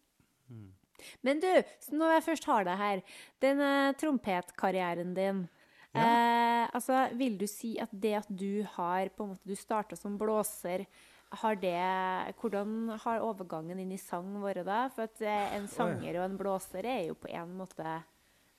Men 1.23 1.39
du, 1.39 1.47
når 1.93 2.15
jeg 2.17 2.25
først 2.27 2.45
har 2.49 2.65
deg 2.65 2.79
her, 2.81 3.03
den 3.45 3.61
eh, 3.61 3.93
trompetkarrieren 4.01 5.13
din 5.15 5.49
eh, 5.95 6.67
altså, 6.75 7.15
Vil 7.17 7.37
du 7.39 7.47
si 7.47 7.77
at 7.79 7.89
det 7.93 8.15
at 8.19 8.27
du 8.29 8.63
har 8.65 9.09
på 9.15 9.23
en 9.25 9.31
måte, 9.31 9.47
Du 9.47 9.55
starta 9.55 9.97
som 9.97 10.19
blåser 10.19 10.87
har 11.31 11.59
det, 11.61 12.35
Hvordan 12.41 12.95
har 13.03 13.25
overgangen 13.25 13.81
inn 13.83 13.93
i 13.93 14.01
sang 14.01 14.31
vært 14.43 14.65
da? 14.67 14.87
For 14.95 15.09
at 15.09 15.21
eh, 15.21 15.57
en 15.59 15.67
sanger 15.69 16.21
og 16.21 16.25
en 16.25 16.39
blåser 16.41 16.89
er 16.89 17.03
jo 17.11 17.19
på 17.21 17.29
en 17.33 17.53
måte 17.59 17.99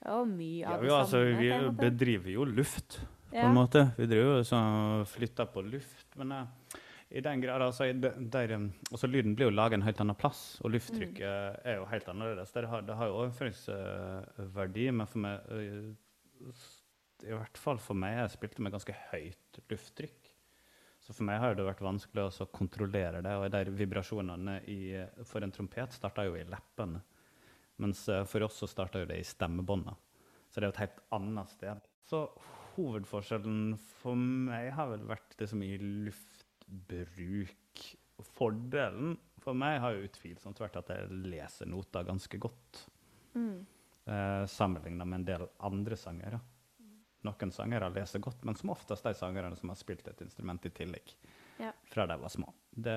og 0.08 0.28
mye 0.30 0.64
av 0.64 0.80
ja, 0.80 0.86
det 0.86 0.92
altså, 0.96 1.18
samme. 1.18 1.40
vi 1.40 1.48
en 1.52 1.66
måte. 1.66 1.80
bedriver 1.82 2.32
jo 2.32 2.44
luft, 2.48 3.00
på 3.28 3.42
en 3.42 3.56
måte. 3.56 3.82
Vi 3.98 4.06
driver 4.08 4.38
jo 4.38 4.46
sånn 4.48 5.04
flytter 5.10 5.50
på 5.52 5.64
luft. 5.66 6.06
Men 6.16 6.32
uh, 6.32 6.78
i 7.10 7.20
den 7.24 7.42
grad, 7.42 7.62
altså, 7.66 7.90
der, 7.92 8.54
um, 8.56 8.70
altså 8.88 9.10
Lyden 9.10 9.34
blir 9.36 9.50
jo 9.50 9.54
laget 9.54 9.76
en 9.76 9.84
helt 9.84 10.00
annen 10.00 10.16
plass, 10.16 10.44
og 10.64 10.72
lufttrykket 10.72 11.66
er 11.66 11.80
jo 11.80 11.88
helt 11.90 12.08
annerledes. 12.08 12.52
Det 12.54 12.64
har, 12.70 12.86
det 12.86 12.96
har 12.96 13.10
jo 13.10 13.18
overføringsverdi, 13.24 14.88
men 14.94 15.10
for 15.10 15.24
meg 15.26 15.52
eh, 15.58 16.54
I 17.28 17.34
hvert 17.34 17.60
fall 17.60 17.82
for 17.82 17.98
meg, 17.98 18.16
jeg 18.22 18.36
spilte 18.38 18.64
med 18.64 18.72
ganske 18.78 18.96
høyt 19.10 19.60
lufttrykk. 19.68 20.19
Så 21.10 21.16
for 21.16 21.26
meg 21.26 21.40
har 21.42 21.56
det 21.58 21.64
vært 21.66 21.80
vanskelig 21.82 22.28
å 22.38 22.46
kontrollere 22.54 23.18
det. 23.26 23.32
Og 23.34 23.48
der 23.50 23.72
vibrasjonene 23.74 24.60
i, 24.70 24.94
for 25.26 25.42
en 25.42 25.50
trompet 25.50 25.96
starta 25.96 26.22
jo 26.28 26.36
i 26.38 26.44
leppene. 26.46 27.00
Mens 27.82 28.04
eh, 28.12 28.22
for 28.30 28.46
oss 28.46 28.60
så 28.62 28.68
starta 28.70 29.02
det 29.08 29.16
i 29.18 29.26
stemmebånda. 29.26 29.96
Så 30.46 30.60
det 30.60 30.68
er 30.68 30.70
jo 30.70 30.74
et 30.76 30.84
helt 30.84 31.00
annet 31.16 31.50
sted. 31.50 31.88
Så 32.06 32.20
hovedforskjellen 32.76 33.74
for 33.98 34.14
meg 34.14 34.70
har 34.76 34.92
vel 34.92 35.02
vært 35.10 35.34
det 35.40 35.50
som 35.50 35.66
i 35.66 35.72
luftbruk. 36.06 37.82
Fordelen 38.36 39.16
for 39.42 39.58
meg 39.58 39.80
har 39.82 39.96
jo 39.96 40.06
utvilsomt 40.06 40.62
vært 40.62 40.78
at 40.78 40.94
jeg 40.94 41.10
leser 41.26 41.66
noter 41.74 42.06
ganske 42.06 42.38
godt. 42.38 42.84
Mm. 43.34 43.66
Eh, 44.06 44.46
sammenligna 44.46 45.10
med 45.10 45.24
en 45.24 45.28
del 45.32 45.48
andre 45.66 45.98
sangere. 45.98 46.38
Noen 47.26 47.52
sangere 47.52 47.90
leser 47.92 48.22
godt, 48.24 48.44
men 48.48 48.56
som 48.56 48.72
oftest 48.72 49.04
de 49.04 49.12
sangerne 49.16 49.56
som 49.58 49.72
har 49.72 49.78
spilt 49.78 50.06
et 50.08 50.22
instrument 50.24 50.64
i 50.66 50.72
tillegg 50.72 51.14
Ja. 51.60 51.72
fra 51.92 52.06
de 52.08 52.16
var 52.20 52.32
små. 52.32 52.52
Det, 52.70 52.96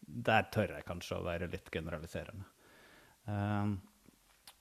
der 0.00 0.48
tør 0.50 0.74
jeg 0.74 0.86
kanskje 0.88 1.20
å 1.20 1.26
være 1.26 1.50
litt 1.52 1.70
generaliserende. 1.70 2.48
Um, 3.26 3.76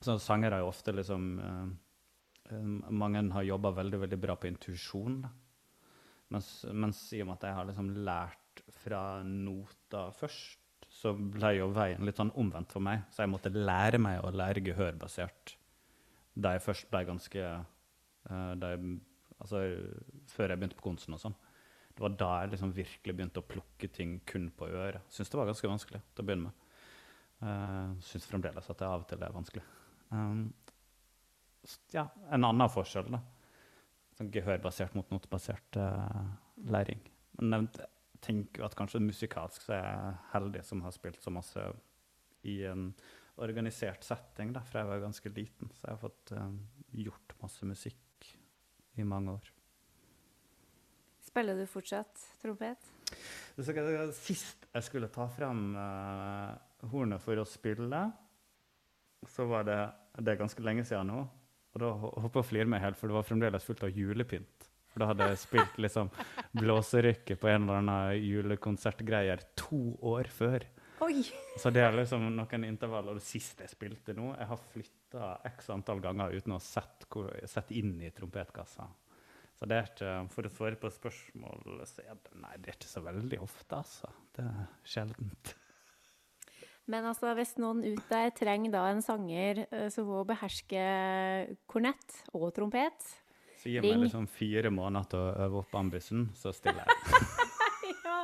så 0.02 0.18
sangere 0.22 0.60
er 0.60 0.66
jo 0.66 0.70
ofte 0.72 0.94
liksom 0.94 1.26
um, 1.40 1.74
Mange 2.94 3.22
har 3.34 3.46
jobba 3.46 3.72
veldig 3.74 4.00
veldig 4.04 4.18
bra 4.22 4.36
på 4.38 4.50
intuisjon. 4.52 5.24
Mens, 6.34 6.50
mens 6.74 7.00
i 7.14 7.22
og 7.24 7.30
med 7.30 7.40
at 7.40 7.48
jeg 7.50 7.58
har 7.58 7.68
liksom 7.70 7.90
lært 8.06 8.62
fra 8.84 9.02
noter 9.26 10.14
først, 10.14 10.60
så 10.94 11.14
ble 11.18 11.56
jo 11.58 11.72
veien 11.74 12.06
litt 12.06 12.22
sånn 12.22 12.34
omvendt 12.38 12.74
for 12.76 12.86
meg. 12.86 13.02
Så 13.10 13.24
jeg 13.24 13.32
måtte 13.34 13.50
lære 13.54 13.98
meg 14.02 14.22
å 14.22 14.34
lære 14.34 14.62
gehørbasert 14.66 15.56
da 16.36 16.52
jeg 16.56 16.66
først 16.66 16.90
ble 16.92 17.02
ganske 17.08 17.44
eh, 18.30 18.54
jeg, 18.62 18.96
Altså 19.36 19.60
før 20.32 20.54
jeg 20.54 20.60
begynte 20.62 20.78
på 20.80 20.86
kunsten 20.86 21.16
og 21.18 21.20
sånn. 21.20 21.34
Det 21.96 22.04
var 22.04 22.14
da 22.20 22.30
jeg 22.42 22.54
liksom 22.54 22.72
virkelig 22.76 23.14
begynte 23.16 23.42
å 23.42 23.48
plukke 23.48 23.90
ting 23.92 24.14
kun 24.28 24.50
på 24.56 24.68
øret. 24.68 25.04
Syns 25.12 25.32
det 25.32 25.40
var 25.40 25.50
ganske 25.50 25.70
vanskelig 25.70 26.00
til 26.08 26.24
å 26.24 26.28
begynne 26.28 26.50
med. 26.50 26.62
Uh, 27.44 27.92
Syns 28.04 28.28
fremdeles 28.32 28.70
at 28.72 28.80
det 28.80 28.88
av 28.88 29.04
og 29.04 29.10
til 29.10 29.24
er 29.24 29.36
vanskelig. 29.36 29.64
Um, 30.10 30.46
ja, 31.92 32.06
en 32.32 32.48
annen 32.48 32.72
forskjell, 32.72 33.12
da. 33.12 33.20
Sånn 34.16 34.32
gehørbasert 34.32 34.96
mot 34.96 35.12
notebasert 35.12 35.80
uh, 35.80 36.32
læring. 36.72 37.04
Men 37.44 37.68
jeg 37.76 37.92
tenker 38.24 38.66
at 38.68 38.76
kanskje 38.80 39.04
musikalsk 39.04 39.68
så 39.68 39.76
er 39.78 39.86
jeg 39.86 40.16
heldig 40.34 40.64
som 40.68 40.84
har 40.84 40.96
spilt 40.96 41.24
så 41.24 41.34
masse 41.34 41.68
i 42.48 42.62
en 42.68 42.90
organisert 43.42 44.06
setting, 44.08 44.54
da, 44.56 44.64
fra 44.64 44.84
jeg 44.84 44.92
var 44.92 45.04
ganske 45.04 45.32
liten. 45.36 45.72
Så 45.76 45.88
jeg 45.88 45.94
har 45.96 46.02
fått 46.02 46.32
eh, 46.36 46.52
gjort 47.06 47.36
masse 47.42 47.68
musikk 47.68 48.05
i 48.98 49.06
mange 49.08 49.36
år. 49.36 49.52
Spiller 51.26 51.58
du 51.60 51.66
fortsatt 51.68 52.22
trompet? 52.42 52.92
Sist 54.16 54.66
jeg 54.76 54.84
skulle 54.84 55.10
ta 55.14 55.28
fram 55.32 55.76
uh, 55.78 56.52
hornet 56.92 57.24
for 57.24 57.40
å 57.40 57.48
spille, 57.48 58.02
så 59.32 59.46
var 59.50 59.66
det 59.68 59.80
Det 60.20 60.32
er 60.32 60.40
ganske 60.40 60.64
lenge 60.64 60.86
siden 60.88 61.10
nå. 61.12 61.26
Og 61.76 61.82
da 61.82 61.90
håper 61.92 62.40
jeg 62.40 62.44
å 62.44 62.48
flire 62.48 62.72
meg 62.72 62.84
helt, 62.84 62.96
for 62.96 63.12
det 63.12 63.18
var 63.18 63.28
fremdeles 63.28 63.66
fullt 63.68 63.84
av 63.84 63.92
julepynt. 63.92 64.68
For 64.96 65.04
da 65.04 65.10
hadde 65.10 65.26
jeg 65.28 65.42
spilt 65.42 65.80
liksom 65.84 66.08
blåserykke 66.56 67.36
på 67.36 67.50
en 67.52 67.66
eller 67.66 67.82
annen 67.82 68.22
julekonsertgreier 68.24 69.44
to 69.60 69.98
år 70.08 70.30
før. 70.32 70.64
Oi! 71.04 71.26
Så 71.60 71.68
det 71.76 71.84
er 71.84 71.98
liksom 71.98 72.30
noen 72.38 72.64
intervaller. 72.64 73.12
Og 73.12 73.20
det 73.20 73.28
siste 73.28 73.66
jeg 73.66 73.74
spilte 73.74 74.16
nå 74.16 74.32
Jeg 74.38 74.48
har 74.48 74.62
flytta 74.72 75.05
x 75.50 75.70
antall 75.74 76.02
ganger 76.04 76.34
uten 76.36 76.56
å 76.56 76.62
sette, 76.64 77.08
sette 77.50 77.76
inn 77.78 77.96
i 78.04 78.12
trompetkassa. 78.16 78.88
Så 79.56 79.68
det 79.72 79.76
er 79.78 79.86
ikke, 79.88 80.14
For 80.34 80.48
å 80.48 80.52
svare 80.52 80.76
på 80.80 80.90
spørsmålet, 80.92 81.88
så 81.88 82.04
er 82.04 82.18
det 82.20 82.40
Nei, 82.44 82.56
det 82.60 82.74
er 82.74 82.76
ikke 82.80 82.92
så 82.92 83.04
veldig 83.06 83.38
ofte, 83.46 83.78
altså. 83.78 84.10
Det 84.36 84.44
er 84.44 84.66
sjeldent. 84.84 85.54
Men 86.92 87.08
altså, 87.10 87.32
hvis 87.38 87.56
noen 87.58 87.80
ut 87.86 88.04
der 88.12 88.30
trenger 88.36 88.76
da 88.76 88.84
en 88.92 89.02
sanger 89.02 89.64
eh, 89.66 89.88
som 89.94 90.06
må 90.12 90.20
beherske 90.28 90.82
kornett 91.72 92.20
og 92.36 92.52
trompet 92.54 93.08
Så 93.58 93.72
gi 93.72 93.80
Ring. 93.80 93.96
meg 93.96 94.04
liksom 94.06 94.28
fire 94.30 94.70
måneder 94.70 95.08
til 95.10 95.24
å 95.24 95.32
øve 95.48 95.64
opp 95.64 95.74
ambisen, 95.80 96.28
så 96.38 96.54
stiller 96.56 96.84
jeg. 96.86 97.00
Ja, 98.06 98.20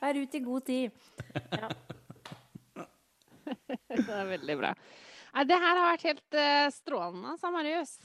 vær 0.00 0.16
ute 0.18 0.38
i 0.38 0.42
god 0.44 0.64
tid. 0.66 0.94
Ja. 1.58 1.68
Det 3.90 4.14
er 4.14 4.28
veldig 4.30 4.56
bra. 4.60 4.70
Nei, 5.34 5.46
det 5.50 5.56
her 5.58 5.80
har 5.80 5.88
vært 5.90 6.06
helt 6.06 6.36
uh, 6.38 6.68
strålende, 6.70 7.34
sa 7.40 7.50
Marius. 7.50 7.96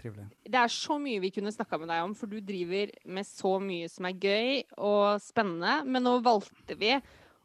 Trivelig. 0.00 0.30
Det 0.48 0.56
er 0.56 0.72
så 0.72 0.96
mye 1.00 1.20
vi 1.20 1.32
kunne 1.34 1.52
snakka 1.52 1.76
med 1.82 1.90
deg 1.92 2.04
om, 2.06 2.14
for 2.16 2.30
du 2.30 2.38
driver 2.40 2.92
med 3.12 3.28
så 3.28 3.58
mye 3.60 3.88
som 3.92 4.08
er 4.08 4.16
gøy 4.16 4.62
og 4.80 5.20
spennende. 5.20 5.82
Men 5.84 6.06
nå 6.06 6.14
valgte 6.24 6.76
vi 6.80 6.94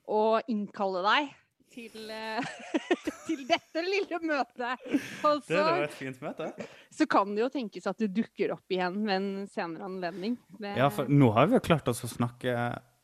å 0.08 0.22
innkalle 0.52 1.02
deg 1.04 1.34
til, 1.76 2.08
eh, 2.14 2.54
til 3.28 3.44
dette 3.50 3.84
lille 3.84 4.22
møtet. 4.24 4.86
Og 5.28 5.44
så, 5.44 5.66
et 5.84 5.98
fint 5.98 6.24
møte. 6.24 6.48
så 6.96 7.08
kan 7.12 7.36
det 7.36 7.44
jo 7.44 7.52
tenkes 7.58 7.90
at 7.92 8.00
du 8.00 8.08
dukker 8.22 8.56
opp 8.56 8.72
igjen 8.72 9.02
ved 9.04 9.16
en 9.18 9.30
senere 9.52 9.90
anledning. 9.90 10.40
Det, 10.56 10.78
Ja, 10.80 10.88
for 10.94 11.12
nå 11.12 11.34
har 11.36 11.52
vi 11.52 11.60
jo 11.60 11.66
klart 11.68 11.92
oss 11.92 12.06
å 12.08 12.12
snakke 12.12 12.56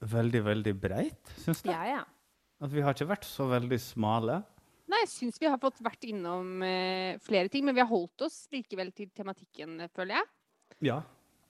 veldig, 0.02 0.46
veldig 0.48 0.76
breit, 0.80 1.36
syns 1.44 1.66
jeg. 1.66 1.76
ja, 1.76 2.00
ja. 2.00 2.08
At 2.62 2.72
vi 2.72 2.84
har 2.86 2.94
ikke 2.94 3.10
vært 3.10 3.26
så 3.26 3.48
veldig 3.50 3.80
smale. 3.82 4.44
Nei, 4.92 5.00
jeg 5.06 5.12
syns 5.14 5.40
vi 5.40 5.48
har 5.48 5.58
fått 5.62 5.80
vært 5.86 6.04
innom 6.10 6.62
eh, 6.68 7.16
flere 7.24 7.48
ting, 7.50 7.64
men 7.66 7.76
vi 7.78 7.80
har 7.84 7.88
holdt 7.88 8.26
oss 8.28 8.42
likevel 8.52 8.92
til 8.96 9.08
tematikken, 9.16 9.78
føler 9.96 10.18
jeg. 10.20 10.28
Ja. 10.92 10.98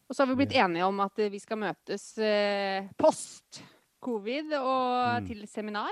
Og 0.07 0.13
så 0.15 0.21
har 0.23 0.29
vi 0.29 0.35
blitt 0.43 0.53
enige 0.59 0.85
om 0.85 0.99
at 1.01 1.17
eh, 1.23 1.29
vi 1.33 1.39
skal 1.41 1.57
møtes 1.57 2.05
eh, 2.21 2.89
post 2.99 3.63
covid 4.03 4.53
og 4.59 5.21
Mm. 5.21 5.27
til 5.27 5.41
seminar. 5.47 5.91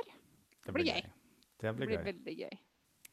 Det 0.65 0.73
blir 0.75 0.85
gøy. 0.91 1.01
Det 1.01 1.65
Det 1.65 1.75
blir 1.75 1.87
blir 1.87 1.97
gøy. 1.97 2.05
veldig 2.11 2.35
gøy. 2.43 2.57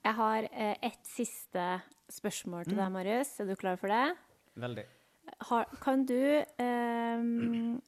Jeg 0.07 0.15
har 0.15 0.43
eh, 0.53 0.77
ett 0.83 1.05
siste 1.07 1.65
spørsmål 2.13 2.65
til 2.65 2.75
Mm. 2.77 2.83
deg, 2.85 2.93
Marius. 2.93 3.41
Er 3.41 3.47
du 3.47 3.57
klar 3.57 3.77
for 3.81 3.89
det? 3.89 4.17
Veldig. 4.57 4.85
Har, 5.49 5.65
kan 5.83 6.05
du 6.07 6.45
ehm, 6.59 7.81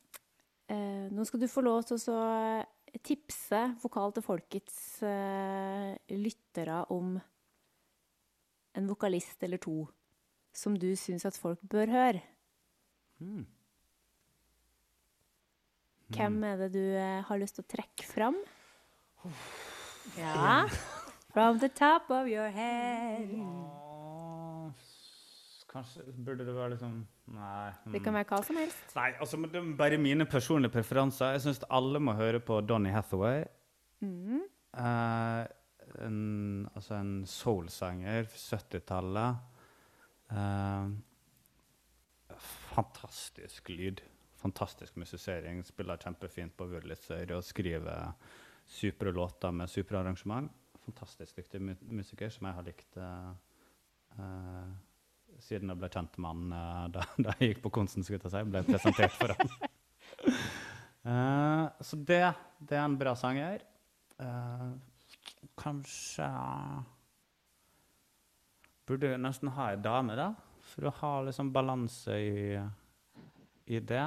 eh, 0.69 1.09
Nå 1.11 1.25
skal 1.27 1.41
du 1.41 1.47
få 1.49 1.63
lov 1.63 1.85
til 1.87 1.97
å 1.97 2.01
så 2.03 2.19
tipse 3.05 3.61
Vokal 3.83 4.15
til 4.17 4.25
folkets 4.25 4.79
uh, 5.05 5.95
lyttere 6.15 6.81
om 6.95 7.17
en 8.79 8.89
vokalist 8.89 9.43
eller 9.47 9.61
to 9.63 9.83
som 10.55 10.75
du 10.79 10.91
syns 10.99 11.27
at 11.29 11.39
folk 11.39 11.61
bør 11.63 11.91
høre. 11.93 12.23
Mm. 13.23 13.47
Hvem 16.15 16.39
er 16.49 16.57
det 16.63 16.71
du 16.75 16.83
uh, 16.83 17.21
har 17.29 17.41
lyst 17.41 17.59
til 17.59 17.67
å 17.67 17.73
trekke 17.77 18.09
fram? 18.09 18.39
Ja. 20.17 20.65
From 21.35 21.59
the 21.61 21.69
top 21.69 22.09
of 22.11 22.27
your 22.27 22.49
head. 22.49 23.35
Oh, 23.37 24.73
Kanskje 25.69 26.07
burde 26.25 26.47
det 26.47 26.55
være 26.57 26.71
liksom 26.77 27.03
Nei. 27.35 27.71
Det 27.93 28.01
kan 28.01 28.15
mm. 28.15 28.19
være 28.19 28.29
hva 28.31 28.41
som 28.47 28.59
helst. 28.61 28.95
Nei, 28.97 29.11
altså, 29.21 29.39
men 29.41 29.53
det 29.53 29.61
er 29.61 29.71
bare 29.79 30.01
mine 30.01 30.27
personlige 30.29 30.73
preferanser. 30.79 31.35
Jeg 31.37 31.45
syns 31.45 31.63
alle 31.71 32.01
må 32.01 32.15
høre 32.17 32.41
på 32.41 32.61
Donny 32.65 32.93
Hathaway. 32.95 33.45
Mm. 34.01 34.45
Uh, 34.79 35.45
en, 36.07 36.69
altså 36.75 36.99
en 36.99 37.13
soul-sanger, 37.29 38.31
70-tallet. 38.33 39.37
Uh, 40.33 40.95
fantastisk 42.39 43.69
lyd. 43.75 44.05
Fantastisk 44.39 44.97
musisering. 44.97 45.65
Spiller 45.67 46.01
kjempefint 46.01 46.57
på 46.57 46.69
Wurlitzer 46.71 47.35
og 47.37 47.45
skriver 47.45 48.15
supre 48.69 49.13
låter 49.13 49.51
med 49.51 49.71
supre 49.71 49.99
arrangement. 50.01 50.53
Fantastisk 50.85 51.37
dyktig 51.37 51.61
musiker 51.91 52.33
som 52.33 52.49
jeg 52.49 52.61
har 52.61 52.69
likt 52.73 53.01
Uh, 54.19 54.25
eh, 54.25 54.88
siden 55.45 55.73
jeg 55.73 55.81
ble 55.81 55.91
kjent 55.93 56.19
med 56.21 56.31
han 56.31 56.53
uh, 56.53 56.85
da, 56.95 57.07
da 57.25 57.35
jeg 57.39 57.55
gikk 57.55 57.65
på 57.67 57.75
Konsten, 57.79 58.07
skulle 58.07 58.21
jeg 58.25 58.35
si. 58.35 58.45
Ble 58.51 58.65
presentert 58.67 59.17
for 59.19 59.35
han. 59.35 59.57
uh, 61.07 61.65
så 61.89 61.99
det, 62.11 62.23
det 62.61 62.79
er 62.79 62.85
en 62.85 62.99
bra 63.01 63.15
sanger. 63.19 63.65
Uh, 64.19 64.75
kanskje 65.59 66.27
Burde 68.89 69.11
jeg 69.13 69.21
nesten 69.21 69.51
ha 69.53 69.67
ei 69.75 69.81
dame, 69.85 70.15
da? 70.17 70.31
For 70.71 70.89
å 70.89 70.93
ha 71.03 71.11
liksom 71.27 71.51
balanse 71.53 72.15
i, 72.25 72.57
i 73.69 73.81
det. 73.85 74.07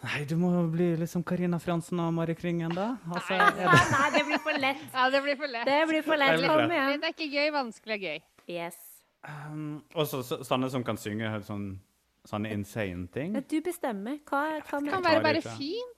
Nei, 0.00 0.22
du 0.24 0.32
må 0.40 0.48
jo 0.54 0.62
bli 0.72 0.86
liksom 0.96 1.24
Karina 1.28 1.58
Fransen 1.60 2.00
og 2.00 2.14
Mari 2.16 2.32
Kringen, 2.38 2.72
da. 2.72 2.94
Altså, 3.12 3.36
det, 3.36 3.68
Nei, 3.68 4.06
det 4.14 4.22
blir 4.30 4.40
for 4.46 4.64
lett. 4.64 4.86
Ja, 4.94 5.10
det 5.12 5.20
blir 5.26 5.36
for 5.36 5.52
lett. 5.52 5.68
Det 5.68 5.80
blir 5.90 6.06
for 6.06 6.22
lett. 6.22 6.32
Det 6.32 6.40
blir 6.40 6.54
for 6.54 6.64
lett. 6.64 7.02
Det 7.02 7.10
er 7.10 7.18
ikke 7.18 7.28
gøy, 7.36 7.50
vanskelig 7.58 7.98
og 7.98 8.08
gøy. 8.08 8.22
Yes. 8.48 8.89
Um, 9.28 9.82
også 9.94 10.22
så- 10.24 10.42
sånne 10.44 10.70
som 10.70 10.84
kan 10.84 10.96
synge 10.96 11.28
sånn, 11.44 11.78
sånne 12.24 12.52
insane 12.52 13.08
ting. 13.12 13.32
Du 13.48 13.60
bestemmer. 13.60 14.18
Hva, 14.24 14.60
hva 14.60 14.80
Det 14.80 14.90
kan 14.90 15.02
være 15.02 15.22
bare 15.22 15.42
fint. 15.42 15.96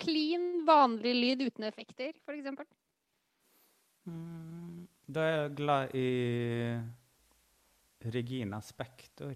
Clean, 0.00 0.64
vanlig 0.64 1.14
lyd 1.14 1.42
uten 1.50 1.64
effekter, 1.64 2.12
f.eks. 2.24 2.66
Mm, 4.08 4.86
da 5.12 5.20
er 5.20 5.34
jeg 5.48 5.56
glad 5.56 5.94
i 5.94 6.80
Regina 8.10 8.60
Spektor. 8.64 9.34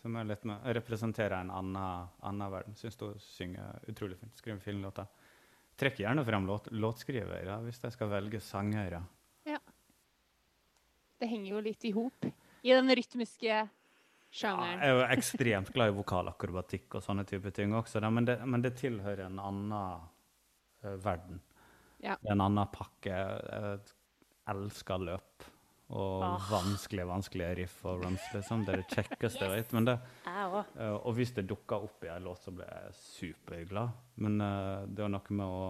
Som 0.00 0.16
er 0.16 0.24
litt 0.24 0.44
med, 0.48 0.62
representerer 0.78 1.40
en 1.42 1.50
annen, 1.50 2.08
annen 2.24 2.52
verden. 2.52 2.76
Syns 2.78 2.96
hun 3.02 3.18
synger 3.20 3.80
utrolig 3.90 4.16
fint. 4.16 4.36
Skriver 4.38 4.62
fine 4.62 4.80
låter. 4.80 5.06
Trekker 5.76 6.04
gjerne 6.06 6.24
frem 6.24 6.46
låt, 6.48 6.70
låtskrivere 6.72 7.58
hvis 7.66 7.82
jeg 7.82 7.92
skal 7.92 8.08
velge 8.08 8.40
sangere. 8.40 9.02
Det 11.20 11.28
henger 11.28 11.52
jo 11.52 11.60
litt 11.64 11.84
i 11.84 11.92
hop 11.96 12.26
i 12.62 12.72
den 12.72 12.88
rytmiske 12.96 13.48
Ja, 13.50 13.66
sjangeren. 14.30 14.80
jeg 14.80 14.88
er 14.88 14.96
jo 14.96 15.06
ekstremt 15.16 15.72
glad 15.74 15.92
i 15.92 15.96
vokalakrobatikk 15.96 16.98
og 16.98 17.04
sånne 17.04 17.24
type 17.28 17.52
ting 17.56 17.74
også, 17.76 18.02
men, 18.10 18.28
det, 18.28 18.38
men 18.46 18.64
det 18.64 18.74
tilhører 18.80 19.26
en 19.26 19.40
annen 19.42 19.72
uh, 19.74 20.96
verden. 21.04 21.40
Ja. 22.00 22.16
En 22.24 22.40
annen 22.40 22.68
pakke. 22.72 23.12
Jeg 23.12 23.80
elsker 24.48 25.02
løp. 25.04 25.48
Og 25.90 26.22
oh. 26.22 26.44
vanskelige, 26.46 27.06
vanskelige 27.10 27.54
riff 27.58 27.80
og 27.90 28.04
runs, 28.04 28.22
liksom. 28.30 28.62
Det 28.62 28.76
er 28.76 28.82
det 28.84 28.94
kjekkeste 28.94 29.42
jeg 29.42 29.56
vet. 29.56 29.72
Men 29.74 29.88
det, 29.88 29.96
Jeg 30.22 30.52
òg. 30.54 30.68
eh, 30.78 30.92
og 30.94 31.16
hvis 31.16 31.32
det 31.34 31.48
dukker 31.50 31.86
opp 31.88 32.04
i 32.06 32.12
en 32.12 32.28
låt, 32.28 32.44
så 32.44 32.54
blir 32.54 32.68
jeg 32.70 32.94
superglad. 32.94 33.96
Men 34.22 34.38
uh, 34.38 34.86
det 34.86 35.02
er 35.02 35.10
noe 35.10 35.34
med 35.40 35.46
å 35.50 35.64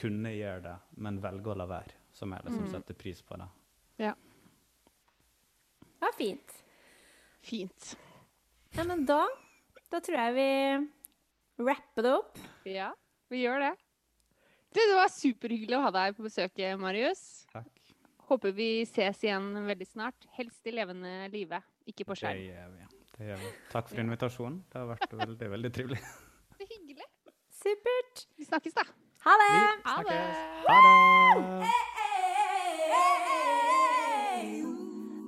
kunne 0.00 0.32
gjøre 0.32 0.62
det, 0.64 0.74
men 1.04 1.20
velge 1.20 1.52
å 1.52 1.58
la 1.60 1.66
være, 1.68 1.98
som 2.16 2.32
jeg 2.32 2.46
liksom 2.46 2.70
setter 2.72 2.96
pris 2.96 3.20
på. 3.20 3.36
det. 3.36 3.50
Ja, 4.06 4.14
fint. 6.16 6.56
Fint. 7.44 7.96
Ja, 8.76 8.84
men 8.84 9.04
da 9.08 9.26
Da 9.90 9.98
tror 10.00 10.16
jeg 10.16 10.34
vi 10.36 11.64
rapper 11.66 12.02
det 12.06 12.12
opp. 12.14 12.38
Ja, 12.68 12.92
vi 13.30 13.42
gjør 13.44 13.58
det. 13.64 13.72
Du, 14.70 14.78
det 14.78 14.94
var 14.94 15.10
superhyggelig 15.10 15.76
å 15.76 15.82
ha 15.82 15.90
deg 15.96 16.14
på 16.16 16.22
besøk, 16.28 16.60
Marius. 16.78 17.22
Takk. 17.52 17.66
Håper 18.30 18.52
vi 18.54 18.68
ses 18.86 19.18
igjen 19.26 19.48
veldig 19.66 19.88
snart. 19.90 20.28
Helst 20.36 20.62
i 20.70 20.74
levende 20.76 21.26
live, 21.32 21.58
ikke 21.90 22.06
på 22.06 22.14
Det 22.14 22.20
skjerm. 22.22 22.44
gjør 22.46 22.70
vi. 22.76 22.86
Det 23.18 23.26
gjør 23.32 23.42
vi. 23.42 23.50
Takk 23.72 23.90
for 23.90 23.98
invitasjonen. 24.04 24.60
Det 24.70 24.78
har 24.78 24.86
vært 24.92 25.18
veldig, 25.24 25.50
veldig 25.56 25.72
trivelig. 25.74 26.00
Så 26.60 26.68
hyggelig. 26.70 27.08
Supert. 27.60 28.26
Vi 28.38 28.46
snakkes, 28.46 28.78
da. 28.78 28.86
Ha 29.26 29.34
det! 29.42 29.50
Vi 29.50 29.58
snakkes. 29.82 29.84
Ha 29.90 29.98
det. 30.06 30.20
Ha 30.70 31.44
det! 31.60 33.29